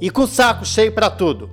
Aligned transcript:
e 0.00 0.10
com 0.10 0.22
o 0.22 0.26
saco 0.26 0.64
cheio 0.64 0.92
para 0.94 1.10
tudo. 1.10 1.50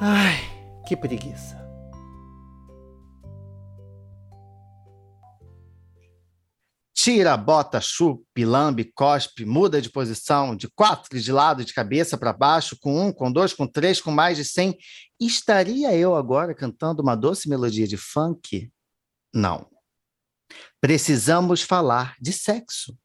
Ai, 0.00 0.38
que 0.86 0.96
preguiça. 0.96 1.58
Tira, 6.94 7.36
bota, 7.36 7.80
chupe, 7.80 8.44
lambe, 8.44 8.92
cospe, 8.92 9.44
muda 9.44 9.80
de 9.80 9.88
posição, 9.88 10.54
de 10.54 10.68
quatro 10.68 11.18
de 11.18 11.32
lado, 11.32 11.64
de 11.64 11.72
cabeça 11.72 12.18
para 12.18 12.32
baixo, 12.32 12.76
com 12.80 13.06
um, 13.06 13.12
com 13.12 13.30
dois, 13.30 13.52
com 13.52 13.66
três, 13.66 14.00
com 14.00 14.10
mais 14.10 14.36
de 14.36 14.44
cem. 14.44 14.76
Estaria 15.18 15.94
eu 15.96 16.14
agora 16.16 16.54
cantando 16.54 17.00
uma 17.00 17.14
doce 17.14 17.48
melodia 17.48 17.86
de 17.86 17.96
funk? 17.96 18.70
Não. 19.32 19.70
Precisamos 20.80 21.62
falar 21.62 22.16
de 22.20 22.32
sexo. 22.32 22.96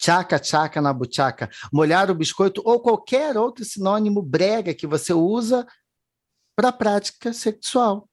Nheco-nheco, 0.00 0.10
tchaca-tchaca 0.40 0.80
na 0.80 0.92
buchaca, 0.92 1.50
molhar 1.72 2.10
o 2.10 2.14
biscoito 2.14 2.62
ou 2.64 2.80
qualquer 2.80 3.36
outro 3.36 3.64
sinônimo 3.64 4.22
brega 4.22 4.74
que 4.74 4.86
você 4.86 5.12
usa 5.12 5.66
para 6.56 6.68
a 6.68 6.72
prática 6.72 7.32
sexual. 7.32 8.08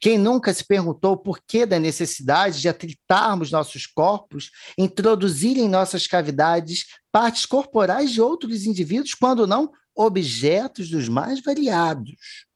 Quem 0.00 0.16
nunca 0.16 0.54
se 0.54 0.64
perguntou 0.64 1.12
o 1.12 1.18
porquê 1.18 1.66
da 1.66 1.78
necessidade 1.78 2.60
de 2.60 2.68
atritarmos 2.68 3.50
nossos 3.50 3.86
corpos, 3.86 4.50
introduzir 4.78 5.58
em 5.58 5.68
nossas 5.68 6.06
cavidades 6.06 6.86
partes 7.12 7.44
corporais 7.44 8.10
de 8.10 8.20
outros 8.20 8.64
indivíduos, 8.64 9.14
quando 9.14 9.46
não 9.46 9.70
objetos 9.94 10.88
dos 10.88 11.08
mais 11.08 11.42
variados? 11.42 12.46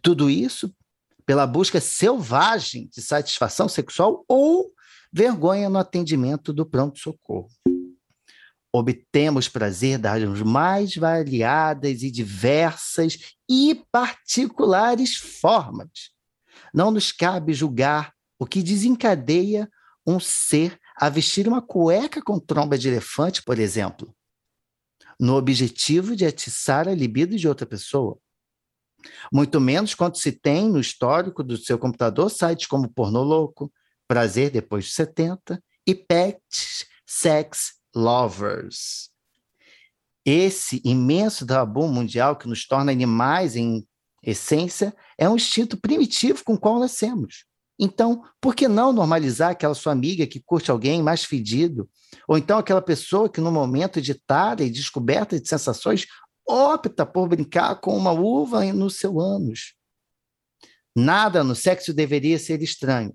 Tudo 0.00 0.30
isso 0.30 0.72
pela 1.26 1.46
busca 1.46 1.80
selvagem 1.80 2.88
de 2.92 3.02
satisfação 3.02 3.68
sexual 3.68 4.24
ou 4.28 4.72
vergonha 5.14 5.70
no 5.70 5.78
atendimento 5.78 6.52
do 6.52 6.66
pronto-socorro. 6.66 7.48
Obtemos 8.72 9.48
prazer 9.48 9.96
das 9.96 10.42
mais 10.42 10.96
variadas 10.96 12.02
e 12.02 12.10
diversas 12.10 13.36
e 13.48 13.80
particulares 13.92 15.14
formas. 15.14 16.10
Não 16.74 16.90
nos 16.90 17.12
cabe 17.12 17.54
julgar 17.54 18.12
o 18.40 18.44
que 18.44 18.60
desencadeia 18.60 19.70
um 20.04 20.18
ser 20.18 20.76
a 20.96 21.08
vestir 21.08 21.46
uma 21.46 21.62
cueca 21.62 22.20
com 22.20 22.40
tromba 22.40 22.76
de 22.76 22.88
elefante, 22.88 23.40
por 23.40 23.60
exemplo, 23.60 24.12
no 25.18 25.36
objetivo 25.36 26.16
de 26.16 26.26
atiçar 26.26 26.88
a 26.88 26.94
libido 26.94 27.36
de 27.36 27.46
outra 27.46 27.64
pessoa. 27.64 28.18
Muito 29.32 29.60
menos 29.60 29.94
quando 29.94 30.16
se 30.16 30.32
tem 30.32 30.68
no 30.68 30.80
histórico 30.80 31.44
do 31.44 31.56
seu 31.56 31.78
computador 31.78 32.28
sites 32.28 32.66
como 32.66 32.92
Porno 32.92 33.22
Louco, 33.22 33.72
Prazer 34.06 34.50
Depois 34.50 34.86
de 34.86 34.92
70 34.92 35.62
e 35.86 35.94
Pet 35.94 36.40
Sex 37.06 37.74
Lovers. 37.94 39.10
Esse 40.24 40.80
imenso 40.84 41.46
tabu 41.46 41.86
mundial 41.86 42.36
que 42.36 42.48
nos 42.48 42.66
torna 42.66 42.90
animais 42.90 43.56
em 43.56 43.86
essência 44.22 44.94
é 45.18 45.28
um 45.28 45.36
instinto 45.36 45.76
primitivo 45.76 46.42
com 46.42 46.54
o 46.54 46.58
qual 46.58 46.78
nascemos. 46.78 47.44
Então, 47.78 48.22
por 48.40 48.54
que 48.54 48.68
não 48.68 48.92
normalizar 48.92 49.50
aquela 49.50 49.74
sua 49.74 49.92
amiga 49.92 50.26
que 50.26 50.40
curte 50.40 50.70
alguém 50.70 51.02
mais 51.02 51.24
fedido? 51.24 51.88
Ou 52.28 52.38
então 52.38 52.56
aquela 52.56 52.80
pessoa 52.80 53.28
que, 53.28 53.40
no 53.40 53.50
momento 53.50 54.00
de 54.00 54.14
tara 54.14 54.62
e 54.62 54.70
descoberta 54.70 55.38
de 55.38 55.48
sensações, 55.48 56.06
opta 56.48 57.04
por 57.04 57.28
brincar 57.28 57.80
com 57.80 57.96
uma 57.96 58.12
uva 58.12 58.64
no 58.72 58.88
seu 58.88 59.20
ânus? 59.20 59.74
Nada 60.96 61.42
no 61.42 61.56
sexo 61.56 61.92
deveria 61.92 62.38
ser 62.38 62.62
estranho. 62.62 63.12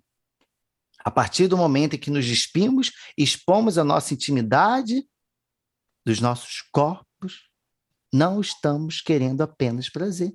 A 1.09 1.12
partir 1.12 1.47
do 1.47 1.58
momento 1.58 1.96
em 1.96 1.97
que 1.97 2.12
nos 2.12 2.24
despimos, 2.24 2.92
expomos 3.18 3.80
a 3.80 3.84
nossa 3.84 4.14
intimidade 4.14 5.03
dos 6.06 6.20
nossos 6.22 6.62
corpos, 6.72 7.50
não 8.14 8.40
estamos 8.40 9.02
querendo 9.02 9.42
apenas 9.42 9.90
prazer. 9.90 10.31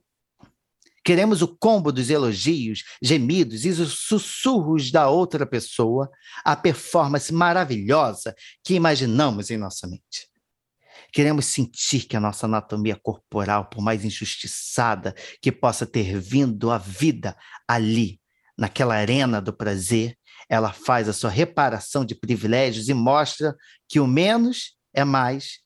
Queremos 1.05 1.43
o 1.43 1.57
combo 1.57 1.93
dos 1.93 2.11
elogios, 2.11 2.83
gemidos 3.01 3.65
e 3.65 3.69
os 3.69 4.01
sussurros 4.01 4.91
da 4.91 5.09
outra 5.09 5.47
pessoa, 5.47 6.11
a 6.45 6.57
performance 6.57 7.33
maravilhosa 7.33 8.35
que 8.65 8.75
imaginamos 8.75 9.53
em 9.53 9.57
nossa 9.57 9.87
mente. 9.87 10.29
Queremos 11.13 11.47
sentir 11.47 12.09
que 12.09 12.17
a 12.17 12.21
nossa 12.21 12.47
anatomia 12.47 12.99
corporal, 13.01 13.71
por 13.71 13.81
mais 13.81 14.05
injustiçada 14.05 15.15
que 15.41 15.53
possa 15.53 15.87
ter 15.87 16.19
vindo 16.19 16.73
à 16.73 16.79
vida 16.79 17.37
ali, 17.69 18.21
naquela 18.59 18.97
arena 18.97 19.41
do 19.41 19.53
prazer, 19.53 20.19
ela 20.49 20.73
faz 20.73 21.09
a 21.09 21.13
sua 21.13 21.31
reparação 21.31 22.05
de 22.05 22.15
privilégios 22.15 22.89
e 22.89 22.95
mostra 22.95 23.57
que 23.89 24.01
o 24.01 24.07
menos 24.07 24.77
é 24.93 25.05
mais 25.05 25.61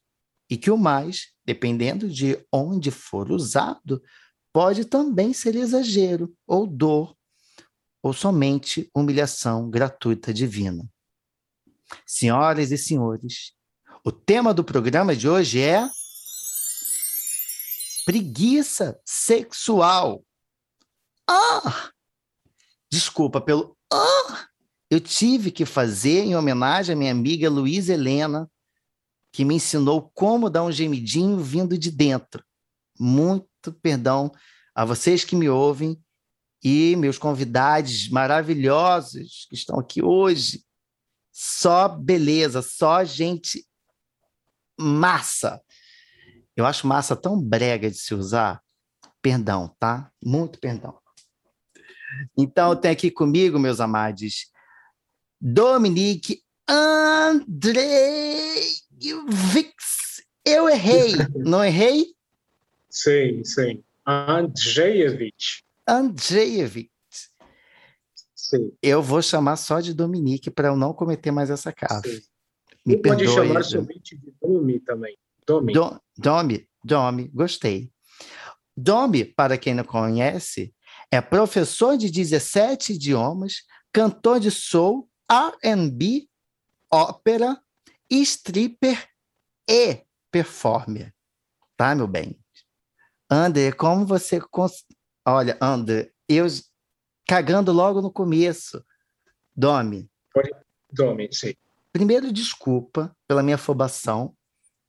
e 0.51 0.57
que 0.57 0.71
o 0.71 0.79
mais, 0.79 1.33
dependendo 1.45 2.09
de 2.09 2.39
onde 2.53 2.91
for 2.91 3.31
usado, 3.31 4.03
pode 4.53 4.85
também 4.85 5.33
ser 5.33 5.55
exagero 5.55 6.35
ou 6.47 6.67
dor 6.67 7.15
ou 8.03 8.13
somente 8.13 8.91
humilhação 8.95 9.69
gratuita 9.69 10.33
divina. 10.33 10.89
Senhoras 12.07 12.71
e 12.71 12.79
senhores, 12.79 13.53
o 14.05 14.13
tema 14.13 14.55
do 14.55 14.65
programa 14.65 15.15
de 15.15 15.29
hoje 15.29 15.61
é 15.61 15.89
preguiça 18.05 18.99
sexual. 19.05 20.25
Ah! 21.29 21.91
Desculpa 22.91 23.41
pelo 23.41 23.77
ah! 23.93 24.48
Eu 24.91 25.01
tive 25.01 25.51
que 25.51 25.67
fazer 25.67 26.21
em 26.21 26.37
homenagem 26.37 26.95
à 26.95 26.97
minha 26.97 27.13
amiga 27.13 27.51
Luísa 27.51 27.93
Helena, 27.93 28.51
que 29.33 29.45
me 29.45 29.55
ensinou 29.55 30.11
como 30.15 30.49
dar 30.49 30.65
um 30.65 30.73
gemidinho 30.73 31.39
vindo 31.39 31.77
de 31.77 31.91
dentro. 31.91 32.43
Muito 32.99 33.73
perdão 33.83 34.33
a 34.75 34.85
vocês 34.85 35.25
que 35.25 35.37
me 35.37 35.49
ouvem 35.49 36.03
e 36.65 36.97
meus 36.97 37.19
convidados 37.19 38.09
maravilhosos 38.09 39.47
que 39.49 39.55
estão 39.55 39.79
aqui 39.79 40.03
hoje. 40.03 40.65
Só 41.31 41.89
beleza, 41.89 42.63
só 42.63 43.05
gente 43.05 43.65
massa. 44.79 45.61
Eu 46.57 46.67
acho 46.67 46.87
massa 46.87 47.15
tão 47.15 47.41
brega 47.41 47.91
de 47.91 47.97
se 47.97 48.15
usar. 48.15 48.63
Perdão, 49.21 49.75
tá? 49.79 50.11
Muito 50.25 50.59
perdão. 50.59 50.99
Então, 52.37 52.75
tem 52.75 52.91
aqui 52.91 53.11
comigo, 53.11 53.59
meus 53.59 53.81
amados, 53.81 54.51
Dominique 55.41 56.43
Andreevix. 56.69 57.47
Eu 60.45 60.69
errei, 60.69 61.13
não 61.37 61.65
errei? 61.65 62.15
Sim, 62.91 63.45
sim. 63.45 63.83
Andreevich. 64.05 65.63
Andreevich. 65.87 66.91
Sim. 68.35 68.73
Eu 68.83 69.03
vou 69.03 69.21
chamar 69.21 69.57
só 69.57 69.81
de 69.81 69.93
Dominique 69.93 70.51
para 70.51 70.69
eu 70.69 70.77
não 70.77 70.93
cometer 70.93 71.31
mais 71.31 71.51
essa 71.51 71.73
gafe. 71.73 72.25
Me 72.85 72.95
e 72.95 72.97
pode 72.97 73.29
chamar 73.29 73.63
somente 73.63 74.17
de 74.17 74.33
Domi 74.41 74.81
também. 74.81 75.17
Domi. 75.47 75.73
Do, 75.73 76.01
Domi, 76.17 76.67
Domi, 76.83 77.29
gostei. 77.29 77.91
Domi, 78.77 79.25
para 79.25 79.59
quem 79.59 79.75
não 79.75 79.85
conhece, 79.85 80.75
é 81.11 81.21
professor 81.21 81.97
de 81.97 82.11
17 82.11 82.95
idiomas, 82.95 83.63
cantor 83.93 84.41
de 84.41 84.51
soul 84.51 85.08
R&B, 85.31 86.29
ópera, 86.91 87.61
stripper 88.11 89.09
e 89.69 90.03
performer. 90.31 91.15
Tá, 91.77 91.95
meu 91.95 92.07
bem? 92.07 92.39
André, 93.31 93.73
como 93.73 94.07
você... 94.07 94.41
Cons... 94.41 94.85
Olha, 95.27 95.59
André, 95.61 96.11
eu 96.29 96.47
cagando 97.27 97.73
logo 97.73 98.01
no 98.01 98.11
começo. 98.11 98.83
Domi. 99.55 100.11
Domi, 100.91 101.29
sim. 101.33 101.55
Primeiro, 101.93 102.33
desculpa 102.33 103.15
pela 103.27 103.43
minha 103.43 103.57
afobação. 103.57 104.35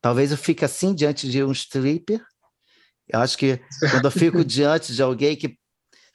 Talvez 0.02 0.32
eu 0.32 0.38
fique 0.38 0.64
assim 0.64 0.96
diante 0.96 1.30
de 1.30 1.44
um 1.44 1.52
stripper. 1.52 2.26
Eu 3.08 3.20
acho 3.20 3.38
que 3.38 3.60
quando 3.92 4.06
eu 4.06 4.12
fico 4.12 4.44
diante 4.46 4.94
de 4.94 5.02
alguém 5.04 5.36
que 5.36 5.60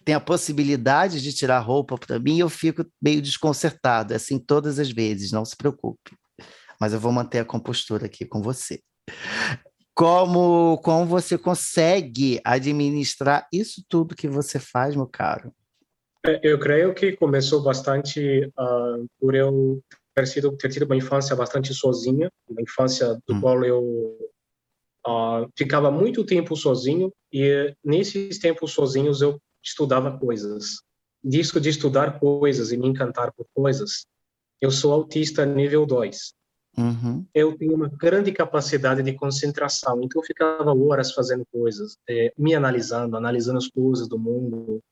tem 0.05 0.15
a 0.15 0.21
possibilidade 0.21 1.23
de 1.23 1.33
tirar 1.33 1.59
roupa 1.61 1.97
para 1.97 2.19
mim, 2.19 2.39
eu 2.39 2.49
fico 2.49 2.85
meio 3.03 3.23
desconcertado. 3.23 4.13
É 4.13 4.17
assim 4.17 4.39
todas 4.39 4.79
as 4.79 4.91
vezes, 4.91 5.33
não 5.33 5.45
se 5.45 5.57
preocupe. 5.57 6.17
Mas 6.81 6.93
eu 6.93 7.01
vou 7.01 7.13
manter 7.13 7.39
a 7.39 7.45
compostura 7.45 8.07
aqui 8.07 8.25
com 8.25 8.43
você. 8.43 8.81
como, 9.95 10.79
como 10.79 11.07
você 11.07 11.39
consegue 11.39 12.41
administrar 12.45 13.47
isso 13.53 13.83
tudo 13.89 14.17
que 14.17 14.29
você 14.29 14.59
faz, 14.59 14.95
meu 14.95 15.07
caro? 15.07 15.53
É, 16.27 16.41
eu 16.43 16.59
creio 16.59 16.95
que 16.95 17.17
começou 17.17 17.63
bastante 17.63 18.47
uh, 18.59 19.07
por 19.21 19.35
eu 19.35 19.81
ter, 20.15 20.27
sido, 20.27 20.57
ter 20.57 20.71
tido 20.71 20.85
uma 20.85 20.97
infância 20.97 21.37
bastante 21.37 21.73
sozinha, 21.73 22.31
uma 22.49 22.63
infância 22.63 23.19
do 23.27 23.35
hum. 23.35 23.41
qual 23.41 23.65
eu 23.65 23.83
uh, 25.07 25.49
ficava 25.57 25.91
muito 25.91 26.25
tempo 26.25 26.57
sozinho 26.57 27.13
e 27.33 27.75
nesses 27.85 28.39
tempos 28.39 28.73
sozinhos 28.73 29.21
eu 29.21 29.39
estudava 29.65 30.17
coisas. 30.19 30.83
Disso 31.23 31.61
de 31.61 31.71
estudar 31.71 32.21
coisas 32.21 32.71
e 32.71 32.77
me 32.77 32.87
encantar 32.87 33.33
por 33.33 33.47
coisas, 33.55 34.07
eu 34.61 34.71
sou 34.71 34.93
autista 34.93 35.47
nível 35.47 35.87
2. 35.87 36.35
Uhum. 36.77 37.25
Eu 37.33 37.57
tenho 37.57 37.75
uma 37.75 37.89
grande 37.89 38.33
capacidade 38.33 39.03
de 39.03 39.13
concentração, 39.15 40.03
então 40.03 40.21
eu 40.21 40.27
ficava 40.27 40.75
horas 40.75 41.13
fazendo 41.13 41.47
coisas, 41.51 41.97
eh, 42.09 42.33
me 42.37 42.55
analisando, 42.55 43.17
analisando 43.17 43.59
as 43.59 43.69
coisas 43.69 44.09
do 44.09 44.19
mundo, 44.19 44.83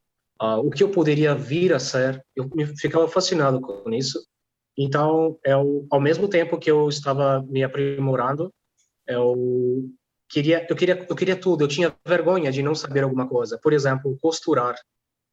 uh, 0.41 0.59
o 0.59 0.71
que 0.71 0.83
eu 0.83 0.91
poderia 0.91 1.35
vir 1.35 1.73
a 1.73 1.79
ser. 1.79 2.25
Eu 2.37 2.49
ficava 2.79 3.09
fascinado 3.09 3.61
com 3.61 3.93
isso. 3.93 4.25
Então, 4.79 5.39
eu, 5.45 5.87
ao 5.91 6.01
mesmo 6.01 6.29
tempo 6.29 6.59
que 6.59 6.71
eu 6.71 6.89
estava 6.89 7.43
me 7.43 7.63
aprimorando, 7.63 8.51
eu 9.07 9.89
queria, 10.33 10.67
eu 10.69 10.75
queria, 10.75 11.07
eu 11.09 11.15
queria 11.15 11.37
tudo. 11.37 11.65
Eu 11.65 11.69
tinha 11.69 11.95
vergonha 12.07 12.51
de 12.51 12.63
não 12.63 12.75
saber 12.75 13.05
alguma 13.05 13.29
coisa. 13.29 13.59
Por 13.59 13.73
exemplo, 13.73 14.19
costurar. 14.21 14.75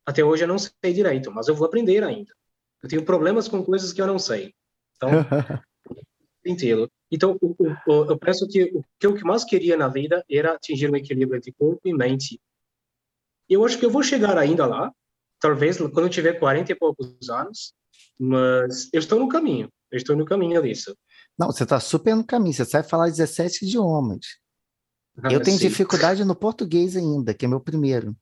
Até 0.06 0.24
hoje 0.24 0.44
eu 0.44 0.48
não 0.48 0.60
sei 0.60 0.94
direito, 0.94 1.32
mas 1.32 1.48
eu 1.48 1.56
vou 1.56 1.66
aprender 1.66 2.04
ainda. 2.04 2.34
Eu 2.84 2.90
tenho 2.90 3.06
problemas 3.06 3.48
com 3.48 3.64
coisas 3.64 3.94
que 3.94 4.02
eu 4.02 4.08
não 4.08 4.20
sei. 4.20 4.54
Então, 4.98 5.10
entendo. 6.46 6.92
Então, 7.12 7.38
o, 7.42 7.56
o, 7.88 8.12
eu 8.12 8.18
penso 8.18 8.48
que 8.48 8.64
o 8.76 8.84
que 9.00 9.08
eu 9.08 9.18
mais 9.22 9.44
queria 9.44 9.78
na 9.78 9.88
vida 9.88 10.24
era 10.30 10.54
atingir 10.54 10.92
um 10.92 10.96
equilíbrio 10.96 11.38
entre 11.38 11.54
corpo 11.54 11.82
e 11.86 11.94
mente. 11.94 12.40
Eu 13.50 13.66
acho 13.66 13.80
que 13.80 13.86
eu 13.86 13.90
vou 13.90 14.04
chegar 14.04 14.38
ainda 14.38 14.66
lá, 14.66 14.92
talvez 15.40 15.78
quando 15.78 16.04
eu 16.04 16.10
tiver 16.10 16.34
40 16.34 16.72
e 16.72 16.76
poucos 16.76 17.30
anos, 17.30 17.74
mas 18.20 18.90
eu 18.94 19.00
estou 19.00 19.20
no 19.20 19.30
caminho. 19.30 19.70
Eu 19.92 19.98
estou 19.98 20.16
no 20.16 20.26
caminho 20.26 20.62
disso. 20.62 20.96
Não, 21.38 21.48
você 21.48 21.64
está 21.64 21.80
super 21.80 22.16
no 22.16 22.24
caminho. 22.24 22.54
Você 22.54 22.66
sabe 22.66 22.88
falar 22.88 23.08
17 23.08 23.66
idiomas. 23.66 24.20
Eu 25.30 25.42
tenho 25.42 25.58
dificuldade 25.58 26.24
no 26.24 26.36
português 26.36 26.96
ainda, 26.96 27.34
que 27.34 27.46
é 27.46 27.48
meu 27.48 27.60
primeiro. 27.60 28.16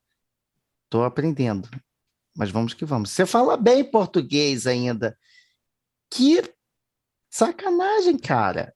Estou 0.86 1.04
aprendendo. 1.04 1.70
Mas 2.36 2.50
vamos 2.50 2.74
que 2.74 2.86
vamos. 2.86 3.12
Você 3.12 3.26
fala 3.26 3.58
bem 3.58 3.84
português 3.84 4.66
ainda. 4.66 5.18
Que 6.10 6.42
Sacanagem, 7.30 8.18
cara. 8.18 8.74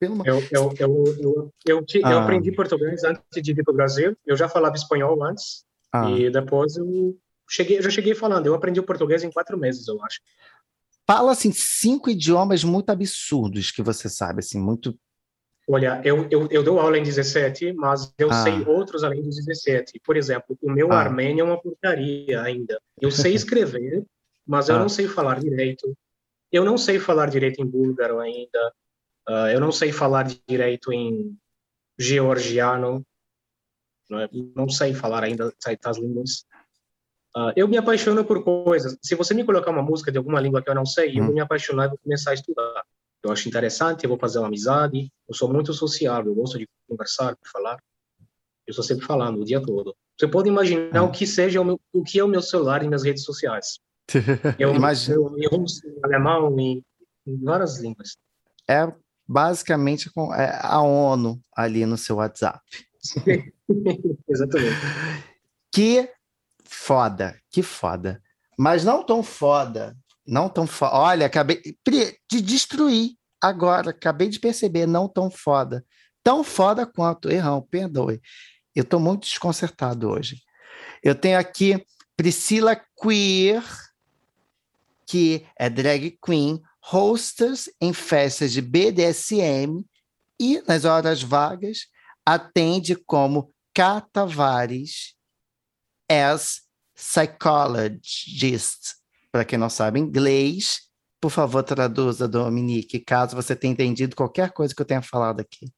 Pelo... 0.00 0.26
Eu, 0.26 0.40
eu, 0.50 0.74
eu, 0.80 1.04
eu, 1.20 1.52
eu, 1.64 1.86
ah. 2.04 2.10
eu 2.10 2.18
aprendi 2.18 2.50
português 2.50 3.04
antes 3.04 3.22
de 3.40 3.52
vir 3.52 3.62
para 3.62 3.72
o 3.72 3.76
Brasil. 3.76 4.16
Eu 4.26 4.36
já 4.36 4.48
falava 4.48 4.74
espanhol 4.74 5.22
antes. 5.22 5.64
Ah. 5.92 6.10
E 6.10 6.30
depois 6.30 6.76
eu 6.76 7.16
cheguei, 7.48 7.78
eu 7.78 7.82
já 7.82 7.90
cheguei 7.90 8.14
falando. 8.14 8.46
Eu 8.46 8.54
aprendi 8.54 8.80
o 8.80 8.84
português 8.84 9.22
em 9.22 9.30
quatro 9.30 9.56
meses, 9.56 9.86
eu 9.86 10.02
acho. 10.02 10.20
Fala, 11.06 11.32
assim, 11.32 11.52
cinco 11.52 12.10
idiomas 12.10 12.64
muito 12.64 12.90
absurdos 12.90 13.70
que 13.70 13.82
você 13.82 14.08
sabe, 14.08 14.40
assim, 14.40 14.60
muito... 14.60 14.98
Olha, 15.68 16.00
eu, 16.04 16.26
eu, 16.28 16.48
eu 16.50 16.62
dou 16.62 16.80
aula 16.80 16.98
em 16.98 17.02
17, 17.02 17.72
mas 17.74 18.12
eu 18.18 18.30
ah. 18.30 18.42
sei 18.42 18.64
outros 18.66 19.04
além 19.04 19.22
dos 19.22 19.36
17. 19.36 20.00
Por 20.04 20.16
exemplo, 20.16 20.58
o 20.60 20.70
meu 20.70 20.92
ah. 20.92 20.98
armênio 20.98 21.42
é 21.42 21.44
uma 21.44 21.60
porcaria 21.60 22.42
ainda. 22.42 22.80
Eu 23.00 23.10
sei 23.10 23.34
escrever, 23.34 24.04
mas 24.46 24.68
eu 24.68 24.76
ah. 24.76 24.78
não 24.78 24.88
sei 24.88 25.06
falar 25.06 25.38
direito. 25.38 25.96
Eu 26.50 26.64
não 26.64 26.76
sei 26.76 26.98
falar 26.98 27.30
direito 27.30 27.62
em 27.62 27.66
búlgaro 27.66 28.18
ainda. 28.18 28.72
Uh, 29.28 29.48
eu 29.52 29.60
não 29.60 29.70
sei 29.70 29.92
falar 29.92 30.26
direito 30.48 30.92
em 30.92 31.36
georgiano. 31.98 33.06
Não, 34.10 34.18
é? 34.18 34.28
não 34.54 34.68
sei 34.68 34.92
falar 34.92 35.22
ainda 35.22 35.54
as 35.84 35.96
línguas. 35.96 36.44
Uh, 37.34 37.52
eu 37.56 37.66
me 37.66 37.78
apaixono 37.78 38.24
por 38.24 38.42
coisas. 38.44 38.98
Se 39.00 39.14
você 39.14 39.32
me 39.32 39.44
colocar 39.44 39.70
uma 39.70 39.80
música 39.80 40.12
de 40.12 40.18
alguma 40.18 40.40
língua 40.40 40.60
que 40.60 40.68
eu 40.68 40.74
não 40.74 40.84
sei, 40.84 41.12
hum. 41.12 41.18
eu 41.18 41.24
vou 41.24 41.34
me 41.34 41.40
apaixonar 41.40 41.86
e 41.86 41.88
vou 41.88 41.98
começar 41.98 42.32
a 42.32 42.34
estudar. 42.34 42.82
Eu 43.24 43.30
acho 43.30 43.48
interessante, 43.48 44.04
eu 44.04 44.08
vou 44.08 44.18
fazer 44.18 44.38
uma 44.38 44.48
amizade. 44.48 45.10
Eu 45.28 45.34
sou 45.34 45.52
muito 45.52 45.72
sociável, 45.72 46.32
eu 46.32 46.34
gosto 46.34 46.58
de 46.58 46.68
conversar, 46.88 47.32
de 47.32 47.50
falar. 47.50 47.78
Eu 48.66 48.70
estou 48.70 48.84
sempre 48.84 49.06
falando 49.06 49.40
o 49.40 49.44
dia 49.44 49.60
todo. 49.60 49.94
Você 50.18 50.28
pode 50.28 50.48
imaginar 50.48 51.02
hum. 51.02 51.06
o 51.06 51.12
que 51.12 51.26
seja 51.26 51.60
o, 51.60 51.64
meu, 51.64 51.80
o 51.92 52.02
que 52.02 52.18
é 52.18 52.24
o 52.24 52.28
meu 52.28 52.42
celular 52.42 52.82
e 52.82 52.86
minhas 52.86 53.04
redes 53.04 53.24
sociais. 53.24 53.78
Eu, 54.58 54.74
Imagina. 54.74 55.14
eu, 55.16 55.38
em 55.38 55.46
russo, 55.46 55.80
alemão, 56.02 56.58
em, 56.58 56.84
em 57.26 57.42
várias 57.42 57.78
línguas. 57.78 58.16
É 58.68 58.92
basicamente 59.26 60.10
é 60.36 60.58
a 60.60 60.82
ONU 60.82 61.40
ali 61.56 61.86
no 61.86 61.96
seu 61.96 62.16
WhatsApp. 62.16 62.60
Exatamente. 64.28 64.76
Que 65.72 66.10
foda, 66.64 67.40
que 67.50 67.62
foda. 67.62 68.20
Mas 68.58 68.84
não 68.84 69.04
tão 69.04 69.22
foda, 69.22 69.96
não 70.26 70.48
tão 70.48 70.66
foda. 70.66 70.94
Olha, 70.94 71.26
acabei 71.26 71.60
de 72.30 72.40
destruir 72.40 73.12
agora, 73.40 73.90
acabei 73.90 74.28
de 74.28 74.38
perceber, 74.38 74.86
não 74.86 75.08
tão 75.08 75.30
foda. 75.30 75.84
Tão 76.22 76.44
foda 76.44 76.86
quanto, 76.86 77.30
errão, 77.30 77.60
perdoe. 77.60 78.20
Eu 78.74 78.82
estou 78.82 79.00
muito 79.00 79.22
desconcertado 79.22 80.08
hoje. 80.08 80.42
Eu 81.02 81.14
tenho 81.14 81.38
aqui 81.38 81.84
Priscila 82.16 82.80
Queer, 83.00 83.62
que 85.06 85.46
é 85.58 85.68
drag 85.68 86.16
queen, 86.24 86.62
hostess 86.92 87.70
em 87.80 87.92
festas 87.92 88.52
de 88.52 88.62
BDSM 88.62 89.84
e, 90.40 90.62
nas 90.66 90.84
horas 90.84 91.22
vagas, 91.22 91.86
atende 92.24 92.94
como 92.94 93.52
Catavares 93.74 95.14
as 96.08 96.62
psychologist. 96.94 99.01
Para 99.32 99.46
quem 99.46 99.58
não 99.58 99.70
sabe 99.70 99.98
inglês, 99.98 100.90
por 101.18 101.30
favor, 101.30 101.62
traduza, 101.62 102.28
Dominique, 102.28 103.00
caso 103.00 103.34
você 103.34 103.56
tenha 103.56 103.72
entendido 103.72 104.14
qualquer 104.14 104.52
coisa 104.52 104.74
que 104.74 104.82
eu 104.82 104.86
tenha 104.86 105.00
falado 105.00 105.40
aqui. 105.40 105.72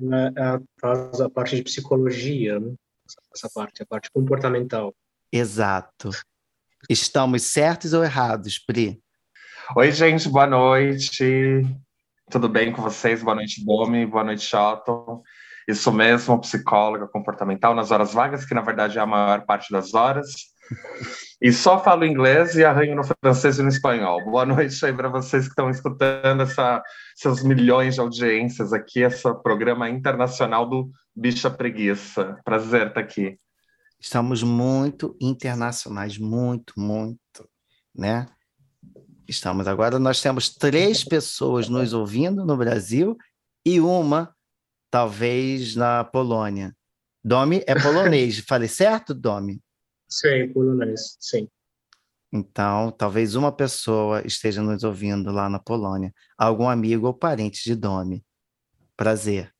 É, 0.00 0.60
faz 0.80 1.20
a 1.20 1.28
parte 1.28 1.56
de 1.56 1.62
psicologia, 1.62 2.58
né? 2.58 2.74
essa 3.34 3.50
parte, 3.54 3.82
a 3.82 3.86
parte 3.86 4.10
comportamental. 4.10 4.94
Exato. 5.30 6.10
Estamos 6.88 7.42
certos 7.42 7.92
ou 7.92 8.02
errados, 8.02 8.58
Pri? 8.58 9.02
Oi, 9.76 9.92
gente, 9.92 10.28
boa 10.28 10.46
noite. 10.46 11.62
Tudo 12.30 12.48
bem 12.48 12.72
com 12.72 12.82
vocês? 12.82 13.22
Boa 13.22 13.34
noite, 13.34 13.64
Domi. 13.64 14.06
Boa 14.06 14.24
noite, 14.24 14.42
Shelton. 14.42 15.22
Isso 15.66 15.90
mesmo, 15.92 16.40
psicóloga 16.40 17.08
comportamental 17.08 17.74
nas 17.74 17.90
horas 17.90 18.12
vagas, 18.12 18.44
que 18.44 18.54
na 18.54 18.60
verdade 18.60 18.98
é 18.98 19.00
a 19.00 19.06
maior 19.06 19.44
parte 19.44 19.72
das 19.72 19.94
horas. 19.94 20.53
E 21.40 21.52
só 21.52 21.82
falo 21.82 22.06
inglês 22.06 22.54
e 22.54 22.64
arranho 22.64 22.96
no 22.96 23.02
francês 23.04 23.58
e 23.58 23.62
no 23.62 23.68
espanhol. 23.68 24.24
Boa 24.24 24.46
noite 24.46 24.84
aí 24.86 24.92
para 24.92 25.08
vocês 25.08 25.44
que 25.44 25.50
estão 25.50 25.68
escutando 25.68 26.42
essa, 26.42 26.82
seus 27.14 27.42
milhões 27.42 27.94
de 27.94 28.00
audiências 28.00 28.72
aqui, 28.72 29.00
esse 29.00 29.22
programa 29.42 29.90
internacional 29.90 30.68
do 30.68 30.90
Bicha 31.14 31.50
Preguiça. 31.50 32.36
Prazer 32.44 32.88
estar 32.88 33.00
aqui. 33.00 33.36
Estamos 34.00 34.42
muito 34.42 35.16
internacionais, 35.20 36.18
muito, 36.18 36.74
muito, 36.78 37.48
né? 37.94 38.26
Estamos 39.26 39.66
agora, 39.66 39.98
nós 39.98 40.20
temos 40.20 40.50
três 40.50 41.02
pessoas 41.02 41.68
nos 41.68 41.94
ouvindo 41.94 42.44
no 42.44 42.56
Brasil 42.56 43.16
e 43.64 43.80
uma, 43.80 44.34
talvez, 44.90 45.74
na 45.74 46.04
Polônia. 46.04 46.76
Domi 47.24 47.64
é 47.66 47.74
polonês, 47.74 48.40
falei 48.40 48.68
certo, 48.68 49.14
Domi? 49.14 49.63
Sim, 50.08 50.52
polonês, 50.52 51.16
sim. 51.20 51.48
Então, 52.32 52.90
talvez 52.90 53.34
uma 53.36 53.52
pessoa 53.52 54.26
esteja 54.26 54.60
nos 54.60 54.82
ouvindo 54.82 55.30
lá 55.30 55.48
na 55.48 55.58
Polônia, 55.58 56.12
algum 56.36 56.68
amigo 56.68 57.06
ou 57.06 57.14
parente 57.14 57.62
de 57.64 57.76
Domi. 57.76 58.24
Prazer. 58.96 59.52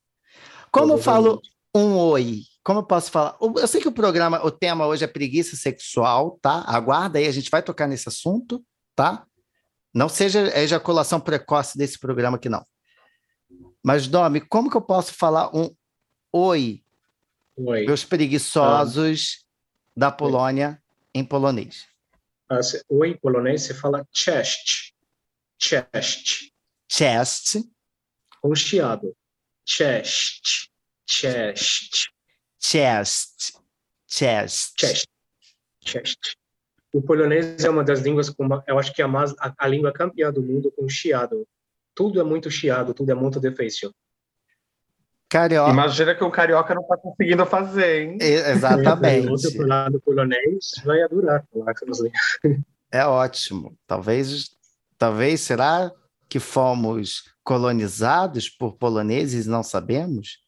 Como 0.70 0.92
eu 0.92 0.98
falo 0.98 1.40
um 1.74 1.96
oi 1.96 2.42
como 2.64 2.80
eu 2.80 2.84
posso 2.84 3.10
falar? 3.10 3.36
Eu 3.40 3.68
sei 3.68 3.80
que 3.82 3.88
o 3.88 3.92
programa, 3.92 4.42
o 4.42 4.50
tema 4.50 4.86
hoje 4.86 5.04
é 5.04 5.06
preguiça 5.06 5.54
sexual, 5.54 6.38
tá? 6.40 6.64
Aguarda 6.66 7.18
aí, 7.18 7.26
a 7.26 7.30
gente 7.30 7.50
vai 7.50 7.62
tocar 7.62 7.86
nesse 7.86 8.08
assunto, 8.08 8.64
tá? 8.96 9.26
Não 9.92 10.08
seja 10.08 10.50
ejaculação 10.58 11.20
precoce 11.20 11.76
desse 11.76 11.98
programa 11.98 12.38
aqui, 12.38 12.48
não. 12.48 12.64
Mas, 13.84 14.08
Domi, 14.08 14.40
como 14.40 14.70
que 14.70 14.76
eu 14.78 14.80
posso 14.80 15.12
falar 15.12 15.54
um 15.54 15.68
oi? 16.32 16.82
Oi. 17.54 17.84
Meus 17.84 18.02
preguiçosos 18.02 19.40
ah. 19.40 19.43
Da 19.96 20.10
Polônia 20.10 20.82
em 21.14 21.24
polonês. 21.24 21.86
Ah, 22.48 22.60
oi, 22.88 23.10
em 23.10 23.16
polonês, 23.16 23.62
você 23.62 23.74
fala 23.74 24.06
chest. 24.12 24.92
Chest. 25.58 26.52
Chest. 26.88 27.56
Com 28.40 28.54
chiado. 28.54 29.16
Chest. 29.64 30.68
Chest. 31.06 32.08
Chest. 32.60 33.52
Chest. 34.06 34.74
Chest. 34.78 35.08
Chest. 35.80 36.36
O 36.92 37.02
polonês 37.02 37.64
é 37.64 37.70
uma 37.70 37.82
das 37.82 38.00
línguas, 38.00 38.30
com 38.30 38.46
eu 38.66 38.78
acho 38.78 38.92
que 38.92 39.02
é 39.02 39.04
a, 39.04 39.08
mais, 39.08 39.32
a, 39.38 39.52
a, 39.58 39.66
língua 39.66 39.92
campeã 39.92 40.32
do 40.32 40.42
mundo 40.42 40.70
com 40.70 40.88
chiado. 40.88 41.46
Tudo 41.94 42.20
é 42.20 42.24
muito 42.24 42.50
chiado, 42.50 42.94
tudo 42.94 43.10
é 43.10 43.14
muito 43.14 43.40
difícil. 43.40 43.92
Carioca. 45.34 45.72
Imagina 45.72 46.14
que 46.14 46.22
o 46.22 46.30
carioca 46.30 46.72
não 46.76 46.82
está 46.82 46.96
conseguindo 46.96 47.44
fazer, 47.44 48.02
hein? 48.02 48.18
exatamente. 48.20 49.26
Outro 49.26 49.52
pro 49.52 49.66
lado 49.66 50.00
polonês 50.00 50.66
vai 50.84 51.02
adorar 51.02 51.44
falar. 51.52 51.74
É 52.92 53.04
ótimo. 53.04 53.76
Talvez, 53.84 54.50
talvez 54.96 55.40
será 55.40 55.90
que 56.28 56.38
fomos 56.38 57.24
colonizados 57.42 58.48
por 58.48 58.76
poloneses 58.76 59.46
e 59.46 59.48
não 59.48 59.64
sabemos? 59.64 60.38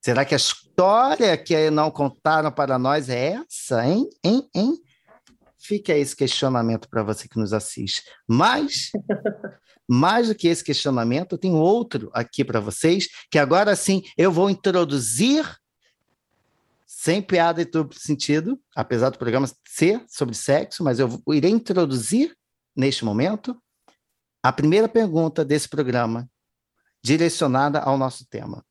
Será 0.00 0.24
que 0.24 0.32
a 0.32 0.38
história 0.38 1.36
que 1.36 1.68
não 1.70 1.90
contaram 1.90 2.50
para 2.50 2.78
nós 2.78 3.10
é 3.10 3.34
essa, 3.46 3.86
hein? 3.86 4.08
Hein? 4.24 4.48
Hein? 4.54 4.78
Fica 5.58 5.92
esse 5.92 6.16
questionamento 6.16 6.88
para 6.88 7.02
você 7.02 7.28
que 7.28 7.38
nos 7.38 7.52
assiste. 7.52 8.02
Mas 8.26 8.90
mais 9.88 10.28
do 10.28 10.34
que 10.34 10.48
esse 10.48 10.64
questionamento, 10.64 11.32
eu 11.32 11.38
tenho 11.38 11.56
outro 11.56 12.10
aqui 12.12 12.44
para 12.44 12.60
vocês, 12.60 13.08
que 13.30 13.38
agora 13.38 13.76
sim 13.76 14.02
eu 14.16 14.32
vou 14.32 14.48
introduzir, 14.48 15.44
sem 16.86 17.20
piada 17.20 17.60
e 17.60 17.64
duplo 17.64 17.98
sentido, 17.98 18.58
apesar 18.74 19.10
do 19.10 19.18
programa 19.18 19.48
ser 19.66 20.02
sobre 20.08 20.34
sexo, 20.34 20.82
mas 20.82 20.98
eu 20.98 21.22
irei 21.28 21.50
introduzir, 21.50 22.36
neste 22.74 23.04
momento, 23.04 23.60
a 24.42 24.52
primeira 24.52 24.88
pergunta 24.88 25.44
desse 25.44 25.68
programa, 25.68 26.28
direcionada 27.02 27.80
ao 27.80 27.98
nosso 27.98 28.26
tema, 28.26 28.64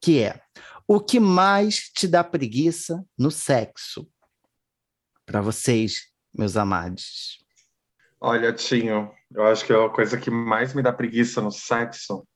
que 0.00 0.22
é: 0.22 0.40
o 0.86 1.00
que 1.00 1.18
mais 1.18 1.88
te 1.90 2.06
dá 2.06 2.22
preguiça 2.22 3.04
no 3.16 3.30
sexo? 3.30 4.06
Para 5.24 5.40
vocês, 5.40 6.08
meus 6.34 6.56
amados. 6.56 7.38
Olha, 8.20 8.52
Tinho, 8.52 9.10
eu 9.34 9.44
acho 9.44 9.64
que 9.64 9.72
a 9.72 9.88
coisa 9.88 10.16
que 10.16 10.30
mais 10.30 10.74
me 10.74 10.82
dá 10.82 10.92
preguiça 10.92 11.40
no 11.40 11.50
sexo 11.50 12.26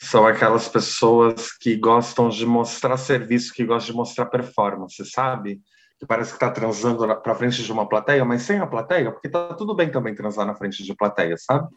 são 0.00 0.26
aquelas 0.26 0.66
pessoas 0.66 1.52
que 1.52 1.76
gostam 1.76 2.30
de 2.30 2.46
mostrar 2.46 2.96
serviço, 2.96 3.52
que 3.52 3.64
gostam 3.64 3.92
de 3.92 3.98
mostrar 3.98 4.26
performance, 4.26 5.04
sabe? 5.04 5.60
Que 5.98 6.06
parece 6.06 6.30
que 6.30 6.36
está 6.36 6.50
transando 6.50 7.06
para 7.20 7.34
frente 7.34 7.62
de 7.62 7.70
uma 7.70 7.86
plateia, 7.86 8.24
mas 8.24 8.42
sem 8.42 8.58
a 8.58 8.66
plateia, 8.66 9.12
porque 9.12 9.28
tá 9.28 9.52
tudo 9.54 9.74
bem 9.74 9.90
também 9.90 10.14
transar 10.14 10.46
na 10.46 10.54
frente 10.54 10.82
de 10.82 10.94
plateia, 10.94 11.36
sabe? 11.36 11.68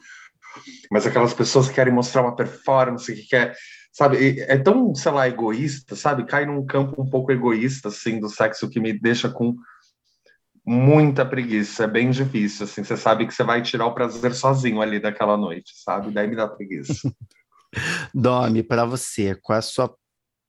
Mas 0.89 1.05
aquelas 1.05 1.33
pessoas 1.33 1.67
que 1.67 1.73
querem 1.73 1.93
mostrar 1.93 2.21
uma 2.21 2.35
performance, 2.35 3.13
que 3.13 3.27
quer, 3.27 3.55
sabe? 3.91 4.39
É 4.41 4.57
tão, 4.57 4.95
sei 4.95 5.11
lá, 5.11 5.27
egoísta, 5.27 5.93
sabe? 5.95 6.25
Cai 6.25 6.45
num 6.45 6.65
campo 6.65 7.01
um 7.01 7.09
pouco 7.09 7.31
egoísta, 7.31 7.89
assim, 7.89 8.21
do 8.21 8.29
sexo 8.29 8.69
que 8.69 8.79
me 8.79 8.97
deixa 8.97 9.29
com 9.29 9.55
muita 10.65 11.25
preguiça, 11.25 11.83
é 11.83 11.87
bem 11.87 12.09
difícil, 12.09 12.65
assim, 12.65 12.83
você 12.83 12.95
sabe 12.95 13.27
que 13.27 13.33
você 13.33 13.43
vai 13.43 13.61
tirar 13.61 13.85
o 13.85 13.93
prazer 13.93 14.33
sozinho 14.33 14.81
ali 14.81 14.99
daquela 14.99 15.35
noite, 15.35 15.73
sabe? 15.75 16.11
Daí 16.11 16.27
me 16.27 16.35
dá 16.35 16.47
preguiça. 16.47 16.93
Domi, 18.13 18.63
para 18.63 18.85
você, 18.85 19.35
qual 19.35 19.55
é 19.55 19.59
a 19.59 19.61
sua 19.61 19.93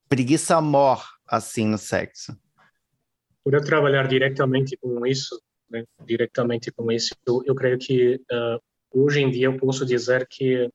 preguiça 0.09 0.61
mor, 0.61 1.02
assim, 1.26 1.66
no 1.66 1.78
sexo? 1.78 2.37
Por 3.42 3.54
eu 3.54 3.64
trabalhar 3.64 4.06
diretamente 4.06 4.76
com 4.76 5.04
isso, 5.06 5.40
né, 5.68 5.85
diretamente 6.06 6.71
com 6.71 6.90
isso, 6.92 7.14
eu, 7.26 7.42
eu 7.44 7.54
creio 7.54 7.78
que 7.78 8.16
uh, 8.16 8.61
hoje 8.92 9.21
em 9.21 9.30
dia 9.30 9.47
eu 9.47 9.56
posso 9.56 9.85
dizer 9.85 10.26
que 10.28 10.71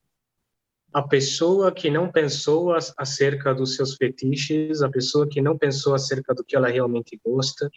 a 0.92 1.04
pessoa 1.04 1.72
que 1.72 1.90
não 1.90 2.12
pensou 2.12 2.76
acerca 2.98 3.54
dos 3.54 3.76
seus 3.76 3.96
fetiches, 3.96 4.82
a 4.82 4.90
pessoa 4.90 5.28
que 5.28 5.42
não 5.42 5.58
pensou 5.58 5.94
acerca 5.94 6.34
do 6.34 6.44
que 6.44 6.56
ela 6.56 6.68
realmente 6.68 7.20
gosta, 7.24 7.70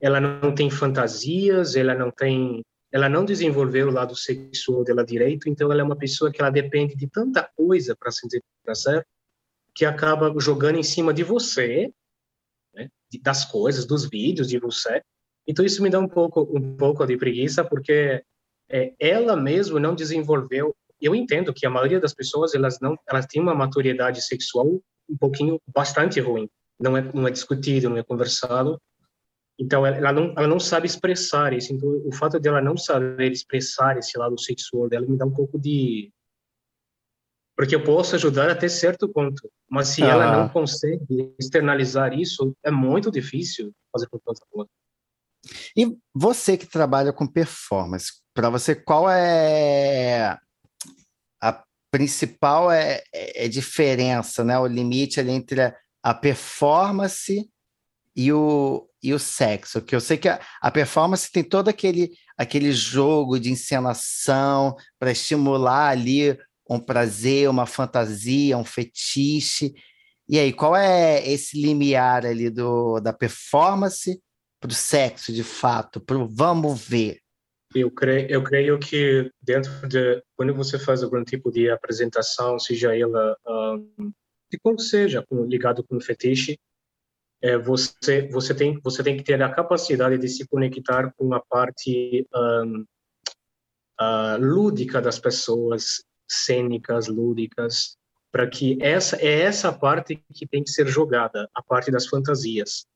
ela 0.00 0.20
não 0.20 0.54
tem 0.54 0.70
fantasias, 0.70 1.76
ela 1.76 1.94
não 1.94 2.10
tem, 2.10 2.62
ela 2.90 3.08
não 3.08 3.24
desenvolveu 3.24 3.88
o 3.88 3.92
lado 3.92 4.16
sexual 4.16 4.82
dela 4.82 5.04
direito, 5.04 5.48
então 5.48 5.70
ela 5.70 5.82
é 5.82 5.84
uma 5.84 5.96
pessoa 5.96 6.32
que 6.32 6.40
ela 6.40 6.50
depende 6.50 6.96
de 6.96 7.06
tanta 7.06 7.48
coisa 7.54 7.94
para 7.94 8.10
sentir 8.10 8.42
prazer 8.64 9.06
que 9.74 9.84
acaba 9.84 10.32
jogando 10.40 10.78
em 10.78 10.82
cima 10.82 11.12
de 11.12 11.22
você, 11.22 11.92
né, 12.74 12.88
das 13.22 13.44
coisas, 13.44 13.86
dos 13.86 14.08
vídeos 14.08 14.48
de 14.48 14.58
você. 14.58 15.02
Então 15.46 15.64
isso 15.64 15.82
me 15.82 15.90
dá 15.90 15.98
um 15.98 16.08
pouco 16.08 16.48
um 16.56 16.76
pouco 16.76 17.06
de 17.06 17.16
preguiça 17.16 17.64
porque 17.64 18.22
é, 18.68 18.94
ela 18.98 19.36
mesma 19.36 19.78
não 19.78 19.94
desenvolveu. 19.94 20.74
Eu 21.00 21.14
entendo 21.14 21.52
que 21.52 21.66
a 21.66 21.70
maioria 21.70 22.00
das 22.00 22.14
pessoas 22.14 22.54
elas 22.54 22.78
não 22.80 22.96
elas 23.08 23.26
têm 23.26 23.40
uma 23.40 23.54
maturidade 23.54 24.22
sexual 24.22 24.80
um 25.08 25.16
pouquinho 25.18 25.60
bastante 25.66 26.20
ruim. 26.20 26.48
Não 26.78 26.96
é 26.96 27.02
não 27.12 27.28
é 27.28 27.30
discutido, 27.30 27.90
não 27.90 27.98
é 27.98 28.02
conversado 28.02 28.80
então, 29.60 29.84
ela 29.84 30.10
não, 30.10 30.32
ela 30.38 30.46
não 30.46 30.58
sabe 30.58 30.86
expressar 30.86 31.52
isso. 31.52 31.70
Então, 31.74 31.86
o 32.06 32.12
fato 32.12 32.40
de 32.40 32.48
ela 32.48 32.62
não 32.62 32.78
saber 32.78 33.30
expressar 33.30 33.98
esse 33.98 34.16
lado 34.16 34.40
sexual 34.40 34.88
dela 34.88 35.06
me 35.06 35.18
dá 35.18 35.26
um 35.26 35.30
pouco 35.30 35.58
de. 35.58 36.10
Porque 37.54 37.74
eu 37.74 37.84
posso 37.84 38.14
ajudar 38.14 38.48
até 38.48 38.68
certo 38.70 39.06
ponto, 39.06 39.50
mas 39.68 39.88
se 39.88 40.02
ah. 40.02 40.06
ela 40.06 40.36
não 40.38 40.48
consegue 40.48 41.34
externalizar 41.38 42.18
isso, 42.18 42.56
é 42.64 42.70
muito 42.70 43.10
difícil 43.10 43.70
fazer 43.92 44.08
com 44.08 44.18
tanta 44.18 44.40
coisa. 44.50 44.70
E 45.76 45.94
você 46.14 46.56
que 46.56 46.66
trabalha 46.66 47.12
com 47.12 47.26
performance, 47.26 48.12
para 48.34 48.48
você, 48.48 48.74
qual 48.74 49.10
é 49.10 50.38
a 51.42 51.62
principal 51.92 52.72
é, 52.72 53.02
é, 53.12 53.44
é, 53.44 53.48
diferença, 53.48 54.42
né? 54.42 54.58
O 54.58 54.66
limite 54.66 55.20
entre 55.20 55.74
a 56.02 56.14
performance 56.14 57.46
e 58.14 58.32
o, 58.32 58.88
e 59.02 59.14
o 59.14 59.18
sexo, 59.18 59.80
que 59.80 59.94
eu 59.94 60.00
sei 60.00 60.16
que 60.16 60.28
a, 60.28 60.40
a 60.60 60.70
performance 60.70 61.30
tem 61.30 61.44
todo 61.44 61.68
aquele, 61.68 62.10
aquele 62.36 62.72
jogo 62.72 63.38
de 63.38 63.50
encenação 63.50 64.74
para 64.98 65.12
estimular 65.12 65.88
ali 65.90 66.36
um 66.68 66.78
prazer, 66.78 67.48
uma 67.48 67.66
fantasia, 67.66 68.56
um 68.56 68.64
fetiche. 68.64 69.74
E 70.28 70.38
aí, 70.38 70.52
qual 70.52 70.76
é 70.76 71.26
esse 71.28 71.60
limiar 71.60 72.24
ali 72.24 72.48
do, 72.48 73.00
da 73.00 73.12
performance 73.12 74.20
para 74.60 74.70
o 74.70 74.74
sexo, 74.74 75.32
de 75.32 75.42
fato, 75.42 76.00
para 76.00 76.16
o 76.16 76.28
vamos 76.28 76.80
ver? 76.80 77.18
Eu 77.74 77.90
creio, 77.90 78.28
eu 78.28 78.42
creio 78.42 78.78
que 78.78 79.30
dentro 79.40 79.88
de 79.88 80.22
quando 80.36 80.54
você 80.54 80.78
faz 80.78 81.02
algum 81.02 81.24
tipo 81.24 81.50
de 81.50 81.70
apresentação, 81.70 82.58
seja 82.58 82.96
ela 82.96 83.36
um, 83.46 84.12
de 84.50 84.58
qual 84.60 84.78
seja, 84.78 85.24
ligado 85.46 85.84
com 85.84 85.96
o 85.96 86.00
fetiche, 86.00 86.58
é, 87.42 87.56
você 87.56 88.28
você 88.28 88.54
tem 88.54 88.78
você 88.82 89.02
tem 89.02 89.16
que 89.16 89.24
ter 89.24 89.42
a 89.42 89.52
capacidade 89.52 90.18
de 90.18 90.28
se 90.28 90.46
conectar 90.46 91.12
com 91.16 91.32
a 91.34 91.40
parte 91.40 92.26
um, 92.34 92.84
uh, 94.00 94.38
lúdica 94.38 95.00
das 95.00 95.18
pessoas, 95.18 96.04
cênicas, 96.28 97.08
lúdicas, 97.08 97.96
para 98.30 98.48
que 98.48 98.78
essa 98.80 99.16
é 99.16 99.40
essa 99.40 99.72
parte 99.72 100.22
que 100.34 100.46
tem 100.46 100.62
que 100.62 100.70
ser 100.70 100.86
jogada, 100.86 101.48
a 101.54 101.62
parte 101.62 101.90
das 101.90 102.06
fantasias. 102.06 102.86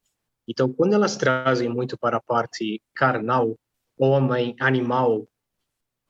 Então, 0.47 0.73
quando 0.73 0.95
elas 0.95 1.17
trazem 1.17 1.69
muito 1.69 1.99
para 1.99 2.19
a 2.19 2.23
parte 2.23 2.81
carnal, 2.95 3.59
homem, 3.99 4.55
animal, 4.61 5.27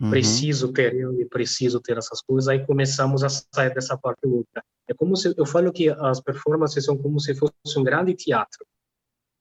uhum. 0.01 0.11
preciso 0.11 0.73
ter 0.73 0.95
ele, 0.95 1.25
preciso 1.27 1.81
ter 1.81 1.99
essas 1.99 2.21
coisas, 2.21 2.49
aí 2.49 2.65
começamos 2.65 3.23
a 3.23 3.29
sair 3.29 3.73
dessa 3.75 3.97
parte 3.97 4.27
lúdica. 4.27 4.63
É 4.89 4.95
como 4.95 5.17
se 5.17 5.35
eu 5.37 5.47
falo 5.47 5.73
que 5.73 5.89
as 5.89 6.21
performances 6.21 6.85
são 6.85 6.97
como 6.97 7.19
se 7.19 7.35
fosse 7.35 7.79
um 7.79 7.83
grande 7.83 8.15
teatro. 8.15 8.67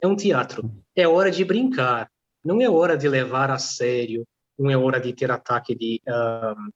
É 0.02 0.08
um 0.08 0.16
teatro. 0.16 0.72
É 0.96 1.08
hora 1.08 1.32
de 1.32 1.44
brincar. 1.44 2.10
Não 2.44 2.62
é 2.62 2.70
hora 2.70 2.98
de 2.98 3.08
levar 3.08 3.52
a 3.52 3.58
sério. 3.58 4.26
Não 4.58 4.70
é 4.70 4.78
hora 4.78 5.00
de 5.00 5.14
ter 5.14 5.32
ataque 5.32 5.76
de, 5.76 6.02
um, 6.08 6.70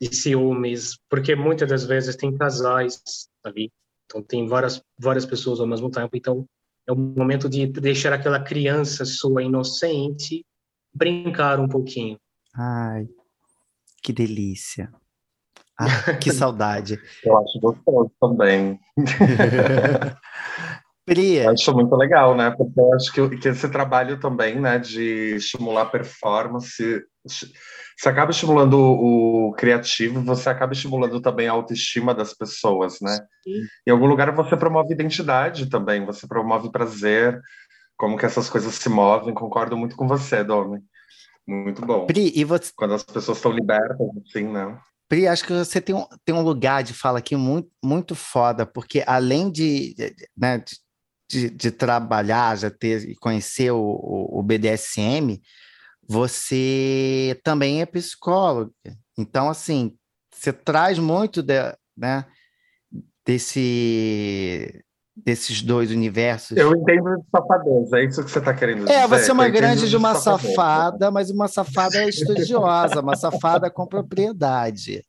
de 0.00 0.14
ciúmes, 0.14 0.98
porque 1.08 1.34
muitas 1.34 1.68
das 1.68 1.84
vezes 1.84 2.16
tem 2.16 2.36
casais 2.36 3.28
ali. 3.44 3.70
Então 4.06 4.22
tem 4.22 4.46
várias 4.46 4.82
várias 4.98 5.26
pessoas 5.26 5.60
ao 5.60 5.66
mesmo 5.66 5.90
tempo. 5.90 6.16
Então 6.16 6.46
é 6.86 6.92
o 6.92 6.96
momento 6.96 7.48
de 7.48 7.66
deixar 7.66 8.12
aquela 8.12 8.40
criança 8.42 9.04
sua 9.04 9.42
inocente 9.42 10.44
brincar 10.94 11.60
um 11.60 11.68
pouquinho. 11.68 12.18
Ai, 12.58 13.06
que 14.02 14.12
delícia. 14.12 14.92
Ah, 15.78 15.86
que 16.20 16.32
saudade. 16.32 17.00
Eu 17.22 17.38
acho 17.38 17.60
gostoso 17.60 18.10
também. 18.20 18.80
Pri. 21.06 21.46
Acho 21.46 21.72
muito 21.72 21.94
legal, 21.94 22.36
né? 22.36 22.50
Porque 22.50 22.78
eu 22.78 22.92
acho 22.94 23.12
que, 23.12 23.38
que 23.38 23.48
esse 23.48 23.68
trabalho 23.70 24.18
também, 24.18 24.60
né, 24.60 24.78
de 24.78 25.36
estimular 25.36 25.86
performance, 25.86 27.02
você 27.24 28.08
acaba 28.08 28.32
estimulando 28.32 28.74
o, 28.74 29.48
o 29.48 29.52
criativo, 29.52 30.20
você 30.20 30.50
acaba 30.50 30.72
estimulando 30.72 31.20
também 31.22 31.48
a 31.48 31.52
autoestima 31.52 32.12
das 32.12 32.34
pessoas, 32.34 33.00
né? 33.00 33.16
Sim. 33.44 33.62
Em 33.86 33.90
algum 33.90 34.06
lugar 34.06 34.34
você 34.34 34.56
promove 34.56 34.92
identidade 34.92 35.70
também, 35.70 36.04
você 36.04 36.26
promove 36.26 36.70
prazer, 36.70 37.40
como 37.96 38.18
que 38.18 38.26
essas 38.26 38.50
coisas 38.50 38.74
se 38.74 38.88
movem. 38.88 39.32
Concordo 39.32 39.76
muito 39.76 39.96
com 39.96 40.06
você, 40.06 40.44
Domi. 40.44 40.80
Muito 41.48 41.80
bom. 41.80 42.04
Pri, 42.04 42.30
e 42.34 42.44
você... 42.44 42.70
Quando 42.76 42.92
as 42.92 43.02
pessoas 43.02 43.38
estão 43.38 43.50
libertas, 43.50 43.96
assim, 44.26 44.44
né? 44.44 44.78
Pri, 45.08 45.26
acho 45.26 45.46
que 45.46 45.52
você 45.54 45.80
tem 45.80 45.94
um, 45.94 46.06
tem 46.22 46.34
um 46.34 46.42
lugar 46.42 46.82
de 46.82 46.92
fala 46.92 47.20
aqui 47.20 47.34
muito, 47.34 47.70
muito 47.82 48.14
foda, 48.14 48.66
porque 48.66 49.02
além 49.06 49.50
de, 49.50 49.94
né, 50.36 50.62
de, 51.30 51.48
de 51.48 51.70
trabalhar, 51.70 52.58
já 52.58 52.70
ter 52.70 53.08
e 53.08 53.16
conhecer 53.16 53.70
o, 53.70 53.80
o, 53.80 54.40
o, 54.40 54.42
BDSM, 54.42 55.40
você 56.06 57.40
também 57.42 57.80
é 57.80 57.86
psicólogo. 57.86 58.74
Então, 59.16 59.48
assim, 59.48 59.96
você 60.30 60.52
traz 60.52 60.98
muito 60.98 61.42
de, 61.42 61.54
né, 61.96 62.26
desse 63.24 64.84
desses 65.24 65.62
dois 65.62 65.90
universos. 65.90 66.56
Eu 66.56 66.72
entendo 66.72 67.16
de 67.16 67.24
safadeza, 67.30 67.98
é 67.98 68.04
isso 68.04 68.24
que 68.24 68.30
você 68.30 68.38
está 68.38 68.54
querendo 68.54 68.80
dizer. 68.80 68.92
É, 68.92 69.06
você 69.06 69.30
é 69.30 69.34
uma 69.34 69.48
grande 69.48 69.88
de 69.88 69.96
uma 69.96 70.14
safada, 70.14 71.10
mas 71.10 71.30
uma 71.30 71.48
safada 71.48 72.04
estudiosa, 72.04 73.00
uma 73.00 73.16
safada 73.16 73.70
com 73.70 73.86
propriedade. 73.86 75.02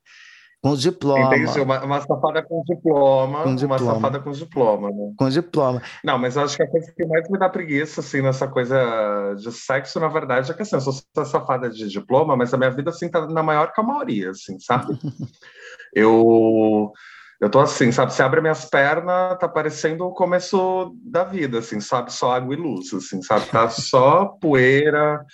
Com 0.61 0.75
diploma. 0.75 1.37
Entendi, 1.37 1.61
uma, 1.61 1.81
uma 1.85 2.01
safada 2.01 2.43
com 2.43 2.61
diploma, 2.65 3.43
com 3.43 3.55
diploma. 3.55 3.81
Uma 3.81 3.93
safada 3.93 4.19
com 4.19 4.31
diploma, 4.31 4.89
né? 4.89 5.13
Com 5.17 5.29
diploma. 5.29 5.81
Não, 6.03 6.17
mas 6.17 6.35
eu 6.35 6.43
acho 6.43 6.57
que 6.57 6.63
a 6.63 6.67
coisa 6.67 6.91
que 6.91 7.05
mais 7.05 7.29
me 7.29 7.39
dá 7.39 7.47
preguiça, 7.47 8.01
assim, 8.01 8.21
nessa 8.21 8.45
coisa 8.45 9.35
de 9.35 9.53
sexo, 9.53 10.01
na 10.01 10.09
verdade, 10.09 10.51
é 10.51 10.53
que 10.53 10.61
assim, 10.61 10.75
eu 10.75 10.81
sou 10.81 10.93
safada 11.25 11.69
de 11.69 11.87
diploma, 11.87 12.35
mas 12.35 12.53
a 12.53 12.57
minha 12.57 12.71
vida, 12.71 12.89
assim, 12.89 13.07
tá 13.09 13.25
na 13.25 13.41
maior 13.41 13.71
calmaria, 13.71 14.31
assim, 14.31 14.59
sabe? 14.59 14.99
eu... 15.95 16.91
Eu 17.39 17.49
tô 17.49 17.59
assim, 17.59 17.91
sabe? 17.91 18.13
Você 18.13 18.21
abre 18.21 18.41
minhas 18.41 18.65
pernas, 18.65 19.37
tá 19.39 19.47
parecendo 19.47 20.05
o 20.05 20.13
começo 20.13 20.93
da 21.01 21.23
vida, 21.23 21.59
assim, 21.59 21.79
sabe? 21.79 22.11
Só 22.11 22.33
água 22.33 22.53
e 22.53 22.57
luz, 22.57 22.93
assim, 22.93 23.21
sabe? 23.21 23.45
Tá 23.45 23.69
só 23.69 24.25
poeira, 24.41 25.25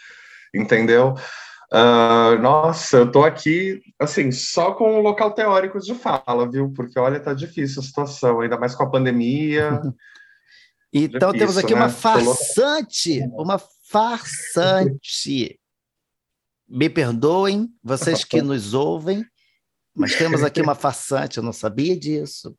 entendeu? 0.54 1.16
Uh, 1.74 2.40
nossa, 2.42 2.98
eu 2.98 3.12
tô 3.12 3.24
aqui, 3.24 3.82
assim, 4.00 4.32
só 4.32 4.74
com 4.74 5.00
o 5.00 5.02
local 5.02 5.32
teórico 5.32 5.80
de 5.80 5.96
fala, 5.96 6.50
viu? 6.50 6.72
Porque, 6.76 7.00
olha, 7.00 7.20
tá 7.20 7.34
difícil 7.34 7.82
a 7.82 7.86
situação, 7.86 8.40
ainda 8.40 8.58
mais 8.58 8.76
com 8.76 8.84
a 8.84 8.90
pandemia. 8.90 9.82
então, 10.94 11.32
difícil, 11.32 11.40
temos 11.40 11.58
aqui 11.58 11.74
né? 11.74 11.80
uma 11.82 11.90
farsante, 11.90 13.20
uma 13.34 13.60
farsante. 13.90 15.60
Me 16.70 16.90
perdoem, 16.90 17.70
vocês 17.84 18.24
que 18.24 18.42
nos 18.42 18.74
ouvem, 18.74 19.24
mas 19.96 20.16
temos 20.16 20.44
aqui 20.44 20.62
uma 20.62 20.76
farsante, 20.76 21.38
eu 21.38 21.44
não 21.44 21.54
sabia 21.54 21.98
disso. 21.98 22.56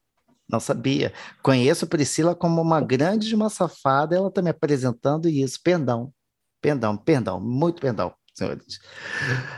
Não 0.49 0.61
sabia. 0.61 1.13
Conheço 1.43 1.89
Priscila 1.89 2.35
como 2.35 2.63
uma 2.63 2.81
grande 2.81 3.27
de 3.29 3.35
uma 3.35 3.51
safada, 3.51 4.15
ela 4.15 4.29
está 4.29 4.41
me 4.41 4.51
apresentando 4.51 5.29
isso. 5.29 5.61
Perdão, 5.63 6.13
perdão, 6.61 6.97
perdão, 6.97 7.41
muito 7.41 7.81
perdão 7.81 8.15
senhores. 8.37 8.79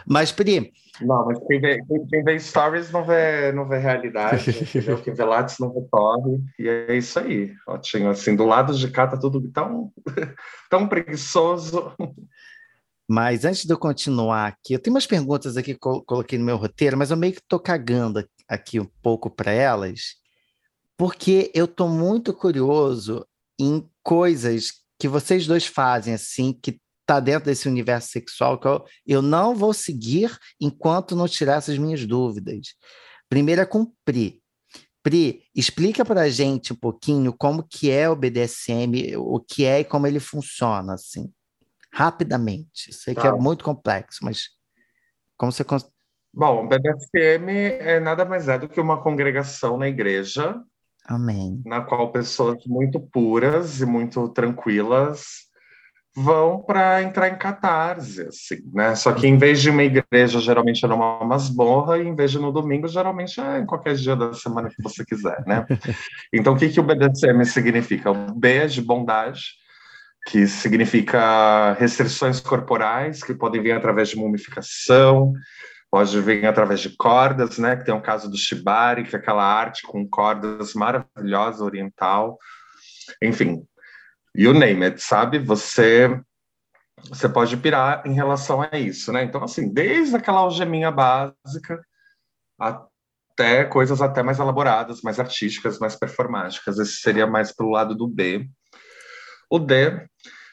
Mas, 0.06 0.30
Pri. 0.30 0.73
Não, 1.00 1.26
mas 1.26 1.38
quem 1.47 1.61
vê, 1.61 1.80
quem 2.11 2.25
vê 2.25 2.38
stories 2.38 2.90
não 2.90 3.04
vê, 3.04 3.52
não 3.52 3.68
vê 3.68 3.78
realidade? 3.78 4.52
Quem 5.04 5.14
vê 5.14 5.25
Lattes 5.25 5.58
não 5.58 5.73
vê 5.73 5.80
torre, 5.90 6.38
e 6.58 6.68
é 6.68 6.97
isso 6.97 7.18
aí. 7.18 7.52
Ótimo, 7.66 8.08
assim, 8.08 8.35
do 8.35 8.44
lado 8.44 8.75
de 8.75 8.90
cá 8.90 9.06
tá 9.06 9.16
tudo 9.16 9.40
tão, 9.52 9.92
tão 10.70 10.88
preguiçoso. 10.88 11.92
Mas 13.08 13.46
antes 13.46 13.64
de 13.64 13.72
eu 13.72 13.78
continuar 13.78 14.48
aqui, 14.48 14.74
eu 14.74 14.78
tenho 14.78 14.94
umas 14.94 15.06
perguntas 15.06 15.56
aqui 15.56 15.74
que 15.74 15.88
eu 15.88 16.02
coloquei 16.02 16.38
no 16.38 16.44
meu 16.44 16.58
roteiro, 16.58 16.98
mas 16.98 17.10
eu 17.10 17.16
meio 17.16 17.32
que 17.32 17.40
estou 17.40 17.58
cagando 17.58 18.28
aqui 18.46 18.78
um 18.78 18.88
pouco 19.02 19.30
para 19.30 19.50
elas, 19.50 20.16
porque 20.96 21.50
eu 21.54 21.64
estou 21.64 21.88
muito 21.88 22.34
curioso 22.34 23.26
em 23.58 23.88
coisas 24.02 24.72
que 24.98 25.08
vocês 25.08 25.46
dois 25.46 25.64
fazem, 25.64 26.12
assim, 26.12 26.52
que 26.52 26.78
está 27.00 27.18
dentro 27.18 27.46
desse 27.46 27.66
universo 27.66 28.10
sexual 28.10 28.60
que 28.60 28.68
eu, 28.68 28.84
eu 29.06 29.22
não 29.22 29.54
vou 29.54 29.72
seguir 29.72 30.36
enquanto 30.60 31.16
não 31.16 31.26
tirar 31.26 31.56
essas 31.56 31.78
minhas 31.78 32.04
dúvidas. 32.04 32.74
Primeiro 33.28 33.62
é 33.62 33.66
com 33.66 33.90
Pri. 34.04 34.42
Pri, 35.02 35.44
explica 35.54 36.04
para 36.04 36.22
a 36.22 36.28
gente 36.28 36.74
um 36.74 36.76
pouquinho 36.76 37.32
como 37.32 37.62
que 37.62 37.90
é 37.90 38.10
o 38.10 38.16
BDSM, 38.16 39.16
o 39.16 39.40
que 39.40 39.64
é 39.64 39.80
e 39.80 39.84
como 39.84 40.06
ele 40.06 40.20
funciona, 40.20 40.94
assim, 40.94 41.32
rapidamente. 41.92 42.92
Sei 42.92 43.14
tá. 43.14 43.20
que 43.22 43.26
é 43.26 43.30
tá. 43.30 43.36
muito 43.36 43.64
complexo, 43.64 44.24
mas 44.24 44.48
como 45.36 45.52
você... 45.52 45.64
Bom, 46.32 46.64
o 46.64 46.68
BDSM 46.68 47.48
é 47.80 48.00
nada 48.00 48.24
mais 48.24 48.48
é 48.48 48.58
do 48.58 48.68
que 48.68 48.80
uma 48.80 49.02
congregação 49.02 49.78
na 49.78 49.88
igreja, 49.88 50.60
Amém. 51.06 51.62
na 51.64 51.80
qual 51.80 52.12
pessoas 52.12 52.64
muito 52.66 53.00
puras 53.00 53.80
e 53.80 53.86
muito 53.86 54.28
tranquilas 54.28 55.48
vão 56.18 56.60
para 56.60 57.02
entrar 57.02 57.28
em 57.28 57.38
catarse, 57.38 58.22
assim, 58.22 58.58
né? 58.72 58.94
Só 58.96 59.12
que 59.12 59.26
em 59.26 59.38
vez 59.38 59.60
de 59.60 59.70
uma 59.70 59.84
igreja, 59.84 60.40
geralmente 60.40 60.84
é 60.84 60.88
numa 60.88 61.24
masmorra, 61.24 61.98
e 61.98 62.06
em 62.06 62.14
vez 62.14 62.32
de 62.32 62.38
no 62.38 62.52
domingo, 62.52 62.88
geralmente 62.88 63.40
é 63.40 63.60
em 63.60 63.66
qualquer 63.66 63.94
dia 63.94 64.16
da 64.16 64.32
semana 64.34 64.68
que 64.68 64.82
você 64.82 65.04
quiser, 65.04 65.44
né? 65.46 65.64
Então, 66.32 66.54
o 66.54 66.56
que, 66.58 66.68
que 66.68 66.80
o 66.80 66.82
BDSM 66.82 67.44
significa? 67.44 68.10
O 68.10 68.34
B 68.34 68.56
é 68.56 68.66
de 68.66 68.82
bondade, 68.82 69.40
que 70.28 70.47
significa 70.47 71.73
restrições 71.73 72.38
corporais, 72.38 73.23
que 73.23 73.34
podem 73.34 73.62
vir 73.62 73.73
através 73.73 74.10
de 74.10 74.17
mumificação, 74.17 75.32
pode 75.91 76.21
vir 76.21 76.45
através 76.45 76.80
de 76.80 76.91
cordas, 76.91 77.56
né? 77.56 77.76
Que 77.76 77.84
tem 77.86 77.95
o 77.95 78.02
caso 78.02 78.30
do 78.30 78.36
shibari, 78.36 79.04
que 79.04 79.17
é 79.17 79.19
aquela 79.19 79.43
arte 79.43 79.82
com 79.86 80.06
cordas 80.06 80.75
maravilhosa 80.75 81.64
oriental. 81.64 82.38
Enfim, 83.23 83.67
you 84.36 84.52
name 84.52 84.84
it, 84.84 85.02
sabe? 85.02 85.38
Você 85.38 86.21
você 87.08 87.26
pode 87.26 87.56
pirar 87.56 88.02
em 88.04 88.12
relação 88.12 88.60
a 88.60 88.78
isso, 88.78 89.10
né? 89.10 89.23
Então, 89.23 89.43
assim, 89.43 89.73
desde 89.73 90.14
aquela 90.14 90.41
algeminha 90.41 90.91
básica 90.91 91.80
até 92.58 93.64
coisas 93.64 94.02
até 94.02 94.23
mais 94.23 94.38
elaboradas, 94.38 95.00
mais 95.00 95.19
artísticas, 95.19 95.78
mais 95.78 95.97
performáticas. 95.97 96.78
Esse 96.78 96.97
seria 96.97 97.26
mais 97.26 97.50
pelo 97.50 97.71
lado 97.71 97.95
do 97.95 98.06
B. 98.06 98.47
O 99.50 99.58
D 99.58 100.08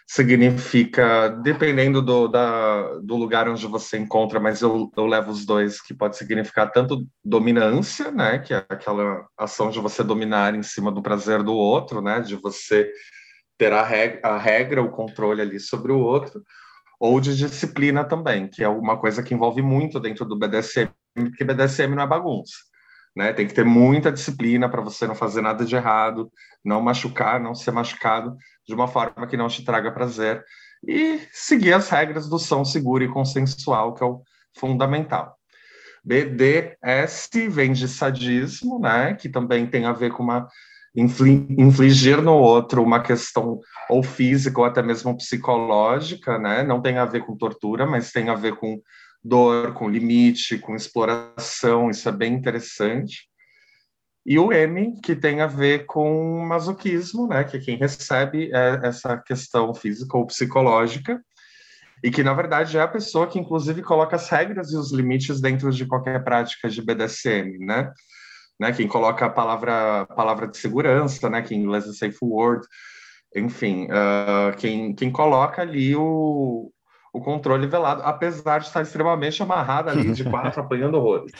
significa, 0.07 1.29
dependendo 1.29 2.01
do, 2.01 2.27
da, 2.27 2.99
do 2.99 3.15
lugar 3.15 3.49
onde 3.49 3.65
você 3.65 3.97
encontra, 3.97 4.39
mas 4.39 4.61
eu, 4.61 4.91
eu 4.95 5.05
levo 5.05 5.31
os 5.31 5.45
dois, 5.45 5.81
que 5.81 5.93
pode 5.93 6.15
significar 6.15 6.71
tanto 6.71 7.07
dominância, 7.23 8.11
né, 8.11 8.37
que 8.37 8.53
é 8.53 8.57
aquela 8.69 9.25
ação 9.37 9.71
de 9.71 9.79
você 9.79 10.03
dominar 10.03 10.53
em 10.53 10.61
cima 10.61 10.91
do 10.91 11.01
prazer 11.01 11.41
do 11.41 11.53
outro, 11.53 12.01
né, 12.01 12.19
de 12.19 12.35
você 12.35 12.91
ter 13.57 13.73
a 13.73 13.83
regra, 13.83 14.19
a 14.23 14.37
regra, 14.37 14.83
o 14.83 14.91
controle 14.91 15.41
ali 15.41 15.59
sobre 15.59 15.91
o 15.91 15.99
outro, 15.99 16.43
ou 16.99 17.19
de 17.19 17.35
disciplina 17.35 18.03
também, 18.03 18.47
que 18.47 18.63
é 18.63 18.69
uma 18.69 18.97
coisa 18.99 19.23
que 19.23 19.33
envolve 19.33 19.61
muito 19.61 19.99
dentro 19.99 20.23
do 20.23 20.37
BDSM, 20.37 20.89
porque 21.15 21.43
BDSM 21.43 21.95
não 21.95 22.03
é 22.03 22.07
bagunça. 22.07 22.53
Né? 23.15 23.31
Tem 23.31 23.47
que 23.47 23.53
ter 23.53 23.63
muita 23.63 24.11
disciplina 24.11 24.67
para 24.67 24.81
você 24.81 25.07
não 25.07 25.15
fazer 25.15 25.41
nada 25.41 25.63
de 25.63 25.75
errado, 25.75 26.29
não 26.63 26.81
machucar, 26.81 27.39
não 27.39 27.55
ser 27.55 27.71
machucado 27.71 28.35
de 28.67 28.73
uma 28.73 28.87
forma 28.87 29.25
que 29.27 29.37
não 29.37 29.47
te 29.47 29.63
traga 29.63 29.91
prazer 29.91 30.43
e 30.87 31.19
seguir 31.31 31.73
as 31.73 31.89
regras 31.89 32.27
do 32.27 32.37
som 32.37 32.65
seguro 32.65 33.03
e 33.03 33.11
consensual, 33.11 33.93
que 33.93 34.03
é 34.03 34.07
o 34.07 34.21
fundamental. 34.57 35.35
BDS 36.03 37.29
vem 37.49 37.73
de 37.73 37.87
sadismo, 37.87 38.79
né, 38.79 39.15
que 39.15 39.27
também 39.27 39.65
tem 39.65 39.85
a 39.85 39.93
ver 39.93 40.11
com 40.11 40.21
uma 40.21 40.47
infligir 40.97 42.21
no 42.21 42.33
outro 42.33 42.81
uma 42.81 43.01
questão 43.01 43.59
ou 43.89 44.01
física 44.01 44.59
ou 44.61 44.65
até 44.65 44.81
mesmo 44.81 45.15
psicológica, 45.17 46.39
né? 46.39 46.63
Não 46.63 46.81
tem 46.81 46.97
a 46.97 47.03
ver 47.03 47.25
com 47.25 47.35
tortura, 47.35 47.85
mas 47.85 48.13
tem 48.13 48.29
a 48.29 48.35
ver 48.35 48.55
com 48.55 48.79
dor, 49.25 49.73
com 49.73 49.89
limite, 49.89 50.59
com 50.59 50.75
exploração, 50.75 51.89
isso 51.89 52.07
é 52.07 52.11
bem 52.11 52.33
interessante. 52.33 53.27
E 54.23 54.37
o 54.37 54.53
M, 54.53 54.99
que 55.01 55.15
tem 55.15 55.41
a 55.41 55.47
ver 55.47 55.85
com 55.85 56.45
masoquismo, 56.45 57.27
né? 57.27 57.43
Que 57.43 57.59
quem 57.59 57.77
recebe 57.77 58.51
é 58.53 58.81
essa 58.83 59.17
questão 59.17 59.73
física 59.73 60.17
ou 60.17 60.27
psicológica, 60.27 61.19
e 62.03 62.11
que, 62.11 62.23
na 62.23 62.33
verdade, 62.33 62.77
é 62.77 62.81
a 62.81 62.87
pessoa 62.87 63.27
que, 63.27 63.39
inclusive, 63.39 63.81
coloca 63.81 64.15
as 64.15 64.29
regras 64.29 64.71
e 64.71 64.77
os 64.77 64.91
limites 64.91 65.41
dentro 65.41 65.71
de 65.71 65.85
qualquer 65.85 66.23
prática 66.23 66.69
de 66.69 66.81
BDSM, 66.81 67.57
né? 67.59 67.91
né? 68.59 68.71
Quem 68.73 68.87
coloca 68.87 69.25
a 69.25 69.29
palavra, 69.29 70.05
palavra 70.15 70.47
de 70.47 70.57
segurança, 70.57 71.29
né? 71.29 71.41
Que 71.41 71.55
em 71.55 71.63
inglês 71.63 71.87
é 71.87 71.93
safe 71.93 72.19
word, 72.21 72.65
enfim, 73.35 73.85
uh, 73.85 74.55
quem, 74.57 74.93
quem 74.95 75.11
coloca 75.11 75.61
ali 75.61 75.95
o, 75.95 76.71
o 77.15 77.21
controle 77.21 77.65
velado, 77.65 78.01
apesar 78.03 78.59
de 78.59 78.67
estar 78.67 78.81
extremamente 78.81 79.41
amarrada 79.41 79.91
ali 79.91 80.11
de 80.11 80.23
quatro, 80.25 80.59
apanhando 80.61 80.95
horrores. 80.95 81.31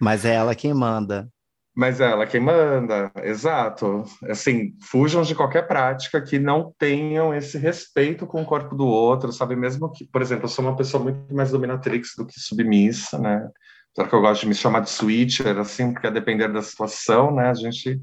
Mas 0.00 0.24
é 0.24 0.34
ela 0.34 0.54
quem 0.54 0.72
manda. 0.72 1.28
Mas 1.74 2.00
é 2.00 2.10
ela 2.10 2.26
quem 2.26 2.40
manda, 2.40 3.10
exato. 3.22 4.04
Assim, 4.28 4.74
fujam 4.82 5.22
de 5.22 5.34
qualquer 5.34 5.66
prática 5.66 6.20
que 6.20 6.38
não 6.38 6.72
tenham 6.78 7.34
esse 7.34 7.58
respeito 7.58 8.26
com 8.26 8.42
o 8.42 8.46
corpo 8.46 8.76
do 8.76 8.86
outro, 8.86 9.32
sabe? 9.32 9.56
Mesmo 9.56 9.90
que, 9.90 10.04
por 10.04 10.22
exemplo, 10.22 10.44
eu 10.44 10.48
sou 10.48 10.64
uma 10.64 10.76
pessoa 10.76 11.02
muito 11.02 11.34
mais 11.34 11.50
dominatrix 11.50 12.14
do 12.16 12.26
que 12.26 12.38
submissa, 12.38 13.18
né? 13.18 13.48
Só 13.96 14.04
que 14.04 14.14
eu 14.14 14.20
gosto 14.20 14.42
de 14.42 14.48
me 14.48 14.54
chamar 14.54 14.80
de 14.80 14.90
switcher, 14.90 15.58
assim, 15.58 15.92
porque 15.92 16.06
a 16.06 16.10
depender 16.10 16.48
da 16.48 16.62
situação, 16.62 17.34
né, 17.34 17.50
a 17.50 17.54
gente 17.54 18.00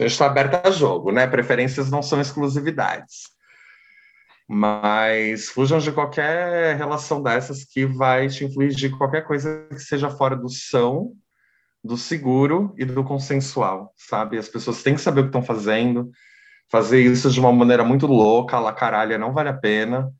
a 0.00 0.04
gente 0.04 0.12
está 0.12 0.24
aberto 0.24 0.66
a 0.66 0.70
jogo, 0.70 1.12
né? 1.12 1.26
Preferências 1.26 1.90
não 1.90 2.02
são 2.02 2.18
exclusividades. 2.18 3.31
Mas 4.54 5.48
fujam 5.48 5.78
de 5.78 5.90
qualquer 5.90 6.76
relação 6.76 7.22
dessas 7.22 7.64
que 7.64 7.86
vai 7.86 8.28
te 8.28 8.44
infligir 8.44 8.94
qualquer 8.98 9.22
coisa 9.22 9.66
que 9.70 9.78
seja 9.78 10.10
fora 10.10 10.36
do 10.36 10.50
são, 10.50 11.14
do 11.82 11.96
seguro 11.96 12.74
e 12.76 12.84
do 12.84 13.02
consensual, 13.02 13.94
sabe? 13.96 14.36
As 14.36 14.50
pessoas 14.50 14.82
têm 14.82 14.94
que 14.94 15.00
saber 15.00 15.20
o 15.20 15.22
que 15.22 15.28
estão 15.30 15.42
fazendo, 15.42 16.10
fazer 16.70 17.00
isso 17.00 17.30
de 17.30 17.40
uma 17.40 17.50
maneira 17.50 17.82
muito 17.82 18.06
louca, 18.06 18.60
la 18.60 18.74
caralha, 18.74 19.16
não 19.16 19.32
vale 19.32 19.48
a 19.48 19.54
pena, 19.54 20.12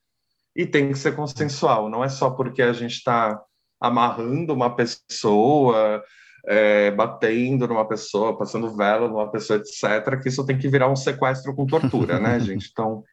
e 0.57 0.65
tem 0.65 0.89
que 0.89 0.99
ser 0.99 1.15
consensual, 1.15 1.91
não 1.91 2.03
é 2.03 2.09
só 2.09 2.31
porque 2.31 2.63
a 2.63 2.73
gente 2.73 2.95
está 2.95 3.39
amarrando 3.79 4.55
uma 4.55 4.75
pessoa, 4.75 6.03
é, 6.47 6.91
batendo 6.91 7.69
numa 7.69 7.87
pessoa, 7.87 8.39
passando 8.39 8.75
vela 8.75 9.09
numa 9.09 9.31
pessoa, 9.31 9.59
etc., 9.59 10.19
que 10.23 10.31
isso 10.31 10.47
tem 10.47 10.57
que 10.57 10.69
virar 10.69 10.89
um 10.89 10.97
sequestro 10.97 11.55
com 11.55 11.67
tortura, 11.67 12.19
né, 12.19 12.41
gente? 12.41 12.71
Então, 12.73 13.05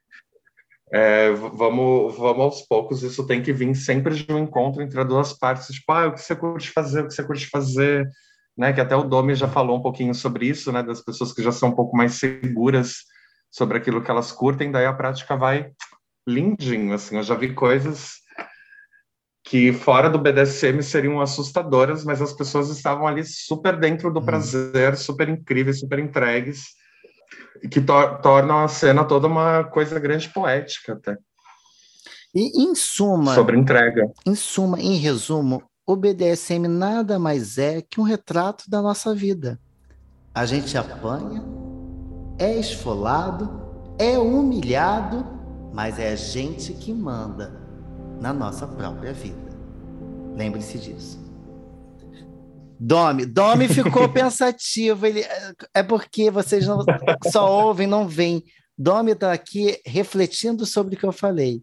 é, 0.92 1.32
vamos, 1.32 2.18
vamos 2.18 2.42
aos 2.42 2.62
poucos, 2.64 3.04
isso 3.04 3.26
tem 3.26 3.42
que 3.42 3.54
vir 3.54 3.76
sempre 3.76 4.16
de 4.16 4.32
um 4.32 4.40
encontro 4.40 4.82
entre 4.82 5.00
as 5.00 5.08
duas 5.08 5.34
partes, 5.34 5.68
tipo, 5.68 5.92
ah, 5.92 6.08
o 6.08 6.14
que 6.14 6.22
você 6.22 6.36
curte 6.36 6.72
fazer, 6.72 7.02
o 7.02 7.08
que 7.08 7.14
você 7.14 7.24
curte 7.24 7.48
fazer, 7.48 8.10
né, 8.58 8.74
que 8.74 8.82
até 8.82 8.96
o 8.96 9.04
Domi 9.04 9.36
já 9.36 9.48
falou 9.48 9.78
um 9.78 9.82
pouquinho 9.82 10.14
sobre 10.16 10.48
isso, 10.48 10.72
né, 10.72 10.82
das 10.82 11.02
pessoas 11.02 11.32
que 11.32 11.44
já 11.44 11.52
são 11.52 11.70
um 11.70 11.76
pouco 11.76 11.96
mais 11.96 12.14
seguras 12.14 12.98
sobre 13.52 13.78
aquilo 13.78 14.02
que 14.02 14.10
elas 14.10 14.32
curtem, 14.32 14.72
daí 14.72 14.86
a 14.86 14.94
prática 14.94 15.36
vai 15.36 15.72
lindinho, 16.28 16.94
assim, 16.94 17.18
eu 17.18 17.24
já 17.24 17.36
vi 17.36 17.54
coisas 17.54 18.20
que 19.44 19.74
fora 19.74 20.10
do 20.10 20.20
BDSM 20.20 20.82
seriam 20.84 21.20
assustadoras, 21.20 22.04
mas 22.04 22.22
as 22.22 22.34
pessoas 22.34 22.70
estavam 22.70 23.08
ali 23.08 23.24
super 23.24 23.78
dentro 23.78 24.14
do 24.14 24.20
hum. 24.20 24.26
prazer, 24.26 24.96
super 24.96 25.28
incríveis, 25.28 25.80
super 25.80 25.98
entregues, 25.98 26.79
que 27.70 27.82
tor 27.82 28.20
tornam 28.22 28.60
a 28.60 28.68
cena 28.68 29.04
toda 29.04 29.28
uma 29.28 29.64
coisa 29.64 30.00
grande 30.00 30.30
poética 30.30 30.94
até. 30.94 31.18
E 32.34 32.64
em 32.64 32.76
suma, 32.76 33.34
sobre 33.34 33.58
entrega. 33.58 34.12
Em 34.26 34.36
suma, 34.36 34.80
em 34.80 34.98
resumo, 34.98 35.64
o 35.86 35.96
BDSM 35.96 36.68
nada 36.68 37.18
mais 37.18 37.58
é 37.58 37.82
que 37.82 38.00
um 38.00 38.04
retrato 38.04 38.70
da 38.70 38.82
nossa 38.82 39.16
vida. 39.16 39.60
A 40.34 40.46
gente 40.46 40.78
apanha, 40.78 41.44
é 42.38 42.54
esfolado, 42.54 43.50
é 43.98 44.18
humilhado, 44.18 45.26
mas 45.74 45.98
é 45.98 46.12
a 46.12 46.16
gente 46.16 46.74
que 46.74 46.94
manda 46.94 47.60
na 48.22 48.32
nossa 48.32 48.68
própria 48.68 49.14
vida. 49.14 49.50
Lembre-se 50.36 50.78
disso. 50.78 51.29
Domi, 52.80 53.26
Domi 53.26 53.68
ficou 53.68 54.08
pensativo. 54.14 55.06
Ele, 55.06 55.22
é 55.74 55.84
porque 55.84 56.32
vocês 56.32 56.66
não 56.66 56.84
só 57.32 57.66
ouvem, 57.66 57.86
não 57.86 58.08
veem. 58.08 58.44
Domi 58.78 59.12
está 59.12 59.34
aqui 59.34 59.82
refletindo 59.86 60.66
sobre 60.66 60.96
o 60.96 60.98
que 60.98 61.06
eu 61.06 61.12
falei. 61.12 61.62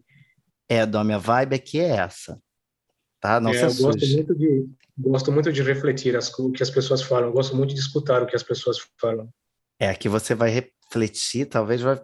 É, 0.69 0.85
Domi, 0.85 1.13
a 1.13 1.17
vibe 1.17 1.55
aqui 1.55 1.79
é 1.79 1.89
essa. 1.89 2.39
Tá? 3.19 3.39
Não 3.39 3.49
é, 3.49 3.69
se 3.69 3.81
eu 3.81 3.87
gosto 3.87 4.05
muito 4.05 4.35
de 4.35 4.67
gosto 4.99 5.31
muito 5.31 5.53
de 5.53 5.61
refletir 5.61 6.15
as, 6.15 6.31
o 6.39 6.51
que 6.51 6.61
as 6.63 6.69
pessoas 6.69 7.01
falam. 7.01 7.31
Gosto 7.31 7.55
muito 7.55 7.73
de 7.73 7.79
escutar 7.79 8.21
o 8.21 8.27
que 8.27 8.35
as 8.35 8.43
pessoas 8.43 8.77
falam. 8.99 9.29
É, 9.79 9.89
aqui 9.89 10.09
você 10.09 10.33
vai 10.33 10.49
refletir, 10.49 11.45
talvez 11.45 11.81
vai, 11.81 12.01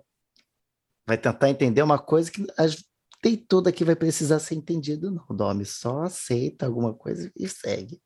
vai 1.05 1.17
tentar 1.17 1.49
entender 1.49 1.81
uma 1.81 1.97
coisa 1.97 2.31
que 2.31 2.45
as, 2.57 2.83
tem 3.21 3.35
tudo 3.35 3.67
aqui 3.69 3.83
vai 3.83 3.95
precisar 3.95 4.39
ser 4.39 4.55
entendido, 4.55 5.09
não. 5.09 5.35
Domi, 5.35 5.65
só 5.65 6.01
aceita 6.01 6.65
alguma 6.65 6.93
coisa 6.93 7.31
e 7.35 7.47
segue. 7.47 8.01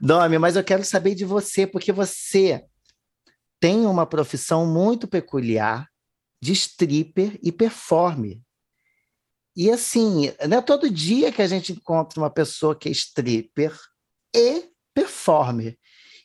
Domi, 0.00 0.38
mas 0.38 0.56
eu 0.56 0.64
quero 0.64 0.84
saber 0.84 1.14
de 1.14 1.24
você, 1.24 1.66
porque 1.66 1.92
você 1.92 2.64
tem 3.60 3.86
uma 3.86 4.06
profissão 4.06 4.66
muito 4.66 5.06
peculiar 5.06 5.88
de 6.40 6.52
stripper 6.52 7.38
e 7.42 7.52
performer. 7.52 8.40
E 9.54 9.70
assim, 9.70 10.32
não 10.48 10.58
é 10.58 10.62
todo 10.62 10.90
dia 10.90 11.30
que 11.30 11.42
a 11.42 11.46
gente 11.46 11.72
encontra 11.72 12.18
uma 12.18 12.30
pessoa 12.30 12.74
que 12.74 12.88
é 12.88 12.92
stripper 12.92 13.78
e 14.34 14.68
performer. 14.94 15.78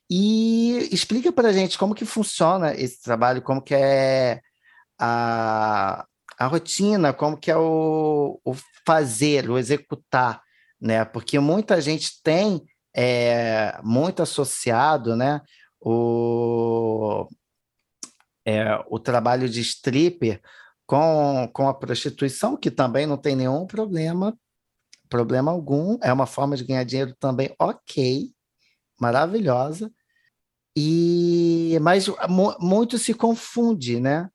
E 0.09 0.89
explica 0.91 1.31
para 1.31 1.49
a 1.49 1.53
gente 1.53 1.77
como 1.77 1.93
que 1.93 2.05
funciona 2.05 2.73
esse 2.73 3.01
trabalho, 3.01 3.41
como 3.41 3.61
que 3.61 3.75
é 3.75 4.41
a, 4.97 6.05
a 6.39 6.47
rotina, 6.47 7.13
como 7.13 7.37
que 7.37 7.51
é 7.51 7.57
o, 7.57 8.39
o 8.43 8.55
fazer, 8.85 9.49
o 9.49 9.57
executar, 9.57 10.41
né? 10.79 11.03
Porque 11.03 11.37
muita 11.39 11.81
gente 11.81 12.21
tem 12.23 12.65
é, 12.97 13.79
muito 13.83 14.23
associado, 14.23 15.15
né? 15.15 15.41
O, 15.79 17.27
é, 18.43 18.83
o 18.89 18.97
trabalho 18.97 19.47
de 19.47 19.61
stripper 19.61 20.41
com, 20.87 21.47
com 21.53 21.69
a 21.69 21.73
prostituição, 21.75 22.57
que 22.57 22.71
também 22.71 23.05
não 23.05 23.17
tem 23.17 23.35
nenhum 23.35 23.67
problema, 23.67 24.35
problema 25.07 25.51
algum, 25.51 25.99
é 26.01 26.11
uma 26.11 26.25
forma 26.25 26.57
de 26.57 26.63
ganhar 26.63 26.83
dinheiro 26.83 27.15
também 27.19 27.53
ok, 27.59 28.31
maravilhosa, 28.99 29.91
e 30.75 31.77
mas 31.81 32.07
muito 32.59 32.97
se 32.97 33.13
confunde, 33.13 33.99
né? 33.99 34.29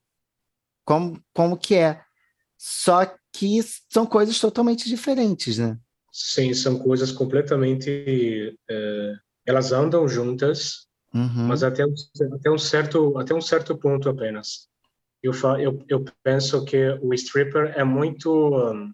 Como, 0.85 1.21
como 1.35 1.57
que 1.57 1.75
é. 1.75 2.03
Só 2.57 3.13
que 3.33 3.61
são 3.89 4.07
coisas 4.07 4.39
totalmente 4.39 4.89
diferentes, 4.89 5.59
né? 5.59 5.79
Sim, 6.13 6.53
são 6.53 6.79
coisas 6.79 7.11
completamente. 7.11 8.55
É, 8.71 9.15
elas 9.47 9.73
andam 9.73 10.07
juntas, 10.07 10.87
uhum. 11.15 11.47
mas 11.47 11.63
até 11.63 11.87
um, 11.87 11.95
até 12.35 12.51
um 12.51 12.59
certo 12.59 13.19
até 13.19 13.35
um 13.35 13.41
certo 13.41 13.77
ponto 13.77 14.11
apenas. 14.11 14.69
Eu, 15.23 15.33
eu, 15.59 15.83
eu 15.89 16.05
penso 16.23 16.65
que 16.67 16.91
o 17.01 17.15
stripper 17.15 17.73
é 17.75 17.83
muito. 17.83 18.31
Um, 18.31 18.93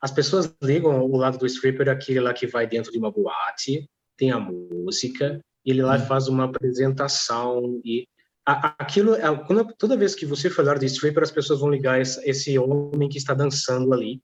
as 0.00 0.10
pessoas 0.10 0.54
ligam 0.62 1.04
o 1.04 1.16
lado 1.16 1.36
do 1.36 1.46
stripper 1.46 1.90
aquele 1.90 2.20
lá 2.20 2.32
que 2.32 2.46
vai 2.46 2.66
dentro 2.66 2.90
de 2.90 2.96
uma 2.96 3.10
boate, 3.10 3.86
tem 4.16 4.30
a 4.30 4.40
música, 4.40 5.38
e 5.62 5.70
ele 5.70 5.82
lá 5.82 5.98
uhum. 5.98 6.06
faz 6.06 6.26
uma 6.26 6.44
apresentação 6.44 7.80
e 7.84 8.08
aquilo 8.46 9.14
é 9.14 9.36
quando, 9.46 9.74
toda 9.74 9.96
vez 9.96 10.14
que 10.14 10.24
você 10.24 10.48
falar 10.48 10.78
de 10.78 10.86
stripper 10.86 11.22
as 11.22 11.30
pessoas 11.30 11.60
vão 11.60 11.68
ligar 11.68 12.00
esse, 12.00 12.18
esse 12.28 12.58
homem 12.58 13.08
que 13.08 13.18
está 13.18 13.34
dançando 13.34 13.92
ali 13.92 14.22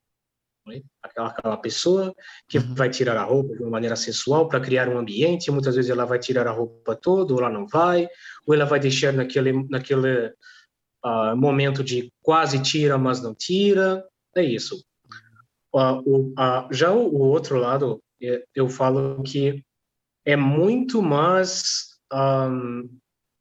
né? 0.67 0.81
aquela, 1.03 1.29
aquela 1.29 1.57
pessoa 1.57 2.15
que 2.49 2.59
uhum. 2.59 2.75
vai 2.75 2.91
tirar 2.91 3.17
a 3.17 3.25
roupa 3.25 3.55
de 3.55 3.63
uma 3.63 3.71
maneira 3.71 3.97
sensual 3.97 4.49
para 4.49 4.61
criar 4.61 4.89
um 4.89 4.99
ambiente 4.99 5.51
muitas 5.51 5.77
vezes 5.77 5.91
ela 5.91 6.05
vai 6.05 6.19
tirar 6.19 6.47
a 6.47 6.53
roupa 6.53 6.97
toda 6.97 7.33
ou 7.33 7.41
ela 7.41 7.51
não 7.51 7.67
vai 7.67 8.09
ou 8.47 8.55
ela 8.55 8.65
vai 8.65 8.81
deixar 8.81 9.13
naquele 9.13 9.53
naquele 9.69 10.33
uh, 11.07 11.37
momento 11.37 11.85
de 11.85 12.13
quase 12.23 12.61
tira, 12.61 12.99
mas 12.99 13.23
não 13.23 13.35
tira. 13.35 14.05
É 14.35 14.43
isso. 14.43 14.85
Uh, 15.73 16.33
uh, 16.33 16.73
já 16.73 16.93
o, 16.93 17.07
o, 17.07 17.21
outro 17.21 17.59
lado, 17.59 18.03
é, 18.23 18.45
eu 18.55 18.69
falo 18.69 19.23
que 19.23 19.63
é 20.25 20.37
muito 20.37 21.01
mais. 21.03 21.97
Um, 22.13 22.89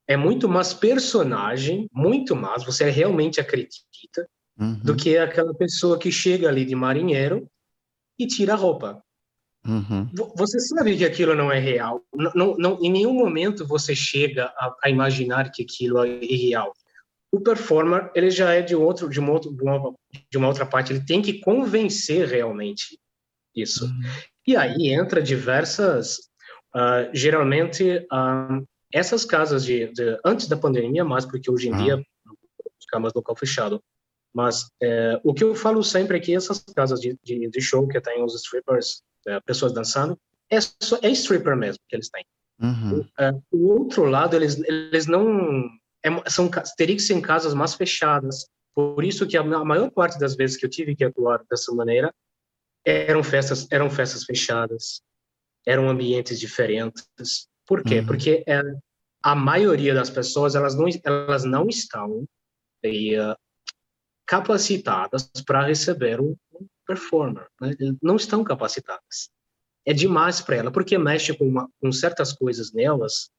é 0.08 0.16
muito 0.16 0.48
mais 0.48 0.72
personagem, 0.72 1.90
muito 1.92 2.36
mais, 2.36 2.64
você 2.64 2.92
realmente 2.92 3.42
acredita, 3.42 4.30
uhum. 4.60 4.80
do 4.84 4.96
que 4.96 5.18
aquela 5.18 5.54
pessoa 5.54 5.98
que 5.98 6.12
chega 6.12 6.48
ali 6.48 6.66
de 6.66 6.76
marinheiro 6.76 7.48
e 8.18 8.28
tira 8.28 8.54
a 8.54 8.58
roupa. 8.58 9.02
Uhum. 9.66 10.10
Você 10.36 10.60
sabe 10.60 10.96
que 10.96 11.06
aquilo 11.06 11.36
não 11.36 11.52
é 11.52 11.60
real. 11.60 12.04
Não, 12.14 12.32
não, 12.36 12.58
não, 12.58 12.80
em 12.84 12.92
nenhum 12.92 13.14
momento 13.14 13.66
você 13.66 13.96
chega 13.96 14.46
a, 14.58 14.76
a, 14.84 14.90
imaginar 14.90 15.52
que 15.52 15.64
aquilo 15.64 16.06
é 16.06 16.20
real 16.20 16.72
o 17.36 17.42
performer 17.42 18.10
ele 18.16 18.30
já 18.30 18.54
é 18.54 18.62
de 18.62 18.76
outro 18.76 19.10
de 19.10 19.20
uma, 19.20 19.34
outra, 19.34 19.52
de 19.52 20.38
uma 20.38 20.48
outra 20.48 20.66
parte 20.66 20.94
ele 20.94 21.06
tem 21.06 21.22
que 21.22 21.40
convencer 21.40 22.28
realmente 22.28 22.98
isso 23.54 23.86
uhum. 23.86 24.02
e 24.48 24.56
aí 24.56 24.94
entra 24.94 25.22
diversas 25.22 26.18
uh, 26.74 27.10
geralmente 27.14 27.98
uh, 28.12 28.66
essas 28.94 29.26
casas 29.26 29.66
de, 29.66 29.92
de, 29.92 30.18
antes 30.24 30.48
da 30.48 30.56
pandemia 30.56 31.04
mais 31.04 31.26
porque 31.26 31.52
hoje 31.52 31.68
em 31.68 31.74
uhum. 31.74 31.84
dia 31.84 32.06
ficar 32.80 33.00
mais 33.00 33.14
local 33.14 33.36
fechado 33.36 33.84
mas 34.36 34.70
é, 34.82 35.20
o 35.24 35.34
que 35.34 35.44
eu 35.44 35.56
falo 35.56 35.84
sempre 35.84 36.18
é 36.18 36.20
que 36.20 36.36
essas 36.36 36.60
casas 36.76 37.00
de, 37.00 37.18
de, 37.24 37.50
de 37.50 37.62
show 37.62 37.88
que 37.88 38.02
tem 38.02 38.24
os 38.24 38.36
strippers 38.36 39.02
é, 39.28 39.40
pessoas 39.42 39.74
dançando 39.74 40.20
é, 40.52 40.58
é 40.58 41.10
stripper 41.12 41.56
mesmo 41.56 41.80
que 41.88 41.96
eles 41.96 42.10
têm 42.10 42.26
uhum. 42.62 43.00
o, 43.00 43.22
é, 43.22 43.32
o 43.52 43.68
outro 43.70 44.06
lado 44.06 44.36
eles 44.36 44.60
eles 44.60 45.08
não 45.08 45.70
é, 46.06 46.30
são, 46.30 46.50
teria 46.78 46.96
que 46.96 47.02
ser 47.02 47.16
em 47.16 47.22
casas 47.22 47.56
mais 47.56 47.74
fechadas. 47.74 48.46
Por 48.76 49.04
isso 49.04 49.26
que 49.26 49.36
a, 49.36 49.42
a 49.42 49.66
maior 49.66 49.90
parte 49.90 50.20
das 50.20 50.36
vezes 50.36 50.56
que 50.56 50.66
eu 50.66 50.70
tive 50.70 50.96
que 50.96 51.04
atuar 51.04 51.44
dessa 51.50 51.74
maneira 51.74 52.14
eram 52.86 53.24
festas, 53.24 53.68
eram 53.72 53.90
festas 53.90 54.24
fechadas, 54.24 55.02
eram 55.66 55.90
ambientes 55.90 56.40
diferentes. 56.40 57.48
Por 57.66 57.84
quê? 57.84 58.00
Uhum. 58.00 58.06
Porque 58.06 58.44
é, 58.48 58.62
a 59.24 59.34
maioria 59.34 59.96
das 59.96 60.12
pessoas 60.12 60.54
elas 60.54 60.76
não, 60.76 60.86
elas 61.04 61.44
não 61.44 61.68
estão 61.68 62.20
uh, 62.22 63.36
capacitadas 64.26 65.30
para 65.46 65.66
receber 65.66 66.20
um, 66.20 66.36
performer, 66.86 67.48
né? 67.60 67.74
não 68.02 68.16
estão 68.16 68.44
capacitadas. 68.44 69.30
É 69.86 69.94
demais 69.94 70.42
para 70.42 70.56
ela, 70.56 70.72
porque 70.72 70.98
mexe 70.98 71.36
com, 71.38 71.48
uma, 71.48 71.70
com 71.80 71.92
certas 71.92 72.34
coisas 72.34 72.72
nelas 72.74 73.30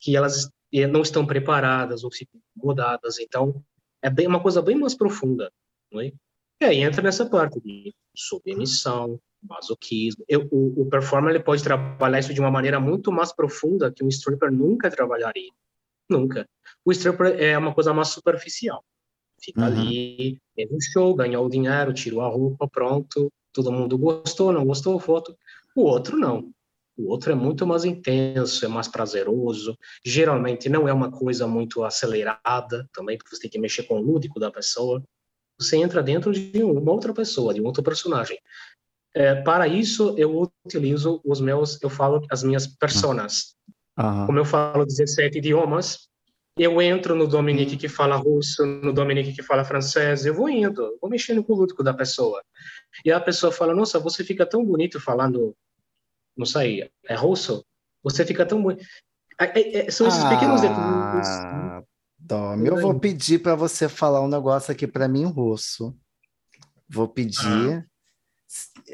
que 0.00 0.16
elas 0.16 0.50
não 0.90 1.02
estão 1.02 1.26
preparadas 1.26 2.04
ou 2.04 2.10
ficam 2.10 2.40
incomodadas. 2.56 3.18
Então, 3.18 3.62
é 4.02 4.10
bem 4.10 4.26
uma 4.26 4.42
coisa 4.42 4.60
bem 4.60 4.76
mais 4.76 4.94
profunda, 4.94 5.50
não 5.90 6.00
é? 6.00 6.12
E 6.60 6.64
aí 6.64 6.78
entra 6.82 7.02
nessa 7.02 7.26
parte 7.26 7.60
de 7.60 7.94
submissão, 8.14 9.20
masoquismo. 9.42 10.24
Eu, 10.28 10.48
o, 10.50 10.82
o 10.82 10.86
performer 10.86 11.34
ele 11.34 11.44
pode 11.44 11.62
trabalhar 11.62 12.18
isso 12.18 12.32
de 12.32 12.40
uma 12.40 12.50
maneira 12.50 12.80
muito 12.80 13.12
mais 13.12 13.32
profunda 13.32 13.92
que 13.92 14.02
um 14.02 14.08
stripper 14.08 14.50
nunca 14.50 14.90
trabalharia. 14.90 15.50
Nunca. 16.08 16.48
O 16.84 16.92
stripper 16.92 17.38
é 17.38 17.56
uma 17.58 17.74
coisa 17.74 17.92
mais 17.92 18.08
superficial. 18.08 18.82
Fica 19.40 19.60
uhum. 19.60 19.66
ali, 19.66 20.38
teve 20.54 20.74
um 20.74 20.80
show, 20.80 21.14
ganhou 21.14 21.46
o 21.46 21.50
dinheiro, 21.50 21.92
tirou 21.92 22.20
a 22.22 22.28
roupa, 22.28 22.68
pronto. 22.68 23.30
Todo 23.52 23.72
mundo 23.72 23.96
gostou, 23.96 24.52
não 24.52 24.64
gostou, 24.64 24.98
foto. 24.98 25.36
O 25.74 25.82
outro 25.82 26.16
não. 26.16 26.50
O 26.96 27.10
outro 27.10 27.30
é 27.30 27.34
muito 27.34 27.66
mais 27.66 27.84
intenso, 27.84 28.64
é 28.64 28.68
mais 28.68 28.88
prazeroso. 28.88 29.76
Geralmente 30.04 30.68
não 30.68 30.88
é 30.88 30.92
uma 30.92 31.10
coisa 31.10 31.46
muito 31.46 31.84
acelerada 31.84 32.88
também, 32.92 33.18
porque 33.18 33.34
você 33.34 33.42
tem 33.42 33.50
que 33.50 33.58
mexer 33.58 33.82
com 33.82 33.98
o 33.98 34.02
lúdico 34.02 34.40
da 34.40 34.50
pessoa. 34.50 35.02
Você 35.58 35.76
entra 35.76 36.02
dentro 36.02 36.32
de 36.32 36.62
uma 36.62 36.90
outra 36.90 37.12
pessoa, 37.12 37.52
de 37.52 37.60
um 37.60 37.66
outro 37.66 37.82
personagem. 37.82 38.38
É, 39.14 39.34
para 39.34 39.68
isso, 39.68 40.14
eu 40.18 40.50
utilizo 40.64 41.20
os 41.24 41.40
meus, 41.40 41.82
eu 41.82 41.90
falo 41.90 42.22
as 42.30 42.42
minhas 42.42 42.66
personas. 42.66 43.54
Uhum. 43.98 44.26
Como 44.26 44.38
eu 44.38 44.44
falo 44.44 44.84
17 44.84 45.38
idiomas, 45.38 46.05
eu 46.56 46.80
entro 46.80 47.14
no 47.14 47.28
Dominique 47.28 47.76
que 47.76 47.88
fala 47.88 48.16
russo, 48.16 48.64
no 48.64 48.92
Dominique 48.92 49.34
que 49.34 49.42
fala 49.42 49.64
francês, 49.64 50.24
eu 50.24 50.34
vou 50.34 50.48
indo, 50.48 50.96
vou 51.00 51.10
mexendo 51.10 51.44
com 51.44 51.52
o 51.52 51.56
lúdico 51.56 51.82
da 51.82 51.92
pessoa. 51.92 52.42
E 53.04 53.12
a 53.12 53.20
pessoa 53.20 53.52
fala, 53.52 53.74
nossa, 53.74 53.98
você 53.98 54.24
fica 54.24 54.46
tão 54.46 54.64
bonito 54.64 54.98
falando, 54.98 55.54
não 56.34 56.46
sei, 56.46 56.90
é 57.06 57.14
russo? 57.14 57.62
Você 58.02 58.24
fica 58.24 58.46
tão 58.46 58.62
bonito. 58.62 58.86
É, 59.38 59.60
é, 59.60 59.86
é 59.86 59.90
são 59.90 60.08
esses 60.08 60.24
ah, 60.24 60.30
pequenos 60.30 60.62
detalhes. 60.62 61.28
Dom, 62.18 62.64
eu 62.64 62.80
vou 62.80 62.98
pedir 62.98 63.40
para 63.40 63.54
você 63.54 63.86
falar 63.86 64.22
um 64.22 64.28
negócio 64.28 64.72
aqui 64.72 64.86
para 64.86 65.06
mim 65.06 65.22
em 65.22 65.30
russo. 65.30 65.94
Vou 66.88 67.06
pedir, 67.06 67.86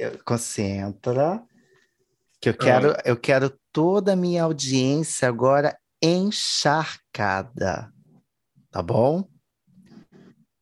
ah. 0.01 0.19
concentra, 0.25 1.41
que 2.41 2.49
eu 2.49 2.55
quero, 2.55 2.91
ah. 2.91 3.03
eu 3.05 3.17
quero 3.17 3.57
toda 3.71 4.15
a 4.15 4.17
minha 4.17 4.43
audiência 4.43 5.29
agora 5.29 5.79
encharcada. 6.03 7.93
Tá 8.71 8.83
bom? 8.83 9.29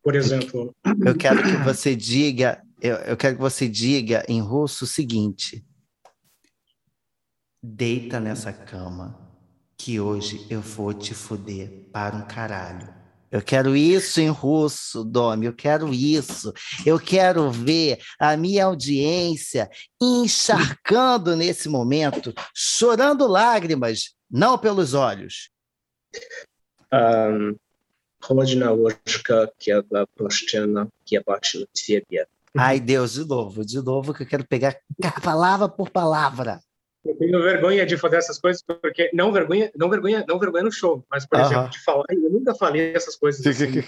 Por 0.03 0.15
exemplo. 0.15 0.75
Eu 1.05 1.17
quero 1.17 1.43
que 1.43 1.57
você 1.65 1.95
diga, 1.95 2.63
eu, 2.81 2.97
eu 2.97 3.17
quero 3.17 3.37
que 3.37 3.41
você 3.41 3.69
diga 3.69 4.25
em 4.29 4.41
russo 4.41 4.85
o 4.85 4.89
seguinte: 4.89 5.65
deita 7.63 8.19
nessa 8.19 8.53
cama 8.53 9.31
que 9.77 9.99
hoje 10.01 10.47
eu 10.51 10.61
vou 10.61 10.93
te 10.93 11.15
fuder 11.15 11.89
para 11.93 12.17
um 12.17 12.27
caralho. 12.27 13.00
Eu 13.32 13.42
quero 13.42 13.76
isso 13.76 14.22
em 14.22 14.30
russo, 14.30 15.04
Domi, 15.04 15.46
eu 15.46 15.54
quero 15.54 15.94
isso. 15.94 16.54
Eu 16.86 17.00
quero 17.00 17.52
ver 17.52 18.00
a 18.20 18.38
minha 18.38 18.66
audiência 18.66 19.70
encharcando 20.02 21.36
nesse 21.36 21.68
momento, 21.68 22.34
chorando 22.54 23.28
lágrimas, 23.28 24.16
não 24.32 24.58
pelos 24.58 24.94
olhos. 24.94 25.50
Um, 26.94 27.56
Rodina 28.24 28.72
Ложка, 28.72 29.52
que 29.60 29.72
é 29.72 29.76
a 29.76 30.08
площадка, 30.16 30.88
que 31.04 31.18
é 31.18 31.22
parte 31.22 31.68
тебе. 31.74 32.26
Ai, 32.58 32.80
Deus, 32.80 33.14
de 33.14 33.26
novo, 33.26 33.66
de 33.66 33.82
novo, 33.82 34.14
que 34.14 34.24
eu 34.24 34.28
quero 34.28 34.48
pegar 34.48 34.80
palavra 35.22 35.68
por 35.68 35.90
palavra. 35.90 36.62
Eu 37.05 37.17
tenho 37.17 37.43
vergonha 37.43 37.87
de 37.87 37.97
fazer 37.97 38.17
essas 38.17 38.39
coisas 38.39 38.63
porque 38.63 39.11
não 39.15 39.33
vergonha, 39.33 39.71
não 39.75 39.89
vergonha, 39.89 40.25
não 40.29 40.39
vergonha 40.39 40.65
no 40.65 40.73
show, 40.73 41.05
mas 41.11 41.27
por 41.27 41.39
uh 41.39 41.43
-huh. 41.43 41.47
exemplo, 41.47 41.71
de 41.71 41.83
falar, 41.83 42.05
eu 42.11 42.31
nunca 42.31 42.55
falei 42.55 42.95
essas 42.95 43.17
coisas 43.17 43.47
assim, 43.47 43.83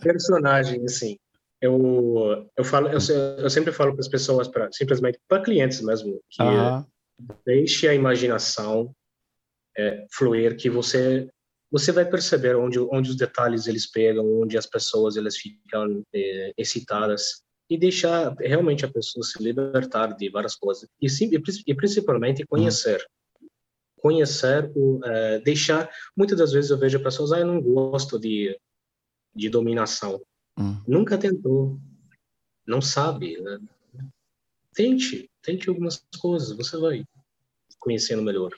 personagem 0.00 0.84
assim. 0.84 1.18
Eu 1.60 2.48
eu 2.56 2.64
falo, 2.64 2.88
eu, 2.88 2.98
eu 3.38 3.50
sempre 3.50 3.72
falo 3.72 3.92
para 3.92 4.00
as 4.00 4.08
pessoas 4.08 4.46
para 4.46 4.70
simplesmente 4.72 5.18
para 5.28 5.42
clientes 5.42 5.80
mesmo 5.80 6.20
que 6.30 6.42
uh 6.42 6.46
-huh. 6.46 6.86
deixe 7.44 7.88
a 7.88 7.94
imaginação 7.94 8.94
é, 9.76 10.06
fluir, 10.12 10.56
que 10.56 10.70
você 10.70 11.28
você 11.72 11.90
vai 11.90 12.04
perceber 12.04 12.54
onde 12.54 12.78
onde 12.78 13.10
os 13.10 13.16
detalhes 13.16 13.66
eles 13.66 13.90
pegam, 13.90 14.40
onde 14.40 14.56
as 14.56 14.66
pessoas 14.66 15.16
elas 15.16 15.36
ficam 15.36 16.04
é, 16.14 16.52
excitadas 16.56 17.42
e 17.72 17.78
deixar 17.78 18.34
realmente 18.38 18.84
a 18.84 18.92
pessoa 18.92 19.24
se 19.24 19.42
libertar 19.42 20.14
de 20.14 20.28
várias 20.28 20.54
coisas. 20.54 20.86
E, 21.00 21.08
sim, 21.08 21.30
e 21.66 21.74
principalmente 21.74 22.44
conhecer. 22.46 23.02
Conhecer 23.96 24.70
o 24.74 25.00
é, 25.02 25.38
deixar 25.38 25.90
muitas 26.14 26.36
das 26.36 26.52
vezes 26.52 26.70
eu 26.70 26.78
vejo 26.78 27.02
pessoas 27.02 27.32
ah 27.32 27.40
eu 27.40 27.46
não 27.46 27.62
gosto 27.62 28.18
de 28.18 28.58
de 29.34 29.48
dominação. 29.48 30.20
Hum. 30.58 30.76
nunca 30.86 31.16
tentou. 31.16 31.80
Não 32.66 32.82
sabe 32.82 33.40
né? 33.40 33.58
tente 34.74 35.30
tente 35.40 35.68
algumas 35.68 36.04
coisas 36.20 36.54
você 36.54 36.76
vai 36.76 37.04
conhecendo 37.78 38.22
melhor 38.22 38.52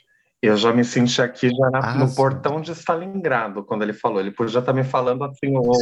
eu 0.46 0.56
já 0.56 0.72
me 0.72 0.84
senti 0.84 1.22
aqui 1.22 1.48
já 1.48 1.70
na, 1.70 1.78
ah, 1.78 1.94
no 1.94 2.08
sim. 2.08 2.16
portão 2.16 2.60
de 2.60 2.72
Stalingrado, 2.72 3.64
quando 3.64 3.82
ele 3.82 3.92
falou. 3.92 4.20
Ele 4.20 4.30
podia 4.30 4.58
estar 4.58 4.72
me 4.72 4.84
falando 4.84 5.24
assim, 5.24 5.56
o, 5.56 5.72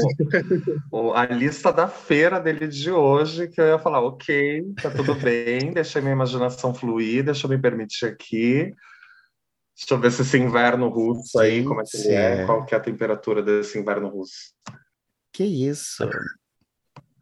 o, 0.91 1.13
a 1.15 1.25
lista 1.27 1.73
da 1.73 1.89
feira 1.89 2.39
dele 2.39 2.69
de 2.69 2.91
hoje, 2.91 3.49
que 3.49 3.61
eu 3.61 3.67
ia 3.67 3.79
falar, 3.79 4.01
ok, 4.01 4.63
tá 4.81 4.91
tudo 4.91 5.15
bem, 5.15 5.73
deixa 5.73 6.01
minha 6.01 6.13
imaginação 6.13 6.75
fluir, 6.75 7.25
deixa 7.25 7.47
eu 7.47 7.51
me 7.51 7.59
permitir 7.59 8.07
aqui. 8.07 8.73
Deixa 9.75 9.95
eu 9.95 9.99
ver 9.99 10.13
se 10.13 10.23
esse 10.23 10.39
inverno 10.39 10.89
russo 10.89 11.39
aí, 11.39 11.65
como 11.65 11.81
é 11.81 11.85
que 11.85 11.97
ele 11.97 12.15
é, 12.15 12.47
qual 12.47 12.65
que 12.65 12.75
é 12.75 12.79
a 12.79 12.81
temperatura 12.81 13.43
desse 13.43 13.79
inverno 13.79 14.09
russo. 14.09 14.53
Que 15.33 15.45
isso? 15.45 16.09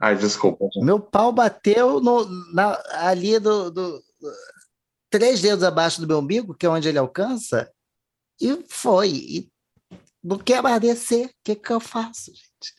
Ai, 0.00 0.16
desculpa. 0.16 0.64
Gente. 0.74 0.84
Meu 0.84 0.98
pau 0.98 1.32
bateu 1.32 2.00
no, 2.00 2.26
na, 2.52 2.76
ali 2.94 3.38
do, 3.38 3.70
do 3.70 4.02
três 5.10 5.40
dedos 5.40 5.64
abaixo 5.64 6.00
do 6.00 6.06
meu 6.06 6.18
umbigo, 6.18 6.54
que 6.54 6.64
é 6.64 6.68
onde 6.68 6.88
ele 6.88 6.98
alcança, 6.98 7.70
e 8.40 8.64
foi. 8.68 9.10
E 9.10 9.48
não 10.22 10.38
quer 10.38 10.62
mais 10.62 10.80
descer. 10.80 11.26
O 11.26 11.30
que, 11.44 11.54
que 11.54 11.70
eu 11.70 11.80
faço, 11.80 12.32
gente? 12.32 12.74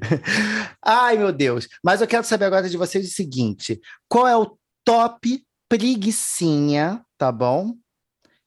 Ai, 0.84 1.16
meu 1.16 1.32
Deus. 1.32 1.68
Mas 1.82 2.00
eu 2.00 2.06
quero 2.06 2.24
saber 2.24 2.46
agora 2.46 2.68
de 2.68 2.76
vocês 2.76 3.06
o 3.06 3.12
seguinte: 3.12 3.80
qual 4.08 4.26
é 4.26 4.36
o 4.36 4.56
top 4.84 5.44
preguiçinha, 5.68 7.04
tá 7.16 7.32
bom? 7.32 7.74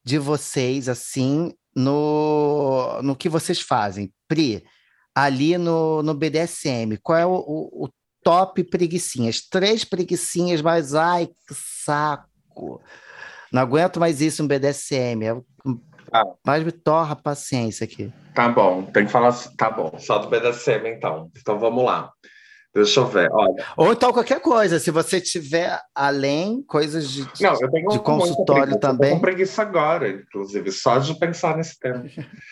De 0.04 0.18
vocês, 0.18 0.90
assim, 0.90 1.54
no, 1.76 3.02
no 3.02 3.16
que 3.16 3.30
vocês 3.30 3.60
fazem. 3.60 4.14
Pri, 4.28 4.64
ali 5.16 5.58
no, 5.58 6.04
no 6.04 6.14
BDSM, 6.14 6.98
qual 7.02 7.18
é 7.18 7.26
o, 7.26 7.36
o, 7.36 7.86
o 7.86 7.90
top 8.24 8.64
preguiçinhas? 8.64 9.42
Três 9.42 9.84
preguiçinhas, 9.86 10.62
mas 10.62 10.94
ai, 10.94 11.28
que 11.28 11.54
saco. 11.54 12.82
Não 13.54 13.62
aguento 13.62 14.00
mais 14.00 14.20
isso 14.20 14.42
no 14.42 14.50
BDSM. 14.50 15.24
É, 15.24 15.36
ah. 16.12 16.26
Mais 16.44 16.64
me 16.64 16.72
torra 16.72 17.14
a 17.14 17.16
paciência 17.16 17.86
aqui. 17.86 18.12
Tá 18.34 18.50
bom, 18.50 18.82
tem 18.82 19.06
que 19.06 19.12
falar. 19.12 19.32
Tá 19.56 19.70
bom, 19.70 19.94
só 20.00 20.18
do 20.18 20.28
BDSM 20.28 20.88
então. 20.88 21.30
Então 21.40 21.60
vamos 21.60 21.86
lá. 21.86 22.12
Deixa 22.74 23.02
eu 23.02 23.06
ver, 23.06 23.30
olha. 23.32 23.64
Ou 23.78 23.94
então 23.94 24.12
qualquer 24.12 24.42
coisa, 24.42 24.80
se 24.80 24.90
você 24.90 25.22
tiver 25.22 25.80
além 25.94 26.64
coisas 26.64 27.08
de, 27.08 27.28
Não, 27.40 27.54
eu 27.62 27.70
tenho 27.70 27.90
de 27.90 28.00
consultório 28.00 28.80
também. 28.80 29.12
Eu 29.12 29.16
tô 29.16 29.20
com 29.20 29.28
preguiça 29.28 29.62
agora, 29.62 30.10
inclusive, 30.10 30.72
só 30.72 30.98
de 30.98 31.14
pensar 31.20 31.56
nesse 31.56 31.80
tema. 31.80 32.04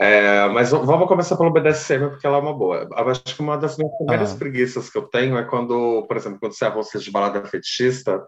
É, 0.00 0.46
mas 0.50 0.70
vamos 0.70 1.08
começar 1.08 1.36
pelo 1.36 1.50
BDSM, 1.50 2.10
porque 2.10 2.24
ela 2.24 2.36
é 2.36 2.40
uma 2.40 2.56
boa. 2.56 2.88
Eu 2.88 3.08
acho 3.08 3.20
que 3.24 3.40
uma 3.40 3.58
das 3.58 3.76
minhas 3.76 3.92
primeiras 3.96 4.32
ah. 4.32 4.36
preguiças 4.36 4.88
que 4.88 4.96
eu 4.96 5.02
tenho 5.02 5.36
é 5.36 5.42
quando, 5.42 6.06
por 6.06 6.16
exemplo, 6.16 6.38
quando 6.38 6.52
você 6.52 6.66
é 6.66 6.68
rosto 6.68 7.00
de 7.00 7.10
balada 7.10 7.44
fetichista, 7.44 8.24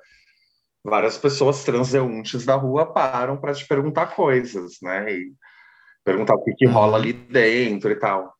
várias 0.85 1.19
pessoas 1.19 1.65
transeuntes 1.65 2.45
da 2.45 2.55
rua 2.55 2.87
param 2.87 3.37
para 3.37 3.55
te 3.55 3.67
perguntar 3.67 4.15
coisas, 4.15 4.79
né? 4.83 5.13
E 5.13 5.33
perguntar 6.05 6.35
o 6.35 6.43
que, 6.43 6.55
que 6.55 6.67
rola 6.67 6.97
ali 6.97 7.13
dentro 7.13 7.91
e 7.91 7.97
tal. 7.97 8.35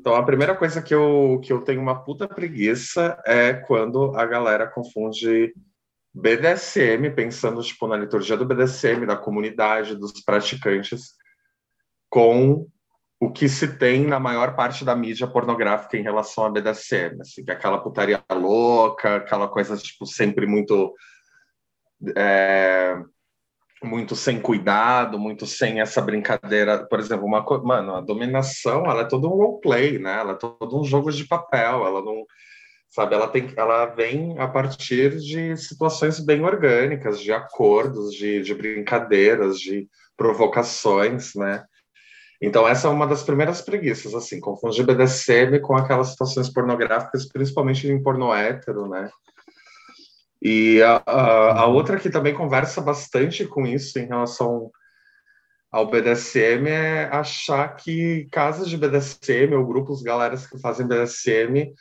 Então, 0.00 0.14
a 0.14 0.22
primeira 0.24 0.56
coisa 0.56 0.82
que 0.82 0.94
eu, 0.94 1.40
que 1.42 1.52
eu 1.52 1.62
tenho 1.62 1.80
uma 1.80 2.02
puta 2.02 2.26
preguiça 2.26 3.20
é 3.24 3.52
quando 3.52 4.16
a 4.16 4.26
galera 4.26 4.66
confunde 4.66 5.52
BDSM, 6.12 7.10
pensando 7.14 7.62
tipo, 7.62 7.86
na 7.86 7.96
liturgia 7.96 8.36
do 8.36 8.44
BDSM, 8.44 9.06
da 9.06 9.16
comunidade, 9.16 9.96
dos 9.96 10.20
praticantes, 10.24 11.14
com 12.08 12.66
o 13.20 13.30
que 13.30 13.48
se 13.48 13.76
tem 13.78 14.06
na 14.06 14.20
maior 14.20 14.54
parte 14.54 14.84
da 14.84 14.94
mídia 14.94 15.26
pornográfica 15.26 15.96
em 15.96 16.02
relação 16.02 16.44
a 16.44 16.50
BDSM, 16.50 17.20
assim, 17.20 17.44
que 17.44 17.50
é 17.50 17.54
aquela 17.54 17.78
putaria 17.78 18.22
louca, 18.30 19.16
aquela 19.16 19.48
coisa 19.48 19.76
tipo 19.76 20.06
sempre 20.06 20.46
muito 20.46 20.92
é, 22.16 22.96
muito 23.82 24.16
sem 24.16 24.40
cuidado, 24.40 25.18
muito 25.18 25.46
sem 25.46 25.80
essa 25.80 26.00
brincadeira. 26.00 26.86
Por 26.86 26.98
exemplo, 26.98 27.26
uma 27.26 27.44
mano, 27.62 27.94
a 27.94 28.00
dominação, 28.00 28.84
ela 28.86 29.02
é 29.02 29.08
todo 29.08 29.28
um 29.28 29.36
roleplay, 29.36 29.98
né? 29.98 30.18
Ela 30.18 30.32
é 30.32 30.36
todo 30.36 30.80
um 30.80 30.84
jogo 30.84 31.10
de 31.12 31.26
papel. 31.26 31.86
Ela 31.86 32.02
não, 32.02 32.24
sabe? 32.90 33.14
Ela 33.14 33.28
tem, 33.28 33.52
ela 33.56 33.86
vem 33.86 34.38
a 34.38 34.48
partir 34.48 35.18
de 35.18 35.56
situações 35.56 36.20
bem 36.20 36.42
orgânicas, 36.44 37.20
de 37.20 37.32
acordos, 37.32 38.12
de, 38.14 38.42
de 38.42 38.54
brincadeiras, 38.54 39.58
de 39.58 39.88
provocações, 40.16 41.34
né? 41.34 41.64
Então 42.40 42.66
essa 42.68 42.88
é 42.88 42.90
uma 42.90 43.06
das 43.06 43.22
primeiras 43.22 43.62
preguiças, 43.62 44.14
assim, 44.14 44.40
confundir 44.40 44.84
BDSM 44.84 45.60
com 45.60 45.76
aquelas 45.76 46.08
situações 46.08 46.48
pornográficas, 46.52 47.26
principalmente 47.26 47.88
em 47.88 48.02
porno 48.02 48.34
hétero, 48.34 48.88
né? 48.88 49.10
E 50.44 50.82
a, 50.82 51.02
a, 51.06 51.60
a, 51.62 51.66
outra 51.66 51.98
que 51.98 52.10
também 52.10 52.34
conversa 52.34 52.82
bastante 52.82 53.46
com 53.46 53.66
isso 53.66 53.98
em 53.98 54.06
relação 54.06 54.70
ao 55.72 55.90
BDSM 55.90 56.68
é 56.68 57.08
achar 57.10 57.74
que 57.76 58.28
casas 58.30 58.68
de 58.68 58.76
BDSM 58.76 59.54
ou 59.56 59.66
grupos, 59.66 60.02
galeras 60.02 60.46
que 60.46 60.60
fazem 60.60 60.86
BDSM 60.86 61.72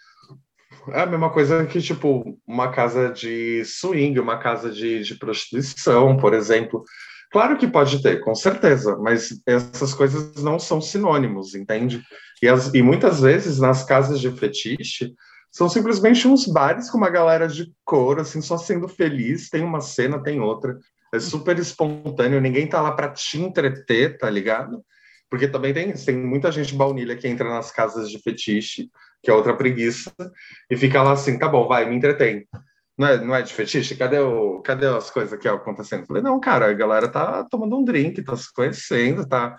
é 0.90 1.02
a 1.02 1.06
mesma 1.06 1.30
coisa 1.30 1.66
que, 1.66 1.82
tipo, 1.82 2.38
uma 2.46 2.72
casa 2.72 3.10
de 3.10 3.64
swing, 3.66 4.20
uma 4.20 4.38
casa 4.38 4.72
de, 4.72 5.04
de 5.04 5.16
prostituição, 5.16 6.18
por 6.18 6.34
exemplo. 6.34 6.84
Claro 7.32 7.58
que 7.58 7.68
pode 7.68 8.02
ter, 8.02 8.20
com 8.20 8.36
certeza, 8.36 8.98
mas 8.98 9.42
essas 9.46 9.94
coisas 9.94 10.42
não 10.44 10.60
são 10.60 10.82
sinônimos, 10.82 11.56
entende? 11.56 12.02
E, 12.42 12.48
as, 12.48 12.74
e 12.74 12.82
muitas 12.82 13.22
vezes 13.22 13.60
nas 13.60 13.84
casas 13.84 14.20
de 14.20 14.30
fetiche 14.32 15.14
são 15.54 15.70
simplesmente 15.70 16.28
uns 16.28 16.48
bares 16.48 16.90
com 16.90 16.98
uma 16.98 17.12
galera 17.12 17.48
de 17.48 17.72
cor, 17.86 18.20
assim, 18.20 18.42
só 18.42 18.58
sendo 18.58 18.88
feliz, 18.88 19.50
tem 19.50 19.64
uma 19.64 19.80
cena, 19.80 20.22
tem 20.22 20.42
outra. 20.42 20.80
É 21.14 21.20
super 21.20 21.58
espontâneo, 21.60 22.42
ninguém 22.42 22.68
tá 22.68 22.82
lá 22.82 22.92
para 22.92 23.10
te 23.10 23.40
entreter, 23.40 24.18
tá 24.18 24.28
ligado? 24.30 24.84
Porque 25.30 25.48
também 25.48 25.72
tem, 25.72 25.94
tem 25.94 26.18
muita 26.18 26.52
gente 26.52 26.74
baunilha 26.74 27.16
que 27.16 27.28
entra 27.28 27.48
nas 27.50 27.72
casas 27.72 28.10
de 28.10 28.20
fetiche, 28.20 28.90
que 29.22 29.30
é 29.30 29.34
outra 29.34 29.56
preguiça, 29.56 30.12
e 30.70 30.76
fica 30.76 31.04
lá 31.04 31.12
assim, 31.12 31.38
tá 31.38 31.48
bom, 31.48 31.68
vai, 31.68 31.88
me 31.88 31.96
entretém 31.96 32.48
não 32.98 33.08
é, 33.08 33.18
não 33.24 33.36
é 33.36 33.42
de 33.42 33.54
fetiche? 33.54 33.96
Cadê, 33.96 34.20
o, 34.20 34.62
cadê 34.62 34.86
as 34.88 35.10
coisas 35.10 35.34
aqui 35.34 35.48
acontecendo? 35.48 36.06
Falei, 36.06 36.22
não, 36.22 36.40
cara, 36.40 36.70
a 36.70 36.74
galera 36.74 37.08
tá 37.08 37.44
tomando 37.50 37.78
um 37.78 37.84
drink, 37.84 38.22
tá 38.22 38.36
se 38.36 38.54
conhecendo, 38.54 39.28
tá. 39.28 39.56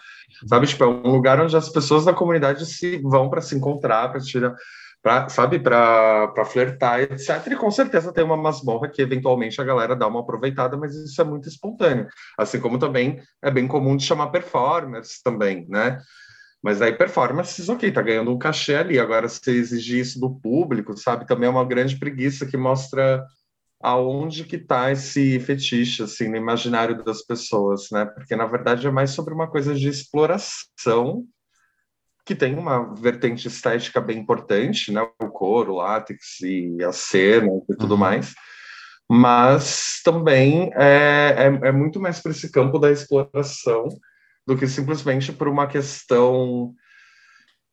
Sabe, 0.48 0.66
tipo, 0.66 0.84
é 0.84 0.86
um 0.86 1.10
lugar 1.10 1.40
onde 1.40 1.56
as 1.56 1.68
pessoas 1.68 2.04
da 2.04 2.12
comunidade 2.12 2.64
se 2.64 2.98
vão 2.98 3.28
para 3.28 3.40
se 3.40 3.56
encontrar, 3.56 4.10
para 4.10 4.20
tirar. 4.20 4.54
Pra, 5.04 5.28
sabe, 5.28 5.58
para 5.58 6.44
flertar, 6.46 7.00
etc. 7.02 7.46
E 7.52 7.56
com 7.56 7.70
certeza 7.70 8.10
tem 8.10 8.24
uma 8.24 8.38
masmorra 8.38 8.88
que 8.88 9.02
eventualmente 9.02 9.60
a 9.60 9.64
galera 9.64 9.94
dá 9.94 10.06
uma 10.06 10.20
aproveitada, 10.20 10.78
mas 10.78 10.94
isso 10.94 11.20
é 11.20 11.24
muito 11.24 11.46
espontâneo. 11.46 12.08
Assim 12.38 12.58
como 12.58 12.78
também 12.78 13.20
é 13.42 13.50
bem 13.50 13.68
comum 13.68 13.98
de 13.98 14.04
chamar 14.04 14.28
performers 14.28 15.20
também, 15.22 15.66
né? 15.68 16.00
Mas 16.62 16.80
aí 16.80 16.90
performances, 16.94 17.68
ok, 17.68 17.92
tá 17.92 18.00
ganhando 18.00 18.32
um 18.32 18.38
cachê 18.38 18.76
ali. 18.76 18.98
Agora, 18.98 19.28
se 19.28 19.50
exigir 19.50 20.00
isso 20.00 20.18
do 20.18 20.40
público, 20.40 20.96
sabe, 20.96 21.26
também 21.26 21.48
é 21.48 21.52
uma 21.52 21.66
grande 21.66 21.98
preguiça 21.98 22.46
que 22.46 22.56
mostra 22.56 23.22
aonde 23.82 24.44
que 24.44 24.56
tá 24.56 24.90
esse 24.90 25.38
fetiche, 25.40 26.02
assim, 26.02 26.30
no 26.30 26.36
imaginário 26.38 27.04
das 27.04 27.20
pessoas, 27.20 27.90
né? 27.92 28.06
Porque, 28.06 28.34
na 28.34 28.46
verdade, 28.46 28.86
é 28.86 28.90
mais 28.90 29.10
sobre 29.10 29.34
uma 29.34 29.50
coisa 29.50 29.74
de 29.74 29.86
exploração 29.86 31.26
que 32.24 32.34
tem 32.34 32.56
uma 32.56 32.94
vertente 32.94 33.48
estética 33.48 34.00
bem 34.00 34.18
importante, 34.18 34.90
né? 34.90 35.02
O 35.20 35.28
couro, 35.28 35.72
o 35.72 35.76
látex 35.76 36.40
e 36.40 36.82
a 36.82 36.92
cena 36.92 37.50
e 37.68 37.76
tudo 37.76 37.92
uhum. 37.92 38.00
mais. 38.00 38.34
Mas 39.08 40.00
também 40.02 40.70
é, 40.74 41.34
é, 41.62 41.68
é 41.68 41.72
muito 41.72 42.00
mais 42.00 42.20
para 42.20 42.32
esse 42.32 42.50
campo 42.50 42.78
da 42.78 42.90
exploração 42.90 43.88
do 44.46 44.56
que 44.56 44.66
simplesmente 44.66 45.32
por 45.32 45.48
uma 45.48 45.66
questão 45.66 46.74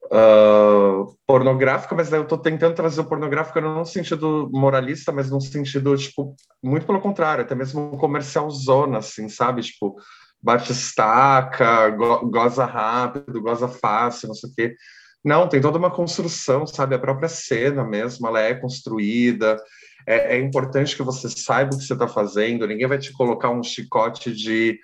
uh, 0.06 1.16
pornográfica, 1.26 1.96
mas 1.96 2.12
eu 2.12 2.24
estou 2.24 2.38
tentando 2.38 2.76
trazer 2.76 3.02
o 3.02 3.06
pornográfico 3.06 3.60
não 3.62 3.80
no 3.80 3.86
sentido 3.86 4.50
moralista, 4.52 5.12
mas 5.12 5.30
no 5.30 5.40
sentido, 5.40 5.96
tipo, 5.98 6.36
muito 6.62 6.86
pelo 6.86 7.02
contrário, 7.02 7.44
até 7.44 7.56
mesmo 7.56 7.98
comercial 7.98 8.50
zona, 8.50 9.00
assim, 9.00 9.30
sabe? 9.30 9.62
Tipo, 9.62 9.96
bate 10.42 10.72
estaca, 10.72 11.90
go 11.90 12.30
goza 12.30 12.66
rápido, 12.66 13.42
goza 13.42 13.68
fácil, 13.68 14.30
não 14.30 14.36
sei 14.36 14.50
o 14.50 14.54
quê. 14.54 14.76
Não, 15.24 15.48
tem 15.48 15.62
toda 15.62 15.78
uma 15.78 15.92
construção, 15.92 16.66
sabe? 16.66 16.96
A 16.96 17.00
própria 17.00 17.30
cena 17.30 17.84
mesmo, 17.84 18.28
ela 18.28 18.42
é 18.42 18.56
construída. 18.56 19.62
É, 20.08 20.36
é 20.36 20.40
importante 20.40 20.96
que 20.96 21.04
você 21.04 21.30
saiba 21.30 21.76
o 21.76 21.78
que 21.78 21.86
você 21.86 21.94
está 21.94 22.08
fazendo. 22.08 22.66
Ninguém 22.66 22.88
vai 22.88 22.98
te 22.98 23.12
colocar 23.14 23.50
um 23.52 23.64
chicote 23.64 24.34
de 24.34 24.80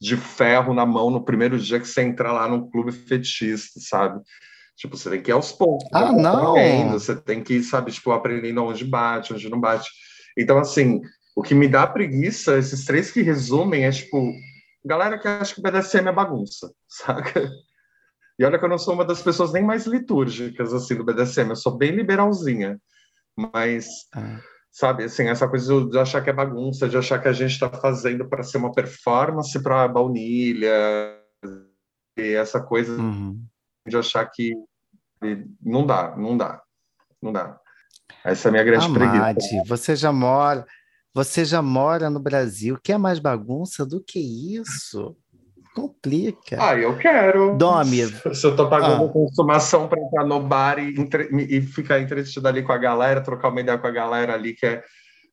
de 0.00 0.16
ferro 0.16 0.72
na 0.72 0.86
mão 0.86 1.10
no 1.10 1.22
primeiro 1.22 1.58
dia 1.58 1.78
que 1.78 1.86
você 1.86 2.00
entrar 2.00 2.32
lá 2.32 2.48
no 2.48 2.70
clube 2.70 2.90
fetichista, 2.90 3.78
sabe? 3.80 4.20
Tipo, 4.74 4.96
você 4.96 5.10
tem 5.10 5.20
que 5.20 5.30
ir 5.30 5.32
aos 5.32 5.52
poucos. 5.52 5.86
Ah, 5.92 6.10
não! 6.10 6.90
Você 6.92 7.14
tem 7.14 7.42
que 7.42 7.62
sabe, 7.62 7.92
tipo, 7.92 8.10
aprendendo 8.10 8.64
onde 8.64 8.82
bate, 8.82 9.34
onde 9.34 9.50
não 9.50 9.60
bate. 9.60 9.90
Então, 10.38 10.58
assim, 10.58 11.02
o 11.36 11.42
que 11.42 11.54
me 11.54 11.68
dá 11.68 11.86
preguiça, 11.86 12.56
esses 12.56 12.86
três 12.86 13.10
que 13.10 13.20
resumem, 13.20 13.84
é 13.84 13.90
tipo, 13.90 14.32
galera 14.84 15.18
que 15.18 15.28
acha 15.28 15.54
que 15.54 15.60
o 15.60 15.62
BDSM 15.62 16.08
é 16.08 16.12
bagunça, 16.12 16.72
saca? 16.88 17.50
E 18.38 18.44
olha 18.44 18.58
que 18.58 18.64
eu 18.64 18.70
não 18.70 18.78
sou 18.78 18.94
uma 18.94 19.04
das 19.04 19.22
pessoas 19.22 19.52
nem 19.52 19.62
mais 19.62 19.86
litúrgicas, 19.86 20.72
assim, 20.72 20.94
do 20.94 21.04
BDSM, 21.04 21.50
eu 21.50 21.56
sou 21.56 21.76
bem 21.76 21.90
liberalzinha. 21.90 22.80
Mas 23.36 23.86
ah 24.14 24.40
sabe? 24.70 25.04
Assim, 25.04 25.28
essa 25.28 25.48
coisa 25.48 25.84
de 25.86 25.98
achar 25.98 26.22
que 26.22 26.30
é 26.30 26.32
bagunça, 26.32 26.88
de 26.88 26.96
achar 26.96 27.18
que 27.18 27.28
a 27.28 27.32
gente 27.32 27.52
está 27.52 27.68
fazendo 27.68 28.28
para 28.28 28.42
ser 28.42 28.58
uma 28.58 28.72
performance 28.72 29.60
para 29.62 29.88
baunilha, 29.88 30.70
e 32.16 32.34
essa 32.34 32.60
coisa 32.60 32.92
uhum. 32.92 33.42
de 33.86 33.96
achar 33.96 34.24
que 34.26 34.54
não 35.60 35.84
dá, 35.84 36.16
não 36.16 36.36
dá, 36.36 36.62
não 37.20 37.32
dá. 37.32 37.58
Essa 38.24 38.48
é 38.48 38.50
a 38.50 38.52
minha 38.52 38.64
grande 38.64 38.86
Amade, 38.86 39.38
preguiça. 39.38 39.62
Você 39.66 39.96
já 39.96 40.12
mora, 40.12 40.66
você 41.14 41.44
já 41.44 41.60
mora 41.60 42.08
no 42.08 42.20
Brasil. 42.20 42.78
Quer 42.82 42.98
mais 42.98 43.18
bagunça 43.18 43.84
do 43.84 44.02
que 44.02 44.18
isso? 44.18 45.16
Complica. 45.74 46.56
Ah, 46.58 46.76
eu 46.76 46.96
quero. 46.98 47.56
Domi. 47.56 48.06
Se 48.34 48.46
eu 48.46 48.56
tô 48.56 48.68
pagando 48.68 49.04
ah. 49.04 49.08
consumação 49.08 49.88
para 49.88 50.00
entrar 50.00 50.24
no 50.24 50.40
bar 50.40 50.78
e, 50.78 51.00
entre... 51.00 51.28
e 51.32 51.62
ficar 51.62 52.00
entretido 52.00 52.46
ali 52.46 52.62
com 52.62 52.72
a 52.72 52.78
galera, 52.78 53.20
trocar 53.20 53.48
uma 53.48 53.60
ideia 53.60 53.78
com 53.78 53.86
a 53.86 53.92
galera 53.92 54.34
ali 54.34 54.54
que 54.54 54.66
é 54.66 54.82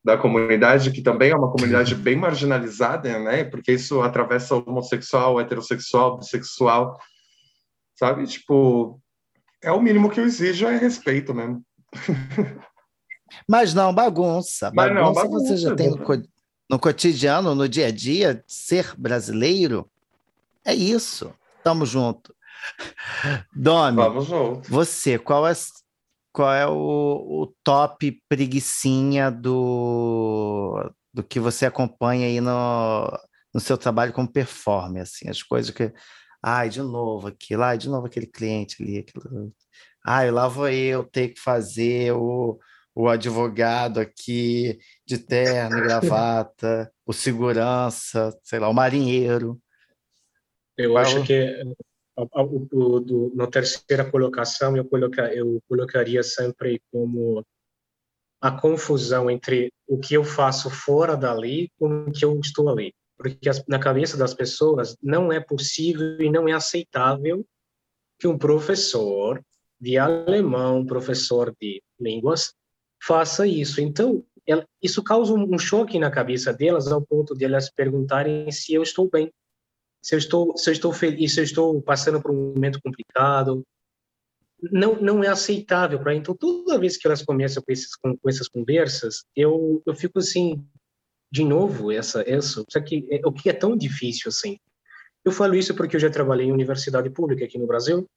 da 0.04 0.18
comunidade, 0.18 0.92
que 0.92 1.02
também 1.02 1.32
é 1.32 1.36
uma 1.36 1.52
comunidade 1.52 1.94
bem 1.96 2.16
marginalizada, 2.16 3.20
né? 3.20 3.44
Porque 3.44 3.74
isso 3.74 4.02
atravessa 4.02 4.56
homossexual, 4.56 5.40
heterossexual, 5.40 6.18
bissexual, 6.18 6.98
sabe? 7.96 8.26
Tipo, 8.26 9.02
é 9.62 9.72
o 9.72 9.82
mínimo 9.82 10.10
que 10.10 10.20
eu 10.20 10.26
exijo 10.26 10.68
é 10.68 10.78
respeito 10.78 11.34
mesmo. 11.34 11.62
Mas 13.48 13.74
não 13.74 13.94
bagunça. 13.94 14.72
Mas 14.74 14.90
bagunça, 14.90 15.06
não, 15.06 15.14
bagunça 15.14 15.48
você 15.48 15.58
já 15.58 15.76
tem 15.76 15.90
no, 15.90 15.98
no 16.70 16.80
cotidiano, 16.80 17.56
no 17.56 17.70
dia 17.70 17.88
a 17.88 17.92
dia, 17.92 18.44
ser 18.46 18.94
brasileiro 18.98 19.90
é 20.66 20.74
isso. 20.74 21.34
Tamo 21.64 21.86
junto. 21.86 22.36
Domi, 23.56 24.02
você, 24.68 25.18
qual 25.18 25.48
é, 25.48 25.54
qual 26.34 26.54
é 26.54 26.68
o, 26.68 26.74
o 27.44 27.54
top 27.64 28.22
preguiçinha 28.28 29.32
do, 29.32 30.92
do 31.14 31.24
que 31.24 31.40
você 31.40 31.66
acompanha 31.66 32.28
aí 32.28 32.42
no, 32.42 33.08
no 33.54 33.62
seu 33.62 33.78
trabalho 33.78 34.12
como 34.12 34.28
performer, 34.32 35.04
assim, 35.04 35.30
as 35.30 35.42
coisas 35.42 35.72
que... 35.72 35.94
Ai, 36.44 36.70
de 36.70 36.82
novo 36.82 37.28
aquilo, 37.28 37.64
ai, 37.64 37.78
de 37.78 37.90
novo 37.90 38.08
aquele 38.08 38.28
cliente 38.28 38.84
ali, 38.84 39.00
aquilo... 39.00 39.54
Ai, 40.06 40.32
lá 40.32 40.48
vou 40.48 40.70
eu 40.70 41.04
ter 41.04 41.30
que 41.30 41.40
fazer 41.40 42.14
o, 42.14 42.60
o 42.98 43.08
advogado 43.08 44.00
aqui 44.00 44.80
de 45.06 45.20
terno 45.20 45.78
e 45.78 45.82
gravata, 45.82 46.92
o 47.06 47.14
segurança, 47.14 48.36
sei 48.42 48.58
lá, 48.58 48.68
o 48.70 48.74
marinheiro. 48.74 49.62
Eu 50.76 50.94
Qual? 50.94 51.04
acho 51.04 51.24
que 51.24 51.62
o, 52.16 52.68
o, 52.74 53.00
do, 53.00 53.32
na 53.36 53.46
terceira 53.46 54.04
colocação 54.04 54.76
eu, 54.76 54.84
coloca, 54.84 55.32
eu 55.32 55.62
colocaria 55.70 56.24
sempre 56.24 56.82
como 56.92 57.46
a 58.42 58.50
confusão 58.50 59.30
entre 59.30 59.72
o 59.88 60.00
que 60.00 60.16
eu 60.16 60.24
faço 60.24 60.68
fora 60.72 61.16
dali 61.16 61.70
com 61.78 62.06
o 62.08 62.12
que 62.12 62.26
eu 62.26 62.40
estou 62.40 62.68
ali. 62.68 62.96
Porque 63.16 63.48
as, 63.48 63.64
na 63.68 63.78
cabeça 63.78 64.18
das 64.18 64.34
pessoas 64.34 64.98
não 65.04 65.32
é 65.32 65.40
possível 65.40 66.20
e 66.20 66.32
não 66.32 66.48
é 66.48 66.54
aceitável 66.54 67.46
que 68.18 68.28
um 68.28 68.40
professor 68.40 69.40
de 69.80 70.00
alemão, 70.00 70.84
professor 70.84 71.56
de 71.62 71.80
línguas, 72.00 72.56
faça 73.02 73.48
isso. 73.48 73.82
Então, 73.82 74.24
ela, 74.48 74.66
isso 74.82 75.04
causa 75.04 75.34
um, 75.34 75.60
choque 75.60 76.00
na 76.00 76.10
cabeça 76.10 76.54
delas 76.54 76.88
ao 76.88 77.02
ponto 77.02 77.36
de 77.36 77.44
elas 77.44 77.70
perguntarem 77.70 78.50
se 78.52 78.74
eu 78.74 78.82
estou 78.82 79.10
bem 79.10 79.32
se 80.02 80.16
eu 80.16 80.20
estou 80.20 80.58
se 80.58 80.70
eu 80.70 80.74
estou 80.74 80.94
feliz, 80.94 81.34
se 81.34 81.42
eu 81.42 81.44
estou 81.44 81.82
passando 81.82 82.22
por 82.22 82.32
um 82.32 82.54
momento 82.54 82.80
complicado, 82.82 83.64
não 84.72 84.96
não 85.02 85.24
é 85.24 85.28
aceitável 85.28 86.00
para 86.00 86.16
então 86.16 86.34
toda 86.34 86.80
vez 86.80 86.96
que 86.96 87.06
elas 87.06 87.22
começam 87.24 87.62
com 87.62 87.72
esses 87.72 87.94
com, 87.96 88.16
com, 88.18 88.30
essas 88.30 88.48
conversas, 88.48 89.26
eu 89.36 89.82
eu 89.86 89.94
fico 89.94 90.20
assim, 90.20 90.66
de 91.30 91.44
novo 91.44 91.92
essa 91.92 92.24
essa, 92.26 92.64
só 92.70 92.80
que 92.80 93.06
é, 93.12 93.20
o 93.26 93.34
que 93.34 93.50
é 93.50 93.54
tão 93.54 93.76
difícil 93.76 94.30
assim. 94.30 94.58
Eu 95.26 95.32
falo 95.32 95.56
isso 95.56 95.76
porque 95.76 95.98
eu 95.98 96.00
já 96.00 96.10
trabalhei 96.10 96.48
em 96.48 96.54
universidade 96.54 97.10
pública 97.10 97.44
aqui 97.44 97.58
no 97.58 97.68
Brasil. 97.68 98.08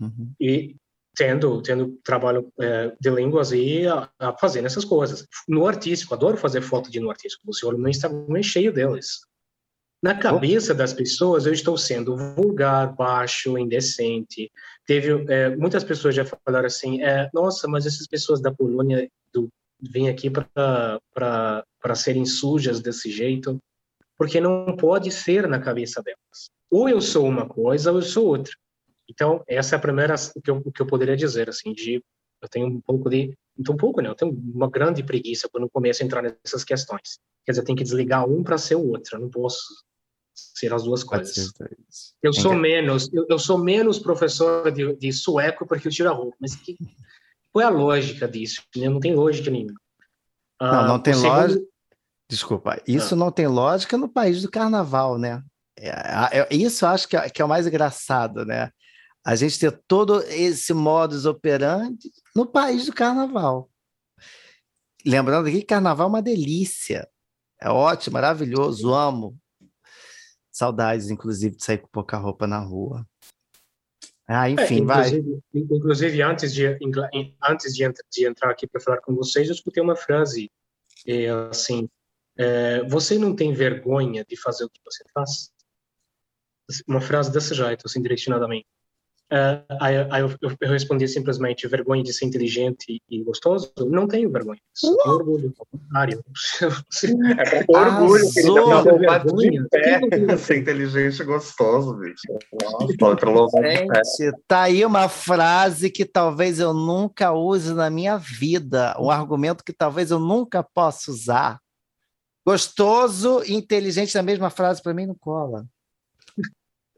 Uhum. 0.00 0.32
E 0.40 0.74
tendo 1.14 1.60
tendo 1.62 1.98
trabalho 2.02 2.50
é, 2.60 2.92
de 3.00 3.10
línguas 3.10 3.52
e 3.52 3.86
a, 3.86 4.08
a 4.18 4.36
fazendo 4.38 4.66
essas 4.66 4.84
coisas. 4.84 5.26
No 5.48 5.66
artístico, 5.66 6.14
adoro 6.14 6.36
fazer 6.36 6.62
foto 6.62 6.90
de 6.90 7.00
no 7.00 7.10
artístico. 7.10 7.44
Você 7.46 7.66
olha 7.66 7.78
no 7.78 7.88
Instagram 7.88 8.38
é 8.38 8.42
cheio 8.42 8.72
deles. 8.72 9.20
Na 10.02 10.16
cabeça 10.16 10.74
das 10.74 10.92
pessoas, 10.92 11.46
eu 11.46 11.52
estou 11.52 11.78
sendo 11.78 12.16
vulgar, 12.16 12.92
baixo, 12.92 13.56
indecente. 13.56 14.50
Teve 14.84 15.24
é, 15.32 15.54
muitas 15.54 15.84
pessoas 15.84 16.14
já 16.14 16.24
falaram 16.24 16.66
assim: 16.66 17.00
é, 17.02 17.30
nossa, 17.32 17.68
mas 17.68 17.86
essas 17.86 18.08
pessoas 18.08 18.40
da 18.42 18.52
Polônia 18.52 19.08
do, 19.32 19.48
vêm 19.80 20.08
aqui 20.08 20.28
para 20.28 21.94
serem 21.94 22.24
sujas 22.26 22.80
desse 22.80 23.12
jeito, 23.12 23.60
porque 24.18 24.40
não 24.40 24.76
pode 24.76 25.12
ser 25.12 25.46
na 25.46 25.60
cabeça 25.60 26.02
delas. 26.02 26.50
Ou 26.68 26.88
eu 26.88 27.00
sou 27.00 27.28
uma 27.28 27.46
coisa, 27.46 27.92
ou 27.92 27.98
eu 27.98 28.02
sou 28.02 28.26
outra. 28.26 28.52
Então, 29.12 29.44
essa 29.46 29.74
é 29.74 29.78
a 29.78 29.80
primeira 29.80 30.14
que 30.42 30.50
eu, 30.50 30.62
que 30.72 30.80
eu 30.80 30.86
poderia 30.86 31.14
dizer, 31.14 31.48
assim, 31.50 31.74
de 31.74 32.02
eu 32.40 32.48
tenho 32.48 32.66
um 32.66 32.80
pouco 32.80 33.10
de, 33.10 33.36
então 33.58 33.74
um 33.74 33.78
pouco, 33.78 34.00
né? 34.00 34.08
Eu 34.08 34.14
tenho 34.14 34.32
uma 34.32 34.68
grande 34.68 35.02
preguiça 35.04 35.48
quando 35.52 35.70
começo 35.70 36.02
a 36.02 36.06
entrar 36.06 36.22
nessas 36.22 36.64
questões. 36.64 37.20
Quer 37.44 37.52
dizer, 37.52 37.60
eu 37.60 37.64
tenho 37.66 37.76
que 37.76 37.84
desligar 37.84 38.26
um 38.26 38.42
para 38.42 38.56
ser 38.58 38.74
o 38.74 38.88
outro. 38.88 39.16
Eu 39.16 39.20
não 39.20 39.30
posso 39.30 39.62
ser 40.34 40.72
as 40.72 40.82
duas 40.84 41.04
coisas. 41.04 41.52
Eu 42.22 42.32
sou 42.32 42.54
menos, 42.54 43.12
eu, 43.12 43.26
eu, 43.28 43.38
sou 43.38 43.58
menos 43.58 43.98
professor 43.98 44.72
de, 44.72 44.96
de, 44.96 45.12
sueco 45.12 45.66
porque 45.66 45.86
eu 45.86 45.92
tiro 45.92 46.08
a 46.08 46.12
roupa, 46.12 46.36
mas 46.40 46.56
que, 46.56 46.76
qual 47.52 47.62
é 47.62 47.66
a 47.66 47.70
lógica 47.70 48.26
disso? 48.26 48.62
Né? 48.74 48.88
Não 48.88 48.98
tem 48.98 49.14
lógica 49.14 49.50
nenhuma. 49.50 49.78
Não, 50.60 50.86
não 50.88 50.94
ah, 50.94 50.98
tem 50.98 51.12
segundo... 51.12 51.32
lógica. 51.32 51.62
Desculpa, 52.30 52.82
isso 52.88 53.14
ah. 53.14 53.18
não 53.18 53.30
tem 53.30 53.46
lógica 53.46 53.98
no 53.98 54.08
país 54.08 54.40
do 54.40 54.50
carnaval, 54.50 55.18
né? 55.18 55.44
É, 55.78 55.90
é, 56.40 56.48
isso 56.50 56.84
eu 56.84 56.88
acho 56.88 57.06
que 57.06 57.16
é, 57.16 57.28
que 57.28 57.42
é 57.42 57.44
o 57.44 57.48
mais 57.48 57.66
engraçado, 57.66 58.44
né? 58.44 58.70
A 59.24 59.36
gente 59.36 59.58
ter 59.58 59.70
todo 59.86 60.20
esse 60.22 60.74
modus 60.74 61.26
operandi 61.26 62.10
no 62.34 62.44
país 62.44 62.86
do 62.86 62.92
carnaval. 62.92 63.70
Lembrando 65.06 65.48
aqui 65.48 65.60
que 65.60 65.66
carnaval 65.66 66.06
é 66.06 66.10
uma 66.10 66.22
delícia. 66.22 67.08
É 67.60 67.68
ótimo, 67.68 68.14
maravilhoso, 68.14 68.92
amo. 68.92 69.38
Saudades, 70.50 71.10
inclusive, 71.10 71.56
de 71.56 71.64
sair 71.64 71.78
com 71.78 71.88
pouca 71.88 72.18
roupa 72.18 72.46
na 72.46 72.58
rua. 72.58 73.06
Ah, 74.26 74.48
é, 74.48 74.52
enfim, 74.52 74.76
é, 74.76 74.78
inclusive, 74.78 75.30
vai. 75.30 75.42
Inclusive, 75.54 76.22
antes 76.22 76.54
de, 76.54 76.66
antes 77.42 77.74
de, 77.74 77.92
de 78.10 78.26
entrar 78.26 78.50
aqui 78.50 78.66
para 78.66 78.80
falar 78.80 79.00
com 79.00 79.14
vocês, 79.14 79.48
eu 79.48 79.54
escutei 79.54 79.82
uma 79.82 79.96
frase 79.96 80.50
é, 81.06 81.28
assim: 81.50 81.88
é, 82.36 82.82
Você 82.84 83.18
não 83.18 83.34
tem 83.34 83.52
vergonha 83.52 84.24
de 84.24 84.36
fazer 84.36 84.64
o 84.64 84.70
que 84.70 84.80
você 84.84 85.04
faz? 85.14 85.50
Uma 86.86 87.00
frase 87.00 87.30
desse 87.30 87.54
jeito, 87.54 87.86
assim, 87.86 88.00
direcionadamente. 88.00 88.66
Uh, 89.32 89.64
aí, 89.80 89.96
aí 90.10 90.20
eu, 90.20 90.28
eu, 90.42 90.52
eu, 90.60 90.68
respondi 90.68 91.08
simplesmente 91.08 91.66
vergonha 91.66 92.02
de 92.02 92.12
ser 92.12 92.26
inteligente 92.26 93.00
e 93.08 93.24
gostoso. 93.24 93.72
Não 93.78 94.06
tenho 94.06 94.30
vergonha. 94.30 94.60
Só 94.74 94.94
tenho 94.94 95.14
orgulho, 95.14 95.54
ao 95.58 95.66
contrário. 95.66 96.22
é 97.38 97.64
pra 97.64 97.80
orgulho, 97.80 98.26
vergonha. 98.92 99.66
É, 99.72 100.36
ser 100.36 100.58
inteligente 100.58 101.22
e 101.22 101.24
gostoso, 101.24 101.94
bicho. 101.94 102.20
Gente, 104.18 104.38
tá 104.46 104.64
aí 104.64 104.84
uma 104.84 105.08
frase 105.08 105.88
que 105.88 106.04
talvez 106.04 106.60
eu 106.60 106.74
nunca 106.74 107.32
use 107.32 107.72
na 107.72 107.88
minha 107.88 108.18
vida, 108.18 108.94
um 109.00 109.10
argumento 109.10 109.64
que 109.64 109.72
talvez 109.72 110.10
eu 110.10 110.20
nunca 110.20 110.62
possa 110.62 111.10
usar. 111.10 111.58
Gostoso 112.46 113.42
e 113.46 113.54
inteligente 113.54 114.14
na 114.14 114.22
mesma 114.22 114.50
frase 114.50 114.82
para 114.82 114.92
mim 114.92 115.06
não 115.06 115.14
cola. 115.14 115.64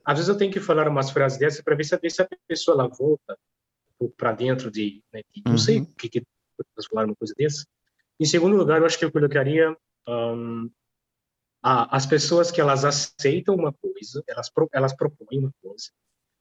Às 0.04 0.18
vezes 0.18 0.28
eu 0.28 0.36
tenho 0.36 0.52
que 0.52 0.60
falar 0.60 0.88
umas 0.88 1.10
frases 1.10 1.38
dessas 1.38 1.62
para 1.62 1.74
ver 1.74 1.84
se, 1.84 1.98
se 2.10 2.22
a 2.22 2.28
pessoa 2.46 2.74
ela 2.74 2.88
volta 2.88 3.38
para 4.16 4.32
dentro 4.32 4.70
de, 4.70 5.02
né, 5.12 5.22
de 5.32 5.42
uhum. 5.46 5.52
não 5.52 5.58
sei 5.58 5.78
uhum. 5.78 5.84
o 5.84 5.94
que 5.94 6.08
que 6.08 6.22
falar 6.90 7.06
uma 7.06 7.16
coisa 7.16 7.34
dessa. 7.36 7.64
Em 8.20 8.24
segundo 8.24 8.56
lugar, 8.56 8.80
eu 8.80 8.86
acho 8.86 8.98
que 8.98 9.04
eu 9.04 9.12
colocaria 9.12 9.76
um, 10.06 10.70
a, 11.62 11.96
as 11.96 12.06
pessoas 12.06 12.50
que 12.50 12.60
elas 12.60 12.84
aceitam 12.84 13.54
uma 13.54 13.72
coisa, 13.72 14.22
elas 14.26 14.50
elas 14.72 14.94
propõem 14.94 15.40
uma 15.40 15.52
coisa, 15.62 15.90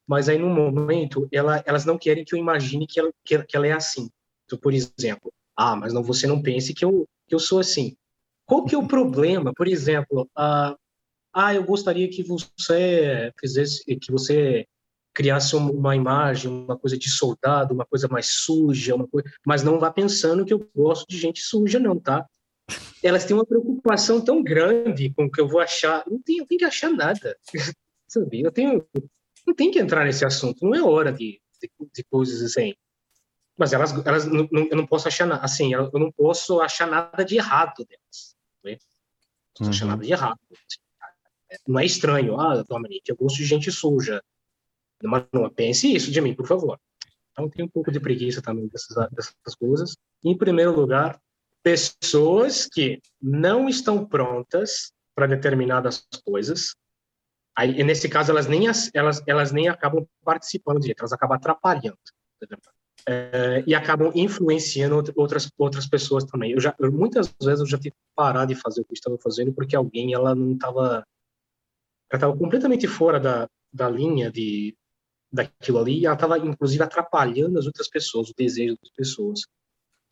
mas 0.06 0.28
aí 0.28 0.38
no 0.38 0.48
momento 0.48 1.26
ela, 1.32 1.62
elas 1.66 1.84
não 1.84 1.98
querem 1.98 2.24
que 2.24 2.34
eu 2.34 2.38
imagine 2.38 2.86
que 2.86 3.00
ela, 3.00 3.10
que, 3.24 3.42
que 3.44 3.56
ela 3.56 3.66
é 3.66 3.72
assim. 3.72 4.10
Então, 4.44 4.58
por 4.58 4.72
exemplo, 4.74 5.32
ah, 5.56 5.74
mas 5.74 5.92
não 5.92 6.02
você 6.02 6.26
não 6.26 6.42
pense 6.42 6.74
que 6.74 6.84
eu 6.84 7.08
que 7.26 7.34
eu 7.34 7.38
sou 7.38 7.58
assim. 7.58 7.96
Qual 8.44 8.66
que 8.66 8.74
é 8.74 8.78
o 8.78 8.86
problema? 8.86 9.52
Por 9.56 9.66
exemplo, 9.66 10.28
uh, 10.36 10.76
ah, 11.34 11.52
eu 11.52 11.64
gostaria 11.64 12.08
que 12.08 12.22
você 12.22 13.32
fizesse, 13.40 13.84
que 13.84 14.12
você 14.12 14.66
criasse 15.12 15.54
uma 15.56 15.94
imagem, 15.94 16.50
uma 16.50 16.76
coisa 16.76 16.96
de 16.96 17.08
soldado, 17.08 17.74
uma 17.74 17.84
coisa 17.84 18.08
mais 18.08 18.26
suja, 18.26 18.94
uma 18.94 19.06
coisa, 19.06 19.28
mas 19.46 19.62
não 19.62 19.78
vá 19.78 19.90
pensando 19.90 20.44
que 20.44 20.52
eu 20.52 20.68
gosto 20.74 21.06
de 21.08 21.16
gente 21.18 21.40
suja, 21.40 21.78
não, 21.78 21.98
tá? 21.98 22.26
Elas 23.02 23.24
têm 23.24 23.36
uma 23.36 23.44
preocupação 23.44 24.20
tão 24.20 24.42
grande 24.42 25.12
com 25.14 25.26
o 25.26 25.30
que 25.30 25.40
eu 25.40 25.46
vou 25.46 25.60
achar. 25.60 26.04
Não 26.08 26.20
tem, 26.20 26.38
eu 26.38 26.46
tenho 26.46 26.58
que 26.58 26.64
achar 26.64 26.90
nada, 26.90 27.36
sabe? 28.08 28.42
Eu 28.42 28.50
tenho, 28.50 28.84
não 29.46 29.54
tem 29.54 29.70
que 29.70 29.78
entrar 29.78 30.04
nesse 30.04 30.24
assunto. 30.24 30.64
Não 30.64 30.74
é 30.74 30.82
hora 30.82 31.12
de, 31.12 31.40
de, 31.60 31.70
de 31.92 32.04
coisas 32.04 32.42
assim. 32.42 32.74
Mas 33.56 33.72
elas, 33.72 33.92
elas, 34.04 34.26
não, 34.26 34.48
eu 34.52 34.76
não 34.76 34.86
posso 34.86 35.06
achar 35.06 35.26
nada, 35.26 35.44
assim, 35.44 35.74
eu 35.74 35.90
não 35.92 36.10
posso 36.10 36.60
achar 36.60 36.88
nada 36.88 37.24
de 37.24 37.36
errado 37.36 37.84
delas. 37.84 38.34
Né? 38.64 38.72
Não 38.72 38.78
posso 39.58 39.64
uhum. 39.64 39.70
achar 39.70 39.86
nada 39.86 40.02
de 40.02 40.12
errado 40.12 40.40
não 41.66 41.80
é 41.80 41.84
estranho. 41.84 42.38
Ah, 42.38 42.62
Dominique, 42.62 43.10
eu 43.10 43.16
gosto 43.16 43.36
de 43.36 43.44
gente 43.44 43.70
suja. 43.70 44.22
Mas 45.02 45.24
não 45.32 45.50
pense 45.50 45.92
isso 45.92 46.10
de 46.10 46.20
mim, 46.20 46.34
por 46.34 46.46
favor. 46.46 46.78
Então, 47.32 47.48
tem 47.48 47.64
um 47.64 47.68
pouco 47.68 47.90
de 47.90 48.00
preguiça 48.00 48.40
também 48.40 48.68
dessas, 48.68 48.96
dessas 49.10 49.54
coisas. 49.54 49.96
Em 50.24 50.36
primeiro 50.36 50.74
lugar, 50.74 51.20
pessoas 51.62 52.66
que 52.66 53.00
não 53.20 53.68
estão 53.68 54.06
prontas 54.06 54.92
para 55.14 55.26
determinadas 55.26 56.06
coisas. 56.24 56.74
Aí, 57.56 57.82
nesse 57.82 58.08
caso, 58.08 58.30
elas 58.30 58.46
nem, 58.46 58.66
elas, 58.94 59.22
elas 59.26 59.52
nem 59.52 59.68
acabam 59.68 60.06
participando 60.24 60.80
direito, 60.80 61.00
elas 61.00 61.12
acabam 61.12 61.36
atrapalhando. 61.36 61.98
É, 63.06 63.62
e 63.66 63.74
acabam 63.74 64.10
influenciando 64.14 64.96
outras 65.16 65.50
outras 65.58 65.86
pessoas 65.86 66.24
também. 66.24 66.52
Eu 66.52 66.60
já 66.60 66.74
eu, 66.78 66.90
muitas 66.90 67.34
vezes 67.42 67.60
eu 67.60 67.66
já 67.66 67.76
tive 67.76 67.90
que 67.90 67.96
parar 68.14 68.46
de 68.46 68.54
fazer 68.54 68.80
o 68.80 68.84
que 68.84 68.94
estava 68.94 69.18
fazendo 69.18 69.52
porque 69.52 69.76
alguém 69.76 70.14
ela 70.14 70.34
não 70.34 70.52
estava 70.52 71.06
ela 72.10 72.18
estava 72.18 72.36
completamente 72.36 72.86
fora 72.86 73.18
da, 73.18 73.48
da 73.72 73.88
linha 73.88 74.30
de 74.30 74.76
daquilo 75.32 75.80
ali, 75.80 75.98
e 75.98 76.06
ela 76.06 76.14
estava 76.14 76.38
inclusive 76.38 76.82
atrapalhando 76.82 77.58
as 77.58 77.66
outras 77.66 77.88
pessoas, 77.88 78.30
o 78.30 78.34
desejo 78.38 78.76
das 78.80 78.92
pessoas. 78.92 79.40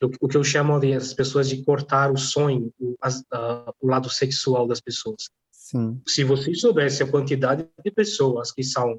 O, 0.03 0.11
o 0.23 0.29
que 0.29 0.37
eu 0.37 0.43
chamo 0.43 0.81
de 0.81 0.95
as 0.95 1.15
pessoas 1.15 1.49
de 1.49 1.63
cortar 1.65 2.11
o 2.11 2.17
sonho, 2.17 2.73
o, 2.81 2.97
as, 3.01 3.21
uh, 3.21 3.73
o 3.81 3.87
lado 3.87 4.11
sexual 4.11 4.67
das 4.67 4.81
pessoas. 4.81 5.31
Sim. 5.53 6.03
Se 6.09 6.25
você 6.25 6.53
soubesse 6.55 7.05
a 7.05 7.11
quantidade 7.11 7.69
de 7.85 7.91
pessoas 7.93 8.51
que 8.51 8.65
são 8.65 8.99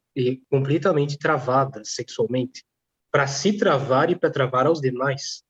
completamente 0.50 1.18
travadas 1.18 1.94
sexualmente, 1.94 2.64
para 3.12 3.28
se 3.28 3.58
travar 3.58 4.10
e 4.10 4.16
para 4.16 4.32
travar 4.32 4.66
aos 4.66 4.80
demais, 4.80 5.44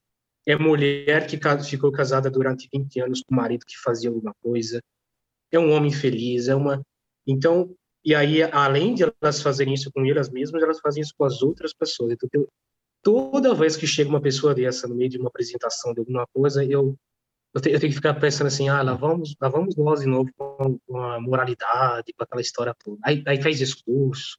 é 0.46 0.56
mulher 0.58 1.28
que 1.28 1.40
ficou 1.64 1.92
casada 1.92 2.30
durante 2.30 2.68
20 2.74 3.00
anos 3.00 3.22
com 3.22 3.34
o 3.34 3.38
marido 3.38 3.66
que 3.66 3.78
fazia 3.78 4.10
alguma 4.10 4.34
coisa, 4.42 4.82
é 5.52 5.60
um 5.60 5.72
homem 5.72 5.92
feliz, 5.92 6.48
é 6.48 6.56
uma 6.56 6.82
então, 7.26 7.74
e 8.06 8.14
aí, 8.14 8.44
além 8.44 8.94
de 8.94 9.04
elas 9.22 9.42
fazerem 9.42 9.74
isso 9.74 9.92
com 9.92 10.06
elas 10.06 10.30
mesmas, 10.30 10.62
elas 10.62 10.80
fazem 10.80 11.02
isso 11.02 11.14
com 11.18 11.26
as 11.26 11.42
outras 11.42 11.74
pessoas. 11.74 12.12
Então, 12.12 12.30
eu, 12.34 12.50
toda 13.02 13.54
vez 13.54 13.78
que 13.78 13.88
chega 13.88 14.10
uma 14.10 14.22
pessoa 14.22 14.54
dessa 14.54 14.88
no 14.88 14.96
meio 14.96 15.10
de 15.10 15.18
uma 15.18 15.30
apresentação 15.30 15.94
de 15.94 16.00
alguma 16.00 16.26
coisa, 16.34 16.64
eu, 16.66 16.98
eu, 17.54 17.62
te, 17.62 17.70
eu 17.70 17.80
tenho 17.80 17.92
que 17.92 17.98
ficar 17.98 18.14
pensando 18.16 18.48
assim, 18.48 18.68
ah, 18.68 18.82
lá 18.82 18.94
vamos, 18.94 19.36
lá 19.40 19.48
vamos 19.48 19.76
nós 19.76 20.02
de 20.02 20.08
novo 20.08 20.30
com, 20.36 20.80
com 20.86 20.98
a 20.98 21.20
moralidade, 21.20 22.14
com 22.18 22.24
aquela 22.24 22.42
história 22.42 22.76
toda. 22.84 22.98
Aí, 23.04 23.24
aí 23.26 23.42
faz 23.42 23.58
discurso, 23.58 24.38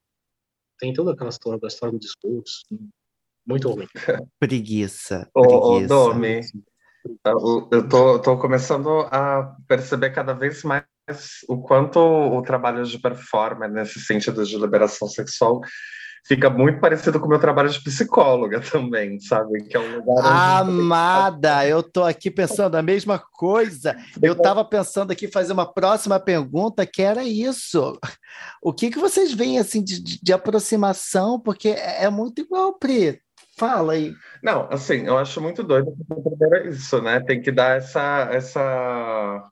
tem 0.78 0.92
toda 0.92 1.12
aquela 1.12 1.30
história 1.30 1.58
da 1.58 1.68
história 1.68 1.92
do 1.92 1.98
discurso, 1.98 2.64
muito 3.46 3.70
ruim. 3.70 3.86
Preguiça. 4.38 5.30
Ô, 5.34 5.42
preguiça. 5.42 5.94
ô 5.94 6.12
Domi, 6.12 6.40
eu 7.70 7.88
tô, 7.88 8.18
tô 8.18 8.38
começando 8.38 9.00
a 9.10 9.56
perceber 9.68 10.10
cada 10.10 10.32
vez 10.32 10.62
mais 10.64 10.84
o 11.48 11.58
quanto 11.62 11.98
o 11.98 12.42
trabalho 12.42 12.84
de 12.84 12.98
performance, 12.98 13.72
nesse 13.72 14.00
sentido 14.00 14.44
de 14.44 14.56
liberação 14.56 15.08
sexual, 15.08 15.60
fica 16.26 16.48
muito 16.48 16.80
parecido 16.80 17.20
com 17.20 17.26
o 17.26 17.28
meu 17.28 17.38
trabalho 17.38 17.68
de 17.68 17.82
psicóloga 17.82 18.60
também, 18.72 19.20
sabe? 19.20 19.64
Que 19.64 19.76
é 19.76 19.80
um 19.80 19.98
lugar. 19.98 20.60
Amada, 20.60 21.66
eu 21.66 21.82
tô 21.82 22.02
aqui 22.02 22.30
pensando 22.30 22.76
a 22.76 22.82
mesma 22.82 23.18
coisa. 23.18 23.96
Eu 24.22 24.32
estava 24.32 24.64
pensando 24.64 25.10
aqui 25.10 25.28
fazer 25.28 25.52
uma 25.52 25.70
próxima 25.70 26.18
pergunta 26.18 26.86
que 26.86 27.02
era 27.02 27.22
isso. 27.22 27.98
O 28.62 28.72
que, 28.72 28.90
que 28.90 28.98
vocês 28.98 29.32
veem 29.32 29.58
assim 29.58 29.82
de, 29.82 30.02
de, 30.02 30.32
aproximação? 30.32 31.38
Porque 31.38 31.68
é, 31.68 32.04
é 32.04 32.10
muito 32.10 32.40
igual, 32.40 32.78
Pri. 32.78 33.20
Fala 33.56 33.92
aí. 33.92 34.12
Não, 34.42 34.68
assim, 34.70 35.06
eu 35.06 35.16
acho 35.16 35.40
muito 35.40 35.62
doido 35.62 35.94
é 36.54 36.68
isso, 36.68 37.00
né? 37.00 37.20
Tem 37.20 37.40
que 37.40 37.52
dar 37.52 37.76
essa, 37.76 38.28
essa 38.32 39.48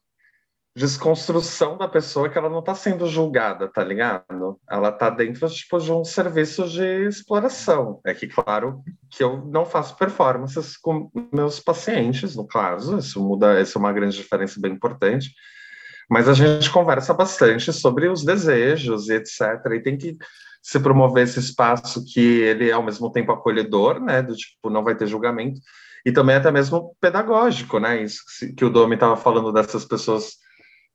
desconstrução 0.74 1.76
da 1.76 1.86
pessoa 1.86 2.30
que 2.30 2.38
ela 2.38 2.48
não 2.48 2.60
está 2.60 2.74
sendo 2.74 3.06
julgada, 3.06 3.68
tá 3.68 3.84
ligado? 3.84 4.58
Ela 4.70 4.88
está 4.88 5.10
dentro 5.10 5.48
tipo, 5.50 5.78
de 5.78 5.92
um 5.92 6.02
serviço 6.02 6.66
de 6.68 7.06
exploração. 7.06 8.00
É 8.06 8.14
que, 8.14 8.26
claro, 8.26 8.82
que 9.10 9.22
eu 9.22 9.44
não 9.44 9.66
faço 9.66 9.96
performances 9.96 10.76
com 10.76 11.10
meus 11.32 11.60
pacientes, 11.60 12.34
no 12.34 12.46
caso, 12.46 12.98
isso 12.98 13.22
muda, 13.22 13.60
isso 13.60 13.76
é 13.76 13.80
uma 13.80 13.92
grande 13.92 14.16
diferença 14.16 14.58
bem 14.58 14.72
importante. 14.72 15.34
Mas 16.08 16.26
a 16.28 16.34
gente 16.34 16.70
conversa 16.70 17.12
bastante 17.12 17.72
sobre 17.72 18.08
os 18.08 18.24
desejos 18.24 19.08
e 19.08 19.14
etc. 19.14 19.40
E 19.74 19.80
tem 19.80 19.98
que 19.98 20.16
se 20.62 20.80
promover 20.80 21.24
esse 21.24 21.38
espaço 21.38 22.04
que 22.04 22.20
ele 22.20 22.70
é 22.70 22.72
ao 22.72 22.82
mesmo 22.82 23.10
tempo 23.10 23.32
acolhedor, 23.32 24.00
né? 24.00 24.22
Do 24.22 24.34
tipo, 24.34 24.70
não 24.70 24.84
vai 24.84 24.94
ter 24.94 25.06
julgamento, 25.06 25.60
e 26.04 26.12
também 26.12 26.36
até 26.36 26.50
mesmo 26.50 26.96
pedagógico, 27.00 27.78
né? 27.78 28.02
Isso 28.02 28.22
que 28.56 28.64
o 28.64 28.70
Domi 28.70 28.94
estava 28.94 29.16
falando 29.16 29.52
dessas 29.52 29.84
pessoas 29.84 30.36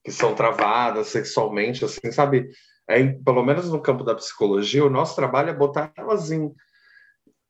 que 0.07 0.11
são 0.13 0.33
travadas 0.33 1.07
sexualmente, 1.07 1.83
assim, 1.83 2.13
sabe? 2.13 2.49
É, 2.87 3.03
pelo 3.05 3.43
menos 3.43 3.69
no 3.69 3.81
campo 3.81 4.05
da 4.05 4.15
psicologia, 4.15 4.85
o 4.85 4.89
nosso 4.89 5.13
trabalho 5.17 5.49
é 5.49 5.53
botar 5.53 5.91
elas 5.97 6.31
em 6.31 6.49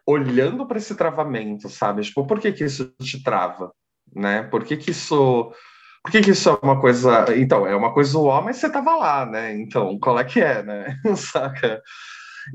olhando 0.07 0.65
para 0.65 0.79
esse 0.79 0.95
travamento, 0.95 1.69
sabe? 1.69 2.01
Tipo, 2.01 2.25
por 2.25 2.39
que 2.39 2.51
que 2.51 2.63
isso 2.63 2.91
te 2.99 3.21
trava, 3.21 3.71
né? 4.11 4.41
Por 4.41 4.65
que 4.65 4.75
que 4.75 4.89
isso 4.89 5.51
Por 6.03 6.11
que, 6.11 6.21
que 6.21 6.31
isso 6.31 6.49
é 6.49 6.57
uma 6.63 6.81
coisa. 6.81 7.27
Então, 7.37 7.67
é 7.67 7.75
uma 7.75 7.93
coisa 7.93 8.13
zoar, 8.13 8.43
mas 8.43 8.57
você 8.57 8.71
tava 8.71 8.95
lá, 8.95 9.23
né? 9.23 9.53
Então, 9.53 9.99
qual 9.99 10.17
é 10.19 10.23
que 10.23 10.41
é, 10.41 10.63
né? 10.63 10.99
Saca? 11.15 11.79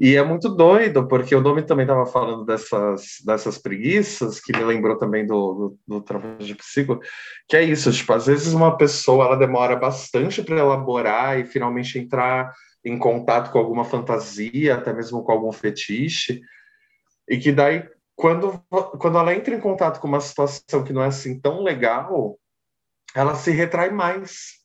E 0.00 0.16
é 0.16 0.22
muito 0.22 0.48
doido, 0.48 1.06
porque 1.06 1.34
o 1.34 1.40
nome 1.40 1.62
também 1.62 1.84
estava 1.84 2.06
falando 2.06 2.44
dessas, 2.44 3.16
dessas 3.24 3.58
preguiças, 3.58 4.40
que 4.40 4.56
me 4.56 4.64
lembrou 4.64 4.96
também 4.96 5.26
do, 5.26 5.76
do, 5.86 5.96
do 5.96 6.00
trabalho 6.00 6.38
de 6.38 6.54
psico, 6.54 6.98
que 7.48 7.56
é 7.56 7.62
isso, 7.62 7.92
tipo, 7.92 8.12
às 8.12 8.26
vezes 8.26 8.52
uma 8.52 8.76
pessoa 8.76 9.26
ela 9.26 9.36
demora 9.36 9.76
bastante 9.76 10.42
para 10.42 10.58
elaborar 10.58 11.38
e 11.38 11.44
finalmente 11.44 11.98
entrar 11.98 12.52
em 12.84 12.98
contato 12.98 13.50
com 13.52 13.58
alguma 13.58 13.84
fantasia, 13.84 14.74
até 14.74 14.92
mesmo 14.92 15.22
com 15.22 15.32
algum 15.32 15.52
fetiche, 15.52 16.40
e 17.28 17.38
que 17.38 17.52
daí, 17.52 17.88
quando, 18.16 18.60
quando 18.98 19.18
ela 19.18 19.34
entra 19.34 19.54
em 19.54 19.60
contato 19.60 20.00
com 20.00 20.08
uma 20.08 20.20
situação 20.20 20.82
que 20.82 20.92
não 20.92 21.02
é 21.02 21.06
assim 21.06 21.38
tão 21.40 21.62
legal, 21.62 22.38
ela 23.14 23.34
se 23.34 23.50
retrai 23.50 23.90
mais 23.90 24.61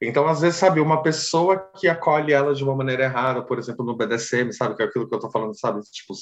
então, 0.00 0.26
às 0.26 0.40
vezes, 0.40 0.58
sabe, 0.58 0.80
uma 0.80 1.02
pessoa 1.02 1.58
que 1.76 1.86
acolhe 1.86 2.32
ela 2.32 2.54
de 2.54 2.64
uma 2.64 2.74
maneira 2.74 3.04
errada, 3.04 3.42
por 3.42 3.58
exemplo, 3.58 3.84
no 3.84 3.96
BDSM, 3.96 4.50
sabe, 4.52 4.74
que 4.74 4.82
é 4.82 4.86
aquilo 4.86 5.08
que 5.08 5.14
eu 5.14 5.18
tô 5.18 5.30
falando, 5.30 5.58
sabe? 5.58 5.80
Tipo, 5.82 6.14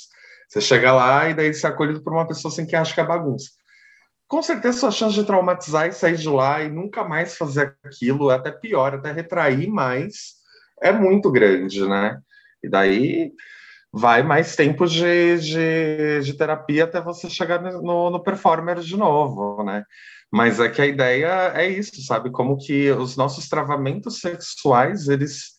você 0.49 0.61
chega 0.61 0.93
lá 0.93 1.29
e 1.29 1.35
daí 1.35 1.55
você 1.55 1.67
é 1.67 1.71
acolhido 1.71 2.03
por 2.03 2.13
uma 2.13 2.27
pessoa 2.27 2.53
assim 2.53 2.67
que 2.67 2.75
acha 2.75 2.93
que 2.93 3.01
é 3.01 3.07
bagunça. 3.07 3.51
Com 4.27 4.43
certeza, 4.43 4.79
sua 4.79 4.91
chance 4.91 5.15
de 5.15 5.25
traumatizar 5.25 5.87
e 5.87 5.93
sair 5.93 6.17
de 6.17 6.29
lá 6.29 6.63
e 6.63 6.69
nunca 6.69 7.05
mais 7.05 7.37
fazer 7.37 7.77
aquilo, 7.85 8.31
até 8.31 8.51
pior, 8.51 8.95
até 8.95 9.13
retrair 9.13 9.69
mais, 9.69 10.35
é 10.83 10.93
muito 10.93 11.31
grande, 11.31 11.87
né? 11.89 12.19
E 12.63 12.69
daí 12.69 13.33
vai 13.93 14.23
mais 14.23 14.55
tempo 14.55 14.87
de, 14.87 15.39
de, 15.39 16.21
de 16.23 16.35
terapia 16.35 16.85
até 16.85 17.01
você 17.01 17.31
chegar 17.31 17.63
no, 17.63 18.11
no 18.11 18.23
performer 18.23 18.81
de 18.81 18.97
novo, 18.97 19.63
né? 19.65 19.85
Mas 20.31 20.61
é 20.61 20.69
que 20.69 20.83
a 20.83 20.87
ideia 20.87 21.53
é 21.55 21.69
isso, 21.69 22.03
sabe? 22.03 22.31
Como 22.31 22.59
que 22.59 22.91
os 22.91 23.17
nossos 23.17 23.49
travamentos 23.49 24.21
sexuais, 24.21 25.09
eles 25.09 25.59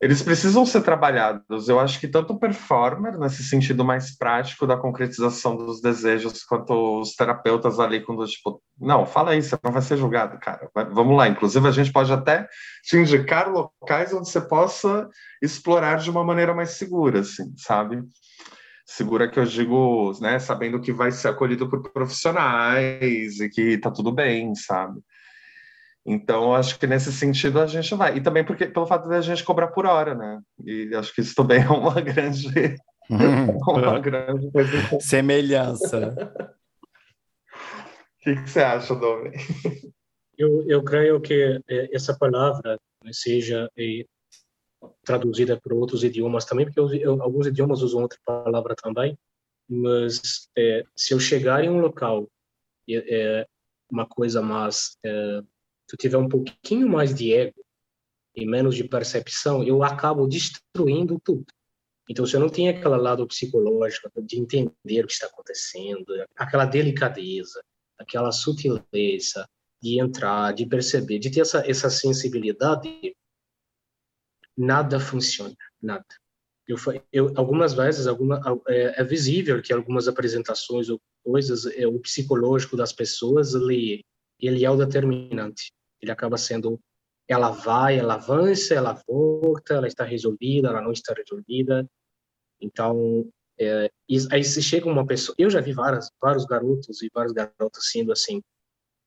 eles 0.00 0.22
precisam 0.22 0.64
ser 0.64 0.82
trabalhados. 0.82 1.68
Eu 1.68 1.80
acho 1.80 1.98
que 1.98 2.06
tanto 2.06 2.32
o 2.32 2.38
performer, 2.38 3.18
nesse 3.18 3.42
sentido 3.42 3.84
mais 3.84 4.16
prático 4.16 4.64
da 4.64 4.76
concretização 4.76 5.56
dos 5.56 5.80
desejos, 5.80 6.44
quanto 6.44 7.00
os 7.00 7.16
terapeutas 7.16 7.80
ali, 7.80 8.00
quando, 8.00 8.24
tipo, 8.24 8.62
não, 8.80 9.04
fala 9.04 9.32
aí, 9.32 9.42
você 9.42 9.58
não 9.62 9.72
vai 9.72 9.82
ser 9.82 9.96
julgado, 9.96 10.38
cara. 10.38 10.70
Vamos 10.92 11.16
lá. 11.16 11.26
Inclusive, 11.26 11.66
a 11.66 11.72
gente 11.72 11.92
pode 11.92 12.12
até 12.12 12.46
te 12.84 12.96
indicar 12.96 13.50
locais 13.50 14.12
onde 14.12 14.28
você 14.28 14.40
possa 14.40 15.08
explorar 15.42 15.96
de 15.96 16.10
uma 16.10 16.22
maneira 16.22 16.54
mais 16.54 16.70
segura, 16.70 17.20
assim, 17.20 17.52
sabe? 17.56 18.00
Segura 18.88 19.28
que 19.28 19.38
eu 19.38 19.44
digo, 19.44 20.18
né, 20.18 20.38
sabendo 20.38 20.80
que 20.80 20.92
vai 20.92 21.12
ser 21.12 21.28
acolhido 21.28 21.68
por 21.68 21.92
profissionais 21.92 23.38
e 23.38 23.50
que 23.50 23.76
tá 23.76 23.90
tudo 23.90 24.10
bem, 24.10 24.54
sabe? 24.54 24.98
Então, 26.06 26.54
acho 26.54 26.78
que 26.78 26.86
nesse 26.86 27.12
sentido 27.12 27.60
a 27.60 27.66
gente 27.66 27.94
vai. 27.94 28.16
E 28.16 28.20
também 28.22 28.42
porque 28.42 28.64
pelo 28.64 28.86
fato 28.86 29.06
de 29.06 29.14
a 29.14 29.20
gente 29.20 29.44
cobrar 29.44 29.68
por 29.68 29.84
hora, 29.84 30.14
né? 30.14 30.40
E 30.64 30.94
acho 30.94 31.14
que 31.14 31.20
isso 31.20 31.34
também 31.34 31.62
é 31.62 31.68
uma 31.68 31.92
grande, 32.00 32.48
hum. 33.10 33.58
uma 33.68 34.00
grande 34.00 34.50
coisa. 34.50 35.00
Semelhança. 35.00 36.14
O 38.16 38.24
que, 38.24 38.36
que, 38.36 38.48
você 38.48 38.60
acha, 38.60 38.94
Domi? 38.94 39.32
Eu, 40.38 40.64
eu 40.66 40.82
creio 40.82 41.20
que 41.20 41.60
eh, 41.68 41.90
essa 41.92 42.16
palavra 42.16 42.78
seja 43.12 43.68
eh, 43.76 44.06
traduzida 45.04 45.60
para 45.60 45.74
outros 45.74 46.04
idiomas 46.04 46.44
também, 46.44 46.66
porque 46.66 46.80
eu, 46.80 46.92
eu, 46.94 47.22
alguns 47.22 47.46
idiomas 47.46 47.82
usam 47.82 48.02
outra 48.02 48.18
palavra 48.24 48.74
também, 48.74 49.18
mas 49.68 50.48
é, 50.56 50.84
se 50.96 51.12
eu 51.12 51.20
chegar 51.20 51.64
em 51.64 51.68
um 51.68 51.80
local 51.80 52.28
é, 52.88 53.46
uma 53.90 54.06
coisa 54.06 54.40
mais, 54.40 54.96
é, 55.04 55.40
se 55.86 55.94
eu 55.94 55.98
tiver 55.98 56.16
um 56.16 56.28
pouquinho 56.28 56.88
mais 56.88 57.14
de 57.14 57.32
ego 57.32 57.64
e 58.34 58.46
menos 58.46 58.76
de 58.76 58.84
percepção, 58.84 59.64
eu 59.64 59.82
acabo 59.82 60.26
destruindo 60.26 61.20
tudo. 61.22 61.46
Então, 62.08 62.24
se 62.24 62.34
eu 62.34 62.40
não 62.40 62.48
tenho 62.48 62.70
aquele 62.70 62.96
lado 62.96 63.26
psicológico 63.26 64.10
de 64.22 64.38
entender 64.38 65.04
o 65.04 65.06
que 65.06 65.12
está 65.12 65.26
acontecendo, 65.26 66.06
aquela 66.36 66.64
delicadeza, 66.64 67.62
aquela 67.98 68.32
sutileza 68.32 69.46
de 69.82 70.00
entrar, 70.00 70.52
de 70.54 70.64
perceber, 70.64 71.18
de 71.18 71.30
ter 71.30 71.40
essa, 71.40 71.68
essa 71.68 71.90
sensibilidade, 71.90 73.14
nada 74.58 74.98
funciona, 74.98 75.54
nada. 75.80 76.04
Eu, 76.66 76.76
eu 77.12 77.32
algumas 77.36 77.72
vezes 77.72 78.06
alguma, 78.06 78.40
é, 78.68 79.00
é, 79.00 79.04
visível 79.04 79.62
que 79.62 79.72
algumas 79.72 80.06
apresentações 80.06 80.90
ou 80.90 81.00
coisas, 81.24 81.64
é, 81.66 81.86
o 81.86 81.98
psicológico 81.98 82.76
das 82.76 82.92
pessoas 82.92 83.54
ele 83.54 84.04
ele 84.40 84.64
é 84.64 84.70
o 84.70 84.76
determinante. 84.76 85.72
Ele 86.00 86.12
acaba 86.12 86.36
sendo 86.36 86.78
ela 87.28 87.50
vai, 87.50 87.98
ela 87.98 88.14
avança, 88.14 88.74
ela 88.74 89.02
volta, 89.06 89.74
ela 89.74 89.86
está 89.86 90.02
resolvida, 90.02 90.68
ela 90.68 90.80
não 90.80 90.92
está 90.92 91.12
resolvida. 91.12 91.86
Então, 92.58 93.28
é, 93.60 93.90
aí 94.32 94.42
se 94.42 94.62
chega 94.62 94.88
uma 94.88 95.06
pessoa, 95.06 95.34
eu 95.38 95.50
já 95.50 95.60
vi 95.60 95.72
várias, 95.72 96.10
vários 96.20 96.46
garotos 96.46 97.02
e 97.02 97.10
vários 97.12 97.32
garotos 97.34 97.90
sendo 97.90 98.12
assim, 98.12 98.42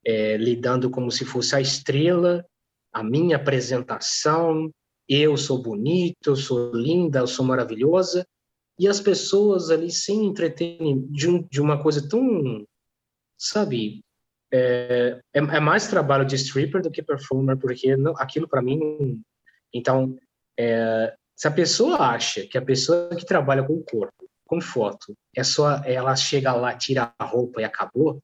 é, 0.06 0.38
lidando 0.38 0.92
como 0.92 1.10
se 1.10 1.26
fosse 1.26 1.56
a 1.56 1.62
estrela, 1.62 2.46
a 2.94 3.04
minha 3.04 3.38
apresentação, 3.38 4.70
eu 5.14 5.36
sou 5.36 5.62
bonito, 5.62 6.30
eu 6.30 6.36
sou 6.36 6.72
linda, 6.74 7.20
eu 7.20 7.28
sou 7.28 7.46
maravilhosa, 7.46 8.26
e 8.80 8.88
as 8.88 9.02
pessoas 9.02 9.70
ali 9.70 9.92
sem 9.92 10.26
entretenimento, 10.26 11.12
de, 11.12 11.30
um, 11.30 11.42
de 11.44 11.62
uma 11.62 11.82
coisa 11.82 12.08
tão, 12.08 12.66
sabe, 13.38 14.02
é, 14.54 15.20
é, 15.34 15.40
é, 15.40 15.60
mais 15.60 15.88
trabalho 15.88 16.26
de 16.26 16.36
stripper 16.36 16.82
do 16.82 16.90
que 16.90 17.04
performer, 17.04 17.58
porque 17.58 17.96
não, 17.98 18.14
aquilo 18.18 18.48
para 18.48 18.62
mim, 18.62 19.22
então, 19.74 20.18
é, 20.58 21.14
se 21.36 21.48
a 21.48 21.52
pessoa 21.52 21.98
acha 21.98 22.46
que 22.48 22.58
a 22.58 22.62
pessoa 22.62 23.10
que 23.16 23.26
trabalha 23.26 23.64
com 23.64 23.74
o 23.74 23.84
corpo, 23.84 24.30
com 24.46 24.62
foto, 24.62 25.14
é 25.36 25.44
só 25.44 25.78
ela 25.86 26.16
chega 26.16 26.54
lá, 26.54 26.76
tira 26.76 27.14
a 27.18 27.26
roupa 27.26 27.62
e 27.62 27.64
acabou, 27.64 28.22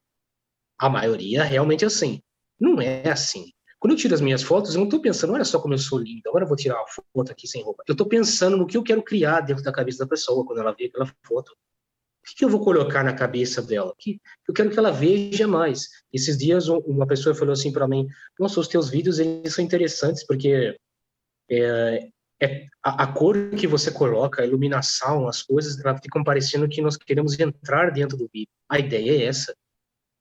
a 0.79 0.89
maioria 0.89 1.43
realmente 1.43 1.83
é 1.83 1.87
assim. 1.87 2.21
Não 2.59 2.81
é 2.81 3.09
assim. 3.09 3.51
Quando 3.79 3.91
eu 3.91 3.97
tiro 3.97 4.13
as 4.13 4.21
minhas 4.21 4.41
fotos, 4.41 4.73
eu 4.73 4.79
não 4.79 4.85
estou 4.85 4.99
pensando, 4.99 5.33
olha 5.33 5.45
só 5.45 5.59
como 5.59 5.73
eu 5.73 5.77
sou 5.77 5.99
linda, 5.99 6.29
agora 6.29 6.43
eu 6.43 6.47
vou 6.47 6.57
tirar 6.57 6.77
uma 6.77 6.87
foto 6.87 7.31
aqui 7.31 7.47
sem 7.47 7.63
roupa. 7.63 7.83
Eu 7.87 7.91
estou 7.91 8.07
pensando 8.07 8.57
no 8.57 8.65
que 8.65 8.75
eu 8.75 8.83
quero 8.83 9.03
criar 9.03 9.41
dentro 9.41 9.63
da 9.63 9.71
cabeça 9.71 9.99
da 9.99 10.07
pessoa 10.07 10.45
quando 10.45 10.59
ela 10.59 10.73
vê 10.77 10.85
aquela 10.85 11.05
foto. 11.23 11.51
O 11.51 12.35
que, 12.35 12.43
eu 12.43 12.49
vou 12.49 12.59
colocar 12.59 13.03
na 13.03 13.13
cabeça 13.13 13.61
dela? 13.61 13.93
Que 13.97 14.19
eu 14.47 14.53
quero 14.53 14.69
que 14.69 14.77
ela 14.77 14.91
veja 14.91 15.47
mais. 15.47 15.87
Esses 16.11 16.37
dias 16.37 16.67
uma 16.67 17.07
pessoa 17.07 17.33
falou 17.33 17.53
assim 17.53 17.71
para 17.71 17.87
mim: 17.87 18.05
Nossa, 18.37 18.59
os 18.59 18.67
teus 18.67 18.89
vídeos 18.89 19.17
eles 19.17 19.53
são 19.53 19.63
interessantes 19.63 20.25
porque 20.25 20.75
é, 21.49 22.09
é 22.41 22.67
a, 22.83 23.03
a, 23.03 23.13
cor 23.13 23.51
que 23.51 23.65
você 23.65 23.91
coloca, 23.91 24.41
a 24.41 24.45
iluminação, 24.45 25.27
as 25.27 25.41
coisas, 25.41 25.79
ela 25.79 25.97
ficam 25.97 26.21
parecendo 26.21 26.67
que 26.67 26.81
nós 26.81 26.97
queremos 26.97 27.39
entrar 27.39 27.91
dentro 27.91 28.17
do 28.17 28.29
vídeo. 28.33 28.49
A 28.67 28.77
ideia 28.77 29.23
é 29.23 29.25
essa 29.25 29.55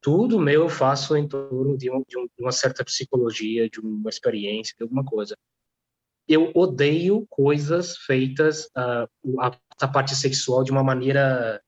tudo 0.07 0.39
meu 0.39 0.63
eu 0.63 0.69
faço 0.69 1.17
em 1.17 1.27
torno 1.27 1.77
de, 1.77 1.91
um, 1.91 2.05
de, 2.07 2.17
um, 2.17 2.27
de, 2.27 2.41
uma 2.41 2.53
certa 2.53 2.85
psicologia, 2.85 3.69
de 3.69 3.81
uma 3.81 4.09
experiência, 4.09 4.73
de 4.79 4.85
alguma 4.85 5.05
coisa. 5.05 5.37
Eu 6.29 6.53
odeio 6.55 7.27
coisas 7.29 7.97
feitas, 7.97 8.67
uh, 8.67 9.41
a, 9.41 9.59
a, 9.81 9.89
parte 9.89 10.15
sexual, 10.15 10.63
de 10.63 10.71
uma 10.71 10.85
maneira, 10.85 11.61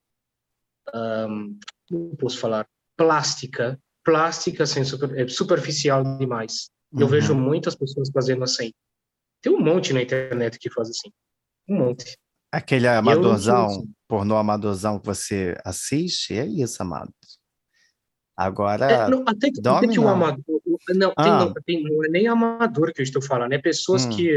um, 0.94 1.58
como 1.88 2.16
posso 2.16 2.38
falar, 2.38 2.64
plástica, 2.96 3.76
plástica, 4.04 4.62
assim, 4.62 4.84
super, 4.84 5.18
é, 5.18 5.26
superficial 5.26 6.04
demais. 6.16 6.70
Eu 6.92 7.06
uhum. 7.06 7.08
vejo 7.08 7.34
muitas 7.34 7.74
pessoas 7.74 8.08
fazendo 8.14 8.44
assim. 8.44 8.72
Tem 9.42 9.52
um 9.52 9.60
monte 9.60 9.92
na 9.92 10.00
internet 10.00 10.60
que 10.60 10.70
faz 10.70 10.90
assim. 10.90 11.10
Um 11.68 11.76
monte. 11.76 12.16
Aquele 12.52 12.86
amadorzão, 12.86 13.84
pornô 14.06 14.36
amadorzão 14.36 15.00
que 15.00 15.06
você 15.06 15.56
assiste, 15.64 16.34
é 16.34 16.46
isso, 16.46 16.80
amado. 16.80 17.12
Agora. 18.38 18.88
É, 18.88 19.10
não, 19.10 19.24
até, 19.26 19.50
que, 19.50 19.60
até 19.66 19.88
que 19.88 19.98
o 19.98 20.06
amador. 20.06 20.62
Não, 20.90 21.12
ah. 21.16 21.24
tem, 21.24 21.32
não, 21.32 21.52
tem, 21.66 21.82
não, 21.82 22.04
é 22.04 22.08
nem 22.08 22.28
amador 22.28 22.92
que 22.92 23.00
eu 23.00 23.02
estou 23.02 23.20
falando, 23.20 23.52
é 23.52 23.58
pessoas 23.58 24.06
hum. 24.06 24.10
que. 24.10 24.36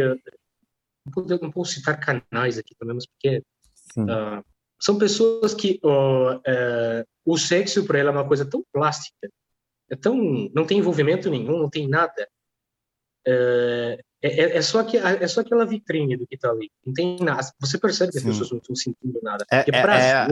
Não, 1.15 1.37
não 1.39 1.51
posso 1.51 1.73
citar 1.73 1.99
canais 1.99 2.57
aqui 2.57 2.73
também, 2.79 2.95
mas 2.95 3.05
porque. 3.05 3.43
Uh, 3.95 4.43
são 4.79 4.97
pessoas 4.97 5.53
que 5.53 5.79
uh, 5.83 6.37
uh, 6.37 7.05
o 7.23 7.37
sexo 7.37 7.85
para 7.85 7.99
ela 7.99 8.09
é 8.09 8.13
uma 8.13 8.27
coisa 8.27 8.43
tão 8.43 8.63
plástica, 8.73 9.29
é 9.87 9.95
tão, 9.95 10.15
não 10.51 10.65
tem 10.65 10.79
envolvimento 10.79 11.29
nenhum, 11.29 11.59
não 11.59 11.69
tem 11.69 11.87
nada. 11.87 12.27
Uh, 14.23 14.27
é, 14.27 14.57
é, 14.57 14.61
só 14.61 14.83
que, 14.83 14.97
é 14.97 15.27
só 15.27 15.41
aquela 15.41 15.65
vitrine 15.65 16.15
do 16.15 16.27
que 16.27 16.35
está 16.35 16.49
ali. 16.49 16.71
Não 16.85 16.93
tem 16.93 17.17
nada. 17.19 17.51
Você 17.59 17.77
percebe 17.77 18.11
que 18.11 18.19
as 18.19 18.23
pessoas 18.23 18.51
não 18.51 18.59
estão 18.59 18.75
sentindo 18.75 19.19
nada. 19.23 19.45
É, 19.51 19.57
é, 19.57 19.63
é, 19.71 20.27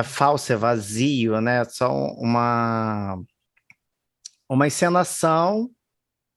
é, 0.00 0.02
falso, 0.02 0.52
é 0.52 0.56
vazio, 0.56 1.40
né? 1.40 1.62
É 1.62 1.64
só 1.64 1.90
uma, 1.90 3.20
uma 4.48 4.66
encenação. 4.66 5.70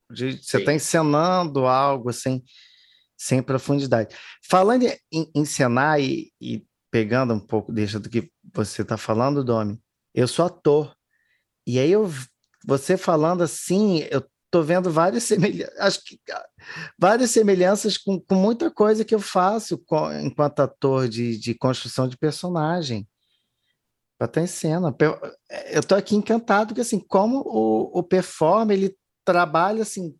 De, 0.10 0.42
você 0.42 0.58
está 0.58 0.74
encenando 0.74 1.66
algo 1.66 2.10
assim, 2.10 2.42
sem 3.18 3.42
profundidade. 3.42 4.16
Falando 4.50 4.86
em 5.12 5.30
encenar 5.36 6.00
e, 6.00 6.32
e 6.40 6.66
pegando 6.92 7.34
um 7.34 7.40
pouco 7.40 7.72
deixa 7.74 8.00
do 8.00 8.10
que 8.10 8.32
você 8.54 8.84
está 8.84 8.98
falando, 8.98 9.44
Domi, 9.44 9.82
eu 10.14 10.28
sou 10.28 10.46
ator. 10.46 10.96
E 11.66 11.80
aí 11.80 11.92
eu, 11.92 12.10
você 12.66 12.96
falando 12.96 13.42
assim, 13.42 14.06
eu 14.12 14.24
tô 14.54 14.62
vendo 14.62 14.92
várias 14.92 15.24
semelhanças, 15.24 16.00
várias 16.96 17.32
semelhanças 17.32 17.98
com, 17.98 18.20
com 18.20 18.36
muita 18.36 18.70
coisa 18.70 19.04
que 19.04 19.16
eu 19.16 19.20
faço 19.20 19.80
com, 19.80 20.14
enquanto 20.14 20.60
ator 20.60 21.10
de, 21.10 21.40
de 21.40 21.56
construção 21.56 22.08
de 22.08 22.16
personagem 22.16 23.10
para 24.16 24.28
estar 24.28 24.42
em 24.42 24.48
cena. 24.48 24.96
Eu 25.72 25.80
estou 25.80 25.98
aqui 25.98 26.16
encantado 26.16 26.68
porque 26.68 26.82
assim, 26.82 27.00
como 27.00 27.40
o, 27.40 27.98
o 27.98 28.04
performer 28.04 28.78
ele 28.78 28.96
trabalha 29.26 29.82
assim 29.82 30.16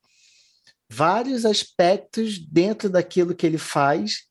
vários 0.90 1.46
aspectos 1.46 2.40
dentro 2.40 2.90
daquilo 2.90 3.36
que 3.36 3.46
ele 3.46 3.60
faz 3.60 4.24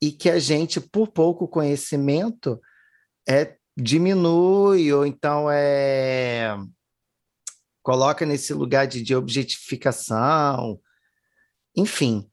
e 0.00 0.10
que 0.10 0.30
a 0.30 0.38
gente, 0.38 0.80
por 0.80 1.08
pouco 1.08 1.46
conhecimento, 1.46 2.58
é 3.28 3.56
diminui 3.76 4.90
ou 4.90 5.04
então 5.04 5.50
é 5.50 6.56
coloca 7.84 8.24
nesse 8.24 8.54
lugar 8.54 8.86
de, 8.86 9.02
de 9.02 9.14
objetificação, 9.14 10.80
enfim, 11.76 12.26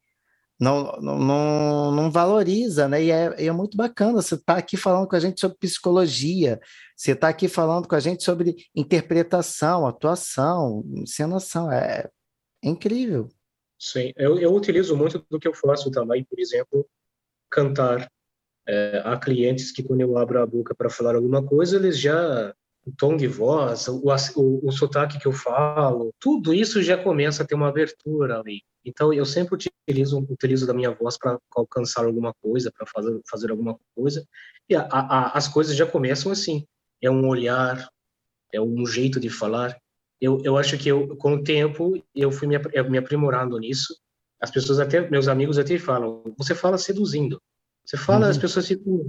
não, 0.57 0.93
não, 1.01 1.91
não 1.91 2.09
valoriza, 2.09 2.87
né? 2.87 3.03
E 3.03 3.11
é, 3.11 3.47
é 3.47 3.51
muito 3.51 3.75
bacana. 3.75 4.21
Você 4.21 4.35
está 4.35 4.57
aqui 4.57 4.77
falando 4.77 5.07
com 5.07 5.15
a 5.15 5.19
gente 5.19 5.41
sobre 5.41 5.57
psicologia, 5.57 6.59
você 6.95 7.11
está 7.11 7.27
aqui 7.27 7.47
falando 7.47 7.87
com 7.87 7.95
a 7.95 7.99
gente 7.99 8.23
sobre 8.23 8.55
interpretação, 8.73 9.85
atuação, 9.85 10.83
encenação. 10.95 11.69
É, 11.69 12.09
é 12.63 12.69
incrível. 12.69 13.27
Sim, 13.77 14.13
eu, 14.15 14.39
eu 14.39 14.53
utilizo 14.53 14.95
muito 14.95 15.25
do 15.29 15.39
que 15.39 15.47
eu 15.47 15.53
faço 15.53 15.91
também, 15.91 16.23
por 16.23 16.39
exemplo, 16.39 16.87
cantar. 17.49 18.09
É, 18.67 19.01
há 19.03 19.17
clientes 19.17 19.71
que, 19.71 19.81
quando 19.81 20.01
eu 20.01 20.17
abro 20.17 20.39
a 20.39 20.45
boca 20.45 20.73
para 20.75 20.89
falar 20.89 21.15
alguma 21.15 21.43
coisa, 21.43 21.75
eles 21.75 21.99
já 21.99 22.53
o 22.85 22.91
tom 22.97 23.15
de 23.15 23.27
voz, 23.27 23.87
o, 23.87 24.01
o, 24.35 24.67
o 24.67 24.71
sotaque 24.71 25.19
que 25.19 25.27
eu 25.27 25.31
falo, 25.31 26.11
tudo 26.19 26.53
isso 26.53 26.81
já 26.81 26.97
começa 26.97 27.43
a 27.43 27.45
ter 27.45 27.55
uma 27.55 27.69
abertura 27.69 28.39
ali. 28.39 28.61
Então, 28.83 29.13
eu 29.13 29.25
sempre 29.25 29.55
utilizo, 29.87 30.19
utilizo 30.29 30.65
da 30.65 30.73
minha 30.73 30.91
voz 30.91 31.17
para 31.17 31.37
alcançar 31.55 32.05
alguma 32.05 32.33
coisa, 32.41 32.71
para 32.71 32.85
fazer, 32.87 33.21
fazer 33.29 33.51
alguma 33.51 33.77
coisa. 33.95 34.25
E 34.67 34.75
a, 34.75 34.87
a, 34.91 35.37
as 35.37 35.47
coisas 35.47 35.75
já 35.75 35.85
começam 35.85 36.31
assim. 36.31 36.65
É 37.01 37.09
um 37.09 37.27
olhar, 37.27 37.89
é 38.51 38.59
um 38.59 38.85
jeito 38.85 39.19
de 39.19 39.29
falar. 39.29 39.77
Eu, 40.19 40.41
eu 40.43 40.57
acho 40.57 40.77
que 40.77 40.89
eu, 40.89 41.15
com 41.17 41.33
o 41.33 41.43
tempo 41.43 42.01
eu 42.15 42.31
fui 42.31 42.47
me, 42.47 42.57
me 42.89 42.97
aprimorando 42.97 43.57
nisso. 43.59 43.95
As 44.39 44.49
pessoas 44.49 44.79
até, 44.79 45.07
meus 45.09 45.27
amigos 45.27 45.59
até 45.59 45.77
falam, 45.77 46.23
você 46.35 46.55
fala 46.55 46.77
seduzindo. 46.77 47.39
Você 47.85 47.97
fala, 47.97 48.25
uhum. 48.25 48.31
as 48.31 48.37
pessoas 48.37 48.67
ficam 48.67 49.05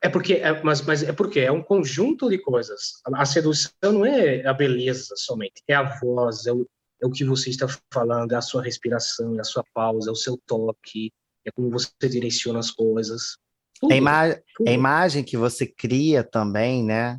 é 0.00 0.08
porque, 0.08 0.34
é, 0.34 0.62
mas, 0.62 0.80
mas 0.82 1.02
é 1.02 1.12
porque 1.12 1.40
é 1.40 1.50
um 1.50 1.62
conjunto 1.62 2.28
de 2.28 2.38
coisas. 2.38 3.00
A, 3.04 3.22
a, 3.22 3.26
sedução 3.26 3.70
não 3.82 4.06
é 4.06 4.46
a 4.46 4.52
beleza 4.52 5.14
somente, 5.16 5.62
é 5.66 5.74
a 5.74 5.98
voz, 5.98 6.46
é 6.46 6.52
o, 6.52 6.66
é 7.02 7.06
o 7.06 7.10
que 7.10 7.24
você 7.24 7.50
está 7.50 7.66
falando, 7.92 8.32
é 8.32 8.36
a 8.36 8.40
sua 8.40 8.62
respiração, 8.62 9.36
é 9.36 9.40
a 9.40 9.44
sua 9.44 9.64
pausa, 9.74 10.10
é 10.10 10.12
o 10.12 10.16
seu 10.16 10.38
toque, 10.46 11.12
é 11.44 11.50
como 11.50 11.70
você 11.70 11.90
direciona 12.08 12.60
as 12.60 12.70
coisas. 12.70 13.36
Tudo, 13.80 13.92
a, 13.92 13.96
ima 13.96 14.34
tudo. 14.56 14.68
a 14.68 14.72
imagem 14.72 15.24
que 15.24 15.36
você 15.36 15.66
cria 15.66 16.22
também, 16.22 16.84
né? 16.84 17.18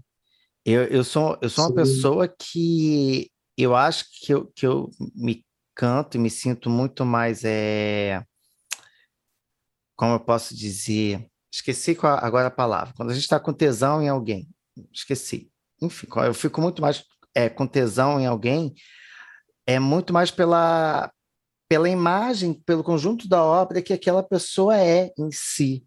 Eu, 0.65 0.83
eu 0.83 1.03
sou, 1.03 1.37
eu 1.41 1.49
sou 1.49 1.65
uma 1.65 1.75
pessoa 1.75 2.27
que 2.27 3.31
eu 3.57 3.75
acho 3.75 4.05
que 4.21 4.33
eu, 4.33 4.45
que 4.55 4.65
eu 4.65 4.89
me 5.15 5.43
canto 5.75 6.15
e 6.15 6.19
me 6.19 6.29
sinto 6.29 6.69
muito 6.69 7.05
mais. 7.05 7.43
É... 7.43 8.23
Como 9.97 10.13
eu 10.13 10.19
posso 10.19 10.55
dizer? 10.55 11.29
Esqueci 11.51 11.97
agora 12.03 12.47
a 12.47 12.51
palavra. 12.51 12.93
Quando 12.95 13.09
a 13.09 13.13
gente 13.13 13.23
está 13.23 13.39
com 13.39 13.51
tesão 13.51 14.01
em 14.01 14.07
alguém, 14.07 14.47
esqueci. 14.93 15.51
Enfim, 15.81 16.07
eu 16.25 16.33
fico 16.33 16.61
muito 16.61 16.81
mais 16.81 17.03
é, 17.33 17.49
com 17.49 17.65
tesão 17.65 18.19
em 18.19 18.25
alguém, 18.25 18.73
é 19.65 19.79
muito 19.79 20.13
mais 20.13 20.31
pela, 20.31 21.11
pela 21.67 21.89
imagem, 21.89 22.53
pelo 22.53 22.83
conjunto 22.83 23.27
da 23.27 23.43
obra 23.43 23.81
que 23.81 23.93
aquela 23.93 24.23
pessoa 24.23 24.77
é 24.77 25.11
em 25.17 25.31
si, 25.31 25.85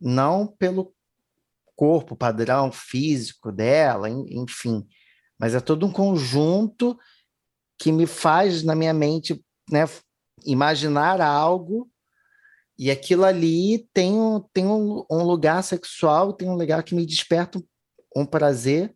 não 0.00 0.46
pelo 0.46 0.94
corpo 1.74 2.16
padrão 2.16 2.72
físico 2.72 3.52
dela, 3.52 4.08
enfim. 4.10 4.86
Mas 5.38 5.54
é 5.54 5.60
todo 5.60 5.86
um 5.86 5.92
conjunto 5.92 6.98
que 7.78 7.92
me 7.92 8.06
faz, 8.06 8.62
na 8.62 8.74
minha 8.74 8.92
mente, 8.92 9.42
né, 9.70 9.84
imaginar 10.44 11.20
algo 11.20 11.88
e 12.78 12.92
aquilo 12.92 13.24
ali 13.24 13.88
tem, 13.92 14.12
um, 14.12 14.40
tem 14.52 14.64
um, 14.64 15.04
um, 15.10 15.22
lugar 15.24 15.62
sexual, 15.62 16.32
tem 16.32 16.48
um 16.48 16.54
lugar 16.54 16.84
que 16.84 16.94
me 16.94 17.04
desperta 17.04 17.60
um, 18.16 18.24
prazer 18.24 18.94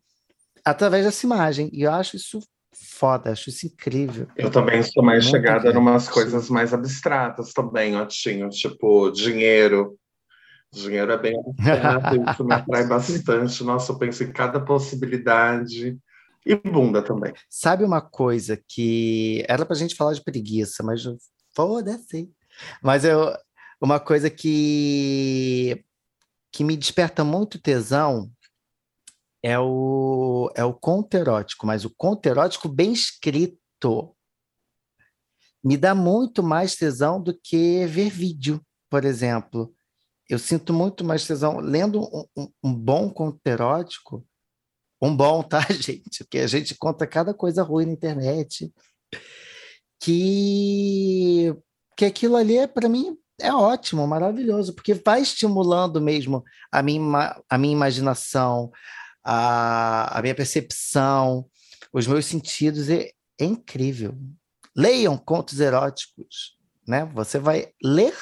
através 0.64 1.04
dessa 1.04 1.26
imagem. 1.26 1.68
E 1.72 1.82
eu 1.82 1.90
acho 1.90 2.14
isso 2.14 2.38
foda, 2.72 3.32
acho 3.32 3.50
isso 3.50 3.66
incrível. 3.66 4.28
Eu 4.36 4.50
também 4.50 4.82
sou 4.84 5.02
mais 5.02 5.24
Muito 5.24 5.36
chegada 5.36 5.68
em 5.68 5.76
umas 5.76 6.08
coisas 6.08 6.48
mais 6.48 6.72
abstratas 6.72 7.52
também, 7.52 7.96
Otinho, 7.96 8.48
tipo 8.50 9.10
dinheiro. 9.10 9.98
Dinheiro 10.72 11.10
é 11.10 11.18
bem 11.18 11.34
abstrato, 11.36 12.16
isso 12.30 12.44
me 12.44 12.54
atrai 12.54 12.86
bastante. 12.86 13.64
Nossa, 13.64 13.92
eu 13.92 13.98
penso 13.98 14.22
em 14.22 14.32
cada 14.32 14.60
possibilidade. 14.60 15.98
E 16.46 16.54
bunda 16.54 17.02
também. 17.02 17.32
Sabe 17.48 17.84
uma 17.84 18.00
coisa 18.00 18.60
que 18.68 19.44
era 19.48 19.66
pra 19.66 19.76
gente 19.76 19.94
falar 19.94 20.12
de 20.12 20.22
preguiça, 20.22 20.82
mas 20.82 21.02
foda-se. 21.54 22.30
Mas 22.82 23.04
eu, 23.04 23.32
uma 23.82 23.98
coisa 23.98 24.30
que, 24.30 25.84
que 26.52 26.62
me 26.62 26.76
desperta 26.76 27.24
muito 27.24 27.60
tesão 27.60 28.30
é 29.42 29.58
o, 29.58 30.52
é 30.54 30.64
o 30.64 30.72
conto 30.72 31.14
erótico, 31.16 31.66
mas 31.66 31.84
o 31.84 31.90
conto 31.90 32.24
erótico 32.26 32.68
bem 32.68 32.92
escrito 32.92 34.16
me 35.64 35.76
dá 35.76 35.96
muito 35.96 36.44
mais 36.44 36.76
tesão 36.76 37.20
do 37.20 37.36
que 37.36 37.84
ver 37.86 38.08
vídeo, 38.08 38.64
por 38.88 39.04
exemplo. 39.04 39.74
Eu 40.28 40.38
sinto 40.38 40.72
muito 40.72 41.04
mais 41.04 41.26
tesão 41.26 41.58
lendo 41.58 42.02
um, 42.02 42.24
um, 42.36 42.52
um 42.62 42.74
bom 42.74 43.10
conto 43.10 43.40
erótico, 43.44 44.24
um 45.00 45.14
bom, 45.16 45.42
tá, 45.42 45.60
gente? 45.70 46.22
Porque 46.22 46.38
a 46.38 46.46
gente 46.46 46.76
conta 46.76 47.04
cada 47.04 47.34
coisa 47.34 47.64
ruim 47.64 47.86
na 47.86 47.92
internet, 47.92 48.72
que, 50.00 51.52
que 51.96 52.04
aquilo 52.04 52.36
ali 52.36 52.58
é, 52.58 52.68
para 52.68 52.88
mim, 52.88 53.16
é 53.40 53.52
ótimo, 53.52 54.06
maravilhoso, 54.06 54.74
porque 54.74 54.94
vai 54.94 55.20
estimulando 55.20 56.00
mesmo 56.00 56.44
a 56.70 56.82
minha, 56.82 57.42
a 57.48 57.58
minha 57.58 57.72
imaginação, 57.72 58.70
a, 59.24 60.18
a 60.18 60.22
minha 60.22 60.34
percepção, 60.34 61.46
os 61.92 62.06
meus 62.06 62.26
sentidos. 62.26 62.88
É, 62.88 63.10
é 63.40 63.44
incrível. 63.44 64.16
Leiam 64.76 65.16
contos 65.18 65.60
eróticos, 65.60 66.56
né? 66.86 67.04
Você 67.14 67.38
vai 67.38 67.72
ler 67.82 68.14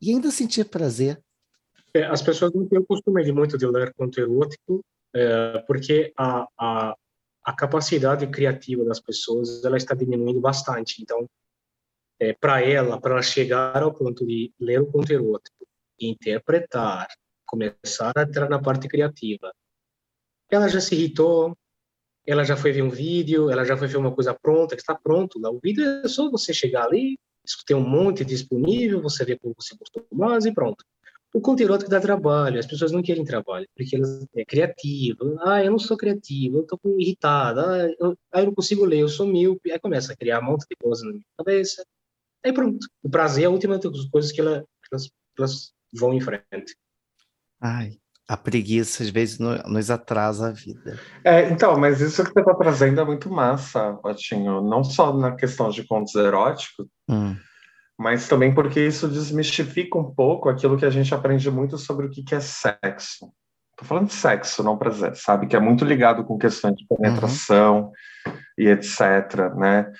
e 0.00 0.10
ainda 0.10 0.30
sentir 0.30 0.64
prazer. 0.66 1.20
É, 1.92 2.04
as 2.04 2.22
pessoas 2.22 2.52
não 2.52 2.66
têm 2.66 2.78
o 2.78 2.86
costume 2.86 3.22
de 3.24 3.32
muito 3.32 3.56
de 3.56 3.66
ler 3.66 3.92
conto 3.94 4.18
erótico, 4.20 4.84
é, 5.14 5.58
porque 5.66 6.12
a, 6.16 6.46
a, 6.58 6.96
a 7.44 7.52
capacidade 7.52 8.26
criativa 8.26 8.84
das 8.84 9.00
pessoas 9.00 9.64
ela 9.64 9.76
está 9.76 9.94
diminuindo 9.94 10.40
bastante. 10.40 11.02
Então, 11.02 11.28
é, 12.24 12.32
para 12.32 12.62
ela, 12.62 13.00
para 13.00 13.12
ela 13.12 13.22
chegar 13.22 13.82
ao 13.82 13.92
ponto 13.92 14.26
de 14.26 14.52
ler 14.58 14.80
o 14.80 14.86
conteúdo, 14.86 15.42
interpretar, 16.00 17.08
começar 17.46 18.12
a 18.16 18.22
entrar 18.22 18.48
na 18.48 18.60
parte 18.60 18.88
criativa, 18.88 19.52
ela 20.50 20.68
já 20.68 20.80
se 20.80 20.94
irritou, 20.94 21.56
ela 22.26 22.44
já 22.44 22.56
foi 22.56 22.72
ver 22.72 22.82
um 22.82 22.90
vídeo, 22.90 23.50
ela 23.50 23.64
já 23.64 23.76
foi 23.76 23.86
ver 23.88 23.98
uma 23.98 24.14
coisa 24.14 24.34
pronta, 24.34 24.74
que 24.74 24.82
está 24.82 24.94
pronto 24.94 25.38
lá. 25.38 25.50
O 25.50 25.60
vídeo 25.62 25.84
é 25.84 26.08
só 26.08 26.30
você 26.30 26.52
chegar 26.54 26.86
ali, 26.86 27.18
tem 27.66 27.76
um 27.76 27.86
monte 27.86 28.24
disponível, 28.24 29.02
você 29.02 29.24
vê 29.24 29.38
como 29.38 29.54
você 29.56 29.76
gostou 29.76 30.06
mais 30.12 30.46
e 30.46 30.52
pronto. 30.52 30.84
O 31.34 31.40
conteúdo 31.40 31.84
que 31.84 31.90
dá 31.90 32.00
trabalho, 32.00 32.60
as 32.60 32.66
pessoas 32.66 32.92
não 32.92 33.02
querem 33.02 33.24
trabalho, 33.24 33.66
porque 33.74 33.96
elas 33.96 34.24
é 34.36 34.44
criativo. 34.44 35.36
Ah, 35.40 35.62
eu 35.64 35.72
não 35.72 35.80
sou 35.80 35.96
criativo, 35.96 36.58
eu 36.58 36.62
estou 36.62 36.78
irritada, 36.96 37.86
ah, 37.86 37.94
eu, 37.98 38.16
ah, 38.32 38.40
eu 38.40 38.46
não 38.46 38.54
consigo 38.54 38.84
ler, 38.84 39.00
eu 39.00 39.08
sou 39.08 39.26
míope. 39.26 39.72
Aí 39.72 39.80
começa 39.80 40.12
a 40.12 40.16
criar 40.16 40.40
um 40.40 40.44
monte 40.44 40.64
de 40.70 40.76
coisa 40.76 41.04
na 41.04 41.10
minha 41.10 41.24
cabeça. 41.36 41.84
Aí 42.44 42.52
pronto. 42.52 42.86
O 43.02 43.08
prazer 43.08 43.44
é 43.44 43.46
a 43.46 43.50
última 43.50 43.78
das 43.78 44.04
coisas 44.06 44.30
que, 44.30 44.40
ela, 44.40 44.64
elas, 44.92 45.10
elas 45.38 45.72
vão 45.92 46.12
em 46.12 46.20
frente. 46.20 46.76
Ai, 47.60 47.92
a 48.28 48.36
preguiça 48.36 49.02
às 49.02 49.10
vezes 49.10 49.38
nos 49.38 49.90
atrasa 49.90 50.48
a 50.48 50.52
vida. 50.52 50.98
É, 51.22 51.48
então, 51.48 51.78
mas 51.78 52.00
isso 52.00 52.24
que 52.24 52.32
você 52.32 52.40
está 52.40 52.54
trazendo 52.54 53.00
é 53.00 53.04
muito 53.04 53.30
massa, 53.30 53.98
Otinho. 54.02 54.60
Não 54.62 54.84
só 54.84 55.12
na 55.12 55.34
questão 55.34 55.70
de 55.70 55.84
contos 55.84 56.14
eróticos, 56.14 56.86
hum. 57.08 57.36
mas 57.98 58.28
também 58.28 58.54
porque 58.54 58.80
isso 58.80 59.08
desmistifica 59.08 59.98
um 59.98 60.14
pouco 60.14 60.48
aquilo 60.48 60.76
que 60.76 60.86
a 60.86 60.90
gente 60.90 61.14
aprende 61.14 61.50
muito 61.50 61.78
sobre 61.78 62.06
o 62.06 62.10
que 62.10 62.34
é 62.34 62.40
sexo. 62.40 63.32
Estou 63.72 63.88
falando 63.88 64.06
de 64.06 64.14
sexo, 64.14 64.62
não 64.62 64.78
prazer, 64.78 65.16
sabe? 65.16 65.46
Que 65.46 65.56
é 65.56 65.60
muito 65.60 65.84
ligado 65.84 66.24
com 66.24 66.38
questões 66.38 66.76
de 66.76 66.86
penetração 66.86 67.90
uhum. 68.26 68.32
e 68.56 68.68
etc, 68.68 69.52
né? 69.56 69.90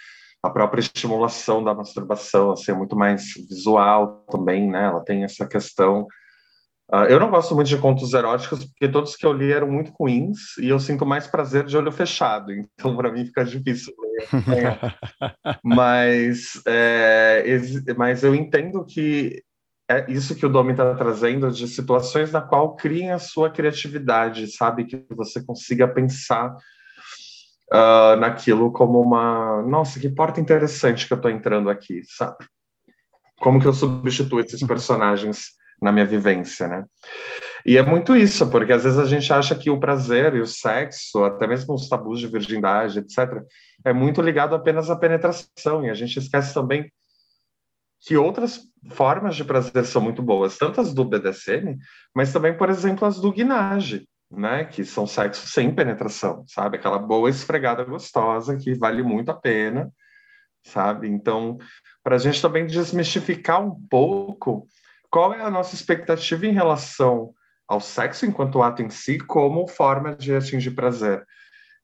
A 0.45 0.51
própria 0.51 0.81
estimulação 0.81 1.65
da 1.65 1.75
masturbação 1.75 2.53
assim, 2.53 2.73
é 2.73 2.75
muito 2.75 2.97
mais 2.97 3.33
visual 3.49 4.25
também, 4.31 4.69
né? 4.71 4.85
Ela 4.85 5.01
tem 5.01 5.25
essa 5.25 5.47
questão 5.47 6.07
Uh, 6.93 7.09
eu 7.09 7.19
não 7.19 7.31
gosto 7.31 7.55
muito 7.55 7.69
de 7.69 7.79
contos 7.79 8.13
eróticos, 8.13 8.67
porque 8.67 8.89
todos 8.89 9.17
que 9.17 9.25
eu 9.25 9.33
li 9.33 9.51
eram 9.51 9.71
muito 9.71 9.91
ruins 9.99 10.57
e 10.61 10.69
eu 10.69 10.79
sinto 10.79 11.07
mais 11.07 11.27
prazer 11.27 11.65
de 11.65 11.77
olho 11.77 11.91
fechado, 11.91 12.53
então 12.53 12.95
para 12.95 13.11
mim 13.11 13.25
fica 13.25 13.43
difícil 13.43 13.95
ler. 13.99 14.29
mas, 15.65 16.61
é, 16.67 17.43
mas 17.97 18.23
eu 18.23 18.35
entendo 18.35 18.85
que 18.85 19.43
é 19.91 20.11
isso 20.11 20.35
que 20.35 20.45
o 20.45 20.49
Domi 20.49 20.73
está 20.73 20.95
trazendo 20.95 21.51
de 21.51 21.67
situações 21.69 22.31
na 22.33 22.43
qual 22.43 22.77
criem 22.77 23.13
a 23.13 23.19
sua 23.19 23.51
criatividade, 23.51 24.55
sabe? 24.55 24.85
Que 24.85 25.05
você 25.11 25.43
consiga 25.43 25.89
pensar 25.89 26.55
uh, 27.75 28.17
naquilo 28.17 28.71
como 28.71 29.01
uma. 29.01 29.63
Nossa, 29.63 29.99
que 29.99 30.09
porta 30.09 30.41
interessante 30.41 31.07
que 31.07 31.13
eu 31.13 31.17
estou 31.17 31.31
entrando 31.31 31.69
aqui, 31.69 32.03
sabe? 32.05 32.37
Como 33.41 33.61
que 33.61 33.67
eu 33.67 33.73
substituo 33.73 34.41
esses 34.41 34.63
personagens 34.63 35.49
na 35.83 35.91
minha 35.91 36.07
vivência, 36.07 36.69
né? 36.69 36.85
E 37.67 37.77
é 37.77 37.83
muito 37.83 38.15
isso, 38.15 38.49
porque 38.51 38.73
às 38.73 38.85
vezes 38.85 38.99
a 38.99 39.07
gente 39.07 39.33
acha 39.33 39.55
que 39.55 39.71
o 39.71 39.81
prazer 39.81 40.35
e 40.35 40.41
o 40.41 40.47
sexo, 40.47 41.25
até 41.25 41.47
mesmo 41.47 41.75
os 41.75 41.89
tabus 41.89 42.21
de 42.21 42.27
virgindade, 42.27 42.99
etc., 42.99 43.43
é 43.85 43.93
muito 43.93 44.21
ligado 44.21 44.55
apenas 44.55 44.91
à 44.91 44.97
penetração, 44.97 45.85
e 45.85 45.91
a 45.91 45.95
gente 45.95 46.19
esquece 46.19 46.53
também 46.53 46.91
que 48.03 48.19
outras 48.19 48.61
formas 48.91 49.35
de 49.35 49.45
prazer 49.45 49.87
são 49.87 50.03
muito 50.03 50.23
boas, 50.23 50.59
tanto 50.59 50.79
as 50.79 50.93
do 50.93 51.07
BDSM, 51.07 51.79
mas 52.15 52.33
também, 52.33 52.55
por 52.55 52.69
exemplo, 52.69 53.09
as 53.09 53.19
do 53.19 53.33
guinage, 53.33 54.07
né? 54.37 54.65
Que 54.65 54.85
são 54.85 55.07
sexo 55.07 55.47
sem 55.49 55.75
penetração, 55.75 56.45
sabe? 56.47 56.77
Aquela 56.77 56.99
boa 56.99 57.31
esfregada 57.31 57.85
gostosa 57.85 58.57
que 58.57 58.75
vale 58.75 59.03
muito 59.03 59.31
a 59.31 59.35
pena, 59.35 59.93
sabe? 60.63 61.09
Então, 61.09 61.59
para 62.03 62.17
a 62.17 62.19
gente 62.19 62.41
também 62.41 62.67
desmistificar 62.67 63.65
um 63.65 63.75
pouco 63.89 64.67
qual 65.11 65.33
é 65.33 65.43
a 65.43 65.51
nossa 65.51 65.75
expectativa 65.75 66.47
em 66.47 66.53
relação 66.53 67.33
ao 67.69 67.81
sexo 67.81 68.27
enquanto 68.27 68.63
ato 68.63 68.83
em 68.83 68.91
si, 68.91 69.19
como 69.19 69.67
forma 69.67 70.15
de 70.15 70.35
atingir 70.35 70.73
prazer. 70.73 71.25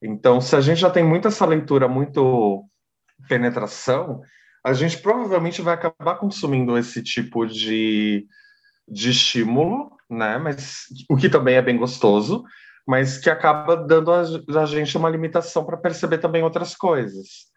Então, 0.01 0.41
se 0.41 0.55
a 0.55 0.61
gente 0.61 0.79
já 0.79 0.89
tem 0.89 1.03
muito 1.03 1.27
essa 1.27 1.45
leitura, 1.45 1.87
muito 1.87 2.65
penetração, 3.27 4.21
a 4.63 4.73
gente 4.73 4.97
provavelmente 4.99 5.61
vai 5.61 5.73
acabar 5.73 6.15
consumindo 6.15 6.77
esse 6.77 7.01
tipo 7.03 7.45
de, 7.45 8.27
de 8.87 9.09
estímulo, 9.09 9.91
né? 10.11 10.37
Mas 10.37 10.83
o 11.09 11.15
que 11.15 11.29
também 11.29 11.55
é 11.55 11.61
bem 11.61 11.77
gostoso, 11.77 12.43
mas 12.87 13.17
que 13.17 13.29
acaba 13.29 13.75
dando 13.75 14.11
a, 14.11 14.23
a 14.61 14.65
gente 14.65 14.97
uma 14.97 15.09
limitação 15.09 15.65
para 15.65 15.77
perceber 15.77 16.17
também 16.17 16.43
outras 16.43 16.75
coisas. 16.75 17.49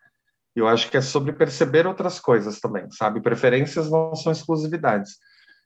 Eu 0.55 0.69
acho 0.69 0.89
que 0.89 0.97
é 0.97 1.01
sobre 1.01 1.33
perceber 1.33 1.87
outras 1.87 2.21
coisas 2.21 2.61
também, 2.61 2.89
sabe? 2.93 3.21
Preferências 3.21 3.91
não 3.91 4.15
são 4.15 4.31
exclusividades. 4.31 5.17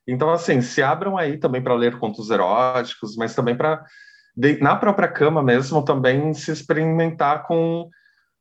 Então, 0.07 0.31
assim, 0.31 0.63
se 0.63 0.83
abram 0.83 1.19
aí 1.19 1.37
também 1.37 1.63
para 1.63 1.75
ler 1.75 1.99
contos 1.99 2.31
eróticos, 2.31 3.15
mas 3.15 3.35
também 3.35 3.55
para, 3.55 3.85
na 4.63 4.75
própria 4.75 5.09
cama 5.09 5.43
mesmo, 5.43 5.85
também 5.85 6.33
se 6.33 6.51
experimentar 6.51 7.47
com 7.47 7.91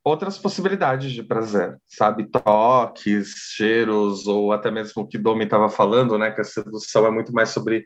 outras 0.01 0.37
possibilidades 0.37 1.11
de 1.11 1.21
prazer, 1.21 1.77
sabe? 1.85 2.29
Toques, 2.31 3.33
cheiros, 3.53 4.25
ou 4.25 4.53
até 4.53 4.71
mesmo 4.71 5.01
o 5.01 5.07
que 5.07 5.17
Domi 5.17 5.43
estava 5.43 5.67
falando, 5.67 6.17
né? 6.17 6.31
Que 6.31 6.39
a 6.39 6.45
sedução 6.45 7.05
é 7.05 7.11
muito 7.11 7.33
mais 7.33 7.49
sobre 7.49 7.83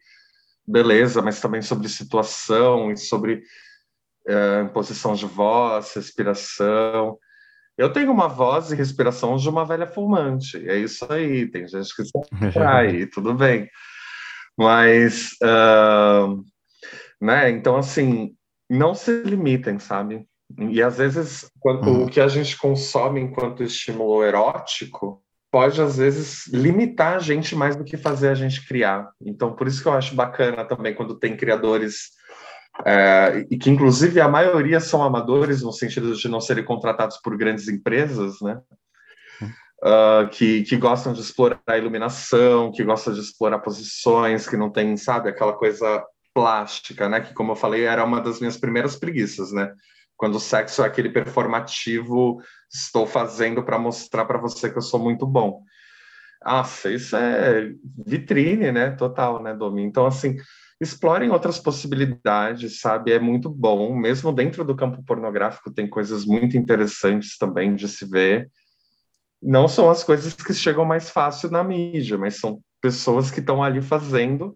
beleza, 0.68 1.22
mas 1.22 1.40
também 1.40 1.62
sobre 1.62 1.88
situação 1.90 2.92
e 2.92 2.98
sobre 2.98 3.44
é, 4.28 4.64
posição 4.66 5.14
de 5.14 5.26
voz, 5.26 5.94
respiração. 5.94 7.18
Eu 7.78 7.92
tenho 7.92 8.12
uma 8.12 8.28
voz 8.28 8.72
e 8.72 8.76
respiração 8.76 9.38
de 9.38 9.50
uma 9.50 9.66
velha 9.66 9.88
fumante, 9.88 10.58
é 10.70 10.78
isso 10.78 11.12
aí. 11.12 11.50
Tem 11.50 11.68
gente 11.68 11.96
que 11.96 12.04
se 12.06 12.12
atrai, 12.48 13.06
tudo 13.08 13.34
bem. 13.34 13.70
Mas, 14.58 15.32
uh, 15.42 16.44
né? 17.20 17.50
Então, 17.50 17.78
assim, 17.78 18.36
não 18.70 18.94
se 18.94 19.24
limitem, 19.24 19.80
sabe? 19.80 20.28
E 20.70 20.82
às 20.82 20.98
vezes, 20.98 21.50
quando, 21.60 21.88
uhum. 21.88 22.04
o 22.04 22.10
que 22.10 22.20
a 22.20 22.28
gente 22.28 22.58
consome 22.58 23.22
enquanto 23.22 23.64
estímulo 23.64 24.24
erótico 24.24 25.21
pode, 25.52 25.82
às 25.82 25.98
vezes, 25.98 26.48
limitar 26.48 27.18
a 27.18 27.20
gente 27.20 27.56
mais 27.56 27.76
do 27.76 27.84
que 27.84 27.98
fazer 27.98 28.30
a 28.30 28.34
gente 28.34 28.66
criar. 28.66 29.12
Então, 29.24 29.54
por 29.54 29.68
isso 29.68 29.82
que 29.82 29.88
eu 29.88 29.94
acho 29.94 30.16
bacana 30.16 30.64
também 30.64 30.96
quando 30.96 31.20
tem 31.20 31.36
criadores, 31.36 32.12
é, 32.86 33.46
e 33.52 33.58
que 33.58 33.70
inclusive 33.70 34.22
a 34.22 34.30
maioria 34.30 34.80
são 34.80 35.04
amadores, 35.04 35.62
no 35.62 35.74
sentido 35.74 36.16
de 36.16 36.28
não 36.30 36.40
serem 36.40 36.64
contratados 36.64 37.18
por 37.18 37.38
grandes 37.38 37.68
empresas, 37.68 38.40
né? 38.42 38.60
Uh, 39.84 40.30
que, 40.30 40.62
que 40.62 40.78
gostam 40.78 41.12
de 41.12 41.22
explorar 41.22 41.60
a 41.66 41.78
iluminação, 41.78 42.72
que 42.72 42.84
gostam 42.84 43.14
de 43.14 43.20
explorar 43.20 43.58
posições, 43.60 44.48
que 44.48 44.56
não 44.56 44.70
tem, 44.70 44.96
sabe, 44.96 45.28
aquela 45.28 45.54
coisa 45.54 46.06
plástica, 46.34 47.10
né? 47.10 47.20
Que, 47.20 47.34
como 47.34 47.54
eu 47.54 47.56
falei, 47.56 47.84
era 47.84 48.06
uma 48.06 48.22
das 48.22 48.40
minhas 48.40 48.58
primeiras 48.58 48.96
preguiças, 48.96 49.52
né? 49.52 49.74
Quando 50.22 50.36
o 50.36 50.40
sexo 50.40 50.84
é 50.84 50.86
aquele 50.86 51.10
performativo, 51.10 52.40
estou 52.72 53.08
fazendo 53.08 53.64
para 53.64 53.80
mostrar 53.80 54.24
para 54.26 54.38
você 54.38 54.70
que 54.70 54.78
eu 54.78 54.82
sou 54.84 55.00
muito 55.00 55.26
bom. 55.26 55.64
Ah, 56.46 56.64
isso 56.86 57.16
é 57.16 57.72
vitrine, 58.06 58.72
né? 58.72 58.92
Total, 58.92 59.42
né, 59.42 59.56
Domi? 59.56 59.82
Então, 59.82 60.06
assim, 60.06 60.38
explorem 60.80 61.32
outras 61.32 61.58
possibilidades, 61.58 62.80
sabe? 62.80 63.12
É 63.12 63.20
muito 63.20 63.50
bom. 63.50 63.96
Mesmo 63.96 64.32
dentro 64.32 64.64
do 64.64 64.76
campo 64.76 65.04
pornográfico, 65.04 65.74
tem 65.74 65.90
coisas 65.90 66.24
muito 66.24 66.56
interessantes 66.56 67.36
também 67.36 67.74
de 67.74 67.88
se 67.88 68.06
ver. 68.06 68.48
Não 69.42 69.68
são 69.68 69.90
as 69.90 70.04
coisas 70.04 70.36
que 70.36 70.54
chegam 70.54 70.86
mais 70.86 71.10
fácil 71.10 71.50
na 71.50 71.64
mídia, 71.64 72.16
mas 72.16 72.40
são 72.40 72.62
pessoas 72.80 73.32
que 73.32 73.40
estão 73.40 73.64
ali 73.64 73.82
fazendo 73.82 74.56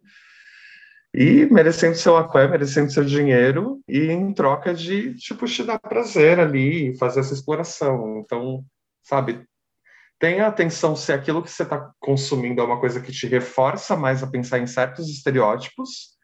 e 1.18 1.46
merecendo 1.46 1.96
seu 1.96 2.18
aqué, 2.18 2.46
merecendo 2.46 2.92
seu 2.92 3.06
dinheiro, 3.06 3.80
e 3.88 4.12
em 4.12 4.34
troca 4.34 4.74
de, 4.74 5.16
tipo, 5.16 5.46
te 5.46 5.64
dar 5.64 5.80
prazer 5.80 6.42
ali, 6.42 6.98
fazer 6.98 7.22
essa 7.22 7.34
exploração. 7.34 8.20
Então, 8.20 8.66
sabe, 9.02 9.48
tenha 10.20 10.46
atenção 10.46 10.94
se 10.94 11.14
aquilo 11.14 11.42
que 11.42 11.50
você 11.50 11.64
está 11.64 11.90
consumindo 12.02 12.62
é 12.62 12.66
uma 12.66 12.82
coisa 12.82 13.00
que 13.00 13.14
te 13.14 13.28
reforça 13.28 13.96
mais 13.96 14.22
a 14.24 14.28
pensar 14.28 14.60
em 14.60 14.68
certos 14.68 15.10
estereótipos, 15.10 16.18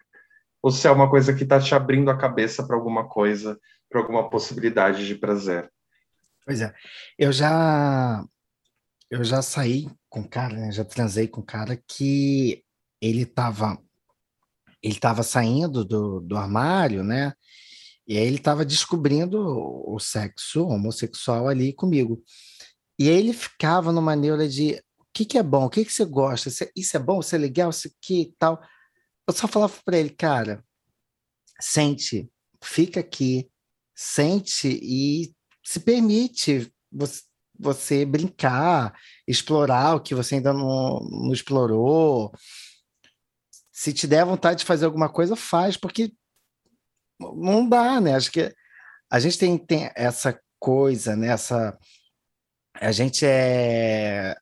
ou 0.61 0.69
se 0.69 0.85
é 0.85 0.91
uma 0.91 1.09
coisa 1.09 1.33
que 1.33 1.43
está 1.43 1.57
te 1.57 1.73
abrindo 1.73 2.11
a 2.11 2.17
cabeça 2.17 2.61
para 2.67 2.75
alguma 2.75 3.07
coisa, 3.07 3.57
para 3.89 4.01
alguma 4.01 4.29
possibilidade 4.29 5.07
de 5.07 5.15
prazer. 5.15 5.71
Pois 6.45 6.59
é, 6.59 6.73
eu 7.17 7.31
já 7.31 8.25
eu 9.09 9.23
já 9.23 9.41
saí 9.41 9.89
com 10.09 10.27
cara, 10.27 10.55
né? 10.55 10.71
já 10.71 10.83
transei 10.83 11.29
com 11.29 11.41
cara 11.41 11.81
que 11.87 12.61
ele 13.01 13.21
estava 13.21 13.77
ele 14.81 14.95
estava 14.95 15.23
saindo 15.23 15.85
do, 15.85 16.19
do 16.21 16.37
armário, 16.37 17.03
né? 17.03 17.33
E 18.07 18.17
aí 18.17 18.25
ele 18.25 18.37
estava 18.37 18.65
descobrindo 18.65 19.39
o 19.39 19.99
sexo 19.99 20.65
homossexual 20.65 21.47
ali 21.47 21.71
comigo. 21.71 22.23
E 22.99 23.09
aí 23.09 23.15
ele 23.15 23.33
ficava 23.33 23.91
numa 23.91 24.15
neura 24.15 24.47
de 24.47 24.73
o 24.99 25.05
que, 25.13 25.25
que 25.25 25.37
é 25.37 25.43
bom, 25.43 25.65
o 25.65 25.69
que, 25.69 25.85
que 25.85 25.91
você 25.91 26.05
gosta, 26.05 26.49
isso 26.75 26.97
é 26.97 26.99
bom, 26.99 27.19
isso 27.19 27.35
é 27.35 27.37
legal, 27.37 27.69
isso 27.69 27.87
aqui 27.87 28.21
e 28.21 28.35
tal. 28.37 28.61
Eu 29.27 29.33
só 29.33 29.47
falava 29.47 29.73
para 29.85 29.97
ele, 29.97 30.09
cara, 30.09 30.63
sente, 31.59 32.29
fica 32.63 32.99
aqui, 32.99 33.49
sente 33.95 34.67
e 34.81 35.33
se 35.63 35.79
permite 35.79 36.71
você, 36.91 37.21
você 37.59 38.05
brincar, 38.05 38.93
explorar 39.27 39.95
o 39.95 40.01
que 40.01 40.15
você 40.15 40.35
ainda 40.35 40.53
não, 40.53 40.99
não 40.99 41.31
explorou, 41.31 42.31
se 43.81 43.91
te 43.91 44.05
der 44.05 44.23
vontade 44.23 44.59
de 44.59 44.65
fazer 44.65 44.85
alguma 44.85 45.09
coisa, 45.09 45.35
faz, 45.35 45.75
porque 45.75 46.13
não 47.19 47.67
dá, 47.67 47.99
né? 47.99 48.13
Acho 48.13 48.31
que 48.31 48.53
a 49.09 49.19
gente 49.19 49.39
tem, 49.39 49.57
tem 49.57 49.91
essa 49.95 50.39
coisa, 50.59 51.15
né? 51.15 51.29
Essa, 51.29 51.75
a 52.75 52.91
gente 52.91 53.25
é 53.25 54.35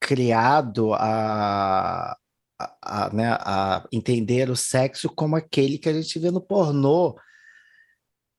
criado 0.00 0.94
a, 0.94 2.16
a, 2.60 2.76
a, 2.80 3.12
né, 3.12 3.36
a 3.40 3.84
entender 3.90 4.50
o 4.50 4.56
sexo 4.56 5.08
como 5.08 5.34
aquele 5.34 5.78
que 5.78 5.88
a 5.88 5.92
gente 5.92 6.16
vê 6.20 6.30
no 6.30 6.40
pornô, 6.40 7.18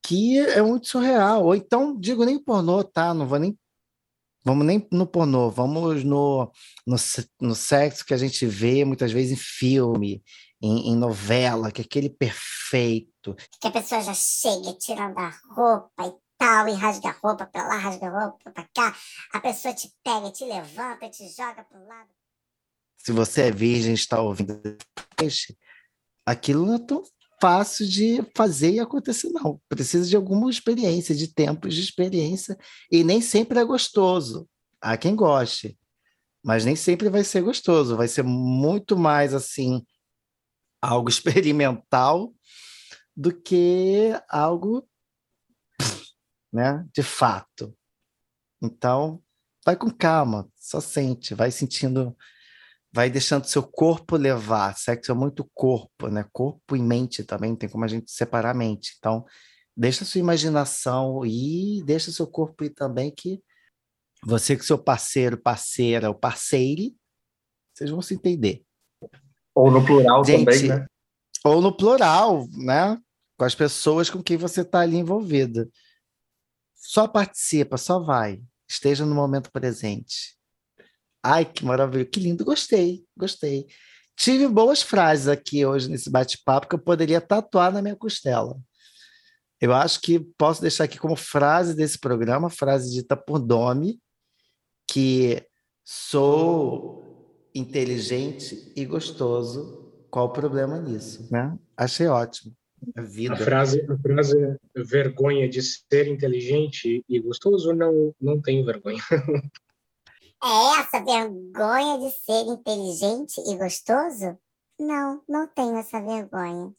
que 0.02 0.40
é 0.40 0.62
muito 0.62 0.88
surreal. 0.88 1.44
Ou 1.44 1.56
então, 1.56 2.00
digo 2.00 2.24
nem 2.24 2.42
pornô, 2.42 2.86
tá? 2.86 3.14
Não 3.14 3.28
vou 3.28 3.38
nem 3.38 3.60
Vamos 4.48 4.66
nem 4.66 4.88
no 4.94 5.06
pornô, 5.06 5.52
vamos 5.52 6.06
no, 6.06 6.50
no, 6.86 6.96
no 7.42 7.54
sexo 7.54 8.06
que 8.06 8.14
a 8.14 8.18
gente 8.18 8.46
vê 8.46 8.86
muitas 8.86 9.12
vezes 9.12 9.34
em 9.34 9.36
filme, 9.36 10.24
em, 10.62 10.88
em, 10.88 10.96
novela, 10.96 11.70
que 11.70 11.82
é 11.82 11.84
aquele 11.84 12.10
perfeito. 12.10 13.36
Que 13.60 13.68
a 13.68 13.72
pessoa 13.72 14.02
já 14.02 14.14
chega 14.14 14.72
tirando 14.80 15.18
a 15.18 15.34
roupa 15.54 16.08
e 16.08 16.14
tal, 16.38 16.70
e 16.70 16.72
rasga 16.72 17.10
a 17.10 17.12
roupa 17.12 17.46
para 17.46 17.68
lá, 17.68 17.76
rasga 17.76 18.08
a 18.08 18.22
roupa 18.22 18.50
para 18.52 18.70
cá, 18.74 18.96
a 19.34 19.42
pessoa 19.42 19.74
te 19.74 19.92
pega, 20.02 20.32
te 20.32 20.46
levanta, 20.46 21.10
te 21.10 21.28
joga 21.28 21.66
para 21.66 21.78
o 21.78 21.86
lado. 21.86 22.10
Se 23.00 23.12
você 23.12 23.50
é 23.50 23.52
virgem 23.52 23.92
e 23.92 23.96
está 23.96 24.22
ouvindo 24.22 24.62
aquilo 26.26 26.66
não 26.66 26.76
é 26.76 26.80
tão 26.80 27.04
fácil 27.40 27.88
de 27.88 28.24
fazer 28.36 28.74
e 28.74 28.80
acontecer, 28.80 29.30
não. 29.30 29.62
Precisa 29.70 30.08
de 30.08 30.16
alguma 30.16 30.50
experiência, 30.50 31.16
de 31.16 31.28
tempos 31.28 31.76
de 31.76 31.82
experiência, 31.82 32.58
e 32.92 33.04
nem 33.04 33.22
sempre 33.22 33.60
é 33.60 33.64
gostoso. 33.64 34.48
Há 34.82 34.98
quem 34.98 35.16
goste, 35.16 35.78
mas 36.44 36.66
nem 36.66 36.76
sempre 36.76 37.10
vai 37.10 37.24
ser 37.24 37.42
gostoso, 37.42 37.98
vai 37.98 38.08
ser 38.08 38.24
muito 38.24 38.98
mais 38.98 39.34
assim 39.34 39.86
algo 40.82 41.10
experimental 41.10 42.34
do 43.16 43.34
que 43.34 44.14
algo 44.30 44.88
né, 46.54 46.86
de 46.94 47.04
fato. 47.04 47.76
Então, 48.62 49.22
vai 49.66 49.76
com 49.76 49.92
calma, 49.92 50.50
só 50.56 50.80
sente, 50.80 51.36
vai 51.36 51.52
sentindo, 51.52 52.16
vai 52.92 53.10
deixando 53.10 53.46
seu 53.46 53.64
corpo 53.64 54.16
levar. 54.16 54.76
Sexo 54.78 55.12
é 55.12 55.16
muito 55.16 55.50
corpo, 55.54 56.08
né? 56.08 56.26
Corpo 56.32 56.76
e 56.76 56.82
mente 56.82 57.24
também, 57.24 57.56
tem 57.56 57.70
como 57.70 57.86
a 57.86 57.88
gente 57.88 58.12
separar 58.12 58.52
a 58.52 58.54
mente. 58.54 58.96
Então, 58.98 59.26
deixa 59.76 60.06
sua 60.06 60.20
imaginação 60.20 61.26
e 61.26 61.84
deixa 61.86 62.12
seu 62.12 62.28
corpo 62.28 62.64
ir 62.64 62.72
também 62.72 63.12
que 63.12 63.42
você 64.24 64.58
com 64.58 64.64
seu 64.64 64.78
parceiro, 64.78 65.38
parceira 65.38 66.10
ou 66.10 66.16
parceire, 66.16 66.96
vocês 67.74 67.90
vão 67.90 68.02
se 68.02 68.16
entender. 68.16 68.64
Ou 69.54 69.70
no 69.70 69.86
plural 69.86 70.24
gente, 70.24 70.46
também, 70.46 70.68
né? 70.68 70.88
Ou 71.44 71.62
no 71.62 71.76
plural, 71.76 72.48
né? 72.52 73.00
Com 73.38 73.46
as 73.46 73.54
pessoas 73.54 74.10
com 74.10 74.22
quem 74.22 74.38
você 74.38 74.62
está 74.62 74.80
ali 74.80 74.98
envolvida. 74.98 75.70
Só 76.74 77.08
participa, 77.08 77.78
só 77.78 78.00
vai. 78.00 78.42
Esteja 78.68 79.06
no 79.06 79.14
momento 79.14 79.52
presente. 79.52 80.37
Ai, 81.30 81.44
que 81.44 81.66
maravilha, 81.66 82.06
que 82.06 82.22
lindo, 82.22 82.46
gostei, 82.46 83.04
gostei. 83.18 83.68
Tive 84.16 84.48
boas 84.48 84.82
frases 84.82 85.28
aqui 85.28 85.66
hoje 85.66 85.90
nesse 85.90 86.10
bate-papo 86.10 86.70
que 86.70 86.76
eu 86.76 86.80
poderia 86.80 87.20
tatuar 87.20 87.70
na 87.70 87.82
minha 87.82 87.98
costela. 87.98 88.58
Eu 89.60 89.74
acho 89.74 90.00
que 90.00 90.22
posso 90.38 90.62
deixar 90.62 90.86
aqui 90.86 90.98
como 90.98 91.18
frase 91.18 91.76
desse 91.76 92.00
programa, 92.00 92.50
frase 92.50 92.94
dita 92.94 93.18
por 93.18 93.40
Domi, 93.40 94.00
que 94.90 95.44
sou 95.84 97.50
inteligente 97.54 98.72
e 98.74 98.86
gostoso. 98.86 99.92
Qual 100.10 100.28
o 100.28 100.32
problema 100.34 100.80
nisso, 100.80 101.28
né? 101.30 101.60
Achei 101.76 102.08
ótimo. 102.08 102.56
A, 102.96 103.02
vida. 103.02 103.34
a 103.34 103.38
frase, 103.38 103.86
a 103.92 103.98
frase 103.98 104.58
vergonha 104.74 105.50
de 105.50 105.62
ser 105.62 106.08
inteligente 106.08 107.04
e 107.10 107.20
gostoso, 107.20 107.74
não, 107.74 108.16
não 108.22 108.40
tenho 108.40 108.64
vergonha. 108.64 109.02
É 110.44 110.80
essa 110.80 111.04
vergonha 111.04 112.00
de 112.00 112.12
ser 112.12 112.46
inteligente 112.46 113.42
e 113.48 113.58
gostoso? 113.58 114.38
Não, 114.80 115.22
não 115.28 115.48
tenho 115.48 115.76
essa 115.78 116.00
vergonha. 116.00 116.72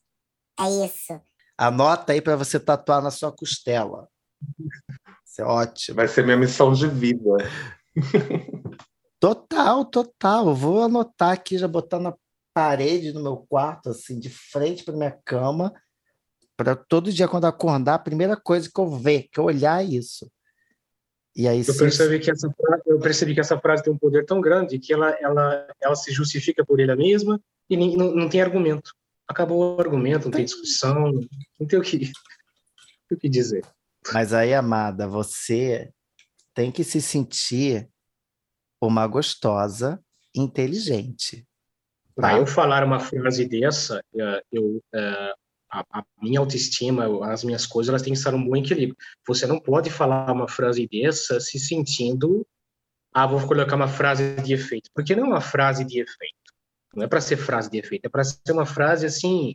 É 0.60 0.86
isso. 0.86 1.20
Anota 1.56 2.12
aí 2.12 2.20
para 2.20 2.36
você 2.36 2.60
tatuar 2.60 3.02
na 3.02 3.10
sua 3.10 3.32
costela. 3.32 4.08
Isso 5.26 5.42
é 5.42 5.44
ótimo. 5.44 5.96
Vai 5.96 6.08
ser 6.08 6.24
minha 6.24 6.36
missão 6.36 6.72
de 6.72 6.86
vida. 6.88 7.30
Total, 9.20 9.84
total. 9.84 10.48
Eu 10.48 10.54
vou 10.54 10.84
anotar 10.84 11.32
aqui, 11.32 11.58
já 11.58 11.66
botar 11.66 11.98
na 11.98 12.14
parede 12.54 13.12
do 13.12 13.22
meu 13.22 13.38
quarto, 13.48 13.90
assim, 13.90 14.18
de 14.18 14.30
frente 14.30 14.84
para 14.84 14.96
minha 14.96 15.16
cama, 15.24 15.72
para 16.56 16.74
todo 16.74 17.12
dia 17.12 17.28
quando 17.28 17.44
acordar, 17.44 17.94
a 17.94 17.98
primeira 18.00 18.36
coisa 18.36 18.70
que 18.72 18.80
eu 18.80 18.90
ver, 18.90 19.28
que 19.30 19.38
eu 19.38 19.44
olhar 19.44 19.82
é 19.82 19.86
isso. 19.86 20.30
E 21.38 21.46
aí, 21.46 21.62
eu, 21.64 21.76
percebi 21.76 22.18
que 22.18 22.32
essa, 22.32 22.52
eu 22.84 22.98
percebi 22.98 23.32
que 23.32 23.38
essa 23.38 23.56
frase 23.60 23.84
tem 23.84 23.92
um 23.92 23.96
poder 23.96 24.26
tão 24.26 24.40
grande 24.40 24.76
que 24.76 24.92
ela, 24.92 25.10
ela, 25.20 25.68
ela 25.80 25.94
se 25.94 26.12
justifica 26.12 26.66
por 26.66 26.80
ela 26.80 26.96
mesma 26.96 27.40
e 27.70 27.76
nem, 27.76 27.96
não, 27.96 28.12
não 28.12 28.28
tem 28.28 28.42
argumento. 28.42 28.92
Acabou 29.28 29.76
o 29.76 29.80
argumento, 29.80 30.24
não 30.24 30.32
tem 30.32 30.44
discussão, 30.44 31.12
não 31.60 31.66
tem 31.68 31.78
o 31.78 31.82
que, 31.82 32.10
o 33.12 33.16
que 33.16 33.28
dizer. 33.28 33.64
Mas 34.12 34.32
aí, 34.32 34.52
amada, 34.52 35.06
você 35.06 35.92
tem 36.52 36.72
que 36.72 36.82
se 36.82 37.00
sentir 37.00 37.88
uma 38.80 39.06
gostosa 39.06 40.02
inteligente. 40.34 41.46
Tá? 42.16 42.22
Para 42.22 42.38
eu 42.38 42.46
falar 42.48 42.82
uma 42.82 42.98
frase 42.98 43.46
dessa, 43.46 44.02
eh, 44.12 44.42
eu, 44.50 44.82
eh, 44.92 45.34
a, 45.70 45.84
a, 45.92 46.04
minha 46.20 46.40
autoestima, 46.40 47.30
as 47.30 47.44
minhas 47.44 47.66
coisas, 47.66 47.88
elas 47.88 48.02
têm 48.02 48.12
que 48.12 48.18
estar 48.18 48.34
um 48.34 48.44
bom 48.44 48.56
equilíbrio. 48.56 48.96
Você 49.26 49.46
não 49.46 49.60
pode 49.60 49.90
falar 49.90 50.32
uma 50.32 50.48
frase 50.48 50.88
dessa 50.88 51.40
se 51.40 51.58
sentindo, 51.58 52.46
ah, 53.12 53.26
vou 53.26 53.46
colocar 53.46 53.76
uma 53.76 53.88
frase 53.88 54.36
de 54.36 54.52
efeito, 54.52 54.90
porque 54.94 55.14
não 55.14 55.24
é 55.24 55.28
uma 55.28 55.40
frase 55.40 55.84
de 55.84 56.00
efeito. 56.00 56.36
Não 56.94 57.04
é 57.04 57.06
para 57.06 57.20
ser 57.20 57.36
frase 57.36 57.70
de 57.70 57.78
efeito, 57.78 58.06
é 58.06 58.08
para 58.08 58.24
ser 58.24 58.52
uma 58.52 58.66
frase 58.66 59.06
assim. 59.06 59.54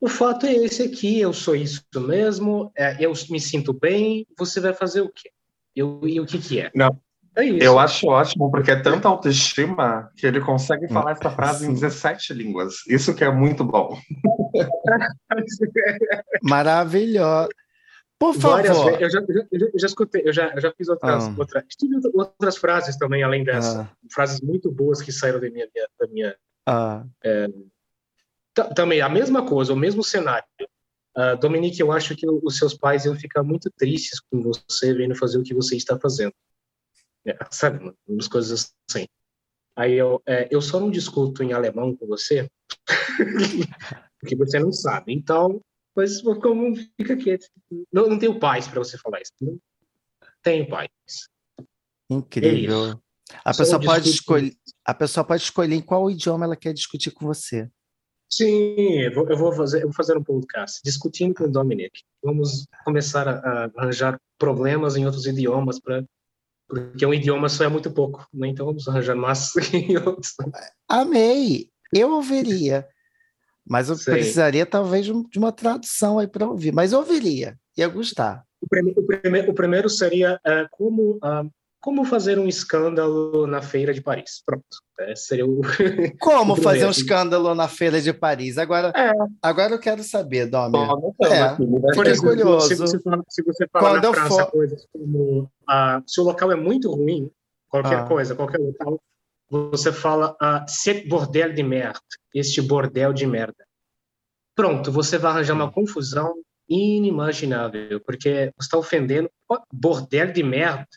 O 0.00 0.08
fato 0.08 0.46
é 0.46 0.52
esse 0.52 0.82
aqui, 0.82 1.20
eu 1.20 1.32
sou 1.32 1.54
isso 1.54 1.82
mesmo, 1.96 2.72
é, 2.76 3.04
eu 3.04 3.12
me 3.30 3.40
sinto 3.40 3.72
bem, 3.72 4.26
você 4.36 4.60
vai 4.60 4.74
fazer 4.74 5.00
o 5.00 5.08
quê? 5.08 5.30
Eu, 5.74 6.00
e 6.06 6.20
o 6.20 6.26
que 6.26 6.38
que 6.38 6.60
é? 6.60 6.70
Não, 6.74 7.00
é 7.36 7.66
eu 7.66 7.78
acho 7.78 8.06
ótimo, 8.06 8.50
porque 8.50 8.70
é 8.70 8.80
tanta 8.80 9.08
autoestima 9.08 10.10
que 10.16 10.26
ele 10.26 10.40
consegue 10.40 10.88
falar 10.88 11.12
essa 11.12 11.30
frase 11.30 11.66
em 11.66 11.74
17 11.74 12.32
línguas. 12.32 12.86
Isso 12.88 13.14
que 13.14 13.24
é 13.24 13.30
muito 13.30 13.64
bom. 13.64 13.98
Maravilhoso. 16.42 17.48
Por 18.18 18.34
favor. 18.34 19.00
Eu 19.00 19.10
já, 19.10 19.18
eu 19.18 19.34
já, 19.34 19.46
eu 19.50 19.78
já 19.78 19.86
escutei, 19.86 20.22
eu 20.24 20.32
já, 20.32 20.48
eu 20.54 20.60
já 20.60 20.72
fiz 20.72 20.88
outras, 20.88 21.24
ah. 21.24 21.34
outras, 21.36 21.64
outras 22.14 22.56
frases 22.56 22.96
também, 22.96 23.22
além 23.22 23.44
dessa. 23.44 23.82
Ah. 23.82 23.96
Frases 24.12 24.40
muito 24.40 24.70
boas 24.70 25.02
que 25.02 25.12
saíram 25.12 25.40
da 25.40 25.50
minha. 25.50 25.68
Da 25.98 26.06
minha 26.06 26.36
ah. 26.66 27.04
é, 27.22 27.48
também, 28.74 29.00
a 29.00 29.08
mesma 29.08 29.44
coisa, 29.44 29.72
o 29.72 29.76
mesmo 29.76 30.02
cenário. 30.02 30.46
Uh, 31.16 31.36
Dominique, 31.38 31.80
eu 31.80 31.92
acho 31.92 32.16
que 32.16 32.26
os 32.28 32.56
seus 32.56 32.74
pais 32.74 33.04
iam 33.04 33.14
ficar 33.14 33.42
muito 33.42 33.70
tristes 33.76 34.20
com 34.20 34.40
você 34.42 34.92
vendo 34.94 35.14
fazer 35.14 35.38
o 35.38 35.42
que 35.42 35.54
você 35.54 35.76
está 35.76 35.98
fazendo. 35.98 36.32
É, 37.26 37.36
sabe, 37.50 37.94
umas 38.06 38.28
coisas 38.28 38.74
assim. 38.88 39.06
Aí 39.76 39.94
eu, 39.94 40.22
é, 40.26 40.48
eu 40.50 40.60
só 40.62 40.78
não 40.78 40.90
discuto 40.90 41.42
em 41.42 41.52
alemão 41.52 41.96
com 41.96 42.06
você, 42.06 42.48
porque 44.20 44.36
você 44.36 44.58
não 44.58 44.72
sabe. 44.72 45.12
Então, 45.12 45.60
pois 45.94 46.20
como 46.22 46.76
fica 46.76 47.16
quieto. 47.16 47.46
Não, 47.92 48.08
não 48.08 48.18
tenho 48.18 48.38
paz 48.38 48.68
para 48.68 48.78
você 48.78 48.96
falar 48.98 49.20
isso. 49.20 49.32
Não 49.40 49.58
tenho 50.42 50.68
paz. 50.68 50.88
Incrível. 52.08 52.90
É 52.90 53.04
a 53.44 53.54
pessoa 53.54 53.80
pode 53.80 54.10
escolher, 54.10 54.52
a 54.84 54.94
pessoa 54.94 55.24
pode 55.24 55.42
escolher 55.42 55.74
em 55.74 55.80
qual 55.80 56.10
idioma 56.10 56.44
ela 56.44 56.56
quer 56.56 56.72
discutir 56.72 57.10
com 57.10 57.26
você. 57.26 57.68
Sim, 58.30 59.00
eu 59.00 59.14
vou, 59.14 59.52
fazer, 59.52 59.78
eu 59.78 59.86
vou 59.86 59.92
fazer 59.92 60.16
um 60.16 60.22
podcast 60.22 60.80
discutindo 60.84 61.34
com 61.34 61.44
o 61.44 61.50
Dominic. 61.50 62.02
Vamos 62.22 62.66
começar 62.84 63.28
a, 63.28 63.38
a 63.38 63.70
arranjar 63.76 64.18
problemas 64.38 64.96
em 64.96 65.06
outros 65.06 65.26
idiomas 65.26 65.80
para 65.80 66.04
porque 66.68 67.04
um 67.04 67.14
idioma 67.14 67.48
só 67.48 67.64
é 67.64 67.68
muito 67.68 67.90
pouco, 67.90 68.26
né? 68.32 68.48
então 68.48 68.66
vamos 68.66 68.86
arranjar 68.88 69.14
mais 69.14 69.52
em 69.72 69.96
outros. 69.96 70.34
Amei! 70.88 71.68
Eu 71.92 72.12
ouviria, 72.12 72.86
mas 73.66 73.88
eu 73.88 73.96
Sei. 73.96 74.14
precisaria 74.14 74.66
talvez 74.66 75.06
de 75.06 75.38
uma 75.38 75.52
tradução 75.52 76.18
aí 76.18 76.26
para 76.26 76.48
ouvir, 76.48 76.72
mas 76.72 76.92
ouviria, 76.92 77.56
ia 77.76 77.88
gostar. 77.88 78.44
O 78.60 78.68
primeiro, 78.68 79.00
o 79.00 79.06
primeiro, 79.06 79.50
o 79.50 79.54
primeiro 79.54 79.88
seria 79.88 80.40
uh, 80.46 80.66
como 80.70 81.16
uh, 81.16 81.50
como 81.84 82.02
fazer 82.06 82.38
um 82.38 82.48
escândalo 82.48 83.46
na 83.46 83.60
feira 83.60 83.92
de 83.92 84.00
Paris. 84.00 84.42
Pronto. 84.46 84.64
Esse 85.00 85.26
seria 85.26 85.44
o. 85.44 85.60
Como 86.18 86.54
o 86.54 86.56
fazer 86.56 86.86
um 86.86 86.90
escândalo 86.90 87.54
na 87.54 87.68
feira 87.68 88.00
de 88.00 88.10
Paris? 88.10 88.56
Agora, 88.56 88.90
é. 88.96 89.12
agora 89.42 89.74
eu 89.74 89.78
quero 89.78 90.02
saber, 90.02 90.46
Domi. 90.46 90.78
É, 91.24 91.54
Fiquei 91.94 92.16
curioso. 92.16 92.68
Se 92.68 92.74
você 92.76 92.98
fala, 93.00 93.22
se 93.28 93.42
você 93.42 93.68
fala 93.70 93.90
Quando 93.90 94.02
na 94.02 94.14
França 94.14 94.44
for... 94.44 94.52
coisas 94.52 94.86
como. 94.90 95.42
Uh, 95.42 96.02
se 96.06 96.22
o 96.22 96.24
local 96.24 96.52
é 96.52 96.56
muito 96.56 96.90
ruim, 96.90 97.30
qualquer 97.68 97.98
ah. 97.98 98.04
coisa, 98.04 98.34
qualquer 98.34 98.60
local, 98.60 98.98
você 99.50 99.92
fala 99.92 100.34
uh, 100.40 100.64
cet 100.66 101.06
bordel 101.06 101.52
de 101.52 101.62
merda. 101.62 102.00
Este 102.34 102.62
bordel 102.62 103.12
de 103.12 103.26
merda. 103.26 103.62
Pronto, 104.54 104.90
você 104.90 105.18
vai 105.18 105.32
arranjar 105.32 105.52
uma 105.52 105.70
confusão 105.70 106.34
inimaginável, 106.66 108.00
porque 108.00 108.50
você 108.56 108.64
está 108.64 108.78
ofendendo. 108.78 109.28
Bordel 109.70 110.32
de 110.32 110.42
merda 110.42 110.88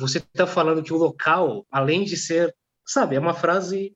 você 0.00 0.18
está 0.18 0.46
falando 0.46 0.82
que 0.82 0.92
o 0.92 0.96
local, 0.96 1.66
além 1.70 2.04
de 2.04 2.16
ser, 2.16 2.54
sabe, 2.84 3.16
é 3.16 3.20
uma 3.20 3.34
frase, 3.34 3.94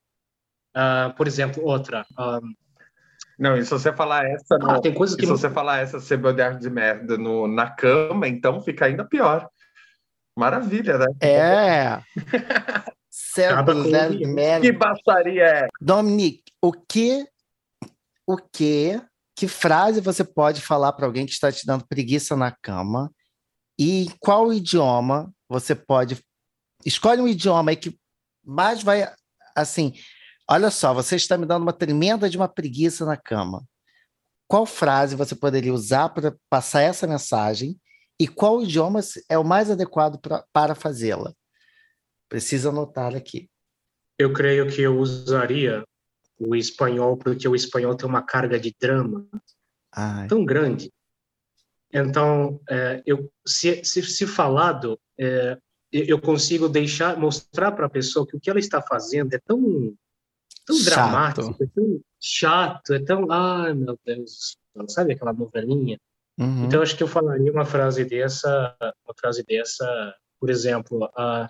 uh, 0.75 1.13
por 1.15 1.27
exemplo, 1.27 1.63
outra. 1.65 2.05
Um, 2.11 2.21
ah, 2.21 2.41
não, 3.37 3.57
e 3.57 3.65
se 3.65 3.71
você 3.71 3.91
falar 3.91 4.25
essa, 4.29 4.55
ah, 4.55 4.75
no, 4.75 4.81
tem 4.81 4.93
coisas 4.93 5.15
que 5.15 5.25
se 5.25 5.31
você 5.31 5.49
falar 5.49 5.79
essa 5.79 5.99
cebolar 5.99 6.57
de 6.57 6.69
merda 6.69 7.17
no, 7.17 7.47
na 7.47 7.69
cama, 7.69 8.27
então 8.27 8.61
fica 8.61 8.85
ainda 8.85 9.03
pior. 9.03 9.49
Maravilha, 10.37 10.97
né? 10.97 11.05
É. 11.21 12.01
cebolar 13.09 14.11
de 14.11 14.25
merda. 14.25 14.61
Que 14.61 14.71
baixaria 14.71 15.43
é? 15.43 15.67
Dominique, 15.81 16.43
o 16.61 16.71
que, 16.71 17.27
o 18.27 18.37
que, 18.37 19.01
que 19.35 19.47
frase 19.47 19.99
você 19.99 20.23
pode 20.23 20.61
falar 20.61 20.93
para 20.93 21.05
alguém 21.05 21.25
que 21.25 21.33
está 21.33 21.51
te 21.51 21.65
dando 21.65 21.85
preguiça 21.87 22.35
na 22.35 22.51
cama? 22.51 23.11
E 23.77 24.07
qual 24.19 24.53
idioma 24.53 25.34
você 25.49 25.75
pode. 25.75 26.23
Escolhe 26.85 27.21
um 27.21 27.27
idioma 27.27 27.71
aí 27.71 27.77
que 27.77 27.97
mais 28.43 28.83
vai. 28.83 29.11
Assim, 29.55 29.93
olha 30.49 30.69
só, 30.69 30.93
você 30.93 31.15
está 31.15 31.37
me 31.37 31.45
dando 31.45 31.63
uma 31.63 31.73
tremenda 31.73 32.29
de 32.29 32.37
uma 32.37 32.47
preguiça 32.47 33.05
na 33.05 33.17
cama. 33.17 33.63
Qual 34.47 34.65
frase 34.65 35.15
você 35.15 35.35
poderia 35.35 35.73
usar 35.73 36.09
para 36.09 36.35
passar 36.49 36.81
essa 36.81 37.07
mensagem? 37.07 37.79
E 38.19 38.27
qual 38.27 38.61
idioma 38.61 38.99
é 39.29 39.37
o 39.37 39.43
mais 39.43 39.69
adequado 39.69 40.19
pra, 40.19 40.45
para 40.53 40.75
fazê-la? 40.75 41.33
Precisa 42.29 42.69
anotar 42.69 43.15
aqui. 43.15 43.49
Eu 44.17 44.31
creio 44.31 44.69
que 44.69 44.81
eu 44.81 44.97
usaria 44.97 45.83
o 46.39 46.55
espanhol, 46.55 47.17
porque 47.17 47.47
o 47.47 47.55
espanhol 47.55 47.95
tem 47.95 48.07
uma 48.07 48.21
carga 48.21 48.59
de 48.59 48.73
drama 48.79 49.27
Ai. 49.91 50.27
tão 50.27 50.45
grande. 50.45 50.91
Então, 51.93 52.59
é, 52.69 53.01
eu, 53.05 53.31
se, 53.45 53.83
se, 53.83 54.01
se 54.03 54.27
falado, 54.27 54.99
é, 55.17 55.57
eu 55.91 56.19
consigo 56.19 56.67
deixar, 56.67 57.17
mostrar 57.17 57.71
para 57.71 57.85
a 57.85 57.89
pessoa 57.89 58.27
que 58.27 58.35
o 58.35 58.39
que 58.39 58.49
ela 58.49 58.59
está 58.59 58.81
fazendo 58.81 59.33
é 59.33 59.39
tão, 59.39 59.93
tão 60.65 60.75
Chato. 60.77 60.85
dramático, 60.85 61.63
é 61.63 61.67
tão 61.73 62.01
chato, 62.19 62.93
é 62.93 62.99
tão, 62.99 63.31
ai 63.31 63.73
meu 63.73 63.97
Deus, 64.05 64.57
sabe 64.89 65.13
aquela 65.13 65.31
novelinha? 65.31 65.97
Uhum. 66.37 66.65
Então, 66.65 66.81
acho 66.81 66.97
que 66.97 67.03
eu 67.03 67.07
falaria 67.07 67.51
uma 67.51 67.65
frase 67.65 68.03
dessa, 68.03 68.75
uma 69.05 69.13
frase 69.17 69.43
dessa, 69.43 70.13
por 70.39 70.49
exemplo, 70.49 71.09
a 71.15 71.49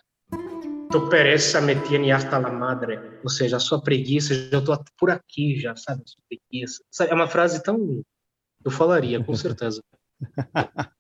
tu 0.91 1.09
pereza 1.09 1.59
me 1.59 1.75
tiene 1.81 2.11
hasta 2.11 2.39
la 2.39 2.51
madre, 2.51 2.99
ou 3.23 3.29
seja, 3.29 3.57
a 3.57 3.59
sua 3.59 3.81
preguiça, 3.81 4.33
já 4.33 4.59
estou 4.59 4.77
por 4.97 5.09
aqui 5.09 5.59
já, 5.59 5.75
sabe, 5.75 6.03
a 6.03 6.07
sua 6.07 6.23
preguiça. 6.29 6.83
Sabe, 6.91 7.11
É 7.11 7.13
uma 7.13 7.27
frase 7.27 7.61
tão, 7.63 8.01
eu 8.63 8.71
falaria, 8.71 9.23
com 9.23 9.33
certeza. 9.36 9.81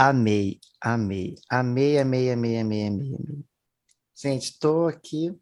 Amei, 0.00 0.60
amei, 0.80 1.34
amei, 1.50 1.98
amei, 1.98 2.30
amei, 2.30 2.60
amei, 2.60 2.86
amei, 2.86 3.16
amei. 3.16 3.44
Gente, 4.16 4.52
estou 4.52 4.86
aqui 4.86 5.36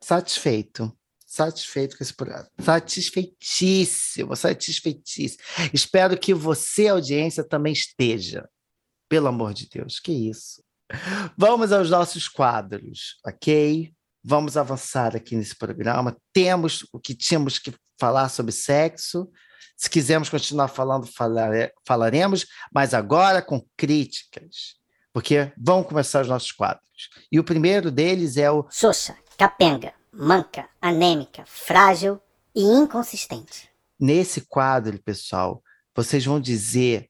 satisfeito, 0.00 0.96
satisfeito 1.26 1.98
com 1.98 2.04
esse 2.04 2.14
programa, 2.14 2.48
satisfeitíssimo, 2.60 4.36
satisfeitíssimo. 4.36 5.42
Espero 5.72 6.16
que 6.16 6.32
você, 6.32 6.86
audiência, 6.86 7.42
também 7.42 7.72
esteja. 7.72 8.48
Pelo 9.08 9.26
amor 9.26 9.52
de 9.52 9.68
Deus, 9.68 9.98
que 9.98 10.12
isso. 10.12 10.62
Vamos 11.36 11.72
aos 11.72 11.90
nossos 11.90 12.28
quadros, 12.28 13.18
ok? 13.26 13.92
Vamos 14.22 14.56
avançar 14.56 15.16
aqui 15.16 15.34
nesse 15.34 15.56
programa. 15.56 16.16
Temos 16.32 16.86
o 16.92 17.00
que 17.00 17.12
tínhamos 17.12 17.58
que 17.58 17.74
falar 17.98 18.28
sobre 18.28 18.52
sexo. 18.52 19.28
Se 19.76 19.90
quisermos 19.90 20.28
continuar 20.28 20.68
falando, 20.68 21.06
falare- 21.06 21.72
falaremos, 21.84 22.46
mas 22.72 22.94
agora 22.94 23.42
com 23.42 23.64
críticas, 23.76 24.76
porque 25.12 25.52
vão 25.56 25.82
começar 25.82 26.22
os 26.22 26.28
nossos 26.28 26.52
quadros. 26.52 27.10
E 27.30 27.38
o 27.38 27.44
primeiro 27.44 27.90
deles 27.90 28.36
é 28.36 28.50
o 28.50 28.66
Xoxa, 28.70 29.16
capenga, 29.36 29.92
manca, 30.12 30.68
anêmica, 30.80 31.44
frágil 31.46 32.20
e 32.54 32.62
inconsistente. 32.62 33.70
Nesse 33.98 34.42
quadro, 34.42 34.98
pessoal, 35.02 35.62
vocês 35.94 36.24
vão 36.24 36.40
dizer 36.40 37.08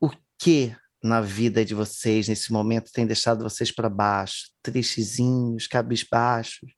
o 0.00 0.10
que 0.38 0.74
na 1.02 1.20
vida 1.20 1.64
de 1.64 1.74
vocês, 1.74 2.26
nesse 2.28 2.52
momento, 2.52 2.90
tem 2.92 3.06
deixado 3.06 3.42
vocês 3.44 3.70
para 3.70 3.88
baixo, 3.88 4.50
tristezinhos, 4.62 5.66
cabisbaixos. 5.66 6.70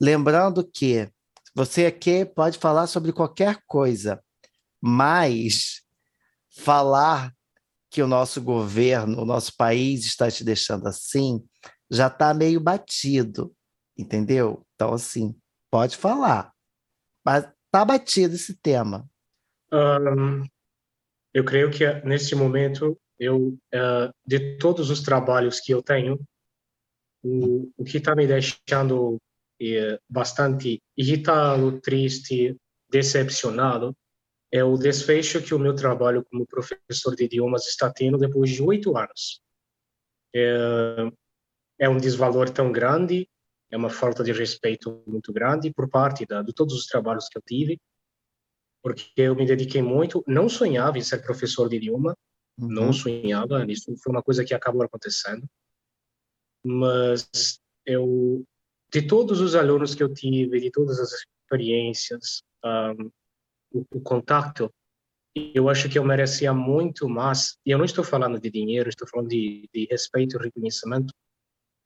Lembrando 0.00 0.64
que 0.64 1.08
você 1.54 1.86
aqui 1.86 2.24
pode 2.24 2.58
falar 2.58 2.86
sobre 2.86 3.12
qualquer 3.12 3.58
coisa, 3.66 4.22
mas 4.82 5.82
falar 6.50 7.32
que 7.88 8.02
o 8.02 8.08
nosso 8.08 8.42
governo, 8.42 9.22
o 9.22 9.24
nosso 9.24 9.56
país 9.56 10.04
está 10.04 10.30
te 10.30 10.42
deixando 10.42 10.88
assim, 10.88 11.46
já 11.90 12.08
está 12.08 12.34
meio 12.34 12.58
batido, 12.58 13.54
entendeu? 13.96 14.66
Então, 14.74 14.92
assim, 14.92 15.38
pode 15.70 15.96
falar, 15.96 16.52
mas 17.24 17.44
está 17.44 17.84
batido 17.84 18.34
esse 18.34 18.56
tema. 18.56 19.08
Ahn, 19.70 20.44
eu 21.32 21.44
creio 21.44 21.70
que 21.70 21.86
neste 22.04 22.34
momento 22.34 22.98
eu 23.18 23.56
eh, 23.72 24.10
de 24.26 24.56
todos 24.58 24.90
os 24.90 25.00
trabalhos 25.00 25.60
que 25.60 25.72
eu 25.72 25.82
tenho 25.82 26.18
o, 27.22 27.70
o 27.76 27.84
que 27.84 27.98
está 27.98 28.16
me 28.16 28.26
deixando 28.26 29.18
eh, 29.60 29.98
bastante 30.08 30.82
irritado, 30.96 31.80
triste, 31.80 32.56
decepcionado 32.90 33.94
é 34.52 34.62
o 34.62 34.76
desfecho 34.76 35.42
que 35.42 35.54
o 35.54 35.58
meu 35.58 35.74
trabalho 35.74 36.22
como 36.30 36.46
professor 36.46 37.16
de 37.16 37.24
idiomas 37.24 37.66
está 37.66 37.90
tendo 37.90 38.18
depois 38.18 38.50
de 38.50 38.62
oito 38.62 38.96
anos. 38.98 39.40
É, 40.34 41.10
é 41.80 41.88
um 41.88 41.96
desvalor 41.96 42.50
tão 42.50 42.70
grande, 42.70 43.26
é 43.70 43.76
uma 43.78 43.88
falta 43.88 44.22
de 44.22 44.30
respeito 44.30 45.02
muito 45.06 45.32
grande 45.32 45.72
por 45.72 45.88
parte 45.88 46.26
da, 46.26 46.42
de 46.42 46.52
todos 46.52 46.74
os 46.74 46.86
trabalhos 46.86 47.28
que 47.28 47.38
eu 47.38 47.42
tive, 47.42 47.80
porque 48.82 49.10
eu 49.16 49.34
me 49.34 49.46
dediquei 49.46 49.80
muito, 49.80 50.22
não 50.26 50.48
sonhava 50.50 50.98
em 50.98 51.02
ser 51.02 51.22
professor 51.22 51.68
de 51.68 51.76
idioma, 51.76 52.14
não 52.58 52.86
Uhum. 52.88 52.92
sonhava, 52.92 53.64
isso 53.72 53.96
foi 54.02 54.12
uma 54.12 54.22
coisa 54.22 54.44
que 54.44 54.52
acabou 54.52 54.82
acontecendo, 54.82 55.48
mas 56.62 57.58
eu, 57.86 58.44
de 58.92 59.02
todos 59.06 59.40
os 59.40 59.54
alunos 59.54 59.94
que 59.94 60.02
eu 60.02 60.12
tive, 60.12 60.60
de 60.60 60.70
todas 60.70 61.00
as 61.00 61.10
experiências, 61.12 62.42
um, 62.64 63.10
o, 63.72 63.86
o 63.94 64.00
contato, 64.00 64.72
eu 65.34 65.68
acho 65.68 65.88
que 65.88 65.98
eu 65.98 66.04
merecia 66.04 66.52
muito 66.52 67.08
mais, 67.08 67.56
e 67.64 67.70
eu 67.70 67.78
não 67.78 67.84
estou 67.84 68.04
falando 68.04 68.38
de 68.38 68.50
dinheiro, 68.50 68.88
estou 68.88 69.08
falando 69.08 69.28
de, 69.28 69.68
de 69.72 69.86
respeito 69.90 70.36
e 70.36 70.42
reconhecimento 70.42 71.12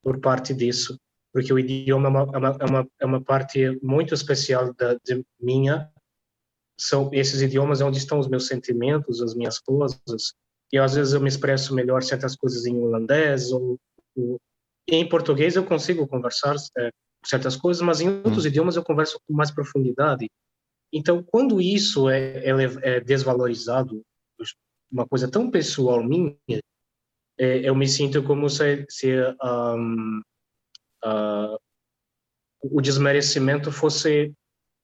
por 0.02 0.20
parte 0.20 0.52
disso, 0.52 0.98
porque 1.32 1.52
o 1.52 1.58
idioma 1.58 2.08
é 2.08 2.10
uma, 2.10 2.20
é 2.20 2.38
uma, 2.38 2.86
é 3.00 3.06
uma, 3.06 3.16
é 3.16 3.20
parte 3.20 3.78
muito 3.82 4.14
especial 4.14 4.72
da, 4.74 4.96
minha, 5.40 5.90
são 6.78 7.10
esses 7.12 7.40
idiomas 7.40 7.80
onde 7.80 7.98
estão 7.98 8.18
os 8.18 8.28
meus 8.28 8.46
sentimentos, 8.46 9.22
as 9.22 9.34
minhas 9.34 9.58
coisas, 9.58 10.34
e 10.72 10.78
às 10.78 10.94
vezes 10.94 11.12
eu 11.12 11.20
me 11.20 11.28
expresso 11.28 11.74
melhor 11.74 12.02
certas 12.02 12.34
coisas 12.36 12.66
em 12.66 12.76
holandês 12.78 13.52
ou, 13.52 13.78
ou 14.16 14.40
em 14.88 15.08
português 15.08 15.56
eu 15.56 15.64
consigo 15.64 16.06
conversar 16.06 16.56
é, 16.78 16.90
certas 17.24 17.56
coisas, 17.56 17.82
mas 17.82 18.00
em 18.00 18.08
outros 18.08 18.46
idiomas 18.46 18.76
eu 18.76 18.84
converso 18.84 19.20
com 19.26 19.34
mais 19.34 19.50
profundidade. 19.50 20.28
Então, 20.92 21.22
quando 21.22 21.60
isso 21.60 22.08
é, 22.08 22.38
é, 22.38 22.52
é 22.82 23.00
desvalorizado, 23.00 24.02
uma 24.90 25.06
coisa 25.06 25.30
tão 25.30 25.50
pessoal 25.50 26.02
minha, 26.02 26.36
é, 27.38 27.68
eu 27.68 27.74
me 27.74 27.86
sinto 27.86 28.22
como 28.22 28.48
se, 28.48 28.86
se 28.88 29.12
um, 29.42 30.22
ah, 31.04 31.56
o 32.62 32.80
desmerecimento 32.80 33.70
fosse 33.70 34.32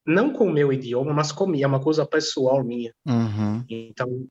não 0.06 0.32
com 0.32 0.46
o 0.46 0.52
meu 0.52 0.72
idioma, 0.72 1.12
mas 1.12 1.32
comigo, 1.32 1.64
é 1.64 1.66
uma 1.66 1.80
coisa 1.80 2.04
pessoal 2.04 2.62
minha. 2.62 2.92
Uhum. 3.06 3.64
Então, 3.68 4.26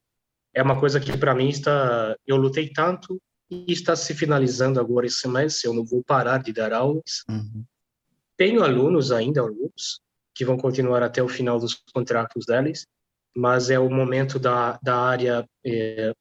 é 0.53 0.61
uma 0.61 0.79
coisa 0.79 0.99
que 0.99 1.17
para 1.17 1.33
mim 1.33 1.49
está. 1.49 2.15
Eu 2.27 2.35
lutei 2.35 2.69
tanto 2.69 3.19
e 3.49 3.71
está 3.71 3.95
se 3.95 4.13
finalizando 4.13 4.79
agora 4.79 5.05
esse 5.05 5.27
mês. 5.27 5.63
Eu 5.63 5.73
não 5.73 5.85
vou 5.85 6.03
parar 6.03 6.39
de 6.39 6.51
dar 6.51 6.73
aulas. 6.73 7.23
Uhum. 7.29 7.63
Tenho 8.35 8.63
alunos 8.63 9.11
ainda, 9.11 9.41
alguns, 9.41 10.01
que 10.41 10.45
vão 10.45 10.57
continuar 10.57 11.03
até 11.03 11.21
o 11.21 11.27
final 11.27 11.59
dos 11.59 11.75
contratos 11.93 12.47
deles, 12.47 12.87
mas 13.37 13.69
é 13.69 13.77
o 13.77 13.91
momento 13.91 14.39
da, 14.39 14.79
da 14.81 14.97
área 14.97 15.47
eh, 15.63 16.11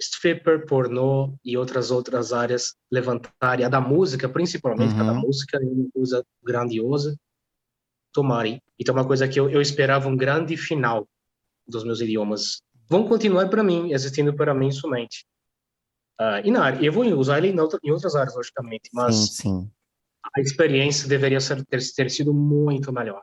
stripper, 0.00 0.66
pornô 0.66 1.32
e 1.44 1.56
outras 1.56 1.92
outras 1.92 2.32
áreas 2.32 2.74
levantarem. 2.90 3.64
A 3.64 3.68
da 3.68 3.80
música, 3.80 4.28
principalmente, 4.28 4.96
que 4.96 5.00
a 5.00 5.04
da 5.04 5.12
Uhum. 5.12 5.20
música 5.20 5.58
é 5.58 5.64
uma 5.64 5.88
coisa 5.94 6.24
grandiosa. 6.42 7.16
Tomarem. 8.12 8.60
Então, 8.80 8.96
é 8.96 8.98
uma 8.98 9.06
coisa 9.06 9.28
que 9.28 9.38
eu, 9.38 9.48
eu 9.48 9.60
esperava 9.62 10.08
um 10.08 10.16
grande 10.16 10.56
final 10.56 11.06
dos 11.64 11.84
meus 11.84 12.00
idiomas. 12.00 12.60
Vão 12.88 13.06
continuar 13.06 13.48
para 13.48 13.62
mim, 13.62 13.92
existindo 13.92 14.34
para 14.34 14.52
mim 14.52 14.72
somente. 14.72 15.24
Ah, 16.18 16.40
e 16.44 16.50
na 16.50 16.64
área, 16.64 16.84
eu 16.84 16.92
vou 16.92 17.04
usar 17.16 17.38
ele 17.38 17.48
em, 17.50 17.60
outra, 17.60 17.78
em 17.84 17.92
outras 17.92 18.16
áreas, 18.16 18.34
logicamente, 18.34 18.90
mas 18.92 19.14
Sim, 19.14 19.26
sim. 19.26 19.70
a 20.36 20.40
experiência 20.40 21.08
deveria 21.08 21.38
ser, 21.38 21.64
ter, 21.66 21.80
ter 21.94 22.10
sido 22.10 22.34
muito 22.34 22.92
melhor. 22.92 23.22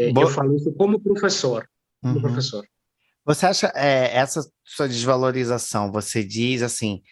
É, 0.00 0.12
Boa- 0.12 0.26
Eu 0.26 0.30
falo 0.30 0.56
isso 0.56 0.72
como 0.74 1.00
professor, 1.00 1.68
como 2.02 2.14
Uhum. 2.16 2.22
professor. 2.22 2.64
Você 3.24 3.46
acha 3.46 3.72
é, 3.74 4.16
essa 4.16 4.40
sua 4.64 4.88
desvalorização? 4.88 5.92
Você 5.92 6.24
diz 6.24 6.62
assim, 6.62 7.02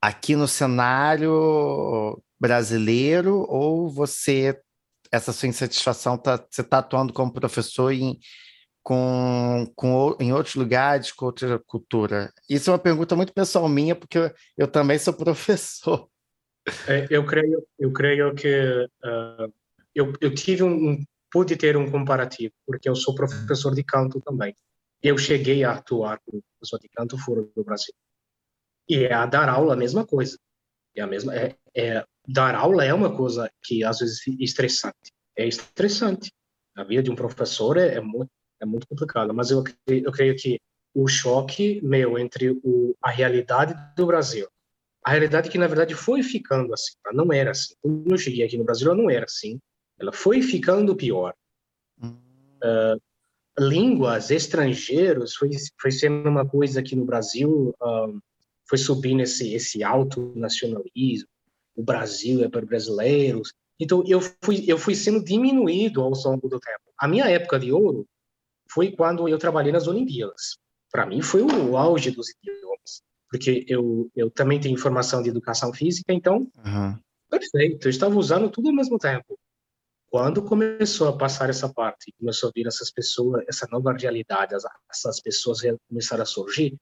aqui 0.00 0.36
no 0.36 0.46
cenário 0.46 2.22
brasileiro, 2.40 3.44
ou 3.48 3.90
você 3.90 4.58
essa 5.10 5.32
sua 5.32 5.48
insatisfação 5.48 6.18
tá, 6.18 6.36
você 6.50 6.60
está 6.60 6.78
atuando 6.78 7.12
como 7.14 7.32
professor 7.32 7.90
em, 7.92 8.18
com, 8.82 9.66
com, 9.74 10.14
em 10.20 10.32
outros 10.34 10.54
lugares, 10.54 11.10
com 11.12 11.24
outra 11.26 11.58
cultura? 11.66 12.30
Isso 12.48 12.68
é 12.70 12.72
uma 12.74 12.78
pergunta 12.78 13.16
muito 13.16 13.32
pessoal 13.32 13.66
minha, 13.68 13.96
porque 13.96 14.18
eu, 14.18 14.30
eu 14.56 14.68
também 14.68 14.98
sou 14.98 15.12
professor. 15.16 16.08
É, 16.86 17.06
Eu 17.10 17.24
creio, 17.24 17.66
eu 17.78 17.90
creio 17.92 18.34
que 18.34 18.86
ah, 19.02 19.48
eu, 19.94 20.12
eu 20.20 20.34
tive 20.34 20.62
um- 20.62 21.02
pude 21.30 21.56
ter 21.56 21.76
um 21.76 21.90
comparativo, 21.90 22.52
porque 22.66 22.88
eu 22.88 22.94
sou 22.94 23.14
professor 23.14 23.74
de 23.74 23.82
canto 23.82 24.20
também. 24.20 24.54
Eu 25.02 25.16
cheguei 25.16 25.64
a 25.64 25.72
atuar 25.72 26.18
como 26.24 26.42
professor 26.58 26.78
de 26.80 26.88
canto 26.88 27.18
fora 27.18 27.42
do 27.42 27.64
Brasil. 27.64 27.94
E 28.88 29.04
é 29.04 29.12
a 29.12 29.26
dar 29.26 29.48
aula 29.48 29.74
a 29.74 29.76
mesma 29.76 30.06
coisa. 30.06 30.38
É 30.96 31.02
a 31.02 31.06
mesma, 31.06 31.34
é, 31.36 31.54
é- 31.74 32.04
dar 32.26 32.54
aula 32.54 32.84
é 32.84 32.92
uma 32.92 33.14
coisa 33.14 33.50
que 33.62 33.84
às 33.84 33.98
vezes 34.00 34.26
é 34.26 34.30
estressante. 34.42 35.12
É 35.36 35.46
estressante. 35.46 36.32
A 36.76 36.84
vida 36.84 37.02
de 37.02 37.10
um 37.10 37.16
professor 37.16 37.76
é, 37.76 37.94
é 37.94 38.00
muito, 38.00 38.30
é 38.60 38.66
muito 38.66 38.86
complicada, 38.88 39.32
mas 39.32 39.50
eu, 39.50 39.62
eu 39.86 40.12
creio 40.12 40.36
que 40.36 40.58
o 40.94 41.06
choque 41.06 41.80
meu 41.82 42.18
entre 42.18 42.50
o, 42.50 42.96
a 43.02 43.10
realidade 43.10 43.74
do 43.96 44.06
Brasil 44.06 44.48
a 45.08 45.12
realidade 45.12 45.48
que 45.48 45.56
na 45.56 45.66
verdade 45.66 45.94
foi 45.94 46.22
ficando 46.22 46.72
assim, 46.74 46.92
não 47.12 47.32
era 47.32 47.52
assim. 47.52 47.74
Quando 47.80 48.10
eu 48.10 48.18
cheguei 48.18 48.44
aqui 48.44 48.58
no 48.58 48.64
Brasil, 48.64 48.94
não 48.94 49.08
era 49.08 49.24
assim. 49.24 49.58
Ela 49.98 50.12
foi 50.12 50.42
ficando 50.42 50.96
pior. 50.96 51.34
Uh, 52.02 53.00
línguas 53.58 54.30
estrangeiras 54.30 55.34
foi, 55.34 55.50
foi 55.80 55.90
sendo 55.90 56.28
uma 56.28 56.46
coisa 56.46 56.82
que 56.82 56.94
no 56.94 57.04
Brasil 57.04 57.74
uh, 57.80 58.20
foi 58.68 58.78
subindo 58.78 59.20
esse, 59.22 59.54
esse 59.54 59.82
alto 59.82 60.32
nacionalismo. 60.36 61.28
O 61.74 61.82
Brasil 61.82 62.44
é 62.44 62.48
para 62.48 62.64
brasileiros. 62.64 63.52
Então, 63.80 64.02
eu 64.06 64.20
fui, 64.20 64.64
eu 64.66 64.76
fui 64.76 64.94
sendo 64.94 65.22
diminuído 65.22 66.02
ao 66.02 66.10
longo 66.10 66.48
do 66.48 66.60
tempo. 66.60 66.82
A 66.98 67.06
minha 67.06 67.26
época 67.26 67.58
de 67.58 67.72
ouro 67.72 68.06
foi 68.70 68.92
quando 68.92 69.28
eu 69.28 69.38
trabalhei 69.38 69.72
nas 69.72 69.86
Olimpíadas. 69.86 70.58
Para 70.90 71.06
mim, 71.06 71.22
foi 71.22 71.42
o 71.42 71.76
auge 71.76 72.10
dos 72.10 72.28
idiomas. 72.30 73.02
Porque 73.30 73.64
eu, 73.68 74.10
eu 74.16 74.30
também 74.30 74.60
tenho 74.60 74.76
formação 74.78 75.22
de 75.22 75.28
educação 75.28 75.72
física, 75.72 76.12
então, 76.12 76.50
uhum. 76.64 76.98
perfeito. 77.30 77.86
Eu 77.86 77.90
estava 77.90 78.16
usando 78.16 78.50
tudo 78.50 78.68
ao 78.68 78.74
mesmo 78.74 78.98
tempo. 78.98 79.38
Quando 80.10 80.42
começou 80.42 81.08
a 81.08 81.16
passar 81.16 81.50
essa 81.50 81.72
parte, 81.72 82.14
começou 82.18 82.48
a 82.48 82.52
vir 82.54 82.66
essas 82.66 82.90
pessoas, 82.90 83.44
essa 83.46 83.66
nova 83.70 83.92
realidade, 83.92 84.54
essas 84.90 85.20
pessoas 85.20 85.60
começaram 85.88 86.22
a 86.22 86.26
surgir, 86.26 86.78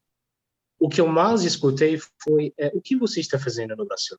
o 0.79 0.89
que 0.89 1.01
eu 1.01 1.09
mais 1.09 1.43
escutei 1.43 1.99
foi: 2.23 2.53
é, 2.59 2.69
o 2.75 2.81
que 2.81 2.97
você 2.97 3.21
está 3.21 3.39
fazendo 3.39 3.75
no 3.75 3.87
Brasil? 3.87 4.17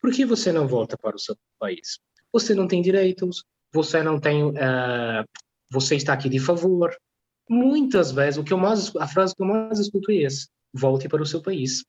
Por 0.00 0.12
que 0.12 0.24
você 0.24 0.50
não 0.50 0.66
volta 0.66 0.96
para 0.96 1.14
o 1.14 1.18
seu 1.18 1.36
país? 1.58 2.00
Você 2.32 2.54
não 2.54 2.66
tem 2.66 2.80
direitos, 2.80 3.44
você 3.72 4.02
não 4.02 4.18
tem, 4.18 4.44
uh, 4.44 5.24
você 5.70 5.96
está 5.96 6.14
aqui 6.14 6.28
de 6.28 6.38
favor. 6.38 6.96
Muitas 7.48 8.12
vezes, 8.12 8.38
o 8.38 8.44
que 8.44 8.52
eu 8.52 8.58
mais, 8.58 8.94
a 8.96 9.06
frase 9.06 9.34
que 9.34 9.42
eu 9.42 9.46
mais 9.46 9.78
escuto 9.78 10.10
é 10.10 10.24
essa: 10.24 10.48
volte 10.72 11.08
para 11.08 11.22
o 11.22 11.26
seu 11.26 11.42
país, 11.42 11.84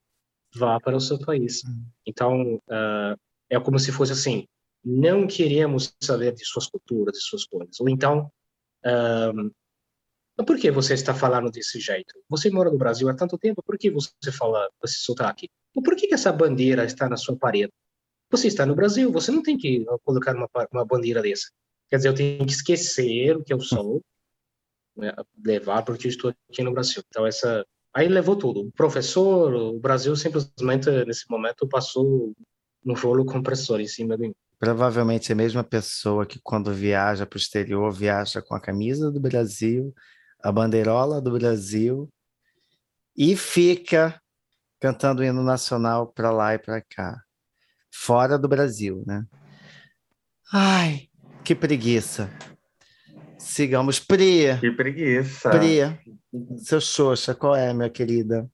vá 0.56 0.80
para 0.80 0.96
o 0.96 1.02
seu 1.02 1.18
país. 1.18 1.64
Hum. 1.66 1.86
Então, 2.06 2.56
uh, 2.56 3.18
é 3.50 3.60
como 3.60 3.80
se 3.80 3.92
fosse 3.92 4.12
assim: 4.12 4.46
não 4.84 5.28
queremos 5.28 5.96
saber 6.02 6.34
de 6.34 6.46
suas 6.46 6.68
culturas, 6.68 7.18
de 7.18 7.24
suas 7.24 7.46
coisas. 7.46 7.80
Ou 7.80 7.90
então, 7.90 8.32
uh, 8.86 10.44
por 10.46 10.58
que 10.58 10.72
você 10.72 10.94
está 10.94 11.14
falando 11.14 11.52
desse 11.52 11.80
jeito? 11.80 12.16
Você 12.30 12.50
mora 12.50 12.72
no 12.72 12.78
Brasil 12.78 13.08
há 13.10 13.14
tanto 13.14 13.38
tempo, 13.38 13.62
por 13.64 13.78
que 13.78 13.92
você 13.92 14.32
fala 14.32 14.70
esse 14.84 15.00
sotaque? 15.00 15.50
Ou 15.76 15.84
por 15.84 15.96
que 15.96 16.14
essa 16.14 16.32
bandeira 16.32 16.84
está 16.84 17.08
na 17.08 17.18
sua 17.18 17.38
parede? 17.38 17.72
Você 18.32 18.48
está 18.48 18.66
no 18.66 18.76
Brasil, 18.76 19.12
você 19.12 19.32
não 19.32 19.44
tem 19.44 19.58
que 19.58 19.86
colocar 20.04 20.36
uma, 20.36 20.50
uma 20.72 20.86
bandeira 20.86 21.22
dessa. 21.22 21.52
Quer 21.90 21.98
dizer, 21.98 22.10
eu 22.10 22.16
tenho 22.16 22.46
que 22.46 22.54
esquecer 22.54 23.36
o 23.36 23.44
que 23.44 23.54
eu 23.54 23.60
sou, 23.60 24.02
né, 24.96 25.14
levar 25.46 25.84
porque 25.84 26.08
eu 26.08 26.10
estou 26.10 26.34
aqui 26.50 26.64
no 26.64 26.74
Brasil. 26.74 27.04
Então, 27.10 27.28
essa. 27.28 27.66
Aí 27.94 28.08
levou 28.08 28.38
tudo. 28.38 28.62
O 28.62 28.72
professor, 28.72 29.54
o 29.54 29.80
Brasil 29.80 30.16
simplesmente, 30.16 30.90
nesse 31.06 31.30
momento, 31.30 31.68
passou 31.68 32.34
um 32.86 32.94
rolo 32.94 33.26
compressor 33.26 33.82
em 33.82 33.88
cima 33.88 34.16
de 34.16 34.30
mim. 34.30 34.34
Provavelmente 34.62 35.32
é 35.32 35.34
a 35.34 35.36
mesma 35.36 35.64
pessoa 35.64 36.24
que, 36.24 36.40
quando 36.40 36.72
viaja 36.72 37.26
para 37.26 37.36
o 37.36 37.40
exterior, 37.40 37.92
viaja 37.92 38.44
com 38.44 38.54
a 38.54 38.62
camisa 38.62 39.10
do 39.10 39.20
Brasil, 39.20 39.92
a 40.40 40.52
bandeirola 40.52 41.20
do 41.20 41.32
Brasil 41.32 42.08
e 43.18 43.36
fica 43.36 44.22
cantando 44.80 45.24
o 45.24 45.26
hino 45.26 45.42
nacional 45.42 46.14
para 46.14 46.30
lá 46.30 46.54
e 46.54 46.60
para 46.60 46.80
cá, 46.80 47.24
fora 47.92 48.38
do 48.38 48.48
Brasil, 48.48 49.04
né? 49.08 49.26
Ai, 50.54 51.10
que 51.44 51.56
preguiça. 51.56 52.30
Sigamos. 53.40 54.00
Pri. 54.00 54.60
Que 54.60 54.70
preguiça. 54.70 55.50
Pri, 55.50 55.80
seu 56.58 56.80
Xoxa, 56.80 57.34
qual 57.34 57.56
é, 57.56 57.74
minha 57.74 57.90
querida? 57.90 58.48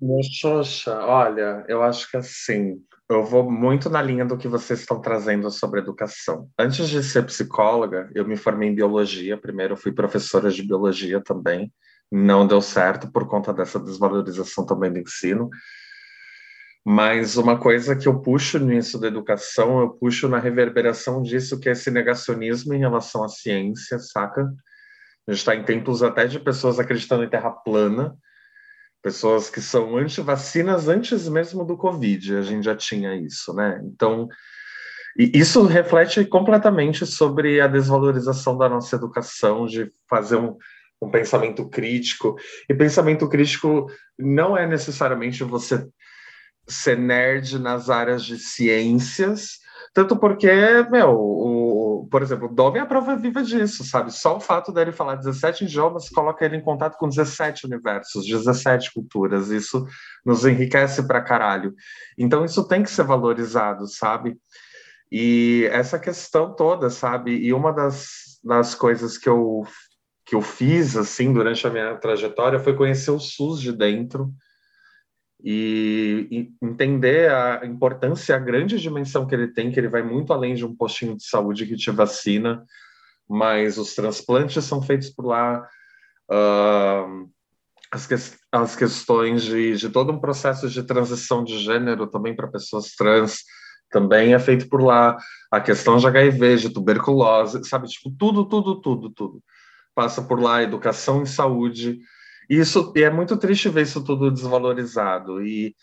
Meu 0.00 0.24
Xoxa, 0.24 0.98
olha, 1.06 1.64
eu 1.68 1.84
acho 1.84 2.10
que 2.10 2.16
assim, 2.16 2.82
eu 3.12 3.24
vou 3.24 3.50
muito 3.50 3.90
na 3.90 4.00
linha 4.00 4.24
do 4.24 4.36
que 4.36 4.48
vocês 4.48 4.80
estão 4.80 5.00
trazendo 5.00 5.50
sobre 5.50 5.80
educação. 5.80 6.48
Antes 6.58 6.88
de 6.88 7.02
ser 7.02 7.24
psicóloga, 7.24 8.10
eu 8.14 8.26
me 8.26 8.36
formei 8.36 8.68
em 8.68 8.74
biologia. 8.74 9.36
Primeiro, 9.36 9.76
fui 9.76 9.92
professora 9.92 10.50
de 10.50 10.62
biologia 10.62 11.20
também. 11.20 11.72
Não 12.10 12.46
deu 12.46 12.60
certo 12.60 13.10
por 13.10 13.26
conta 13.26 13.52
dessa 13.52 13.78
desvalorização 13.80 14.66
também 14.66 14.92
do 14.92 14.98
ensino. 14.98 15.48
Mas 16.84 17.36
uma 17.36 17.58
coisa 17.58 17.94
que 17.94 18.08
eu 18.08 18.20
puxo 18.20 18.58
nisso 18.58 18.98
da 18.98 19.06
educação, 19.06 19.80
eu 19.80 19.90
puxo 19.90 20.28
na 20.28 20.38
reverberação 20.38 21.22
disso, 21.22 21.60
que 21.60 21.68
é 21.68 21.72
esse 21.72 21.90
negacionismo 21.90 22.74
em 22.74 22.78
relação 22.78 23.22
à 23.22 23.28
ciência, 23.28 23.98
saca? 23.98 24.52
A 25.28 25.30
gente 25.30 25.38
está 25.38 25.54
em 25.54 25.64
tempos 25.64 26.02
até 26.02 26.26
de 26.26 26.40
pessoas 26.40 26.80
acreditando 26.80 27.22
em 27.22 27.30
terra 27.30 27.50
plana, 27.50 28.16
pessoas 29.02 29.50
que 29.50 29.60
são 29.60 29.96
anti-vacinas 29.96 30.88
antes 30.88 31.28
mesmo 31.28 31.64
do 31.64 31.76
Covid, 31.76 32.36
a 32.36 32.42
gente 32.42 32.64
já 32.64 32.76
tinha 32.76 33.14
isso, 33.16 33.52
né? 33.52 33.80
Então, 33.84 34.28
isso 35.16 35.64
reflete 35.66 36.24
completamente 36.24 37.04
sobre 37.04 37.60
a 37.60 37.66
desvalorização 37.66 38.56
da 38.56 38.68
nossa 38.68 38.96
educação, 38.96 39.66
de 39.66 39.92
fazer 40.08 40.36
um, 40.36 40.56
um 41.02 41.10
pensamento 41.10 41.68
crítico. 41.68 42.36
E 42.68 42.74
pensamento 42.74 43.28
crítico 43.28 43.86
não 44.18 44.56
é 44.56 44.66
necessariamente 44.66 45.44
você 45.44 45.86
ser 46.66 46.96
nerd 46.96 47.58
nas 47.58 47.90
áreas 47.90 48.24
de 48.24 48.38
ciências, 48.38 49.58
tanto 49.94 50.16
porque, 50.16 50.50
meu, 50.90 51.10
o, 51.10 52.08
por 52.10 52.22
exemplo, 52.22 52.48
o 52.48 52.54
Dom 52.54 52.76
é 52.76 52.80
a 52.80 52.86
prova 52.86 53.14
viva 53.14 53.42
disso, 53.42 53.84
sabe? 53.84 54.10
Só 54.10 54.36
o 54.36 54.40
fato 54.40 54.72
dele 54.72 54.90
falar 54.90 55.16
17 55.16 55.64
idiomas 55.64 56.08
coloca 56.08 56.44
ele 56.44 56.56
em 56.56 56.62
contato 56.62 56.96
com 56.96 57.08
17 57.08 57.66
universos, 57.66 58.26
17 58.26 58.92
culturas. 58.92 59.50
Isso 59.50 59.86
nos 60.24 60.46
enriquece 60.46 61.06
pra 61.06 61.20
caralho. 61.20 61.74
Então, 62.16 62.44
isso 62.44 62.66
tem 62.66 62.82
que 62.82 62.90
ser 62.90 63.04
valorizado, 63.04 63.86
sabe? 63.86 64.38
E 65.10 65.68
essa 65.70 65.98
questão 65.98 66.54
toda, 66.56 66.88
sabe? 66.88 67.36
E 67.36 67.52
uma 67.52 67.70
das, 67.70 68.38
das 68.42 68.74
coisas 68.74 69.18
que 69.18 69.28
eu, 69.28 69.62
que 70.24 70.34
eu 70.34 70.40
fiz, 70.40 70.96
assim, 70.96 71.34
durante 71.34 71.66
a 71.66 71.70
minha 71.70 71.96
trajetória 71.96 72.58
foi 72.58 72.74
conhecer 72.74 73.10
o 73.10 73.20
SUS 73.20 73.60
de 73.60 73.72
dentro 73.72 74.32
e, 75.42 76.28
e, 76.30 76.66
entender 76.66 77.30
a 77.30 77.64
importância, 77.64 78.36
a 78.36 78.38
grande 78.38 78.78
dimensão 78.78 79.26
que 79.26 79.34
ele 79.34 79.48
tem, 79.48 79.70
que 79.70 79.78
ele 79.80 79.88
vai 79.88 80.02
muito 80.02 80.32
além 80.32 80.54
de 80.54 80.64
um 80.64 80.74
postinho 80.74 81.16
de 81.16 81.24
saúde 81.24 81.66
que 81.66 81.76
te 81.76 81.90
vacina, 81.90 82.64
mas 83.28 83.78
os 83.78 83.94
transplantes 83.94 84.64
são 84.64 84.82
feitos 84.82 85.10
por 85.10 85.26
lá, 85.26 85.66
uh, 86.30 87.30
as, 87.90 88.06
que, 88.06 88.14
as, 88.52 88.76
questões 88.76 89.42
de, 89.42 89.76
de 89.76 89.88
todo 89.88 90.12
um 90.12 90.20
processo 90.20 90.68
de 90.68 90.82
transição 90.82 91.42
de 91.42 91.58
gênero 91.58 92.06
também 92.06 92.34
para 92.34 92.48
pessoas 92.48 92.94
trans 92.94 93.38
também 93.90 94.32
é 94.32 94.38
feito 94.38 94.68
por 94.68 94.82
lá, 94.82 95.18
a 95.50 95.60
questão 95.60 95.98
de 95.98 96.06
HIV, 96.06 96.56
de 96.56 96.70
tuberculose, 96.70 97.62
sabe, 97.64 97.88
tipo, 97.88 98.10
tudo, 98.18 98.46
tudo, 98.46 98.80
tudo, 98.80 99.10
tudo 99.10 99.42
passa 99.94 100.22
por 100.22 100.40
lá, 100.40 100.62
educação 100.62 101.22
em 101.22 101.26
saúde, 101.26 102.00
isso 102.48 102.92
e 102.96 103.02
é 103.02 103.10
muito 103.10 103.36
triste 103.36 103.68
ver 103.68 103.82
isso 103.82 104.02
tudo 104.04 104.30
desvalorizado 104.30 105.44
e, 105.44 105.74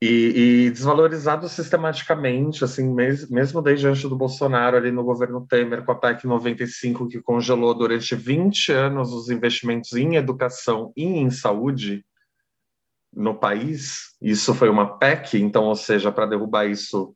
e, 0.00 0.66
e 0.66 0.70
desvalorizado 0.70 1.48
sistematicamente, 1.48 2.64
assim, 2.64 2.92
mesmo, 2.92 3.34
mesmo 3.34 3.62
desde 3.62 3.86
antes 3.86 4.02
do 4.02 4.16
Bolsonaro, 4.16 4.76
ali 4.76 4.90
no 4.90 5.04
governo 5.04 5.46
Temer, 5.46 5.84
com 5.84 5.92
a 5.92 5.94
PEC 5.94 6.26
95, 6.26 7.08
que 7.08 7.20
congelou 7.20 7.74
durante 7.74 8.14
20 8.14 8.72
anos 8.72 9.12
os 9.12 9.28
investimentos 9.28 9.92
em 9.92 10.16
educação 10.16 10.92
e 10.96 11.04
em 11.04 11.30
saúde 11.30 12.04
no 13.12 13.34
país. 13.34 14.16
Isso 14.22 14.54
foi 14.54 14.68
uma 14.68 14.98
PEC, 14.98 15.38
então, 15.38 15.64
ou 15.64 15.76
seja, 15.76 16.10
para 16.10 16.26
derrubar 16.26 16.66
isso 16.66 17.14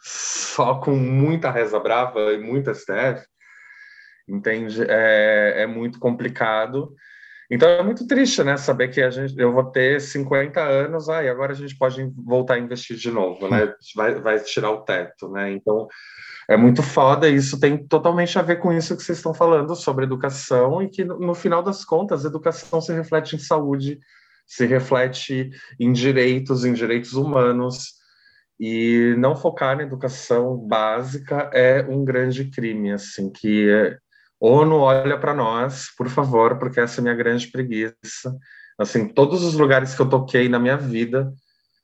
só 0.00 0.76
com 0.76 0.94
muita 0.94 1.50
reza 1.50 1.78
brava 1.78 2.32
e 2.32 2.38
muita 2.38 2.74
STF, 2.74 3.26
entende? 4.28 4.82
É, 4.88 5.62
é 5.62 5.66
muito 5.66 5.98
complicado. 5.98 6.94
Então 7.50 7.68
é 7.68 7.82
muito 7.82 8.06
triste, 8.06 8.44
né? 8.44 8.56
Saber 8.56 8.88
que 8.88 9.00
a 9.00 9.10
gente, 9.10 9.34
eu 9.38 9.52
vou 9.52 9.64
ter 9.64 10.00
50 10.00 10.60
anos, 10.60 11.08
ah, 11.08 11.22
e 11.22 11.28
agora 11.28 11.52
a 11.52 11.56
gente 11.56 11.76
pode 11.76 12.12
voltar 12.14 12.54
a 12.54 12.58
investir 12.58 12.96
de 12.96 13.10
novo, 13.10 13.48
né? 13.48 13.72
Vai, 13.96 14.20
vai 14.20 14.38
tirar 14.40 14.70
o 14.70 14.82
teto, 14.82 15.30
né? 15.30 15.52
Então 15.52 15.88
é 16.48 16.56
muito 16.56 16.82
foda. 16.82 17.28
Isso 17.28 17.58
tem 17.58 17.86
totalmente 17.86 18.38
a 18.38 18.42
ver 18.42 18.56
com 18.56 18.70
isso 18.72 18.94
que 18.94 19.02
vocês 19.02 19.18
estão 19.18 19.32
falando 19.32 19.74
sobre 19.74 20.04
educação 20.04 20.82
e 20.82 20.90
que 20.90 21.04
no, 21.04 21.18
no 21.18 21.34
final 21.34 21.62
das 21.62 21.84
contas, 21.84 22.24
educação 22.24 22.82
se 22.82 22.92
reflete 22.92 23.36
em 23.36 23.38
saúde, 23.38 23.98
se 24.46 24.66
reflete 24.66 25.50
em 25.80 25.90
direitos, 25.92 26.66
em 26.66 26.74
direitos 26.74 27.14
humanos. 27.14 27.96
E 28.60 29.14
não 29.18 29.36
focar 29.36 29.76
na 29.76 29.84
educação 29.84 30.56
básica 30.56 31.48
é 31.54 31.82
um 31.88 32.04
grande 32.04 32.50
crime, 32.50 32.92
assim, 32.92 33.30
que 33.30 33.70
é, 33.70 33.96
ONU, 34.40 34.76
olha 34.76 35.18
para 35.18 35.34
nós, 35.34 35.88
por 35.96 36.08
favor, 36.08 36.58
porque 36.58 36.80
essa 36.80 36.98
é 36.98 37.00
a 37.00 37.02
minha 37.02 37.14
grande 37.14 37.48
preguiça. 37.48 38.36
Assim, 38.78 39.08
todos 39.08 39.42
os 39.42 39.54
lugares 39.54 39.94
que 39.94 40.00
eu 40.00 40.08
toquei 40.08 40.48
na 40.48 40.58
minha 40.58 40.76
vida, 40.76 41.32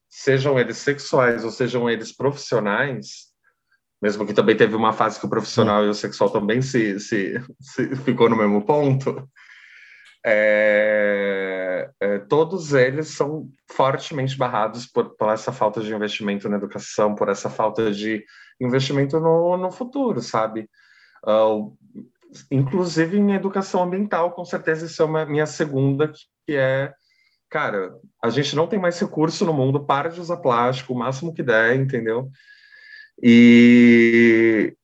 sejam 0.08 0.58
eles 0.58 0.76
sexuais 0.76 1.44
ou 1.44 1.50
sejam 1.50 1.90
eles 1.90 2.16
profissionais, 2.16 3.32
mesmo 4.00 4.24
que 4.24 4.34
também 4.34 4.56
teve 4.56 4.76
uma 4.76 4.92
fase 4.92 5.18
que 5.18 5.26
o 5.26 5.30
profissional 5.30 5.84
e 5.84 5.88
o 5.88 5.94
sexual 5.94 6.30
também 6.30 6.62
se, 6.62 7.00
se, 7.00 7.42
se 7.60 7.96
ficou 7.96 8.28
no 8.28 8.36
mesmo 8.36 8.64
ponto, 8.64 9.28
é, 10.26 11.90
é, 12.00 12.18
todos 12.20 12.72
eles 12.72 13.08
são 13.08 13.50
fortemente 13.70 14.38
barrados 14.38 14.86
por, 14.86 15.16
por, 15.16 15.30
essa 15.30 15.52
falta 15.52 15.82
de 15.82 15.92
investimento 15.92 16.48
na 16.48 16.56
educação, 16.56 17.14
por 17.14 17.28
essa 17.28 17.50
falta 17.50 17.90
de 17.90 18.24
investimento 18.60 19.20
no, 19.20 19.56
no 19.56 19.70
futuro, 19.70 20.22
sabe? 20.22 20.68
Uh, 21.26 21.76
inclusive 22.50 23.18
em 23.18 23.32
educação 23.32 23.82
ambiental, 23.82 24.32
com 24.32 24.44
certeza 24.44 24.86
isso 24.86 25.02
é 25.02 25.04
uma 25.04 25.26
minha 25.26 25.46
segunda, 25.46 26.10
que 26.46 26.54
é, 26.54 26.92
cara, 27.50 27.94
a 28.22 28.30
gente 28.30 28.54
não 28.56 28.66
tem 28.66 28.78
mais 28.78 28.98
recurso 28.98 29.44
no 29.44 29.52
mundo, 29.52 29.84
para 29.84 30.08
de 30.08 30.20
usar 30.20 30.38
plástico 30.38 30.92
o 30.92 30.98
máximo 30.98 31.34
que 31.34 31.42
der, 31.42 31.76
entendeu? 31.76 32.30
E, 33.22 34.74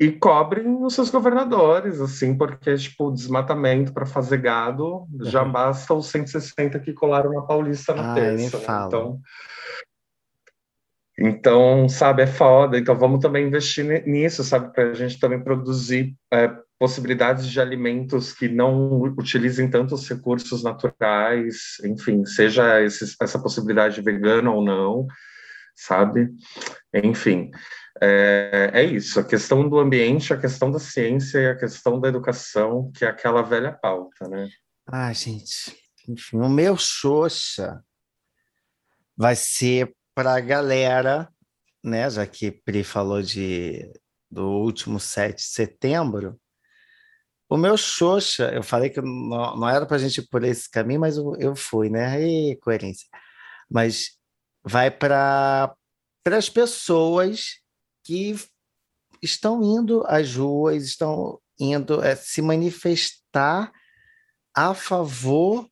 e 0.00 0.10
cobrem 0.12 0.82
os 0.82 0.94
seus 0.94 1.10
governadores, 1.10 2.00
assim, 2.00 2.36
porque, 2.36 2.74
tipo, 2.76 3.12
desmatamento 3.12 3.92
para 3.92 4.06
fazer 4.06 4.38
gado 4.38 5.06
já 5.20 5.42
uhum. 5.42 5.52
basta 5.52 5.94
os 5.94 6.06
160 6.06 6.78
que 6.80 6.92
colaram 6.92 7.32
na 7.32 7.42
Paulista 7.42 7.94
na 7.94 8.12
Ai, 8.12 8.20
terça. 8.20 8.58
Né? 8.58 8.86
Então, 8.86 9.20
então, 11.18 11.88
sabe, 11.88 12.22
é 12.22 12.26
foda. 12.26 12.78
Então, 12.78 12.98
vamos 12.98 13.20
também 13.20 13.46
investir 13.46 13.84
nisso, 14.06 14.42
sabe, 14.42 14.72
para 14.72 14.90
a 14.90 14.94
gente 14.94 15.18
também 15.20 15.42
produzir 15.42 16.16
é, 16.32 16.50
possibilidades 16.78 17.48
de 17.48 17.60
alimentos 17.60 18.32
que 18.32 18.48
não 18.48 19.00
utilizem 19.16 19.70
tantos 19.70 20.08
recursos 20.08 20.64
naturais, 20.64 21.76
enfim, 21.84 22.24
seja 22.24 22.82
esse, 22.82 23.14
essa 23.20 23.38
possibilidade 23.38 24.02
vegana 24.02 24.50
ou 24.50 24.62
não, 24.62 25.06
sabe? 25.74 26.30
Enfim, 26.92 27.50
é, 28.02 28.70
é, 28.72 28.84
isso. 28.84 29.20
A 29.20 29.24
questão 29.24 29.68
do 29.68 29.78
ambiente, 29.78 30.32
a 30.32 30.38
questão 30.38 30.70
da 30.70 30.80
ciência 30.80 31.38
e 31.38 31.48
a 31.48 31.56
questão 31.56 32.00
da 32.00 32.08
educação, 32.08 32.90
que 32.92 33.04
é 33.04 33.08
aquela 33.08 33.42
velha 33.42 33.72
pauta, 33.72 34.28
né? 34.28 34.48
Ah, 34.86 35.12
gente. 35.12 35.76
Enfim, 36.08 36.38
o 36.38 36.48
meu 36.48 36.76
Xoxa 36.76 37.82
vai 39.16 39.36
ser 39.36 39.94
para 40.14 40.34
a 40.34 40.40
galera, 40.40 41.28
né? 41.82 42.08
Já 42.08 42.26
que 42.26 42.50
Pri 42.50 42.84
falou 42.84 43.20
de, 43.20 43.92
do 44.30 44.48
último 44.48 45.00
7 45.00 45.36
de 45.36 45.42
setembro. 45.42 46.40
O 47.48 47.56
meu 47.56 47.76
Xoxa, 47.76 48.50
eu 48.52 48.62
falei 48.62 48.90
que 48.90 49.00
não, 49.00 49.56
não 49.56 49.68
era 49.68 49.86
para 49.86 49.96
a 49.96 49.98
gente 49.98 50.18
ir 50.18 50.28
por 50.28 50.42
esse 50.44 50.70
caminho, 50.70 51.00
mas 51.00 51.16
eu, 51.16 51.36
eu 51.38 51.56
fui, 51.56 51.90
né? 51.90 52.20
E 52.22 52.56
coerência. 52.56 53.06
Mas 53.70 54.16
vai 54.64 54.90
para 54.90 55.74
as 56.26 56.48
pessoas 56.48 57.60
que 58.02 58.34
estão 59.22 59.62
indo 59.62 60.04
às 60.06 60.34
ruas, 60.36 60.84
estão 60.84 61.40
indo 61.58 62.02
é, 62.02 62.16
se 62.16 62.42
manifestar 62.42 63.72
a 64.54 64.74
favor 64.74 65.68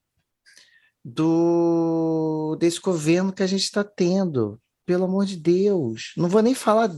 do 1.05 2.57
desse 2.59 2.81
governo 2.81 3.33
que 3.33 3.43
a 3.43 3.47
gente 3.47 3.65
está 3.65 3.83
tendo. 3.83 4.61
Pelo 4.85 5.05
amor 5.05 5.25
de 5.25 5.37
Deus, 5.37 6.13
não 6.17 6.29
vou 6.29 6.43
nem 6.43 6.55
falar 6.55 6.91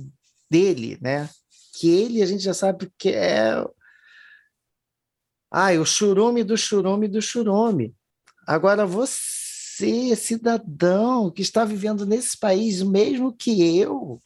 dele, 0.50 0.98
né? 1.02 1.28
Que 1.78 1.88
ele 1.88 2.22
a 2.22 2.26
gente 2.26 2.42
já 2.42 2.54
sabe 2.54 2.90
que 2.96 3.10
é 3.10 3.62
ah, 5.50 5.72
o 5.80 5.84
churume 5.84 6.42
do 6.42 6.56
churume 6.56 7.06
do 7.06 7.22
churume. 7.22 7.94
Agora 8.46 8.84
você, 8.84 10.16
cidadão 10.16 11.30
que 11.30 11.42
está 11.42 11.64
vivendo 11.64 12.04
nesse 12.04 12.36
país, 12.36 12.82
mesmo 12.82 13.32
que 13.32 13.78
eu, 13.78 14.20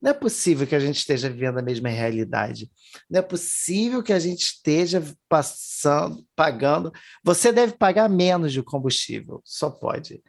não 0.00 0.12
é 0.12 0.14
possível 0.14 0.66
que 0.66 0.76
a 0.76 0.80
gente 0.80 0.98
esteja 0.98 1.28
vivendo 1.28 1.58
a 1.58 1.62
mesma 1.62 1.88
realidade. 1.88 2.70
Não 3.10 3.18
é 3.18 3.22
possível 3.22 4.02
que 4.02 4.12
a 4.12 4.18
gente 4.18 4.42
esteja 4.42 5.02
passando, 5.28 6.24
pagando. 6.36 6.92
Você 7.22 7.52
deve 7.52 7.76
pagar 7.76 8.08
menos 8.08 8.52
de 8.52 8.62
combustível, 8.62 9.42
só 9.44 9.70
pode. 9.70 10.22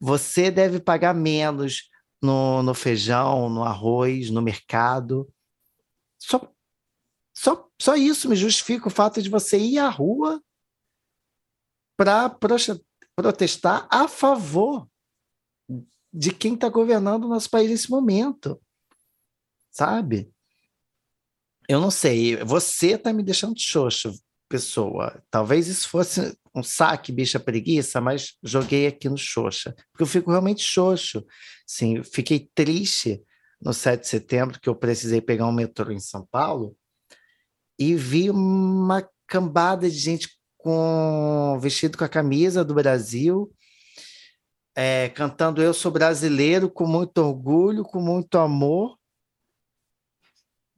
Você 0.00 0.50
deve 0.50 0.80
pagar 0.80 1.14
menos 1.14 1.90
no, 2.22 2.62
no 2.62 2.72
feijão, 2.72 3.50
no 3.50 3.62
arroz, 3.62 4.30
no 4.30 4.40
mercado. 4.40 5.30
Só, 6.18 6.50
só, 7.34 7.68
só 7.78 7.96
isso 7.96 8.26
me 8.26 8.36
justifica 8.36 8.88
o 8.88 8.90
fato 8.90 9.20
de 9.20 9.28
você 9.28 9.58
ir 9.58 9.78
à 9.78 9.90
rua 9.90 10.42
para 11.94 12.30
protestar 13.14 13.86
a 13.90 14.08
favor 14.08 14.88
de 16.10 16.32
quem 16.32 16.54
está 16.54 16.70
governando 16.70 17.24
o 17.24 17.28
nosso 17.28 17.50
país 17.50 17.68
nesse 17.68 17.90
momento 17.90 18.58
sabe? 19.70 20.30
Eu 21.68 21.80
não 21.80 21.90
sei, 21.90 22.36
você 22.44 22.98
tá 22.98 23.12
me 23.12 23.22
deixando 23.22 23.58
xoxo, 23.58 24.12
pessoa. 24.48 25.22
Talvez 25.30 25.68
isso 25.68 25.88
fosse 25.88 26.36
um 26.54 26.62
saque, 26.62 27.12
bicha 27.12 27.38
preguiça, 27.38 28.00
mas 28.00 28.34
joguei 28.42 28.86
aqui 28.86 29.08
no 29.08 29.16
xoxa, 29.16 29.74
porque 29.92 30.02
eu 30.02 30.06
fico 30.06 30.30
realmente 30.30 30.62
xoxo. 30.62 31.24
Sim, 31.66 32.02
fiquei 32.02 32.50
triste 32.54 33.22
no 33.62 33.72
7 33.72 34.00
de 34.00 34.08
setembro, 34.08 34.60
que 34.60 34.68
eu 34.68 34.74
precisei 34.74 35.20
pegar 35.20 35.46
um 35.46 35.52
metrô 35.52 35.92
em 35.92 36.00
São 36.00 36.26
Paulo, 36.30 36.76
e 37.78 37.94
vi 37.94 38.30
uma 38.30 39.08
cambada 39.26 39.88
de 39.88 39.96
gente 39.96 40.28
com 40.56 41.58
vestido 41.60 41.96
com 41.96 42.04
a 42.04 42.08
camisa 42.08 42.64
do 42.64 42.74
Brasil, 42.74 43.50
é, 44.74 45.08
cantando 45.10 45.62
Eu 45.62 45.72
Sou 45.72 45.90
Brasileiro 45.90 46.70
com 46.70 46.86
muito 46.86 47.18
orgulho, 47.18 47.84
com 47.84 48.00
muito 48.00 48.38
amor, 48.38 48.98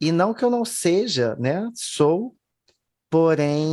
e 0.03 0.11
não 0.11 0.35
que 0.35 0.45
eu 0.45 0.51
não 0.51 0.65
seja, 0.65 1.37
né? 1.37 1.71
Sou, 1.77 2.37
porém, 3.09 3.65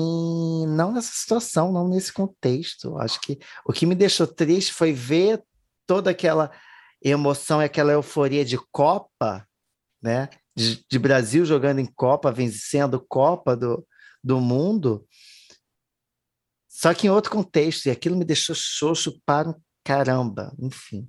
não 0.68 0.91
nessa 0.91 1.11
situação, 1.11 1.72
não 1.72 1.88
nesse 1.88 2.14
contexto. 2.14 2.99
Acho 2.99 3.19
que 3.19 3.39
o 3.65 3.73
que 3.73 3.84
me 3.84 3.95
deixou 3.95 4.27
triste 4.27 4.72
foi 4.72 4.93
ver 4.93 5.43
toda 5.88 6.11
aquela 6.11 6.51
emoção 7.01 7.64
e 7.64 7.65
aquela 7.65 7.93
euforia 7.93 8.45
de 8.45 8.60
Copa, 8.72 9.43
né? 9.99 10.30
De, 10.56 10.85
de 10.88 10.99
Brasil 10.99 11.43
jogando 11.45 11.80
em 11.80 11.88
Copa, 11.88 12.31
vencendo 12.31 13.03
Copa 13.10 13.57
do, 13.57 13.84
do 14.23 14.39
mundo. 14.39 15.07
Só 16.68 16.93
que 16.93 17.07
em 17.07 17.10
outro 17.10 17.31
contexto, 17.31 17.88
e 17.88 17.89
aquilo 17.89 18.15
me 18.15 18.23
deixou 18.23 18.56
xoxo 18.56 19.19
para 19.26 19.49
um 19.49 19.56
caramba, 19.84 20.53
enfim. 20.60 21.07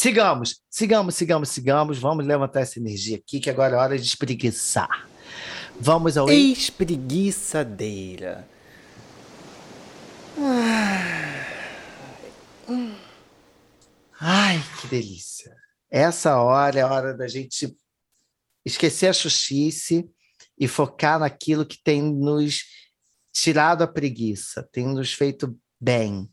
Sigamos, 0.00 0.62
sigamos, 0.70 1.14
sigamos, 1.14 1.50
sigamos. 1.50 1.98
Vamos 1.98 2.24
levantar 2.24 2.62
essa 2.62 2.78
energia 2.78 3.18
aqui, 3.18 3.38
que 3.38 3.50
agora 3.50 3.76
é 3.76 3.78
hora 3.78 3.98
de 3.98 4.06
espreguiçar. 4.06 5.06
Vamos 5.78 6.16
ao 6.16 6.30
espreguiçadeira. 6.30 8.48
Ai, 14.18 14.64
que 14.80 14.86
delícia. 14.86 15.54
Essa 15.90 16.40
hora 16.40 16.78
é 16.78 16.82
a 16.82 16.90
hora 16.90 17.12
da 17.12 17.28
gente 17.28 17.76
esquecer 18.64 19.08
a 19.08 19.12
xuxice 19.12 20.08
e 20.58 20.66
focar 20.66 21.18
naquilo 21.18 21.66
que 21.66 21.76
tem 21.84 22.00
nos 22.00 22.62
tirado 23.34 23.82
a 23.82 23.86
preguiça, 23.86 24.66
tem 24.72 24.86
nos 24.86 25.12
feito 25.12 25.54
bem, 25.78 26.26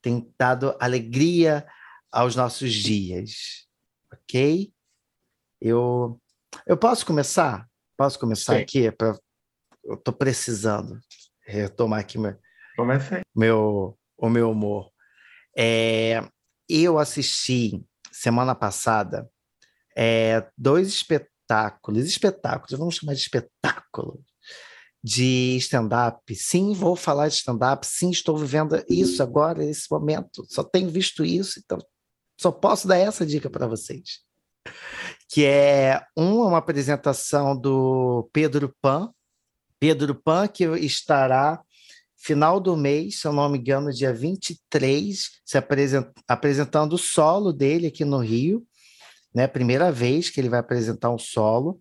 tem 0.00 0.32
dado 0.38 0.74
alegria 0.80 1.66
aos 2.12 2.36
nossos 2.36 2.74
dias, 2.74 3.66
ok? 4.12 4.70
Eu, 5.60 6.20
eu 6.66 6.76
posso 6.76 7.06
começar? 7.06 7.66
Posso 7.96 8.18
começar 8.18 8.56
Sim. 8.56 8.62
aqui? 8.62 8.92
Pra, 8.92 9.18
eu 9.84 9.94
estou 9.94 10.12
precisando 10.12 11.00
retomar 11.46 12.00
aqui 12.00 12.18
meu, 12.18 12.36
meu, 13.34 13.98
o 14.16 14.28
meu 14.28 14.50
humor. 14.50 14.90
É, 15.56 16.22
eu 16.68 16.98
assisti 16.98 17.82
semana 18.10 18.54
passada 18.54 19.28
é, 19.96 20.46
dois 20.56 20.88
espetáculos, 20.88 22.04
espetáculos, 22.06 22.78
vamos 22.78 22.96
chamar 22.96 23.14
de 23.14 23.20
espetáculo, 23.20 24.22
de 25.02 25.56
stand-up. 25.58 26.34
Sim, 26.34 26.72
vou 26.72 26.96
falar 26.96 27.28
de 27.28 27.34
stand-up. 27.34 27.86
Sim, 27.86 28.10
estou 28.10 28.36
vivendo 28.36 28.82
isso 28.88 29.22
agora, 29.22 29.64
nesse 29.64 29.90
momento. 29.90 30.44
Só 30.48 30.62
tenho 30.62 30.88
visto 30.88 31.24
isso, 31.24 31.60
então 31.62 31.78
só 32.42 32.50
posso 32.50 32.88
dar 32.88 32.98
essa 32.98 33.24
dica 33.24 33.48
para 33.48 33.66
vocês. 33.66 34.20
Que 35.28 35.44
é 35.44 36.02
um, 36.16 36.40
uma 36.40 36.58
apresentação 36.58 37.56
do 37.56 38.28
Pedro 38.32 38.74
Pan. 38.82 39.12
Pedro 39.78 40.14
Pan, 40.14 40.48
que 40.48 40.64
estará 40.64 41.62
final 42.16 42.60
do 42.60 42.76
mês, 42.76 43.20
se 43.20 43.26
eu 43.26 43.32
não 43.32 43.48
me 43.48 43.58
engano, 43.58 43.92
dia 43.92 44.12
23, 44.12 45.30
se 45.44 45.58
apresent, 45.58 46.06
apresentando 46.28 46.92
o 46.92 46.98
solo 46.98 47.52
dele 47.52 47.88
aqui 47.88 48.04
no 48.04 48.18
Rio. 48.18 48.66
Né? 49.34 49.46
Primeira 49.46 49.90
vez 49.90 50.30
que 50.30 50.40
ele 50.40 50.48
vai 50.48 50.60
apresentar 50.60 51.10
um 51.10 51.18
solo. 51.18 51.80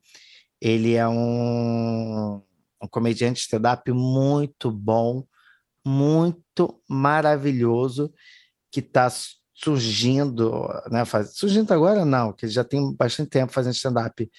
Ele 0.60 0.94
é 0.94 1.08
um, 1.08 2.42
um 2.82 2.88
comediante 2.90 3.42
stand-up 3.42 3.92
muito 3.92 4.72
bom, 4.72 5.24
muito 5.86 6.82
maravilhoso, 6.88 8.14
que 8.72 8.80
está 8.80 9.10
surgindo, 9.64 10.68
né? 10.90 11.06
Faz, 11.06 11.36
surgindo 11.36 11.72
agora 11.74 12.04
não, 12.06 12.34
que 12.34 12.46
ele 12.46 12.52
já 12.52 12.64
tem 12.64 12.94
bastante 12.96 13.30
tempo 13.30 13.54
fazendo 13.54 13.74
stand-up, 13.74 14.30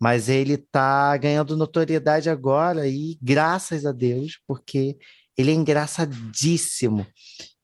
mas 0.00 0.28
ele 0.28 0.54
está 0.54 1.16
ganhando 1.16 1.56
notoriedade 1.56 2.30
agora 2.30 2.86
e 2.86 3.18
graças 3.20 3.84
a 3.84 3.92
Deus, 3.92 4.38
porque 4.46 4.96
ele 5.36 5.50
é 5.50 5.54
engraçadíssimo 5.54 7.06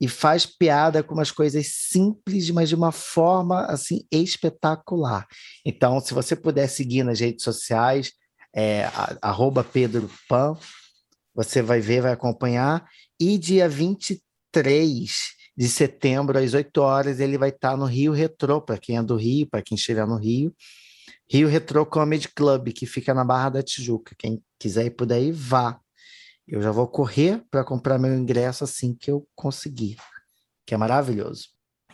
e 0.01 0.09
faz 0.09 0.47
piada 0.47 1.03
com 1.03 1.15
umas 1.15 1.31
coisas 1.31 1.67
simples, 1.67 2.51
mas 2.51 2.69
de 2.69 2.75
uma 2.75 2.93
forma 2.93 3.65
assim 3.67 4.07
espetacular. 4.11 5.27
Então, 5.65 6.01
se 6.01 6.15
você 6.15 6.37
puder 6.37 6.69
seguir 6.69 7.03
nas 7.03 7.21
redes 7.21 7.45
sociais, 7.45 8.13
é 8.55 8.89
arroba 9.21 9.65
Pedro 9.65 10.09
Pan. 10.29 10.57
Você 11.35 11.61
vai 11.61 11.81
ver, 11.81 12.03
vai 12.03 12.13
acompanhar. 12.13 12.89
E 13.19 13.37
dia 13.37 13.69
23 13.69 15.35
de 15.57 15.69
setembro, 15.69 16.39
às 16.39 16.53
8 16.55 16.77
horas, 16.79 17.21
ele 17.21 17.39
vai 17.39 17.51
estar 17.51 17.77
no 17.77 17.85
Rio 17.85 18.13
Retrô, 18.13 18.61
para 18.61 18.79
quem 18.79 18.97
é 18.97 19.03
do 19.03 19.17
Rio, 19.17 19.47
para 19.47 19.63
quem 19.63 19.77
estiver 19.77 20.07
no 20.07 20.17
Rio. 20.17 20.55
Rio 21.29 21.49
Retro 21.49 21.87
Comedy 21.87 22.29
Club, 22.29 22.73
que 22.73 22.87
fica 22.87 23.15
na 23.15 23.25
Barra 23.25 23.51
da 23.51 23.63
Tijuca. 23.63 24.15
Quem 24.19 24.43
quiser 24.59 24.87
ir 24.87 24.91
por 24.91 25.11
aí, 25.13 25.33
vá. 25.33 25.81
Eu 26.47 26.61
já 26.61 26.71
vou 26.71 26.87
correr 26.87 27.43
para 27.51 27.65
comprar 27.65 27.99
meu 27.99 28.15
ingresso 28.15 28.65
assim 28.65 28.95
que 28.95 29.11
eu 29.11 29.27
conseguir, 29.35 29.97
que 30.67 30.75
é 30.75 30.77
maravilhoso. 30.77 31.49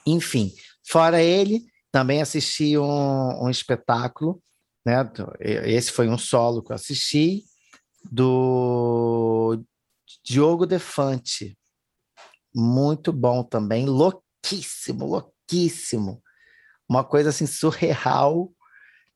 Enfim, 0.05 0.53
fora 0.85 1.23
ele, 1.23 1.65
também 1.93 2.20
assisti 2.20 2.77
um, 2.77 3.45
um 3.45 3.49
espetáculo, 3.49 4.43
né? 4.85 5.09
Esse 5.39 5.93
foi 5.93 6.09
um 6.09 6.19
solo 6.19 6.62
que 6.62 6.73
eu 6.73 6.77
assisti, 6.77 7.45
do 8.11 9.62
Diogo 10.24 10.66
Defante. 10.66 11.57
Muito 12.55 13.12
bom 13.12 13.43
também, 13.43 13.86
louquíssimo, 13.86 15.06
louquíssimo. 15.06 16.22
Uma 16.89 17.05
coisa 17.05 17.31
assim 17.31 17.47
surreal 17.47 18.52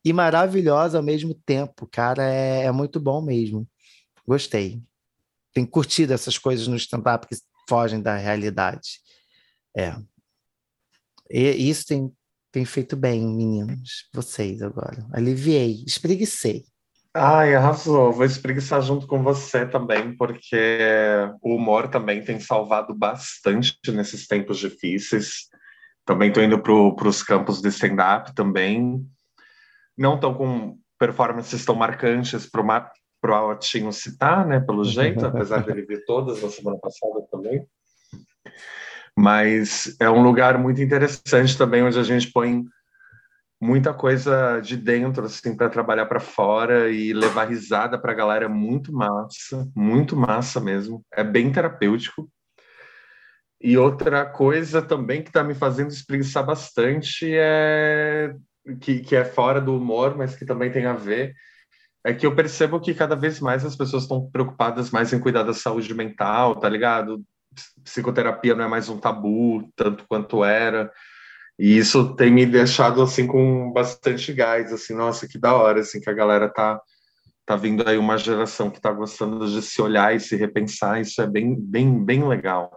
e 0.04 0.12
maravilhosa 0.12 0.98
ao 0.98 1.04
mesmo 1.04 1.34
tempo, 1.46 1.88
cara, 1.90 2.22
é, 2.22 2.64
é 2.64 2.72
muito 2.72 3.00
bom 3.00 3.22
mesmo. 3.22 3.68
Gostei. 4.26 4.82
Tenho 5.52 5.66
curtido 5.66 6.12
essas 6.12 6.36
coisas 6.36 6.66
no 6.68 6.76
stand-up 6.76 7.26
que 7.26 7.36
fogem 7.68 8.00
da 8.00 8.16
realidade. 8.16 9.00
É. 9.76 9.96
E 11.30 11.70
isso 11.70 11.86
tem, 11.86 12.12
tem 12.52 12.64
feito 12.64 12.96
bem, 12.96 13.26
meninos. 13.26 14.08
Vocês 14.12 14.62
agora. 14.62 15.06
Aliviei, 15.12 15.84
espreguicei. 15.86 16.64
Ai, 17.16 17.54
arrasou. 17.54 18.12
Vou 18.12 18.24
espreguiçar 18.24 18.82
junto 18.82 19.06
com 19.06 19.22
você 19.22 19.64
também, 19.64 20.16
porque 20.16 20.78
o 21.40 21.54
humor 21.54 21.88
também 21.88 22.24
tem 22.24 22.40
salvado 22.40 22.94
bastante 22.94 23.78
nesses 23.88 24.26
tempos 24.26 24.58
difíceis. 24.58 25.48
Também 26.04 26.28
estou 26.28 26.42
indo 26.42 26.60
para 26.60 27.08
os 27.08 27.22
campos 27.22 27.62
de 27.62 27.68
stand-up 27.68 28.34
também 28.34 29.06
não 29.96 30.16
estão 30.16 30.34
com 30.34 30.76
performances 30.98 31.64
tão 31.64 31.74
marcantes 31.74 32.48
para 32.50 32.90
o 33.24 33.32
Altinho 33.32 33.92
citar, 33.92 34.46
né, 34.46 34.60
pelo 34.60 34.84
jeito, 34.84 35.24
apesar 35.24 35.64
dele 35.64 35.82
ver 35.82 36.04
todas 36.04 36.42
na 36.42 36.50
semana 36.50 36.78
passada 36.78 37.24
também. 37.30 37.66
Mas 39.16 39.96
é 40.00 40.10
um 40.10 40.22
lugar 40.22 40.58
muito 40.58 40.82
interessante 40.82 41.56
também, 41.56 41.82
onde 41.82 41.98
a 41.98 42.02
gente 42.02 42.32
põe 42.32 42.64
muita 43.64 43.94
coisa 43.94 44.60
de 44.60 44.76
dentro, 44.76 45.24
assim, 45.24 45.56
para 45.56 45.70
trabalhar 45.70 46.04
para 46.04 46.20
fora 46.20 46.90
e 46.90 47.14
levar 47.14 47.48
risada 47.48 47.98
para 47.98 48.12
a 48.12 48.14
galera. 48.14 48.48
Muito 48.48 48.92
massa, 48.92 49.66
muito 49.74 50.14
massa 50.14 50.60
mesmo. 50.60 51.02
É 51.10 51.24
bem 51.24 51.50
terapêutico. 51.50 52.30
E 53.58 53.78
outra 53.78 54.26
coisa 54.26 54.82
também 54.82 55.22
que 55.22 55.30
está 55.30 55.42
me 55.42 55.54
fazendo 55.54 55.90
espreguiçar 55.90 56.44
bastante 56.44 57.26
é 57.32 58.34
que, 58.82 59.00
que 59.00 59.16
é 59.16 59.24
fora 59.24 59.62
do 59.62 59.74
humor, 59.74 60.14
mas 60.14 60.36
que 60.36 60.44
também 60.44 60.70
tem 60.70 60.84
a 60.84 60.92
ver, 60.92 61.34
é 62.04 62.12
que 62.12 62.26
eu 62.26 62.34
percebo 62.34 62.78
que 62.78 62.92
cada 62.92 63.16
vez 63.16 63.40
mais 63.40 63.64
as 63.64 63.74
pessoas 63.74 64.02
estão 64.02 64.30
preocupadas 64.30 64.90
mais 64.90 65.10
em 65.14 65.18
cuidar 65.18 65.42
da 65.42 65.54
saúde 65.54 65.94
mental, 65.94 66.56
tá 66.56 66.68
ligado? 66.68 67.22
Psicoterapia 67.82 68.54
não 68.54 68.64
é 68.64 68.68
mais 68.68 68.90
um 68.90 68.98
tabu, 68.98 69.72
tanto 69.74 70.04
quanto 70.06 70.44
era. 70.44 70.92
E 71.58 71.78
isso 71.78 72.14
tem 72.16 72.32
me 72.32 72.44
deixado 72.44 73.00
assim 73.00 73.26
com 73.26 73.72
bastante 73.72 74.32
gás, 74.32 74.72
assim, 74.72 74.94
nossa, 74.94 75.28
que 75.28 75.38
da 75.38 75.54
hora 75.54 75.80
assim 75.80 76.00
que 76.00 76.10
a 76.10 76.14
galera 76.14 76.48
tá 76.48 76.80
tá 77.46 77.56
vindo 77.56 77.86
aí 77.86 77.98
uma 77.98 78.16
geração 78.16 78.70
que 78.70 78.80
tá 78.80 78.90
gostando 78.90 79.46
de 79.46 79.60
se 79.60 79.80
olhar 79.82 80.16
e 80.16 80.20
se 80.20 80.34
repensar, 80.34 81.00
isso 81.00 81.20
é 81.20 81.26
bem 81.26 81.54
bem 81.60 82.02
bem 82.04 82.26
legal. 82.26 82.70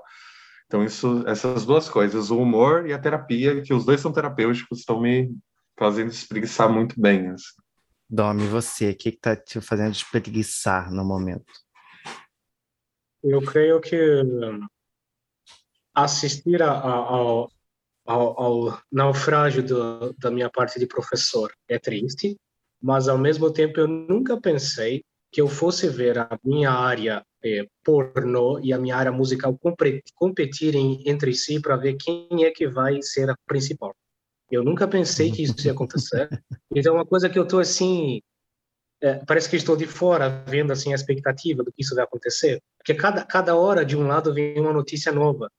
Então 0.68 0.84
isso 0.84 1.24
essas 1.26 1.66
duas 1.66 1.90
coisas, 1.90 2.30
o 2.30 2.40
humor 2.40 2.88
e 2.88 2.94
a 2.94 3.00
terapia, 3.00 3.62
que 3.62 3.74
os 3.74 3.86
dois 3.86 4.02
são 4.02 4.12
terapêuticos, 4.12 4.80
estão 4.80 5.02
me 5.02 5.34
fazendo 5.78 6.12
espreguiçar 6.12 6.70
muito 6.70 7.00
bem. 7.00 7.30
Assim. 7.30 7.54
Domi, 8.10 8.48
você, 8.48 8.92
o 8.92 8.96
que 8.96 9.10
está 9.10 9.36
te 9.36 9.60
fazendo 9.62 9.94
espreguiçar 9.94 10.92
no 10.92 11.04
momento? 11.04 11.52
Eu 13.24 13.42
creio 13.42 13.82
que 13.82 14.24
assistir 15.94 16.62
a, 16.62 16.72
a, 16.72 16.94
ao, 16.94 17.52
ao, 18.08 18.42
ao, 18.42 18.82
naufrágio 18.92 19.62
do, 19.62 20.14
da 20.18 20.32
minha 20.32 20.50
parte 20.50 20.80
de 20.80 20.88
professor 20.88 21.52
é 21.68 21.78
triste, 21.78 22.38
mas 22.82 23.08
ao 23.08 23.18
mesmo 23.18 23.52
tempo 23.52 23.80
eu 23.80 23.88
nunca 23.88 24.40
pensei 24.40 25.04
que 25.32 25.42
eu 25.42 25.48
fosse 25.48 25.90
ver 25.90 26.18
a 26.18 26.40
minha 26.44 26.72
área 26.72 27.22
é, 27.44 27.66
pornô 27.84 28.60
e 28.60 28.72
a 28.72 28.80
minha 28.80 28.96
área 28.96 29.12
musical 29.12 29.60
competirem 30.16 31.04
entre 31.06 31.34
si 31.34 31.62
para 31.62 31.76
ver 31.76 31.96
quem 31.96 32.46
é 32.46 32.52
que 32.52 32.68
vai 32.68 33.02
ser 33.02 33.30
a 33.30 33.36
principal. 33.46 33.94
Eu 34.50 34.64
nunca 34.64 34.88
pensei 34.88 35.30
que 35.30 35.44
isso 35.44 35.56
ia 35.66 35.74
acontecer. 35.74 36.30
Então, 36.74 36.94
é 36.94 36.98
uma 37.00 37.06
coisa 37.06 37.30
que 37.30 37.38
eu 37.38 37.44
estou 37.44 37.60
assim, 37.60 38.22
é, 39.02 39.16
parece 39.26 39.50
que 39.50 39.58
estou 39.58 39.76
de 39.76 39.86
fora 39.86 40.44
vendo 40.48 40.72
assim 40.72 40.94
a 40.94 40.96
expectativa 40.96 41.64
do 41.64 41.72
que 41.72 41.82
isso 41.82 41.94
vai 41.94 42.06
acontecer, 42.06 42.62
porque 42.78 42.94
cada 42.94 43.26
cada 43.26 43.56
hora 43.56 43.86
de 43.86 43.98
um 43.98 44.08
lado 44.08 44.34
vem 44.34 44.60
uma 44.60 44.72
notícia 44.72 45.12
nova. 45.12 45.52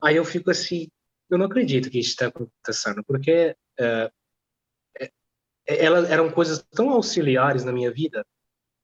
Aí 0.00 0.16
eu 0.16 0.24
fico 0.24 0.50
assim, 0.50 0.88
eu 1.30 1.38
não 1.38 1.46
acredito 1.46 1.90
que 1.90 1.98
isso 1.98 2.10
está 2.10 2.26
acontecendo, 2.26 3.02
porque 3.04 3.56
é, 3.78 4.10
é, 5.00 5.10
elas 5.66 6.10
eram 6.10 6.30
coisas 6.30 6.64
tão 6.70 6.90
auxiliares 6.90 7.64
na 7.64 7.72
minha 7.72 7.92
vida 7.92 8.24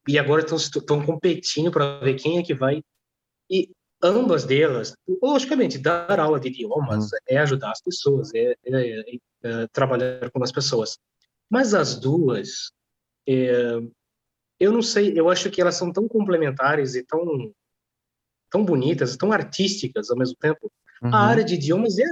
e 0.08 0.18
agora 0.18 0.44
estão 0.44 1.04
competindo 1.04 1.70
para 1.70 2.00
ver 2.00 2.14
quem 2.14 2.38
é 2.38 2.42
que 2.42 2.54
vai. 2.54 2.82
E 3.50 3.70
ambas 4.02 4.44
delas, 4.44 4.94
logicamente, 5.22 5.78
dar 5.78 6.18
aula 6.18 6.40
de 6.40 6.48
idiomas 6.48 7.04
uhum. 7.04 7.18
é 7.28 7.36
ajudar 7.38 7.70
as 7.70 7.80
pessoas, 7.80 8.34
é, 8.34 8.56
é, 8.64 9.00
é, 9.00 9.18
é, 9.44 9.66
trabalhar 9.68 10.30
com 10.30 10.42
as 10.42 10.50
pessoas. 10.50 10.98
Mas 11.48 11.74
as 11.74 11.98
duas, 11.98 12.72
é, 13.28 13.78
eu 14.58 14.72
não 14.72 14.82
sei, 14.82 15.18
eu 15.18 15.28
acho 15.28 15.50
que 15.50 15.60
elas 15.60 15.76
são 15.76 15.92
tão 15.92 16.08
complementares 16.08 16.94
e 16.96 17.04
tão, 17.04 17.52
tão 18.50 18.64
bonitas, 18.64 19.16
tão 19.16 19.30
artísticas 19.30 20.10
ao 20.10 20.16
mesmo 20.16 20.36
tempo. 20.36 20.72
Uhum. 21.02 21.14
A 21.14 21.18
área 21.18 21.44
de 21.44 21.54
idiomas 21.54 21.98
é 21.98 22.04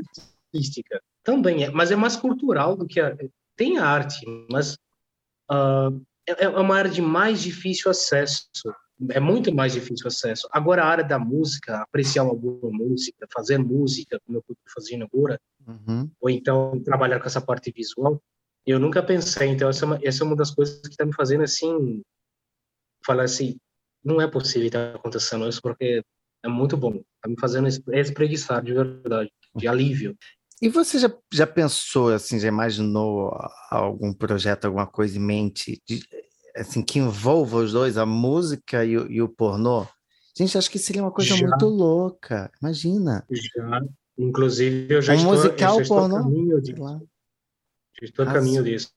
artística, 0.53 1.01
também 1.23 1.65
é, 1.65 1.71
mas 1.71 1.91
é 1.91 1.97
mais 1.97 2.17
cultural 2.17 2.77
do 2.77 2.87
que 2.87 3.01
a, 3.01 3.17
tem 3.57 3.79
a 3.79 3.87
arte, 3.87 4.25
mas 4.51 4.75
uh, 5.51 6.01
é, 6.27 6.45
é 6.45 6.49
uma 6.49 6.77
área 6.77 6.91
de 6.91 7.01
mais 7.01 7.41
difícil 7.41 7.91
acesso 7.91 8.49
é 9.09 9.21
muito 9.21 9.55
mais 9.55 9.73
difícil 9.73 10.07
acesso. 10.07 10.49
Agora, 10.53 10.85
a 10.85 10.87
área 10.87 11.05
da 11.05 11.19
música, 11.19 11.79
apreciar 11.79 12.25
uma 12.25 12.35
boa 12.35 12.71
música, 12.71 13.27
fazer 13.33 13.59
música, 13.59 14.21
como 14.27 14.39
eu 14.39 14.41
estou 14.41 14.57
fazendo 14.75 15.05
agora, 15.05 15.41
uhum. 15.67 16.11
ou 16.21 16.29
então 16.29 16.79
trabalhar 16.81 17.19
com 17.19 17.27
essa 17.27 17.41
parte 17.41 17.73
visual, 17.73 18.23
eu 18.67 18.79
nunca 18.79 19.03
pensei. 19.03 19.49
Então, 19.49 19.71
essa 19.71 19.85
é 19.85 19.87
uma, 19.87 19.99
essa 20.03 20.23
é 20.23 20.27
uma 20.27 20.37
das 20.37 20.51
coisas 20.51 20.81
que 20.83 20.89
está 20.89 21.07
me 21.07 21.15
fazendo 21.15 21.43
assim, 21.43 22.03
falar 23.05 23.25
assim, 23.25 23.57
não 24.05 24.21
é 24.21 24.27
possível 24.27 24.67
estar 24.67 24.97
acontecendo 24.97 25.49
isso, 25.49 25.63
porque 25.63 26.03
é 26.43 26.49
muito 26.49 26.77
bom. 26.77 26.95
Está 26.95 27.29
me 27.29 27.39
fazendo 27.39 27.69
espreguiçar 27.69 28.63
de 28.63 28.73
verdade, 28.73 29.31
de 29.55 29.69
alívio. 29.69 30.17
E 30.63 30.69
você 30.69 30.99
já, 30.99 31.11
já 31.33 31.47
pensou, 31.47 32.13
assim, 32.13 32.39
já 32.39 32.49
imaginou 32.49 33.33
algum 33.71 34.13
projeto, 34.13 34.67
alguma 34.67 34.87
coisa 34.87 35.17
em 35.17 35.21
mente 35.21 35.81
de, 35.87 36.03
assim, 36.55 36.83
que 36.83 36.99
envolva 36.99 37.59
os 37.59 37.73
dois, 37.73 37.97
a 37.97 38.05
música 38.05 38.85
e 38.85 38.97
o, 38.97 39.11
e 39.11 39.23
o 39.23 39.29
pornô, 39.29 39.87
gente, 40.37 40.59
acho 40.59 40.71
que 40.71 40.79
seria 40.79 41.03
uma 41.03 41.11
coisa 41.11 41.35
já, 41.35 41.47
muito 41.47 41.67
louca. 41.67 42.51
Imagina. 42.61 43.25
Já, 43.31 43.81
inclusive, 44.19 44.95
eu 44.95 45.03
já 45.03 45.15
um 45.15 45.17
estou, 45.17 45.33
musical 45.33 45.83
já 45.83 45.89
pornô. 45.89 46.19
estou 46.19 46.19
a 46.19 46.23
caminho 46.23 46.61
disso. 46.61 47.09
Já 48.01 48.07
estou 48.07 48.25
a 48.27 48.33
caminho 48.33 48.65
disso. 48.65 48.91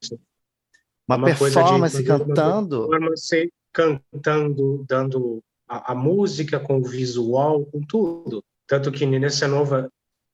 Uma, 1.07 1.17
uma 1.17 1.25
performance 1.25 1.97
de, 1.97 2.03
cantando. 2.03 2.87
Uma 2.87 2.99
performance 2.99 3.53
cantando, 3.71 4.85
dando 4.87 5.43
a, 5.67 5.91
a, 5.91 5.95
música 5.95 6.59
com 6.59 6.77
o 6.77 6.83
visual, 6.83 7.65
com 7.65 7.81
tudo. 7.81 8.43
Tanto 8.67 8.91
que 8.91 9.05
nessa 9.05 9.47
nova, 9.47 9.89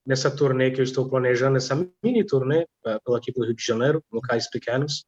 nessa 0.06 0.30
turnê 0.30 0.72
que 0.72 0.80
eu 0.80 0.84
estou 0.84 1.10
planejando, 1.10 1.58
essa 1.58 1.76
mini 2.04 2.24
turnê, 2.26 2.68
pelo 3.04 3.18
aqui 3.18 3.32
pelo 3.32 3.46
Rio 3.46 3.56
de 3.56 3.64
Janeiro, 3.64 4.04
locais 4.12 4.50
pequenos, 4.50 5.06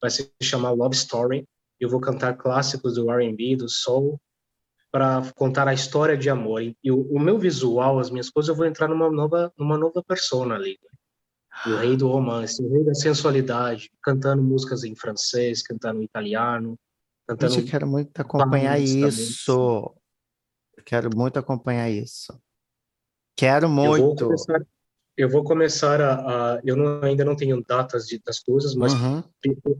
vai 0.00 0.10
se 0.10 0.30
chamar 0.42 0.72
Love 0.72 0.94
Story. 0.94 1.44
Eu 1.78 1.88
vou 1.88 2.00
cantar 2.00 2.36
clássicos 2.36 2.94
do 2.94 3.10
R&B, 3.10 3.56
do 3.56 3.68
soul, 3.68 4.20
para 4.90 5.22
contar 5.34 5.68
a 5.68 5.74
história 5.74 6.16
de 6.16 6.28
amor. 6.28 6.62
E 6.62 6.90
o, 6.90 7.02
o, 7.10 7.18
meu 7.18 7.38
visual, 7.38 7.98
as 7.98 8.10
minhas 8.10 8.28
coisas, 8.28 8.48
eu 8.48 8.56
vou 8.56 8.66
entrar 8.66 8.88
numa 8.88 9.10
nova, 9.10 9.52
numa 9.56 9.78
nova 9.78 10.02
persona 10.02 10.56
ali. 10.56 10.78
O 11.66 11.76
rei 11.76 11.96
do 11.96 12.08
romance, 12.08 12.62
o 12.62 12.72
rei 12.72 12.84
da 12.84 12.94
sensualidade, 12.94 13.90
cantando 14.02 14.42
músicas 14.42 14.84
em 14.84 14.94
francês, 14.94 15.62
cantando 15.62 16.00
em 16.00 16.04
italiano, 16.04 16.76
cantando. 17.36 17.60
eu 17.60 17.66
quero 17.66 17.86
muito 17.86 18.20
acompanhar 18.20 18.80
isso. 18.80 19.48
Eu 20.76 20.84
quero 20.84 21.10
muito 21.14 21.38
acompanhar 21.38 21.90
isso. 21.90 22.40
Quero 23.36 23.68
muito. 23.68 23.96
Eu 23.96 24.06
vou, 24.06 24.16
começar, 24.16 24.66
eu 25.16 25.28
vou 25.28 25.44
começar 25.44 26.00
a, 26.00 26.54
a 26.54 26.60
eu 26.64 26.76
não, 26.76 27.02
ainda 27.02 27.24
não 27.24 27.36
tenho 27.36 27.62
datas 27.64 28.06
de, 28.06 28.20
das 28.24 28.40
coisas, 28.40 28.74
mas 28.74 28.92
uhum. 28.92 29.22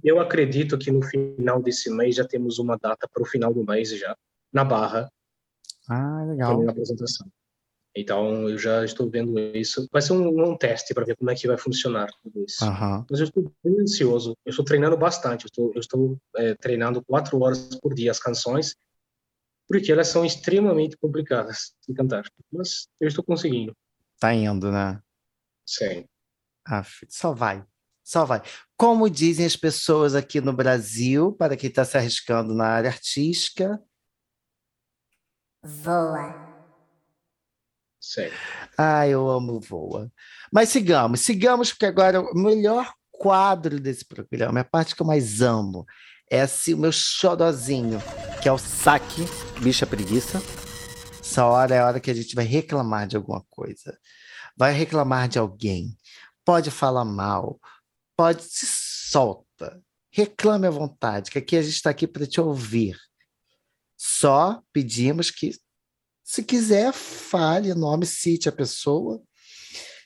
eu 0.03 0.21
acredito 0.21 0.79
que 0.79 0.91
no 0.91 1.03
final 1.03 1.63
desse 1.63 1.91
mês 1.91 2.17
já 2.17 2.27
temos 2.27 2.59
uma 2.59 2.77
data 2.77 3.09
para 3.13 3.23
o 3.23 3.27
final 3.27 3.53
do 3.53 3.65
mês 3.65 3.91
já 3.91 4.17
na 4.53 4.65
Barra. 4.65 5.11
Ah, 5.89 6.25
legal. 6.25 6.63
Na 6.63 6.71
apresentação. 6.71 7.27
Então 7.95 8.49
eu 8.49 8.57
já 8.57 8.85
estou 8.85 9.11
vendo 9.11 9.39
isso. 9.39 9.89
Vai 9.93 10.01
ser 10.01 10.13
um, 10.13 10.51
um 10.51 10.57
teste 10.57 10.95
para 10.95 11.05
ver 11.05 11.17
como 11.17 11.31
é 11.31 11.35
que 11.35 11.47
vai 11.47 11.59
funcionar 11.59 12.09
tudo 12.23 12.45
isso. 12.45 12.65
Uhum. 12.65 13.05
Mas 13.11 13.21
eu 13.21 13.25
estou 13.25 13.53
bem 13.65 13.81
ansioso. 13.81 14.37
Eu 14.45 14.51
estou 14.51 14.65
treinando 14.65 14.97
bastante. 14.97 15.45
Eu 15.45 15.49
estou, 15.49 15.73
eu 15.75 15.81
estou 15.81 16.19
é, 16.37 16.55
treinando 16.55 17.05
quatro 17.05 17.41
horas 17.43 17.77
por 17.81 17.95
dia 17.95 18.11
as 18.11 18.21
canções, 18.21 18.77
porque 19.67 19.91
elas 19.91 20.09
são 20.09 20.25
extremamente 20.25 20.97
complicadas 20.97 21.73
de 21.87 21.95
cantar. 21.95 22.25
Mas 22.53 22.87
eu 23.01 23.09
estou 23.09 23.25
conseguindo. 23.25 23.77
Tá 24.21 24.33
indo, 24.33 24.71
né? 24.71 25.01
Sim. 25.67 26.05
Ah, 26.67 26.85
só 27.09 27.33
vai. 27.33 27.65
Só 28.05 28.25
vai. 28.25 28.43
Como 28.77 29.11
dizem 29.11 29.47
as 29.47 29.57
pessoas 29.57 30.15
aqui 30.15 30.41
no 30.41 30.53
Brasil, 30.53 31.33
para 31.33 31.57
quem 31.57 31.69
está 31.69 31.85
se 31.85 31.97
arriscando 31.97 32.55
na 32.55 32.67
área 32.67 32.91
artística. 32.91 33.81
Voa. 35.63 36.50
Sim. 38.01 38.31
Ah, 38.79 39.07
eu 39.07 39.29
amo 39.29 39.61
Voa. 39.61 40.11
Mas 40.53 40.71
sigamos, 40.71 41.21
sigamos, 41.21 41.71
porque 41.71 41.87
agora 41.87 42.21
o 42.21 42.35
melhor 42.35 42.93
quadro 43.11 43.79
desse 43.79 44.05
programa, 44.05 44.61
é 44.61 44.63
a 44.63 44.65
parte 44.65 44.97
que 44.97 45.03
eu 45.03 45.07
mais 45.07 45.43
amo, 45.43 45.85
é 46.31 46.41
assim, 46.41 46.75
o 46.75 46.79
meu 46.79 46.93
xodozinho, 46.93 48.01
que 48.43 48.49
é 48.49 48.53
o 48.53 48.57
saque, 48.57 49.27
bicha 49.61 49.87
preguiça. 49.87 50.41
Essa 51.21 51.45
hora 51.45 51.75
é 51.75 51.79
a 51.81 51.87
hora 51.87 52.01
que 52.01 52.11
a 52.11 52.15
gente 52.15 52.35
vai 52.35 52.45
reclamar 52.45 53.07
de 53.07 53.17
alguma 53.17 53.45
coisa 53.51 53.97
vai 54.61 54.75
reclamar 54.75 55.27
de 55.27 55.39
alguém, 55.39 55.97
pode 56.45 56.71
falar 56.71 57.07
mal, 57.07 57.59
pode 58.15 58.43
se 58.43 58.67
solta, 58.67 59.83
reclame 60.13 60.67
à 60.67 60.71
vontade, 60.71 61.31
que 61.31 61.39
aqui 61.39 61.57
a 61.57 61.63
gente 61.63 61.77
está 61.77 61.89
aqui 61.89 62.07
para 62.07 62.27
te 62.27 62.43
ouvir. 62.43 62.95
Só 63.97 64.63
pedimos 64.71 65.31
que, 65.31 65.53
se 66.31 66.45
quiser, 66.45 66.93
fale 66.93 67.75
nome, 67.75 68.07
cite 68.07 68.49
a 68.49 68.53
pessoa. 68.53 69.21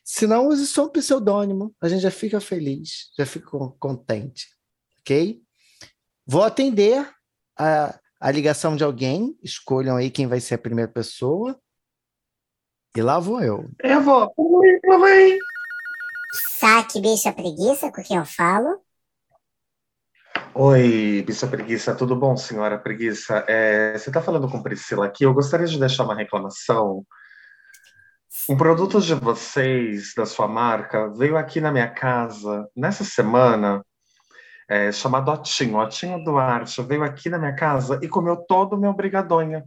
Se 0.03 0.27
não, 0.27 0.49
use 0.49 0.67
só 0.67 0.87
um 0.87 0.89
pseudônimo. 0.89 1.77
A 1.83 1.87
gente 1.87 2.01
já 2.01 2.11
fica 2.11 2.41
feliz, 2.41 3.11
já 3.15 3.27
fica 3.27 3.51
contente. 3.79 4.47
Ok? 5.01 5.43
Vou 6.27 6.43
atender 6.43 7.07
a, 7.59 8.01
a 8.19 8.31
ligação 8.31 8.75
de 8.75 8.83
alguém. 8.83 9.39
Escolham 9.43 9.99
aí 9.99 10.11
quem 10.11 10.27
vai 10.27 10.41
ser 10.41 10.55
a 10.55 10.59
primeira 10.59 10.91
pessoa. 10.91 11.61
E 12.97 13.03
lá 13.03 13.21
vou 13.21 13.43
eu. 13.43 13.69
Eu 13.83 14.01
vou. 14.01 14.35
Mamãe. 14.87 15.37
Saque, 16.59 17.03
bicha 17.03 17.35
preguiça, 17.35 17.93
com 17.93 18.03
quem 18.03 18.17
eu 18.17 18.25
falo. 18.25 18.83
Oi, 20.57 21.23
bicha 21.27 21.47
preguiça, 21.49 21.95
tudo 21.95 22.15
bom, 22.15 22.37
senhora 22.37 22.79
preguiça? 22.79 23.45
É, 23.49 23.99
você 23.99 24.09
está 24.09 24.23
falando 24.23 24.49
com 24.49 24.63
Priscila 24.63 25.07
aqui. 25.07 25.25
Eu 25.25 25.35
gostaria 25.35 25.67
de 25.67 25.79
deixar 25.79 26.05
uma 26.05 26.15
reclamação. 26.15 27.05
Um 28.49 28.57
produto 28.57 29.01
de 29.01 29.15
vocês, 29.15 30.15
da 30.17 30.25
sua 30.25 30.47
marca, 30.47 31.13
veio 31.13 31.37
aqui 31.37 31.61
na 31.61 31.73
minha 31.73 31.89
casa 31.89 32.69
nessa 32.77 33.03
semana, 33.03 33.85
é, 34.69 34.93
chamado 34.93 35.31
Otinho, 35.31 35.79
Otinho 35.79 36.23
Duarte, 36.23 36.83
veio 36.83 37.03
aqui 37.03 37.29
na 37.29 37.39
minha 37.39 37.55
casa 37.57 37.99
e 38.01 38.09
comeu 38.09 38.37
todo 38.37 38.75
o 38.75 38.81
meu 38.81 38.93
brigadonha. 38.93 39.65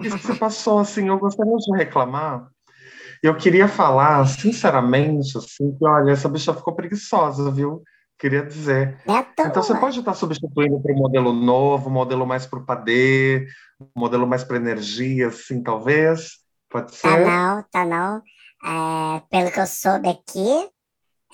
Isso 0.00 0.18
se 0.18 0.38
passou 0.38 0.78
assim, 0.78 1.08
eu 1.08 1.18
gostaria 1.18 1.56
de 1.56 1.76
reclamar 1.76 2.48
eu 3.22 3.36
queria 3.36 3.68
falar, 3.68 4.26
sinceramente, 4.26 5.36
assim, 5.36 5.76
que 5.76 5.86
olha, 5.86 6.12
essa 6.12 6.28
bicha 6.28 6.54
ficou 6.54 6.74
preguiçosa, 6.74 7.50
viu? 7.50 7.82
Queria 8.20 8.44
dizer. 8.44 9.00
É 9.08 9.18
então 9.40 9.62
você 9.62 9.74
pode 9.74 9.98
estar 9.98 10.12
substituindo 10.12 10.78
para 10.78 10.92
um 10.92 10.98
modelo 10.98 11.32
novo, 11.32 11.88
um 11.88 11.92
modelo 11.92 12.26
mais 12.26 12.44
para 12.44 12.58
o 12.58 12.64
padê, 12.66 13.46
um 13.80 13.88
modelo 13.96 14.26
mais 14.26 14.44
para 14.44 14.58
energia, 14.58 15.28
assim, 15.28 15.62
talvez? 15.62 16.38
Pode 16.68 16.92
tá 16.92 16.92
ser? 16.92 17.24
Tá 17.24 17.24
não, 17.24 17.64
tá 17.70 17.84
não. 17.86 18.22
É, 18.62 19.22
pelo 19.30 19.50
que 19.50 19.58
eu 19.58 19.66
soube 19.66 20.10
aqui, 20.10 20.70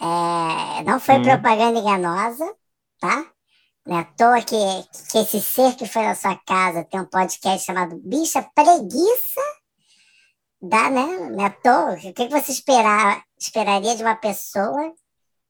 é, 0.00 0.84
não 0.84 1.00
foi 1.00 1.16
hum. 1.16 1.22
propaganda 1.22 1.80
enganosa, 1.80 2.54
tá? 3.00 3.26
Não 3.84 3.98
é 3.98 4.00
à 4.00 4.04
toa 4.04 4.40
que, 4.42 4.56
que 5.10 5.18
esse 5.18 5.40
ser 5.40 5.74
que 5.74 5.86
foi 5.86 6.02
na 6.02 6.14
sua 6.14 6.36
casa 6.46 6.84
tem 6.84 7.00
um 7.00 7.04
podcast 7.04 7.66
chamado 7.66 8.00
Bicha 8.04 8.46
Preguiça 8.54 9.40
dá, 10.62 10.90
né? 10.90 11.04
Não 11.30 11.40
é 11.40 11.46
à 11.46 11.50
toa. 11.50 11.94
O 11.94 12.12
que 12.12 12.28
você 12.28 12.52
esperar, 12.52 13.22
esperaria 13.38 13.96
de 13.96 14.02
uma 14.02 14.16
pessoa 14.16 14.94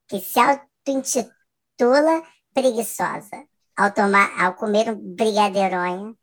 que 0.08 0.20
se 0.20 0.38
auto-intitula 0.86 2.22
preguiçosa 2.54 3.44
ao, 3.76 3.90
tomar, 3.90 4.30
ao 4.42 4.54
comer 4.54 4.90
um 4.90 5.14
brigadeironho 5.14 6.16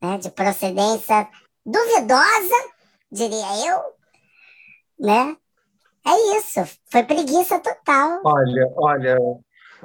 né, 0.00 0.18
de 0.18 0.30
procedência 0.30 1.28
duvidosa, 1.66 2.54
diria 3.10 3.68
eu, 3.68 3.80
né? 4.98 5.36
É 6.06 6.38
isso, 6.38 6.60
foi 6.90 7.02
preguiça 7.02 7.58
total. 7.58 8.22
Olha, 8.24 8.72
olha, 8.76 9.18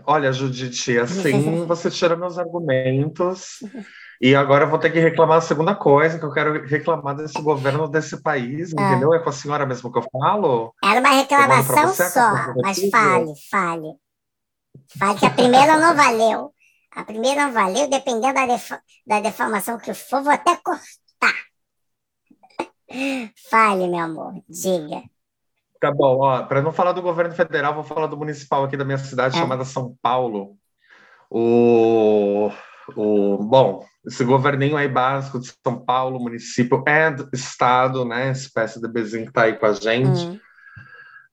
olha, 0.05 0.31
Judite, 0.31 0.97
assim 0.97 1.65
você 1.67 1.91
tira 1.91 2.15
meus 2.15 2.37
argumentos 2.37 3.59
e 4.21 4.35
agora 4.35 4.65
eu 4.65 4.69
vou 4.69 4.79
ter 4.79 4.91
que 4.91 4.99
reclamar 4.99 5.37
a 5.37 5.41
segunda 5.41 5.75
coisa, 5.75 6.17
que 6.17 6.25
eu 6.25 6.31
quero 6.31 6.65
reclamar 6.65 7.15
desse 7.15 7.41
governo 7.41 7.87
desse 7.87 8.21
país, 8.21 8.73
ah. 8.77 8.81
entendeu? 8.81 9.13
É 9.13 9.19
com 9.19 9.29
a 9.29 9.33
senhora 9.33 9.65
mesmo 9.65 9.91
que 9.91 9.99
eu 9.99 10.05
falo. 10.11 10.73
Era 10.83 10.99
uma 10.99 11.09
reclamação 11.09 11.87
você, 11.87 12.09
só, 12.09 12.31
mas 12.63 12.89
fale, 12.89 13.33
fale. 13.49 13.93
Fale 14.97 15.19
que 15.19 15.25
a 15.25 15.31
primeira 15.31 15.77
não 15.77 15.95
valeu. 15.95 16.53
A 16.95 17.03
primeira 17.03 17.45
não 17.45 17.53
valeu, 17.53 17.89
dependendo 17.89 18.33
da, 18.33 18.45
def 18.45 18.71
da 19.05 19.19
deformação 19.19 19.77
que 19.77 19.93
for, 19.93 20.23
vou 20.23 20.31
até 20.31 20.55
cortar. 20.55 21.35
Fale, 23.49 23.87
meu 23.87 23.99
amor, 23.99 24.33
diga. 24.47 25.03
Tá 25.79 25.91
bom, 25.91 26.19
ó, 26.21 26.43
para 26.43 26.61
não 26.61 26.71
falar 26.71 26.93
do 26.93 27.01
governo 27.01 27.35
federal, 27.35 27.75
vou 27.75 27.83
falar 27.83 28.07
do 28.07 28.15
municipal 28.15 28.63
aqui 28.63 28.77
da 28.77 28.85
minha 28.85 28.97
cidade, 28.97 29.35
é. 29.35 29.39
chamada 29.39 29.65
São 29.65 29.93
Paulo. 30.01 30.57
O 31.29 32.49
o, 32.95 33.37
bom, 33.43 33.83
esse 34.05 34.23
governinho 34.23 34.77
aí 34.77 34.87
básico 34.87 35.39
de 35.39 35.51
São 35.63 35.83
Paulo, 35.83 36.19
município 36.19 36.83
e 36.87 37.35
estado, 37.35 38.05
né, 38.05 38.31
espécie 38.31 38.79
de 38.79 38.87
bezinho 38.87 39.23
que 39.23 39.29
está 39.29 39.43
aí 39.43 39.53
com 39.53 39.65
a 39.65 39.73
gente, 39.73 40.25
uhum. 40.25 40.39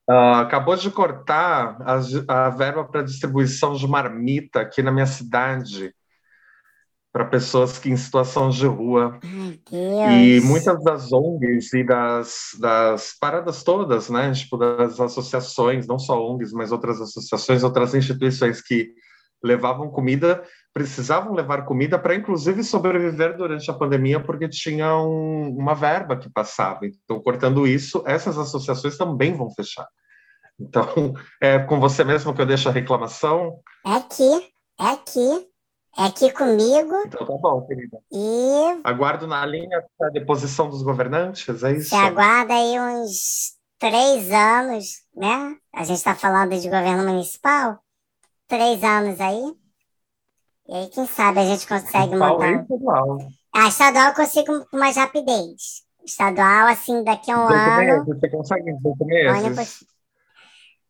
uh, 0.09 0.35
acabou 0.35 0.75
de 0.75 0.89
cortar 0.89 1.77
a, 1.81 2.45
a 2.45 2.49
verba 2.49 2.83
para 2.83 3.03
distribuição 3.03 3.73
de 3.73 3.87
marmita 3.87 4.61
aqui 4.61 4.81
na 4.81 4.91
minha 4.91 5.05
cidade 5.05 5.93
para 7.11 7.25
pessoas 7.25 7.77
que 7.77 7.91
em 7.91 7.95
situação 7.95 8.49
de 8.49 8.65
rua. 8.65 9.19
e 9.71 10.41
muitas 10.41 10.83
das 10.83 11.13
ONGs 11.13 11.71
e 11.73 11.83
das, 11.83 12.57
das 12.59 13.15
paradas 13.19 13.63
todas, 13.63 14.09
né, 14.09 14.31
tipo 14.31 14.57
das 14.57 14.99
associações, 14.99 15.85
não 15.85 15.99
só 15.99 16.19
ONGs, 16.19 16.51
mas 16.51 16.71
outras 16.71 16.99
associações, 16.99 17.63
outras 17.63 17.93
instituições 17.93 18.61
que 18.61 18.91
levavam 19.43 19.91
comida 19.91 20.43
precisavam 20.73 21.33
levar 21.33 21.65
comida 21.65 21.99
para, 21.99 22.15
inclusive, 22.15 22.63
sobreviver 22.63 23.37
durante 23.37 23.69
a 23.69 23.73
pandemia, 23.73 24.19
porque 24.19 24.49
tinha 24.49 24.97
um, 24.97 25.55
uma 25.55 25.75
verba 25.75 26.17
que 26.17 26.29
passava. 26.29 26.79
Então, 26.83 27.21
cortando 27.21 27.67
isso, 27.67 28.03
essas 28.07 28.37
associações 28.37 28.97
também 28.97 29.35
vão 29.35 29.51
fechar. 29.51 29.87
Então, 30.59 30.83
é 31.39 31.59
com 31.59 31.79
você 31.79 32.03
mesmo 32.03 32.33
que 32.33 32.41
eu 32.41 32.45
deixo 32.45 32.67
a 32.67 32.71
reclamação? 32.71 33.59
É 33.85 33.93
aqui, 33.93 34.51
é 34.79 34.85
aqui. 34.85 35.47
É 35.95 36.05
aqui 36.05 36.31
comigo. 36.31 37.03
Então 37.05 37.23
tá 37.23 37.37
bom, 37.37 37.61
querida. 37.67 37.99
E. 38.11 38.81
Aguardo 38.83 39.27
na 39.27 39.45
linha 39.45 39.83
a 40.01 40.09
deposição 40.09 40.67
dos 40.67 40.81
governantes, 40.81 41.63
é 41.63 41.71
isso? 41.73 41.89
Você 41.89 41.95
aguarda 41.95 42.51
aí 42.51 42.79
uns 42.79 43.53
três 43.77 44.31
anos, 44.31 44.85
né? 45.15 45.55
A 45.71 45.83
gente 45.83 45.97
está 45.97 46.15
falando 46.15 46.59
de 46.59 46.67
governo 46.67 47.03
municipal. 47.03 47.77
Três 48.47 48.83
anos 48.83 49.21
aí 49.21 49.53
e 50.67 50.73
aí, 50.73 50.87
quem 50.87 51.05
sabe 51.05 51.39
a 51.39 51.45
gente 51.45 51.67
consegue 51.67 52.15
montar. 52.15 52.61
Estadual. 52.61 53.17
Ah, 53.53 53.67
estadual 53.67 54.07
eu 54.09 54.13
consigo 54.15 54.65
com 54.65 54.77
mais 54.77 54.95
rapidez. 54.95 55.83
Estadual, 56.05 56.67
assim, 56.67 57.03
daqui 57.03 57.31
a 57.31 57.37
um 57.37 57.47
ano. 57.47 57.77
Meses, 57.77 58.05
você 58.05 58.29
consegue 58.29 58.69
em 58.69 58.79
oito 58.83 59.05
meses? 59.05 59.85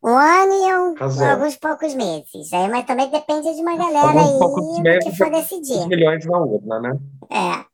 Um 0.04 0.18
ano 0.18 0.52
e 0.52 0.74
um, 0.76 1.30
alguns 1.30 1.56
poucos 1.56 1.94
meses. 1.96 2.52
Aí, 2.52 2.68
mas 2.70 2.86
também 2.86 3.10
depende 3.10 3.56
de 3.56 3.62
uma 3.62 3.78
galera 3.78 4.20
alguns 4.20 4.86
aí 4.86 5.00
que 5.00 5.16
for 5.16 5.32
decidir. 5.32 5.88
milhões 5.88 6.26
na 6.26 6.40
urna, 6.40 6.80
né? 6.82 7.00
É. 7.32 7.73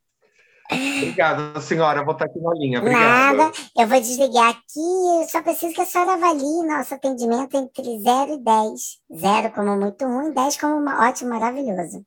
Obrigada, 0.72 1.60
senhora. 1.62 2.04
Vou 2.04 2.14
estar 2.14 2.26
aqui 2.26 2.40
na 2.40 2.54
linha. 2.54 2.80
Obrigada. 2.80 3.38
Nada. 3.38 3.58
Eu 3.78 3.88
vou 3.88 4.00
desligar 4.00 4.50
aqui. 4.50 5.22
Eu 5.22 5.28
só 5.28 5.42
preciso 5.42 5.74
que 5.74 5.82
a 5.82 5.86
senhora 5.86 6.14
avalie 6.14 6.68
nosso 6.68 6.94
atendimento 6.94 7.58
entre 7.58 8.00
0 8.00 8.34
e 8.34 8.44
10. 8.44 8.82
0 9.20 9.52
como 9.54 9.78
muito 9.78 10.06
ruim, 10.06 10.32
10 10.32 10.58
como 10.58 10.76
uma, 10.76 11.08
ótimo, 11.08 11.32
maravilhoso. 11.32 12.06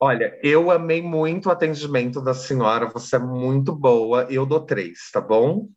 Olha, 0.00 0.38
eu 0.42 0.70
amei 0.70 1.02
muito 1.02 1.48
o 1.48 1.52
atendimento 1.52 2.20
da 2.22 2.34
senhora. 2.34 2.90
Você 2.90 3.16
é 3.16 3.18
muito 3.18 3.74
boa. 3.74 4.26
Eu 4.30 4.46
dou 4.46 4.60
três, 4.60 5.10
tá 5.12 5.20
bom? 5.20 5.68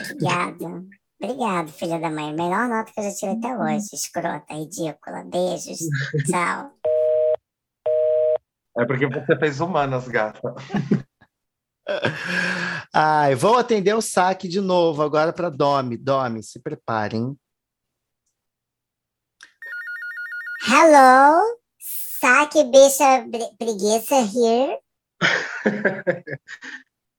Obrigada. 0.00 0.84
Obrigado, 1.20 1.68
filha 1.68 1.98
da 1.98 2.10
mãe. 2.10 2.34
Melhor 2.34 2.68
nota 2.68 2.92
que 2.92 3.00
eu 3.00 3.04
já 3.04 3.10
tirei 3.10 3.36
até 3.36 3.56
hoje. 3.56 3.86
Escrota, 3.92 4.54
ridícula. 4.54 5.24
Beijos. 5.24 5.78
Tchau. 6.26 6.72
É 8.76 8.84
porque 8.84 9.06
você 9.06 9.38
fez 9.38 9.60
humanas, 9.60 10.08
gata. 10.08 10.54
Ai, 12.92 13.34
vou 13.34 13.56
atender 13.56 13.94
o 13.94 14.00
saque 14.00 14.48
de 14.48 14.60
novo 14.60 15.02
agora 15.02 15.32
para 15.32 15.50
Domi. 15.50 15.96
Domi, 15.96 16.42
se 16.42 16.60
preparem. 16.60 17.36
Hello, 20.66 21.58
saque 22.20 22.64
bicha 22.64 23.26
preguiça 23.58 24.16
here. 24.16 24.78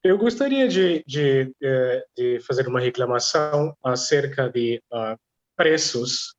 Eu 0.03 0.19
gostaria 0.19 0.67
de, 0.67 1.03
de, 1.07 1.51
eh, 1.63 2.05
de, 2.15 2.39
fazer 2.41 2.67
uma 2.67 2.79
reclamação 2.79 3.75
acerca 3.83 4.47
de 4.47 4.79
uh, 4.93 5.17
preços 5.57 6.35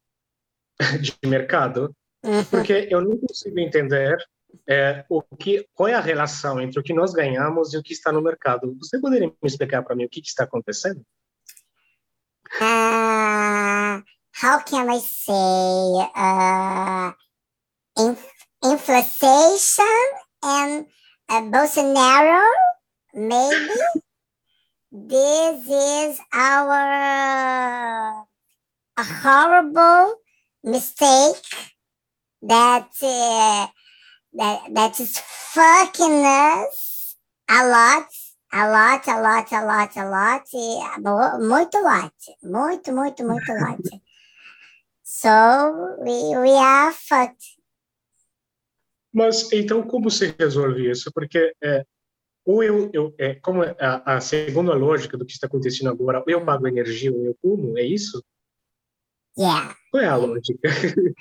de 1.02 1.12
mercado, 1.28 1.92
uhum. 2.24 2.44
porque 2.44 2.86
eu 2.88 3.00
não 3.00 3.18
consigo 3.18 3.58
entender 3.58 4.16
é, 4.68 5.04
o 5.08 5.22
que, 5.22 5.68
qual 5.74 5.88
é 5.88 5.94
a 5.94 6.00
relação 6.00 6.60
entre 6.60 6.80
o 6.80 6.82
que 6.82 6.92
nós 6.92 7.12
ganhamos 7.12 7.72
e 7.72 7.78
o 7.78 7.82
que 7.82 7.92
está 7.92 8.12
no 8.12 8.22
mercado. 8.22 8.76
Você 8.80 9.00
poderia 9.00 9.28
me 9.28 9.34
explicar 9.42 9.82
para 9.82 9.96
mim 9.96 10.04
o 10.04 10.08
que, 10.08 10.20
que 10.20 10.28
está 10.28 10.44
acontecendo? 10.44 11.04
Uh, 12.60 14.02
how 14.42 14.60
can 14.64 14.88
I 14.90 15.00
say? 15.00 16.10
Uh, 16.14 17.12
inf 17.98 18.22
inflation 18.62 19.84
and 20.42 20.86
uh, 21.28 21.42
Bolsonaro 21.50 22.44
maybe 23.14 23.80
this 24.92 25.68
is 25.68 26.20
our 26.32 28.26
a 28.96 29.04
horrible 29.04 30.16
mistake 30.62 31.44
that 32.42 32.88
uh, 33.02 33.66
that 34.36 34.74
that 34.74 35.00
is 35.00 35.18
fucking 35.18 36.24
us 36.24 37.16
a 37.48 37.66
lot, 37.66 38.08
a 38.52 38.68
lot, 38.68 39.08
a 39.08 39.20
lot, 39.20 39.52
a 39.52 39.64
lot, 39.64 39.96
a 39.96 40.04
lot, 40.08 41.40
muito 41.40 41.78
lot, 41.82 42.12
muito, 42.42 42.92
muito, 42.92 43.24
muito 43.24 43.52
lot. 43.52 43.80
So 45.08 45.30
we 46.00 46.36
we 46.36 46.50
are 46.50 46.92
fucked. 46.92 47.56
Mas 49.14 49.50
então 49.52 49.82
como 49.86 50.10
se 50.10 50.34
resolve 50.38 50.90
isso? 50.90 51.12
Porque 51.12 51.54
é, 51.62 51.84
ou 52.44 52.62
eu, 52.62 52.90
eu 52.92 53.14
é, 53.16 53.36
como 53.36 53.62
a, 53.62 54.16
a 54.16 54.20
segunda 54.20 54.74
lógica 54.74 55.16
do 55.16 55.24
que 55.24 55.32
está 55.32 55.46
acontecendo 55.46 55.90
agora, 55.90 56.18
ou 56.18 56.24
eu 56.28 56.44
pago 56.44 56.66
energia 56.66 57.12
ou 57.12 57.24
eu 57.24 57.36
como, 57.40 57.78
é 57.78 57.82
isso? 57.82 58.22
Yeah. 59.38 59.76
Qual 59.92 60.02
é 60.02 60.08
a 60.08 60.16
lógica? 60.16 60.68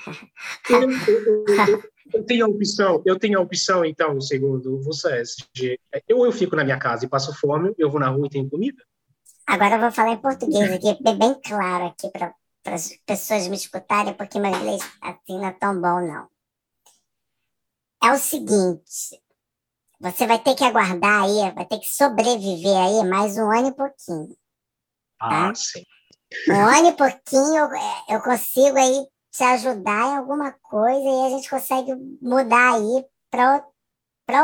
eu, 0.70 0.82
eu, 0.82 1.46
eu, 1.68 1.84
eu, 2.14 2.24
tenho 2.24 2.46
a 2.46 2.50
opção, 2.50 3.02
eu 3.06 3.18
tenho 3.18 3.40
a 3.40 3.42
opção, 3.42 3.86
então, 3.86 4.20
segundo 4.22 4.82
vocês, 4.82 5.36
de 5.54 5.80
ou 6.12 6.26
eu 6.26 6.32
fico 6.32 6.56
na 6.56 6.64
minha 6.64 6.80
casa 6.80 7.06
e 7.06 7.10
passo 7.10 7.34
fome, 7.34 7.74
eu 7.78 7.90
vou 7.90 8.00
na 8.00 8.10
rua 8.10 8.28
e 8.28 8.30
tenho 8.30 8.50
comida. 8.50 8.84
Agora 9.48 9.76
eu 9.76 9.80
vou 9.80 9.92
falar 9.92 10.14
em 10.14 10.18
português 10.18 10.72
aqui, 10.72 10.98
bem 11.04 11.40
claro 11.44 11.86
aqui 11.86 12.10
para 12.10 12.34
as 12.66 12.98
pessoas 13.06 13.48
me 13.48 13.56
escutarem, 13.56 14.14
porque 14.14 14.40
meu 14.40 14.52
inglês 14.52 14.82
assim 15.02 15.38
não 15.38 15.46
é 15.46 15.52
tão 15.52 15.80
bom, 15.80 16.02
não. 16.02 16.28
É 18.04 18.12
o 18.12 18.18
seguinte, 18.18 19.22
você 20.00 20.28
vai 20.28 20.40
ter 20.40 20.56
que 20.56 20.64
aguardar 20.64 21.24
aí, 21.24 21.52
vai 21.54 21.66
ter 21.66 21.80
que 21.80 21.88
sobreviver 21.88 22.78
aí 22.78 23.08
mais 23.08 23.38
um 23.38 23.52
ano 23.52 23.70
e 23.70 23.74
pouquinho. 23.74 24.38
Tá? 25.20 25.50
Ah, 25.50 25.56
sim. 25.56 25.84
Um 26.50 26.66
ano 26.66 26.90
e 26.90 26.94
pouquinho 26.94 27.56
eu, 27.56 27.70
eu 28.10 28.22
consigo 28.22 28.78
aí 28.78 29.06
te 29.36 29.44
ajudar 29.44 30.14
em 30.14 30.18
alguma 30.18 30.54
coisa 30.62 31.08
e 31.08 31.26
a 31.26 31.30
gente 31.30 31.50
consegue 31.50 31.94
mudar 32.22 32.76
aí 32.76 33.06
para 33.30 33.60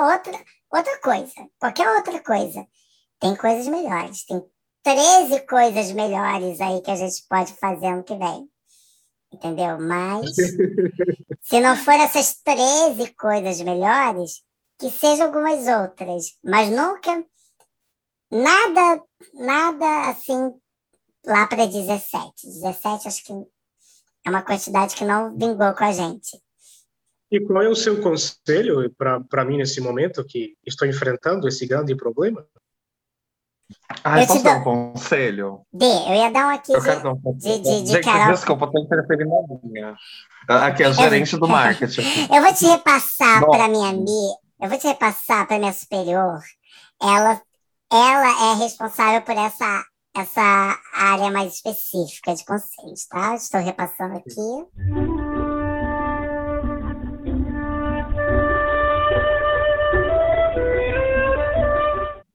outra, 0.05 0.45
outra 0.69 0.99
coisa, 0.99 1.33
qualquer 1.57 1.89
outra 1.95 2.21
coisa. 2.21 2.67
Tem 3.19 3.35
coisas 3.35 3.67
melhores, 3.67 4.25
tem 4.25 4.43
13 4.83 5.45
coisas 5.45 5.91
melhores 5.93 6.59
aí 6.59 6.81
que 6.81 6.91
a 6.91 6.95
gente 6.95 7.25
pode 7.29 7.53
fazer 7.53 7.87
ano 7.87 8.03
que 8.03 8.15
vem. 8.15 8.49
Entendeu? 9.31 9.79
Mas 9.79 10.35
se 11.41 11.61
não 11.61 11.77
for 11.77 11.93
essas 11.93 12.35
13 12.43 13.13
coisas 13.13 13.61
melhores, 13.61 14.43
que 14.77 14.89
sejam 14.89 15.27
algumas 15.27 15.67
outras, 15.67 16.37
mas 16.43 16.69
nunca 16.69 17.23
nada, 18.29 19.03
nada 19.35 20.09
assim 20.09 20.53
lá 21.25 21.47
para 21.47 21.65
17. 21.65 22.45
17 22.45 23.07
acho 23.07 23.23
que 23.23 23.33
é 24.25 24.29
uma 24.29 24.41
quantidade 24.41 24.95
que 24.95 25.05
não 25.05 25.35
vingou 25.35 25.73
com 25.73 25.83
a 25.83 25.91
gente. 25.91 26.37
E 27.31 27.39
qual 27.39 27.61
é 27.61 27.69
o 27.69 27.75
seu 27.75 28.01
conselho 28.01 28.93
para 29.29 29.45
mim 29.45 29.57
nesse 29.57 29.79
momento 29.79 30.25
que 30.25 30.55
estou 30.65 30.87
enfrentando 30.87 31.47
esse 31.47 31.65
grande 31.65 31.95
problema? 31.95 32.45
Ah, 34.03 34.21
eu 34.21 34.27
posso 34.27 34.43
dar 34.43 34.57
um 34.57 34.63
conselho? 34.63 35.61
Dê, 35.71 35.85
eu 35.85 36.13
ia 36.13 36.29
dar 36.29 36.47
um 36.47 36.49
aqui 36.49 36.73
de, 36.73 36.85
dar 36.85 37.13
um 37.13 37.37
de, 37.37 37.59
de, 37.59 37.83
de, 37.83 38.01
Carol. 38.01 38.33
Desculpa, 38.33 38.65
eu 38.65 38.71
tenho 38.71 39.07
que 39.07 39.25
na 39.25 39.59
minha. 39.63 39.95
Aqui 40.47 40.83
é 40.83 40.87
a 40.87 40.91
gerente 40.91 41.37
do 41.37 41.47
marketing. 41.47 42.01
eu 42.33 42.41
vou 42.41 42.53
te 42.53 42.65
repassar 42.65 43.45
para 43.45 43.69
minha 43.69 43.89
amiga, 43.89 44.35
eu 44.59 44.69
vou 44.69 44.77
te 44.77 44.87
repassar 44.87 45.47
para 45.47 45.57
minha 45.57 45.71
superior. 45.71 46.41
Ela, 47.01 47.41
ela 47.91 48.51
é 48.51 48.55
responsável 48.55 49.21
por 49.21 49.37
essa 49.37 49.85
essa 50.15 50.77
área 50.93 51.31
mais 51.31 51.55
específica 51.55 52.35
de 52.35 52.45
conselhos, 52.45 53.05
tá? 53.07 53.35
Estou 53.35 53.61
repassando 53.61 54.15
aqui. 54.15 54.31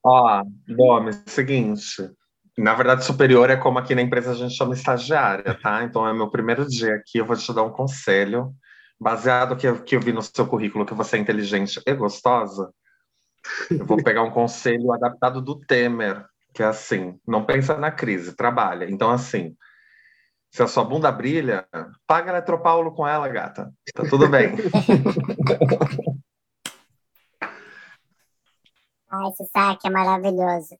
Ó, 0.03 0.44
nome, 0.69 1.12
seguinte. 1.27 2.11
Na 2.57 2.74
verdade, 2.74 3.05
superior 3.05 3.51
é 3.51 3.57
como 3.57 3.78
aqui 3.78 3.94
na 3.94 4.01
empresa 4.01 4.31
a 4.31 4.35
gente 4.35 4.55
chama 4.55 4.73
estagiária, 4.73 5.53
tá? 5.61 5.82
Então 5.82 6.09
é 6.09 6.15
meu 6.15 6.31
primeiro 6.31 6.66
dia 6.66 6.94
aqui, 6.94 7.19
eu 7.19 7.27
vou 7.27 7.36
te 7.36 7.53
dar 7.53 7.65
um 7.65 7.73
conselho. 7.73 8.55
Baseado 8.98 9.57
que 9.57 9.70
que 9.81 9.97
eu 9.97 10.01
vi 10.01 10.12
no 10.12 10.23
seu 10.23 10.47
currículo 10.47 10.86
que 10.86 10.94
você 10.94 11.16
é 11.16 11.20
inteligente 11.20 11.82
e 11.86 11.93
gostosa, 11.93 12.73
eu 13.70 13.85
vou 13.85 14.03
pegar 14.03 14.23
um 14.23 14.31
conselho 14.31 14.90
adaptado 14.93 15.43
do 15.43 15.59
Temer, 15.59 16.24
que 16.57 16.62
é 16.62 16.66
assim, 16.66 17.20
não 17.27 17.45
pensa 17.45 17.77
na 17.77 17.91
crise, 17.91 18.35
trabalha. 18.35 18.89
Então, 18.91 19.11
assim, 19.11 19.55
se 20.51 20.62
a 20.62 20.66
sua 20.66 20.85
bunda 20.85 21.12
brilha, 21.12 21.69
paga 22.07 22.31
eletropaulo 22.31 22.95
com 22.95 23.07
ela, 23.07 23.28
gata. 23.28 23.70
Tá 23.95 24.05
tudo 24.09 24.27
bem. 24.27 24.55
Ai, 29.11 29.28
esse 29.28 29.45
saque 29.53 29.87
é 29.87 29.91
maravilhoso. 29.91 30.74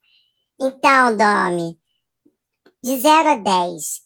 Então, 0.59 1.15
Domi, 1.15 1.79
de 2.83 2.99
0 2.99 3.29
a 3.29 3.37
10, 3.37 4.01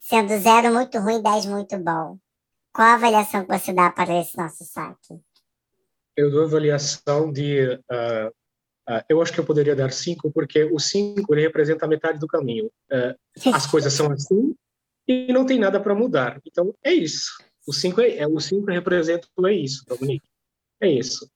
sendo 0.00 0.36
0 0.36 0.72
muito 0.72 0.98
ruim, 0.98 1.22
10 1.22 1.46
muito 1.46 1.78
bom, 1.78 2.18
qual 2.72 2.88
a 2.88 2.94
avaliação 2.94 3.46
que 3.46 3.56
você 3.56 3.72
dá 3.72 3.92
para 3.92 4.20
esse 4.20 4.36
nosso 4.36 4.64
saque? 4.64 5.20
Eu 6.16 6.32
dou 6.32 6.46
avaliação 6.46 7.32
de 7.32 7.80
uh, 7.90 8.32
Uh, 8.32 8.39
eu 9.08 9.20
acho 9.22 9.32
que 9.32 9.40
eu 9.40 9.44
poderia 9.44 9.76
dar 9.76 9.92
cinco, 9.92 10.30
porque 10.30 10.64
o 10.64 10.78
cinco 10.78 11.34
ele 11.34 11.42
representa 11.42 11.84
a 11.84 11.88
metade 11.88 12.18
do 12.18 12.26
caminho. 12.26 12.66
Uh, 12.90 13.52
as 13.52 13.66
coisas 13.66 13.92
são 13.92 14.10
assim 14.10 14.54
e 15.06 15.32
não 15.32 15.46
tem 15.46 15.58
nada 15.58 15.80
para 15.80 15.94
mudar. 15.94 16.40
Então, 16.46 16.74
é 16.84 16.92
isso. 16.92 17.30
O 17.66 17.72
cinco, 17.72 18.00
é, 18.00 18.18
é, 18.18 18.26
o 18.26 18.40
cinco 18.40 18.70
representa 18.70 19.28
é 19.46 19.52
isso, 19.52 19.84
Dominique. 19.86 20.28
É 20.80 20.88
isso. 20.88 21.30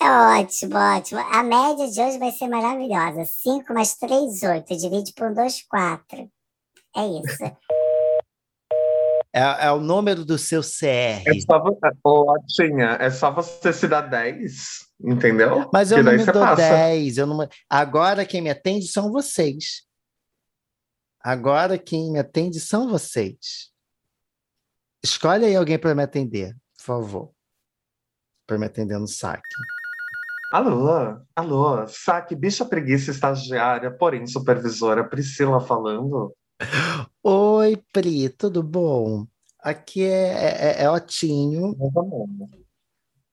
É 0.00 0.08
ótimo, 0.40 0.76
ótimo. 0.76 1.20
A 1.20 1.42
média 1.42 1.90
de 1.90 2.00
hoje 2.00 2.18
vai 2.18 2.30
ser 2.30 2.46
maravilhosa. 2.48 3.24
5 3.24 3.74
mais 3.74 3.96
3, 3.96 4.42
8. 4.42 4.76
Divide 4.76 5.12
por 5.12 5.34
2, 5.34 5.62
4. 5.68 6.30
É 6.96 7.06
isso. 7.06 7.56
É, 9.34 9.66
é, 9.66 9.72
o 9.72 9.80
número 9.80 10.26
do 10.26 10.36
seu 10.36 10.60
CR. 10.60 11.24
É 11.26 11.40
só 11.40 11.58
você, 11.58 11.88
oh, 12.04 12.34
é 13.00 13.10
só 13.10 13.30
você 13.30 13.72
se 13.72 13.88
dar 13.88 14.02
10, 14.02 14.52
entendeu? 15.02 15.70
Mas 15.72 15.90
eu 15.90 16.02
não 16.02 16.12
me 16.12 16.24
dou 16.24 16.42
passa. 16.42 16.56
10. 16.56 17.16
Eu 17.16 17.26
não... 17.26 17.48
Agora 17.68 18.26
quem 18.26 18.42
me 18.42 18.50
atende 18.50 18.86
são 18.86 19.10
vocês. 19.10 19.86
Agora 21.18 21.78
quem 21.78 22.12
me 22.12 22.18
atende 22.18 22.60
são 22.60 22.88
vocês. 22.88 23.72
Escolhe 25.02 25.46
aí 25.46 25.56
alguém 25.56 25.78
para 25.78 25.94
me 25.94 26.02
atender, 26.02 26.54
por 26.76 26.84
favor. 26.84 27.32
Para 28.46 28.58
me 28.58 28.66
atender 28.66 28.98
no 28.98 29.08
saque. 29.08 29.42
Alô, 30.52 31.18
alô, 31.34 31.86
saque, 31.86 32.36
bicha 32.36 32.66
preguiça 32.66 33.10
estagiária, 33.10 33.90
porém 33.90 34.26
supervisora, 34.26 35.08
Priscila 35.08 35.58
falando. 35.58 36.36
Oi, 37.62 37.76
Pri, 37.92 38.28
tudo 38.28 38.60
bom? 38.60 39.24
Aqui 39.60 40.02
é, 40.02 40.80
é, 40.80 40.82
é 40.82 40.90
Otinho. 40.90 41.76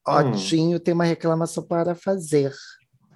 Otinho 0.06 0.78
hum. 0.78 0.80
tem 0.80 0.94
uma 0.94 1.04
reclamação 1.04 1.64
para 1.64 1.96
fazer. 1.96 2.54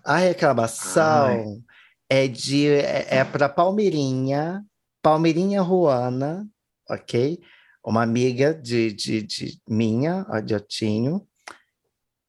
A 0.03 0.17
reclamação 0.17 1.27
Ai. 1.27 1.63
é 2.09 2.27
de 2.27 2.67
é, 2.67 3.17
é 3.17 3.23
para 3.23 3.47
Palmeirinha, 3.47 4.65
Palmeirinha 5.03 5.61
Ruana, 5.61 6.49
ok? 6.89 7.39
Uma 7.85 8.01
amiga 8.01 8.51
de, 8.51 8.91
de, 8.91 9.21
de 9.21 9.61
minha, 9.69 10.23
de 10.43 10.55
Otinho, 10.55 11.27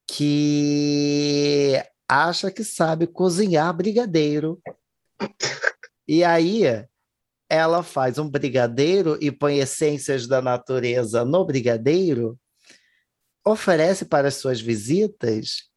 que 0.07 1.83
acha 2.07 2.51
que 2.51 2.63
sabe 2.63 3.07
cozinhar 3.07 3.75
brigadeiro. 3.75 4.61
E 6.07 6.23
aí 6.23 6.67
ela 7.49 7.83
faz 7.83 8.19
um 8.19 8.29
brigadeiro 8.29 9.19
e 9.21 9.31
põe 9.31 9.59
essências 9.59 10.27
da 10.27 10.41
natureza 10.41 11.25
no 11.25 11.45
brigadeiro, 11.45 12.39
oferece 13.45 14.05
para 14.05 14.29
as 14.29 14.35
suas 14.37 14.61
visitas, 14.61 15.69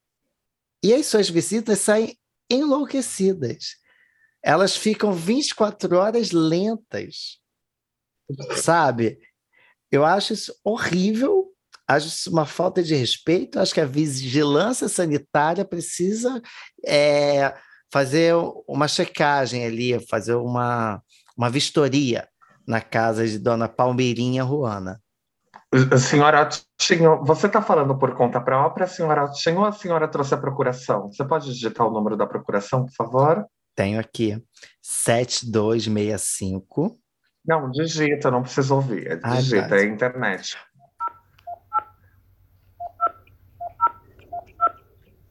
e 0.84 0.94
as 0.94 1.06
suas 1.08 1.30
visitas 1.30 1.80
saem 1.80 2.18
enlouquecidas. 2.50 3.76
Elas 4.42 4.76
ficam 4.76 5.12
24 5.12 5.98
horas 5.98 6.32
lentas, 6.32 7.40
sabe? 8.56 9.20
Eu 9.92 10.06
acho 10.06 10.34
isso 10.34 10.56
horrível, 10.64 11.52
acho 11.88 12.08
isso 12.08 12.30
uma 12.30 12.46
falta 12.46 12.82
de 12.82 12.96
respeito, 12.96 13.60
acho 13.60 13.74
que 13.74 13.82
a 13.82 13.86
vigilância 13.86 14.88
sanitária 14.88 15.66
precisa 15.66 16.42
é, 16.86 17.54
fazer 17.92 18.34
uma 18.68 18.88
checagem 18.88 19.66
ali, 19.66 20.00
fazer 20.08 20.36
uma, 20.36 21.02
uma 21.38 21.50
vistoria 21.50 22.28
na 22.68 22.82
casa 22.82 23.26
de 23.28 23.38
Dona 23.38 23.70
Palmeirinha 23.70 24.44
Ruana. 24.44 25.00
Senhora 26.00 26.50
Tinho, 26.78 27.24
você 27.24 27.48
está 27.48 27.62
falando 27.62 27.98
por 27.98 28.14
conta 28.16 28.42
própria, 28.42 28.88
senhora 28.88 29.30
Tinho, 29.32 29.60
ou 29.60 29.66
a 29.66 29.72
senhora 29.72 30.08
trouxe 30.08 30.34
a 30.34 30.38
procuração? 30.38 31.12
Você 31.12 31.24
pode 31.26 31.54
digitar 31.54 31.86
o 31.86 31.92
número 31.92 32.18
da 32.18 32.26
procuração, 32.26 32.86
por 32.86 32.94
favor? 32.94 33.46
Tenho 33.76 34.00
aqui, 34.00 34.42
7265. 34.82 36.98
Não, 37.46 37.70
digita, 37.70 38.32
não 38.32 38.42
precisa 38.42 38.74
ouvir. 38.74 39.20
Digita, 39.22 39.76
ah, 39.76 39.80
é 39.80 39.86
internet. 39.86 40.58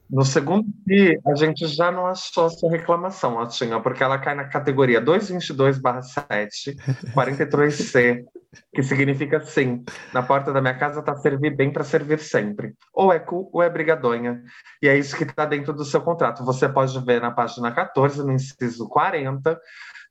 No 0.09 0.23
segundo 0.23 0.65
dia, 0.85 1.19
a 1.27 1.35
gente 1.35 1.67
já 1.67 1.91
não 1.91 2.07
achou 2.07 2.47
essa 2.47 2.69
reclamação, 2.69 3.37
Otinha, 3.37 3.79
porque 3.81 4.01
ela 4.01 4.17
cai 4.17 4.35
na 4.35 4.45
categoria 4.45 5.01
222-7, 5.01 6.75
43C, 7.13 8.23
que 8.73 8.83
significa 8.83 9.41
sim. 9.41 9.83
Na 10.13 10.23
porta 10.23 10.53
da 10.53 10.61
minha 10.61 10.77
casa 10.77 11.01
está 11.01 11.13
servir 11.15 11.55
bem 11.55 11.73
para 11.73 11.83
servir 11.83 12.19
sempre. 12.19 12.73
Ou 12.93 13.11
é 13.11 13.19
cu 13.19 13.49
ou 13.51 13.61
é 13.61 13.69
brigadonha. 13.69 14.41
E 14.81 14.87
é 14.87 14.97
isso 14.97 15.15
que 15.17 15.23
está 15.23 15.45
dentro 15.45 15.73
do 15.73 15.83
seu 15.83 15.99
contrato. 15.99 16.45
Você 16.45 16.69
pode 16.69 16.97
ver 17.03 17.19
na 17.19 17.31
página 17.31 17.69
14, 17.71 18.25
no 18.25 18.31
inciso 18.31 18.87
40, 18.87 19.59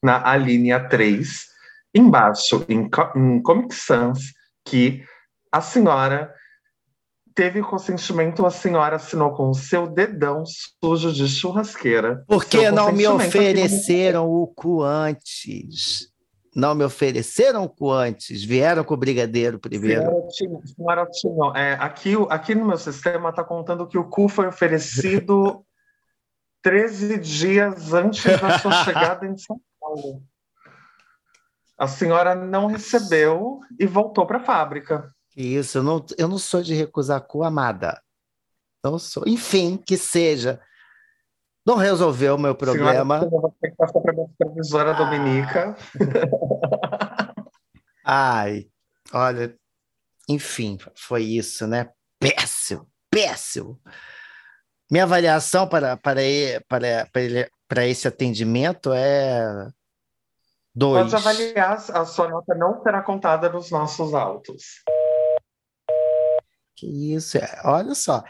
na 0.02 0.28
a 0.28 0.36
linha 0.36 0.78
3, 0.88 1.46
embaixo, 1.94 2.66
em, 2.68 2.90
em 3.16 3.42
Comic 3.42 3.74
Sans, 3.74 4.20
que 4.62 5.02
a 5.50 5.62
senhora 5.62 6.30
teve 7.36 7.60
consentimento, 7.60 8.46
a 8.46 8.50
senhora 8.50 8.96
assinou 8.96 9.30
com 9.34 9.50
o 9.50 9.54
seu 9.54 9.86
dedão 9.86 10.42
sujo 10.82 11.12
de 11.12 11.28
churrasqueira. 11.28 12.24
Por 12.26 12.46
que 12.46 12.70
não 12.70 12.90
me 12.90 13.06
ofereceram 13.06 14.26
o 14.26 14.46
cu 14.46 14.82
antes? 14.82 16.10
Não 16.54 16.74
me 16.74 16.82
ofereceram 16.82 17.64
o 17.64 17.68
cu 17.68 17.92
antes, 17.92 18.42
vieram 18.42 18.82
com 18.82 18.94
o 18.94 18.96
brigadeiro 18.96 19.58
primeiro. 19.58 20.10
Senhora, 20.30 21.06
senhora 21.12 21.60
é, 21.60 21.74
aqui, 21.74 22.14
aqui 22.30 22.54
no 22.54 22.64
meu 22.64 22.78
sistema 22.78 23.28
está 23.28 23.44
contando 23.44 23.86
que 23.86 23.98
o 23.98 24.08
cu 24.08 24.28
foi 24.28 24.46
oferecido 24.46 25.62
13 26.64 27.18
dias 27.18 27.92
antes 27.92 28.24
da 28.40 28.58
sua 28.58 28.72
chegada 28.82 29.26
em 29.26 29.36
São 29.36 29.60
Paulo. 29.78 30.22
A 31.76 31.86
senhora 31.86 32.34
não 32.34 32.66
recebeu 32.66 33.60
e 33.78 33.84
voltou 33.84 34.26
para 34.26 34.38
a 34.38 34.44
fábrica. 34.44 35.14
Isso, 35.36 35.78
eu 35.78 35.82
não, 35.82 36.06
eu 36.16 36.26
não 36.26 36.38
sou 36.38 36.62
de 36.62 36.74
recusar 36.74 37.20
cu, 37.20 37.44
amada. 37.44 38.00
Não 38.82 38.98
sou. 38.98 39.24
Enfim, 39.26 39.76
que 39.76 39.98
seja. 39.98 40.60
Não 41.66 41.76
resolveu 41.76 42.36
o 42.36 42.38
meu 42.38 42.54
problema. 42.54 43.18
Senhora, 43.18 43.36
eu 43.36 43.40
vou 43.42 43.56
ter 43.60 43.70
que 43.70 43.76
passar 43.76 44.00
para 44.00 44.12
a 44.12 44.14
minha 44.14 44.28
supervisora 44.28 44.90
ah. 44.92 44.94
Dominica. 44.94 45.76
Ai, 48.02 48.68
olha, 49.12 49.54
enfim, 50.28 50.78
foi 50.94 51.24
isso, 51.24 51.66
né? 51.66 51.90
Péssimo, 52.20 52.88
péssimo. 53.10 53.80
Minha 54.88 55.02
avaliação 55.02 55.68
para, 55.68 55.96
para, 55.96 56.20
para, 56.68 57.08
para, 57.12 57.50
para 57.66 57.86
esse 57.86 58.06
atendimento 58.06 58.92
é 58.92 59.68
dois. 60.72 61.10
Pode 61.10 61.16
avaliar, 61.16 61.84
a 61.92 62.04
sua 62.04 62.28
nota 62.28 62.54
não 62.54 62.80
será 62.82 63.02
contada 63.02 63.48
nos 63.48 63.70
nossos 63.72 64.14
autos. 64.14 64.84
Que 66.76 67.14
isso, 67.14 67.38
é, 67.38 67.60
olha 67.64 67.94
só. 67.94 68.22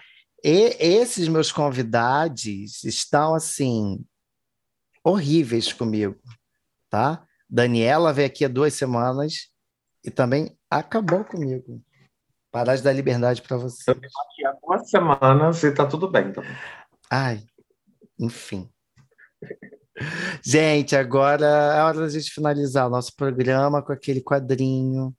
E, 0.43 0.77
esses 0.79 1.27
meus 1.29 1.51
convidados 1.51 2.85
estão 2.85 3.35
assim 3.35 4.05
horríveis 5.03 5.73
comigo, 5.73 6.21
tá? 6.89 7.27
Daniela 7.49 8.13
veio 8.13 8.27
aqui 8.27 8.45
há 8.45 8.49
duas 8.49 8.75
semanas 8.75 9.51
e 10.05 10.11
também 10.11 10.57
acabou 10.71 11.25
comigo. 11.25 11.83
Parar 12.51 12.77
de 12.77 12.83
dar 12.83 12.93
liberdade 12.93 13.43
para 13.43 13.57
você. 13.57 13.91
Eu 13.91 13.95
estou 13.95 14.23
aqui 14.23 14.47
há 14.47 14.53
duas 14.53 14.89
semanas 14.89 15.63
e 15.63 15.73
tá 15.73 15.87
tudo 15.87 16.11
bem 16.11 16.33
também. 16.33 16.57
Ai, 17.11 17.45
enfim. 18.19 18.71
Gente, 20.43 20.95
agora 20.95 21.47
é 21.47 21.83
hora 21.83 22.01
da 22.01 22.09
gente 22.09 22.31
finalizar 22.31 22.87
o 22.87 22.91
nosso 22.91 23.15
programa 23.17 23.83
com 23.83 23.93
aquele 23.93 24.21
quadrinho 24.21 25.15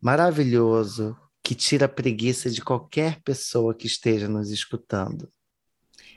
maravilhoso 0.00 1.16
que 1.48 1.54
tira 1.54 1.86
a 1.86 1.88
preguiça 1.88 2.50
de 2.50 2.60
qualquer 2.60 3.22
pessoa 3.22 3.74
que 3.74 3.86
esteja 3.86 4.28
nos 4.28 4.50
escutando. 4.50 5.32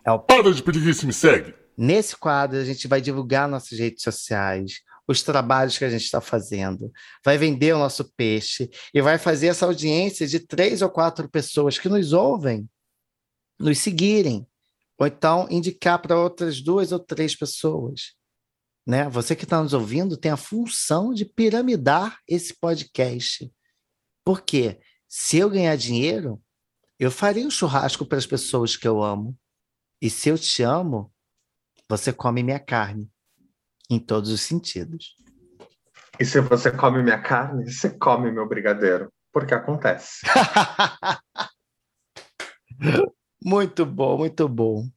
É 0.05 0.11
o 0.11 0.19
Para 0.19 0.53
de 0.53 0.61
Preguiça 0.61 1.07
me 1.07 1.13
segue! 1.13 1.55
Nesse 1.77 2.17
quadro, 2.17 2.59
a 2.59 2.65
gente 2.65 2.85
vai 2.85 2.99
divulgar 2.99 3.47
nossas 3.47 3.79
redes 3.79 4.03
sociais, 4.03 4.81
os 5.07 5.23
trabalhos 5.23 5.77
que 5.77 5.85
a 5.85 5.89
gente 5.89 6.03
está 6.03 6.19
fazendo, 6.19 6.91
vai 7.23 7.37
vender 7.37 7.73
o 7.73 7.79
nosso 7.79 8.11
peixe 8.13 8.69
e 8.93 9.01
vai 9.01 9.17
fazer 9.17 9.47
essa 9.47 9.65
audiência 9.65 10.27
de 10.27 10.37
três 10.41 10.81
ou 10.81 10.89
quatro 10.89 11.29
pessoas 11.29 11.79
que 11.79 11.87
nos 11.87 12.11
ouvem 12.11 12.69
nos 13.57 13.79
seguirem, 13.79 14.45
ou 14.97 15.07
então 15.07 15.47
indicar 15.49 16.01
para 16.01 16.19
outras 16.19 16.59
duas 16.59 16.91
ou 16.91 16.99
três 16.99 17.37
pessoas. 17.37 18.15
Né? 18.85 19.07
Você 19.07 19.33
que 19.33 19.45
está 19.45 19.63
nos 19.63 19.71
ouvindo 19.71 20.17
tem 20.17 20.29
a 20.29 20.35
função 20.35 21.13
de 21.13 21.23
piramidar 21.23 22.19
esse 22.27 22.53
podcast. 22.53 23.49
Por 24.25 24.41
quê? 24.41 24.77
Se 25.13 25.39
eu 25.39 25.49
ganhar 25.49 25.75
dinheiro, 25.75 26.41
eu 26.97 27.11
faria 27.11 27.45
um 27.45 27.51
churrasco 27.51 28.05
para 28.05 28.17
as 28.17 28.25
pessoas 28.25 28.77
que 28.77 28.87
eu 28.87 29.03
amo. 29.03 29.37
E 30.01 30.09
se 30.09 30.29
eu 30.29 30.37
te 30.37 30.63
amo, 30.63 31.13
você 31.89 32.13
come 32.13 32.41
minha 32.41 32.61
carne. 32.61 33.11
Em 33.89 33.99
todos 33.99 34.31
os 34.31 34.39
sentidos. 34.39 35.17
E 36.17 36.23
se 36.23 36.39
você 36.39 36.71
come 36.71 37.03
minha 37.03 37.21
carne, 37.21 37.69
você 37.69 37.89
come 37.89 38.31
meu 38.31 38.47
brigadeiro. 38.47 39.11
Porque 39.33 39.53
acontece. 39.53 40.21
muito 43.43 43.85
bom, 43.85 44.17
muito 44.17 44.47
bom. 44.47 44.87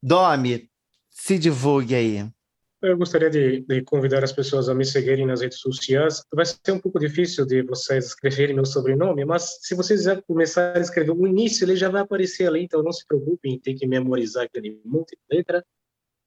Domi, 0.00 0.70
se 1.10 1.40
divulgue 1.40 1.96
aí. 1.96 2.32
Eu 2.82 2.98
gostaria 2.98 3.30
de, 3.30 3.60
de, 3.60 3.82
convidar 3.82 4.24
as 4.24 4.32
pessoas 4.32 4.68
a 4.68 4.74
me 4.74 4.84
seguirem 4.84 5.24
nas 5.24 5.40
redes 5.40 5.60
sociais. 5.60 6.24
Vai 6.34 6.44
ser 6.44 6.72
um 6.72 6.80
pouco 6.80 6.98
difícil 6.98 7.46
de 7.46 7.62
vocês 7.62 8.06
escreverem 8.06 8.56
meu 8.56 8.66
sobrenome, 8.66 9.24
mas 9.24 9.58
se 9.62 9.76
vocês 9.76 10.02
já 10.02 10.20
começarem 10.20 10.80
a 10.80 10.84
escrever 10.84 11.12
o 11.12 11.26
início, 11.26 11.64
ele 11.64 11.76
já 11.76 11.88
vai 11.88 12.00
aparecer 12.02 12.48
ali, 12.48 12.64
então 12.64 12.82
não 12.82 12.90
se 12.90 13.06
preocupem 13.06 13.54
em 13.54 13.60
ter 13.60 13.74
que 13.74 13.86
memorizar 13.86 14.46
aquele 14.46 14.80
monte 14.84 15.10
de 15.10 15.36
letra. 15.36 15.64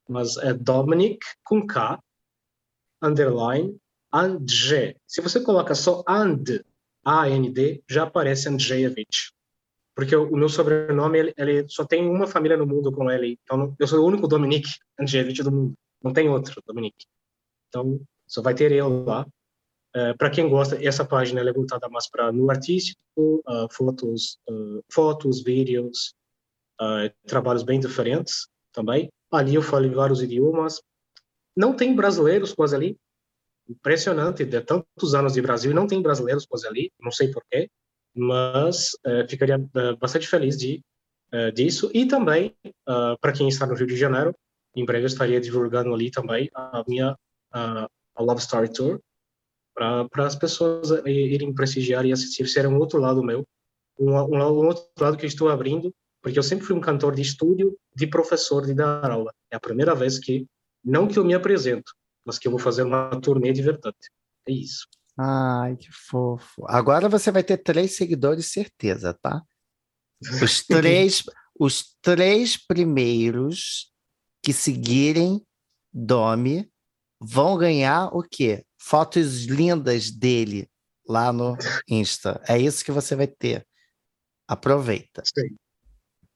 Mas 0.08 0.38
é 0.38 0.54
Dominic 0.54 1.18
com 1.44 1.66
K, 1.66 2.00
underline, 3.02 3.76
Andrzej. 4.10 4.96
Se 5.06 5.20
você 5.20 5.40
coloca 5.40 5.74
só 5.74 6.02
And, 6.08 6.42
A-N-D, 7.04 7.82
já 7.86 8.04
aparece 8.04 8.48
Andrzejewicz. 8.48 9.30
Porque 9.94 10.16
o, 10.16 10.34
meu 10.34 10.48
sobrenome, 10.48 11.18
ele, 11.18 11.34
ele, 11.36 11.66
só 11.68 11.84
tem 11.84 12.08
uma 12.08 12.26
família 12.26 12.56
no 12.56 12.66
mundo 12.66 12.90
com 12.90 13.10
ele. 13.10 13.38
Então, 13.42 13.76
eu 13.78 13.86
sou 13.86 14.00
o 14.02 14.06
único 14.06 14.26
Dominic 14.26 14.68
Andrzejewicz 14.98 15.44
do 15.44 15.52
mundo. 15.52 15.74
Não 16.06 16.12
tem 16.12 16.28
outro, 16.28 16.62
Dominique. 16.64 17.04
Então, 17.68 18.00
só 18.28 18.40
vai 18.40 18.54
ter 18.54 18.70
eu 18.70 19.04
lá. 19.04 19.26
Uh, 19.96 20.16
para 20.16 20.30
quem 20.30 20.48
gosta, 20.48 20.78
essa 20.80 21.04
página 21.04 21.40
é 21.40 21.52
voltada 21.52 21.88
mais 21.88 22.08
para 22.08 22.30
no 22.30 22.48
artístico, 22.48 23.00
uh, 23.18 23.66
fotos, 23.72 24.38
uh, 24.48 24.84
fotos, 24.92 25.42
vídeos, 25.42 26.14
trabalhos 27.26 27.64
bem 27.64 27.80
diferentes 27.80 28.46
também. 28.72 29.10
Ali 29.32 29.56
eu 29.56 29.62
falo 29.62 29.86
em 29.86 29.90
vários 29.90 30.22
idiomas. 30.22 30.80
Não 31.56 31.74
tem 31.74 31.96
brasileiros 31.96 32.54
quase 32.54 32.76
ali. 32.76 32.96
Impressionante, 33.68 34.44
de 34.44 34.60
tantos 34.60 35.12
anos 35.12 35.32
de 35.32 35.42
Brasil, 35.42 35.74
não 35.74 35.88
tem 35.88 36.00
brasileiros 36.00 36.46
quase 36.46 36.68
ali. 36.68 36.92
Não 37.00 37.10
sei 37.10 37.32
porquê, 37.32 37.68
mas 38.14 38.90
ficaria 39.28 39.58
bastante 39.98 40.28
feliz 40.28 40.56
de 40.56 40.84
disso. 41.54 41.90
E 41.94 42.06
também, 42.06 42.54
para 42.84 43.32
quem 43.32 43.48
está 43.48 43.66
no 43.66 43.74
Rio 43.74 43.86
de 43.86 43.96
Janeiro, 43.96 44.36
em 44.76 44.84
breve 44.84 45.04
eu 45.04 45.08
estaria 45.08 45.40
divulgando 45.40 45.92
ali 45.92 46.10
também 46.10 46.50
a 46.54 46.84
minha 46.86 47.16
a, 47.52 47.88
a 48.14 48.22
Love 48.22 48.40
Story 48.40 48.72
Tour, 48.72 49.00
para 49.74 50.26
as 50.26 50.34
pessoas 50.34 50.90
irem 51.06 51.54
prestigiar 51.54 52.04
e 52.06 52.12
assistir. 52.12 52.46
Era 52.58 52.68
um 52.68 52.78
outro 52.78 52.98
lado 52.98 53.22
meu, 53.22 53.46
um, 53.98 54.12
um, 54.12 54.36
um, 54.36 54.66
outro 54.66 54.84
lado 54.98 55.16
que 55.16 55.24
eu 55.24 55.28
estou 55.28 55.48
abrindo, 55.48 55.94
porque 56.22 56.38
eu 56.38 56.42
sempre 56.42 56.66
fui 56.66 56.74
um 56.74 56.80
cantor 56.80 57.14
de 57.14 57.22
estúdio, 57.22 57.76
de 57.94 58.06
professor, 58.06 58.64
de 58.64 58.74
dar 58.74 59.10
aula. 59.10 59.32
É 59.50 59.56
a 59.56 59.60
primeira 59.60 59.94
vez 59.94 60.18
que, 60.18 60.46
não 60.84 61.06
que 61.06 61.18
eu 61.18 61.24
me 61.24 61.34
apresento, 61.34 61.92
mas 62.24 62.38
que 62.38 62.48
eu 62.48 62.52
vou 62.52 62.60
fazer 62.60 62.82
uma 62.82 63.10
turnê 63.20 63.52
de 63.52 63.62
verdade. 63.62 63.96
É 64.48 64.52
isso. 64.52 64.86
Ai, 65.18 65.76
que 65.76 65.88
fofo. 65.90 66.64
Agora 66.68 67.08
você 67.08 67.30
vai 67.30 67.42
ter 67.42 67.58
três 67.58 67.96
seguidores, 67.96 68.52
certeza, 68.52 69.14
tá? 69.14 69.42
Os 70.42 70.64
três, 70.66 71.22
os 71.58 71.96
três 72.02 72.56
primeiros 72.56 73.90
que 74.46 74.52
seguirem 74.52 75.44
Domi 75.92 76.70
vão 77.20 77.58
ganhar 77.58 78.14
o 78.14 78.22
quê? 78.22 78.64
Fotos 78.78 79.44
lindas 79.46 80.12
dele 80.12 80.70
lá 81.08 81.32
no 81.32 81.56
Insta. 81.88 82.40
É 82.48 82.56
isso 82.56 82.84
que 82.84 82.92
você 82.92 83.16
vai 83.16 83.26
ter. 83.26 83.66
Aproveita. 84.46 85.24
Sim. 85.24 85.56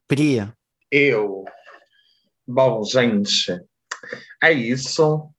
Priya. 0.09 0.53
Eu. 0.91 1.45
Bom, 2.45 2.83
gente, 2.83 3.57
é 4.43 4.53
isso. 4.53 5.31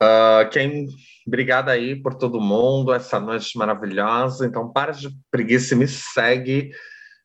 Uh, 0.00 0.48
quem 0.52 0.86
Obrigada 1.26 1.72
aí 1.72 2.00
por 2.00 2.14
todo 2.14 2.40
mundo, 2.40 2.94
essa 2.94 3.18
noite 3.18 3.58
maravilhosa. 3.58 4.46
Então, 4.46 4.70
para 4.70 4.92
de 4.92 5.08
preguiça 5.32 5.74
e 5.74 5.78
me 5.78 5.88
segue. 5.88 6.70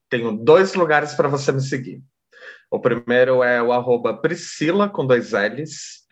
Tenho 0.10 0.32
dois 0.32 0.74
lugares 0.74 1.14
para 1.14 1.28
você 1.28 1.52
me 1.52 1.62
seguir. 1.62 2.02
O 2.72 2.80
primeiro 2.80 3.44
é 3.44 3.62
o 3.62 3.72
arroba 3.72 4.16
Priscila, 4.16 4.88
com 4.88 5.06
dois 5.06 5.32
L's, 5.32 6.08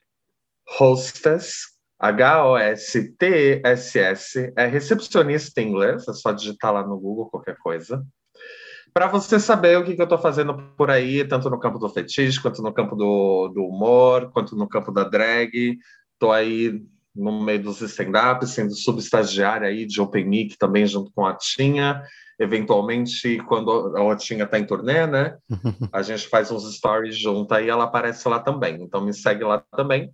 hostess, 0.80 1.78
H-O-S-T-E-S-S, 2.00 3.24
é 4.56 4.66
recepcionista 4.68 5.62
em 5.62 5.70
inglês, 5.70 6.08
é 6.08 6.14
só 6.14 6.32
digitar 6.32 6.74
lá 6.74 6.86
no 6.86 7.00
Google 7.00 7.30
qualquer 7.30 7.58
coisa. 7.58 8.06
Para 8.94 9.08
você 9.08 9.40
saber 9.40 9.78
o 9.78 9.84
que, 9.84 9.96
que 9.96 10.02
eu 10.02 10.06
estou 10.06 10.18
fazendo 10.18 10.56
por 10.76 10.90
aí, 10.90 11.24
tanto 11.28 11.50
no 11.50 11.60
campo 11.60 11.78
do 11.78 11.90
fetiche, 11.90 12.42
quanto 12.42 12.62
no 12.62 12.74
campo 12.74 12.96
do, 12.96 13.50
do 13.50 13.64
humor, 13.64 14.32
quanto 14.32 14.56
no 14.56 14.68
campo 14.68 14.92
da 14.92 15.04
drag. 15.04 15.78
Estou 16.14 16.32
aí 16.32 16.84
no 17.18 17.44
meio 17.44 17.64
dos 17.64 17.81
stand-ups, 17.81 18.52
sendo 18.52 18.76
subestagiária 18.76 19.68
aí 19.68 19.85
de 19.85 19.99
Open 19.99 20.26
Mic 20.26 20.57
também 20.57 20.85
junto 20.85 21.11
com 21.11 21.26
a 21.26 21.35
Tinha. 21.35 22.02
Eventualmente, 22.39 23.39
quando 23.48 23.98
a 23.98 24.03
Otinha 24.03 24.44
está 24.44 24.60
em 24.60 24.65
turnê, 24.65 25.07
né? 25.07 25.35
A 25.91 26.03
gente 26.03 26.27
faz 26.27 26.52
uns 26.52 26.72
stories 26.76 27.18
junto 27.18 27.52
aí, 27.52 27.68
ela 27.68 27.85
aparece 27.85 28.30
lá 28.30 28.39
também. 28.39 28.84
Então 28.84 29.03
me 29.03 29.11
segue 29.11 29.44
lá 29.44 29.64
também. 29.76 30.11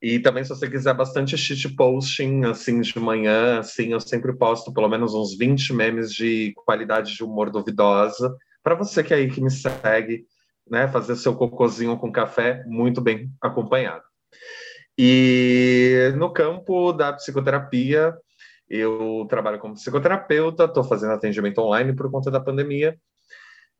E 0.00 0.20
também, 0.20 0.44
se 0.44 0.50
você 0.50 0.70
quiser 0.70 0.94
bastante 0.94 1.36
shit 1.36 1.74
posting, 1.74 2.44
assim, 2.44 2.80
de 2.80 3.00
manhã, 3.00 3.58
assim, 3.58 3.92
eu 3.92 4.00
sempre 4.00 4.32
posto 4.32 4.72
pelo 4.72 4.88
menos 4.88 5.12
uns 5.12 5.36
20 5.36 5.72
memes 5.72 6.12
de 6.12 6.52
qualidade 6.64 7.16
de 7.16 7.24
humor 7.24 7.50
duvidosa. 7.50 8.32
Para 8.62 8.76
você 8.76 9.02
que 9.02 9.12
é 9.12 9.16
aí 9.16 9.28
que 9.28 9.40
me 9.40 9.50
segue, 9.50 10.24
né, 10.70 10.86
fazer 10.86 11.16
seu 11.16 11.34
cocôzinho 11.34 11.98
com 11.98 12.12
café 12.12 12.62
muito 12.66 13.00
bem 13.00 13.28
acompanhado. 13.40 14.04
E 14.98 16.12
no 16.16 16.32
campo 16.32 16.92
da 16.92 17.12
psicoterapia, 17.12 18.12
eu 18.68 19.26
trabalho 19.30 19.60
como 19.60 19.74
psicoterapeuta, 19.74 20.64
estou 20.64 20.82
fazendo 20.82 21.12
atendimento 21.12 21.58
online 21.60 21.94
por 21.94 22.10
conta 22.10 22.32
da 22.32 22.40
pandemia. 22.40 22.98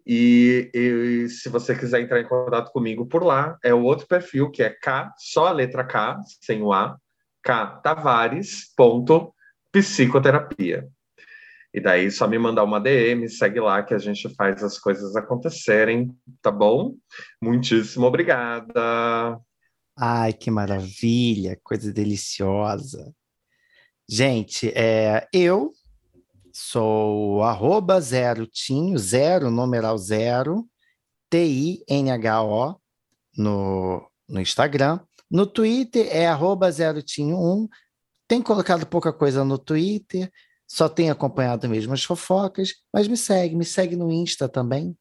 E, 0.06 0.70
e, 0.72 1.28
se 1.28 1.48
você 1.48 1.76
quiser 1.76 2.00
entrar 2.00 2.20
em 2.20 2.26
contato 2.26 2.70
comigo 2.70 3.04
por 3.06 3.22
lá, 3.24 3.58
é 3.62 3.74
o 3.74 3.82
outro 3.82 4.06
perfil 4.06 4.50
que 4.50 4.62
é 4.62 4.70
K, 4.70 5.12
só 5.18 5.48
a 5.48 5.52
letra 5.52 5.84
K, 5.84 6.18
sem 6.40 6.62
o 6.62 6.72
A, 6.72 6.96
K 7.42 7.66
Tavares, 7.82 8.72
ponto, 8.76 9.34
psicoterapia. 9.70 10.86
E 11.74 11.80
daí 11.80 12.10
só 12.10 12.26
me 12.26 12.38
mandar 12.38 12.64
uma 12.64 12.80
DM, 12.80 13.28
segue 13.28 13.60
lá 13.60 13.82
que 13.82 13.92
a 13.92 13.98
gente 13.98 14.34
faz 14.34 14.62
as 14.62 14.78
coisas 14.78 15.14
acontecerem, 15.14 16.10
tá 16.40 16.50
bom? 16.50 16.94
Muitíssimo 17.42 18.06
obrigada. 18.06 19.38
Ai, 20.00 20.32
que 20.32 20.48
maravilha, 20.48 21.58
coisa 21.64 21.92
deliciosa. 21.92 23.12
Gente, 24.08 24.68
é, 24.76 25.26
eu 25.32 25.72
sou 26.52 27.42
arroba 27.42 28.00
zero 28.00 28.46
tinho, 28.46 28.96
zero, 28.96 29.50
numeral 29.50 29.98
zero, 29.98 30.64
T-I-N-H-O, 31.28 32.80
no, 33.36 34.08
no 34.28 34.40
Instagram. 34.40 35.00
No 35.28 35.44
Twitter 35.46 36.06
é 36.10 36.28
arroba 36.28 36.70
zero 36.70 37.02
tinho 37.02 37.36
um. 37.36 37.68
Tem 38.28 38.40
colocado 38.40 38.86
pouca 38.86 39.12
coisa 39.12 39.44
no 39.44 39.58
Twitter, 39.58 40.30
só 40.64 40.88
tenho 40.88 41.12
acompanhado 41.12 41.68
mesmo 41.68 41.92
as 41.92 42.04
fofocas, 42.04 42.72
mas 42.92 43.08
me 43.08 43.16
segue, 43.16 43.56
me 43.56 43.64
segue 43.64 43.96
no 43.96 44.12
Insta 44.12 44.48
também, 44.48 44.96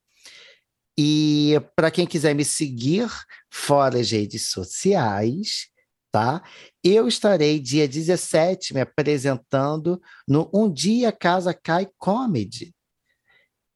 e 0.98 1.62
para 1.76 1.92
quem 1.92 2.08
quiser 2.08 2.34
me 2.34 2.44
seguir 2.44 3.08
fora 3.52 4.00
as 4.00 4.10
redes 4.10 4.50
sociais, 4.50 5.68
tá? 6.12 6.42
Eu 6.84 7.08
estarei 7.08 7.60
dia 7.60 7.88
17 7.88 8.74
me 8.74 8.82
apresentando 8.82 10.02
no 10.28 10.50
Um 10.52 10.72
Dia 10.72 11.12
Casa 11.12 11.54
Cai 11.54 11.88
Comedy. 11.98 12.74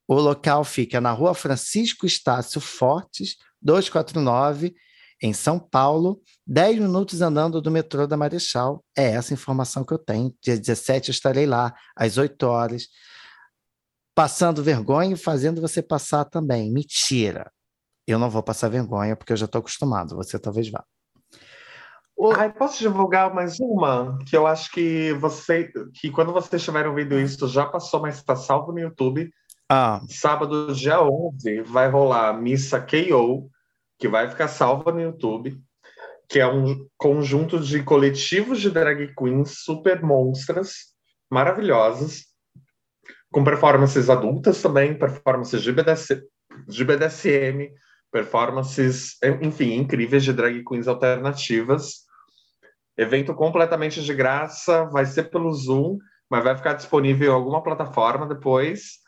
O 0.08 0.14
local 0.14 0.64
fica 0.64 1.00
na 1.00 1.12
rua 1.12 1.32
Francisco 1.32 2.04
Estácio 2.04 2.60
Fortes, 2.60 3.36
249, 3.62 4.74
em 5.22 5.32
São 5.32 5.60
Paulo, 5.60 6.20
10 6.44 6.80
minutos 6.80 7.22
andando 7.22 7.62
do 7.62 7.70
metrô 7.70 8.08
da 8.08 8.16
Marechal. 8.16 8.84
É 8.98 9.12
essa 9.12 9.32
informação 9.32 9.84
que 9.84 9.94
eu 9.94 9.98
tenho. 9.98 10.34
Dia 10.42 10.58
17 10.58 11.10
eu 11.10 11.12
estarei 11.12 11.46
lá, 11.46 11.72
às 11.96 12.18
8 12.18 12.42
horas 12.42 12.88
passando 14.14 14.62
vergonha 14.62 15.14
e 15.14 15.18
fazendo 15.18 15.60
você 15.60 15.82
passar 15.82 16.24
também. 16.24 16.72
Mentira. 16.72 17.50
Eu 18.06 18.18
não 18.18 18.30
vou 18.30 18.42
passar 18.42 18.68
vergonha 18.68 19.16
porque 19.16 19.32
eu 19.32 19.36
já 19.36 19.46
estou 19.46 19.60
acostumado. 19.60 20.16
Você 20.16 20.38
talvez 20.38 20.70
vá. 20.70 20.84
O... 22.16 22.32
Ai, 22.32 22.52
posso 22.52 22.78
divulgar 22.78 23.34
mais 23.34 23.58
uma? 23.58 24.18
Que 24.28 24.36
eu 24.36 24.46
acho 24.46 24.70
que 24.70 25.12
você, 25.14 25.72
que 25.94 26.10
quando 26.10 26.32
vocês 26.32 26.60
estiverem 26.60 26.90
ouvindo 26.90 27.18
isso, 27.18 27.48
já 27.48 27.66
passou, 27.66 28.00
mas 28.00 28.16
está 28.16 28.36
salvo 28.36 28.72
no 28.72 28.80
YouTube. 28.80 29.30
Ah. 29.68 30.00
Sábado, 30.08 30.74
dia 30.74 31.02
11, 31.02 31.62
vai 31.62 31.88
rolar 31.88 32.34
Missa 32.34 32.80
KO, 32.80 33.50
que 33.98 34.06
vai 34.06 34.28
ficar 34.28 34.48
salva 34.48 34.92
no 34.92 35.00
YouTube, 35.00 35.58
que 36.28 36.38
é 36.38 36.46
um 36.46 36.86
conjunto 36.98 37.58
de 37.58 37.82
coletivos 37.82 38.60
de 38.60 38.70
drag 38.70 39.14
queens 39.14 39.62
super 39.64 40.02
monstras, 40.02 40.92
maravilhosas, 41.30 42.31
com 43.32 43.42
performances 43.42 44.10
adultas 44.10 44.60
também, 44.60 44.96
performances 44.96 45.62
de, 45.62 45.72
BDC, 45.72 46.22
de 46.68 46.84
BDSM, 46.84 47.72
performances, 48.12 49.16
enfim, 49.40 49.74
incríveis 49.74 50.22
de 50.22 50.32
drag 50.32 50.62
queens 50.62 50.86
alternativas. 50.86 52.02
Evento 52.96 53.34
completamente 53.34 54.02
de 54.02 54.14
graça, 54.14 54.84
vai 54.84 55.06
ser 55.06 55.30
pelo 55.30 55.50
Zoom, 55.52 55.98
mas 56.30 56.44
vai 56.44 56.54
ficar 56.54 56.74
disponível 56.74 57.32
em 57.32 57.34
alguma 57.34 57.62
plataforma 57.62 58.26
depois. 58.26 59.00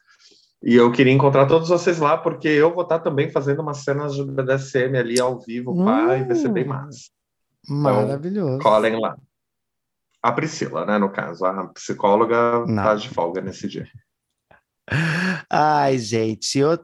E 0.63 0.75
eu 0.75 0.91
queria 0.91 1.13
encontrar 1.13 1.45
todos 1.45 1.69
vocês 1.69 1.99
lá, 1.99 2.17
porque 2.17 2.49
eu 2.49 2.73
vou 2.73 2.85
estar 2.85 3.01
também 3.01 3.31
fazendo 3.31 3.61
umas 3.61 3.85
cenas 3.85 4.15
de 4.15 4.25
BDSM 4.25 4.97
ali 4.97 5.21
ao 5.21 5.39
vivo, 5.39 5.73
hum, 5.73 5.85
pá, 5.85 6.17
e 6.17 6.25
vai 6.25 6.35
ser 6.35 6.49
bem 6.49 6.65
massa. 6.65 7.11
Então, 7.63 7.77
Maravilhoso. 7.77 8.57
Então, 8.57 8.73
colhem 8.73 8.99
lá. 8.99 9.17
A 10.23 10.33
Priscila, 10.33 10.87
né, 10.87 10.97
no 10.97 11.11
caso, 11.11 11.45
a 11.45 11.67
psicóloga 11.69 12.65
Não. 12.67 12.83
tá 12.83 12.95
de 12.95 13.11
folga 13.11 13.43
nesse 13.43 13.69
dia. 13.69 13.87
Ai, 15.51 15.99
gente, 15.99 16.59
eu 16.59 16.79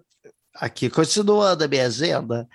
aqui 0.54 0.88
continuando 0.90 1.64
a 1.64 1.68
minha 1.68 1.86
agenda. 1.86 2.48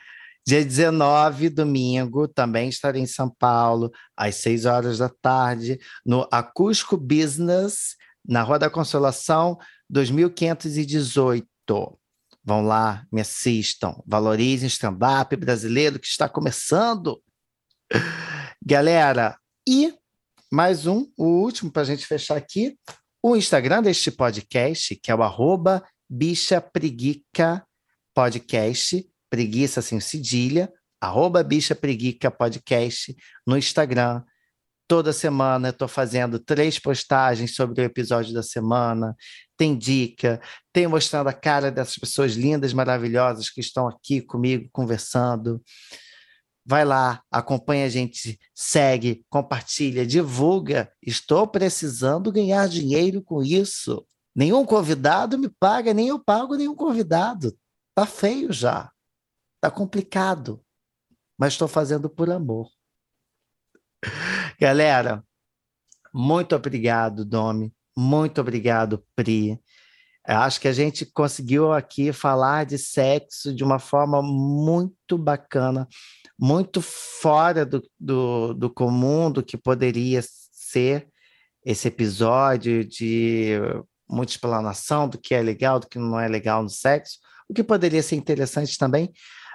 Dia 0.47 0.63
19, 0.63 1.49
domingo, 1.49 2.27
também 2.27 2.69
estarei 2.69 3.01
em 3.01 3.07
São 3.07 3.27
Paulo, 3.30 3.91
às 4.15 4.35
6 4.35 4.65
horas 4.65 4.99
da 4.99 5.09
tarde, 5.09 5.80
no 6.05 6.27
Acústico 6.31 6.97
Business, 6.97 7.95
na 8.23 8.43
Rua 8.43 8.59
da 8.59 8.69
Consolação, 8.69 9.57
2518. 9.89 11.47
Vão 12.43 12.63
lá, 12.63 13.07
me 13.11 13.22
assistam, 13.22 13.99
valorizem 14.05 14.67
o 14.67 14.69
stand-up 14.69 15.35
brasileiro 15.35 15.97
que 15.97 16.05
está 16.05 16.30
começando. 16.30 17.19
Galera, 18.63 19.35
e 19.67 19.95
mais 20.51 20.85
um, 20.85 21.11
o 21.17 21.26
último 21.26 21.72
para 21.72 21.81
a 21.81 21.85
gente 21.85 22.05
fechar 22.05 22.38
aqui, 22.38 22.77
o 23.27 23.35
Instagram 23.35 23.81
deste 23.81 24.11
podcast, 24.11 24.95
que 24.97 25.10
é 25.10 25.15
o 25.15 25.23
arroba 25.23 25.84
bicha 26.07 26.61
preguica 26.61 27.65
podcast, 28.14 29.03
preguiça 29.31 29.81
sem 29.81 29.99
cedilha, 29.99 30.72
arroba 31.02 31.41
bicha 31.41 31.73
preguica 31.73 32.30
podcast 32.30 33.15
no 33.43 33.57
Instagram. 33.57 34.23
Toda 34.88 35.11
semana 35.11 35.69
eu 35.69 35.72
estou 35.72 35.88
fazendo 35.88 36.38
três 36.38 36.77
postagens 36.77 37.56
sobre 37.56 37.81
o 37.81 37.85
episódio 37.85 38.31
da 38.31 38.43
semana. 38.43 39.15
Tem 39.57 39.76
dica, 39.76 40.39
tem 40.72 40.85
mostrando 40.85 41.27
a 41.27 41.34
cara 41.34 41.72
dessas 41.72 41.95
pessoas 41.95 42.34
lindas, 42.34 42.73
maravilhosas 42.73 43.49
que 43.49 43.60
estão 43.60 43.88
aqui 43.88 44.22
comigo 44.22 44.69
conversando. 44.72 45.60
Vai 46.65 46.83
lá, 46.83 47.23
acompanha 47.29 47.85
a 47.85 47.89
gente, 47.89 48.39
segue, 48.53 49.23
compartilha, 49.29 50.05
divulga. 50.05 50.91
Estou 51.01 51.47
precisando 51.47 52.31
ganhar 52.31 52.67
dinheiro 52.67 53.21
com 53.21 53.43
isso. 53.43 54.05
Nenhum 54.35 54.65
convidado 54.65 55.37
me 55.37 55.47
paga, 55.47 55.93
nem 55.93 56.07
eu 56.07 56.19
pago 56.19 56.55
nenhum 56.55 56.75
convidado. 56.75 57.55
Tá 57.93 58.05
feio 58.05 58.51
já. 58.51 58.91
Tá 59.61 59.69
complicado. 59.69 60.61
Mas 61.37 61.53
estou 61.53 61.67
fazendo 61.67 62.09
por 62.09 62.29
amor. 62.29 62.69
Galera, 64.59 65.23
muito 66.13 66.55
obrigado, 66.55 67.23
Domi. 67.23 67.73
Muito 67.95 68.41
obrigado, 68.41 69.05
Pri. 69.15 69.59
Acho 70.27 70.60
que 70.60 70.68
a 70.68 70.73
gente 70.73 71.06
conseguiu 71.06 71.72
aqui 71.72 72.11
falar 72.11 72.65
de 72.65 72.77
sexo 72.77 73.53
de 73.53 73.64
uma 73.64 73.77
forma 73.77 74.22
muito 74.23 75.18
bacana, 75.18 75.88
muito 76.38 76.81
fora 76.81 77.65
do, 77.65 77.84
do, 77.99 78.53
do 78.53 78.69
comum 78.69 79.31
do 79.31 79.43
que 79.43 79.56
poderia 79.56 80.22
ser 80.52 81.07
esse 81.64 81.88
episódio 81.88 82.84
de 82.84 83.53
muita 84.10 84.34
explanação 84.34 85.07
do 85.07 85.18
que 85.18 85.34
é 85.34 85.41
legal, 85.41 85.80
do 85.80 85.88
que 85.88 85.99
não 85.99 86.19
é 86.19 86.27
legal 86.27 86.61
no 86.64 86.69
sexo, 86.69 87.19
o 87.49 87.53
que 87.53 87.64
poderia 87.64 88.02
ser 88.02 88.15
interessante 88.15 88.77
também, 88.77 89.11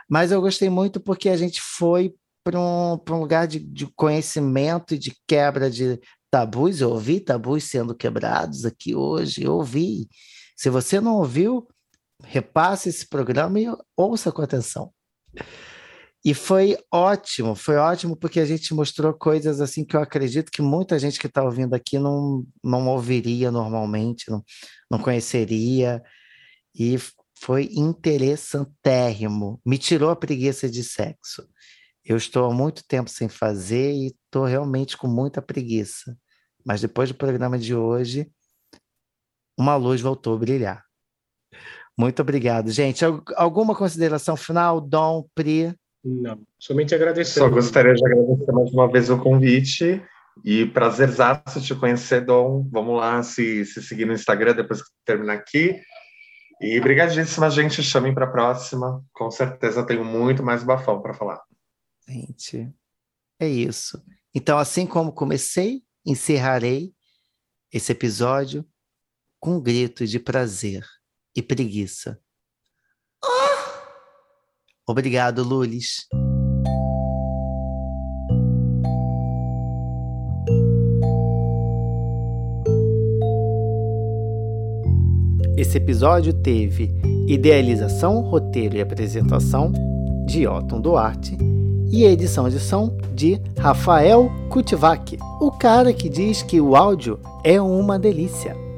mas 0.09 0.33
eu 0.33 0.41
gostei 0.41 0.69
muito 0.69 1.01
porque 1.01 1.29
a 1.29 1.37
gente 1.37 1.61
foi 1.61 2.15
para 2.43 2.59
um, 2.59 2.99
um 3.09 3.21
lugar 3.21 3.47
de, 3.47 3.61
de 3.61 3.87
conhecimento 3.95 4.95
e 4.95 4.99
de 4.99 5.15
quebra 5.27 5.71
de 5.71 6.01
tabus. 6.31 6.81
Eu 6.81 6.91
ouvi 6.91 7.21
tabus 7.21 7.65
sendo 7.65 7.95
quebrados 7.95 8.65
aqui 8.65 8.95
hoje, 8.95 9.45
eu 9.45 9.55
ouvi. 9.55 10.09
Se 10.61 10.69
você 10.69 11.01
não 11.01 11.17
ouviu, 11.17 11.67
repasse 12.23 12.91
esse 12.91 13.09
programa 13.09 13.59
e 13.59 13.65
ouça 13.97 14.31
com 14.31 14.43
atenção. 14.43 14.93
E 16.23 16.35
foi 16.35 16.77
ótimo, 16.93 17.55
foi 17.55 17.77
ótimo 17.77 18.15
porque 18.15 18.39
a 18.39 18.45
gente 18.45 18.75
mostrou 18.75 19.15
coisas 19.15 19.63
assim 19.63 19.87
que 19.87 19.97
eu 19.97 20.03
acredito 20.03 20.53
que 20.53 20.61
muita 20.61 20.99
gente 20.99 21.19
que 21.19 21.29
está 21.29 21.43
ouvindo 21.43 21.73
aqui 21.73 21.99
não, 21.99 22.45
não 22.63 22.89
ouviria 22.89 23.51
normalmente, 23.51 24.31
não, 24.31 24.45
não 24.91 24.99
conheceria. 24.99 26.03
E 26.75 26.99
foi 27.39 27.71
interessantérrimo. 27.73 29.63
Me 29.65 29.79
tirou 29.79 30.11
a 30.11 30.17
preguiça 30.17 30.69
de 30.69 30.85
sexo. 30.85 31.49
Eu 32.05 32.19
estou 32.19 32.45
há 32.45 32.53
muito 32.53 32.85
tempo 32.87 33.09
sem 33.09 33.31
fazer 33.31 33.95
e 33.95 34.09
estou 34.09 34.45
realmente 34.45 34.95
com 34.95 35.09
muita 35.09 35.41
preguiça. 35.41 36.15
Mas 36.67 36.83
depois 36.83 37.09
do 37.09 37.15
programa 37.15 37.59
de 37.59 37.75
hoje, 37.75 38.31
uma 39.61 39.77
luz 39.77 40.01
voltou 40.01 40.35
a 40.35 40.39
brilhar. 40.39 40.85
Muito 41.97 42.23
obrigado, 42.23 42.71
gente. 42.71 43.05
Alguma 43.37 43.75
consideração 43.75 44.37
final, 44.37 44.81
Dom, 44.81 45.29
Pri? 45.35 45.75
Não, 46.03 46.41
somente 46.59 46.95
agradecer. 46.95 47.41
Só 47.41 47.49
gostaria 47.51 47.95
de 47.95 48.05
agradecer 48.05 48.51
mais 48.53 48.73
uma 48.73 48.91
vez 48.91 49.11
o 49.11 49.19
convite 49.19 50.03
e 50.43 50.65
prazerzaço 50.65 51.61
te 51.61 51.75
conhecer, 51.75 52.25
Dom. 52.25 52.67
Vamos 52.71 52.97
lá 52.97 53.23
se, 53.23 53.67
se 53.67 53.83
seguir 53.83 54.07
no 54.07 54.15
Instagram 54.15 54.55
depois 54.55 54.83
que 54.83 54.89
terminar 55.05 55.35
aqui. 55.35 55.79
E 56.61 56.81
brigadíssima, 56.81 57.51
gente. 57.51 57.83
Chamem 57.83 58.15
para 58.15 58.25
a 58.25 58.31
próxima. 58.31 59.05
Com 59.13 59.31
certeza 59.31 59.85
tenho 59.85 60.05
muito 60.05 60.43
mais 60.43 60.65
bafão 60.65 61.03
para 61.03 61.13
falar. 61.13 61.43
Gente, 62.09 62.73
é 63.39 63.47
isso. 63.47 64.03
Então, 64.35 64.59
assim 64.59 64.87
como 64.87 65.13
comecei, 65.13 65.83
encerrarei 66.07 66.95
esse 67.71 67.93
episódio 67.93 68.65
com 69.41 69.57
um 69.57 69.61
grito 69.61 70.07
de 70.07 70.21
prazer 70.21 70.85
e 71.35 71.43
preguiça. 71.43 72.21
Obrigado, 74.87 75.43
Lulis. 75.43 76.07
Esse 85.57 85.77
episódio 85.77 86.33
teve 86.33 86.91
idealização, 87.29 88.21
roteiro 88.23 88.77
e 88.77 88.81
apresentação 88.81 89.73
de 90.27 90.47
Otton 90.47 90.81
Duarte 90.81 91.37
e 91.93 92.05
edição 92.05 92.49
de 92.49 92.59
som 92.59 92.97
de 93.15 93.41
Rafael 93.59 94.31
Kutivac, 94.49 95.19
o 95.41 95.51
cara 95.51 95.93
que 95.93 96.09
diz 96.09 96.43
que 96.43 96.61
o 96.61 96.75
áudio 96.75 97.21
é 97.45 97.61
uma 97.61 97.99
delícia. 97.99 98.70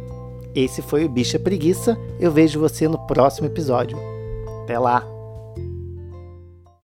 Esse 0.54 0.82
foi 0.82 1.04
o 1.04 1.08
Bicha 1.08 1.38
Preguiça. 1.38 1.98
Eu 2.20 2.30
vejo 2.30 2.60
você 2.60 2.86
no 2.86 2.98
próximo 3.06 3.46
episódio. 3.46 3.98
Até 4.64 4.78
lá! 4.78 5.21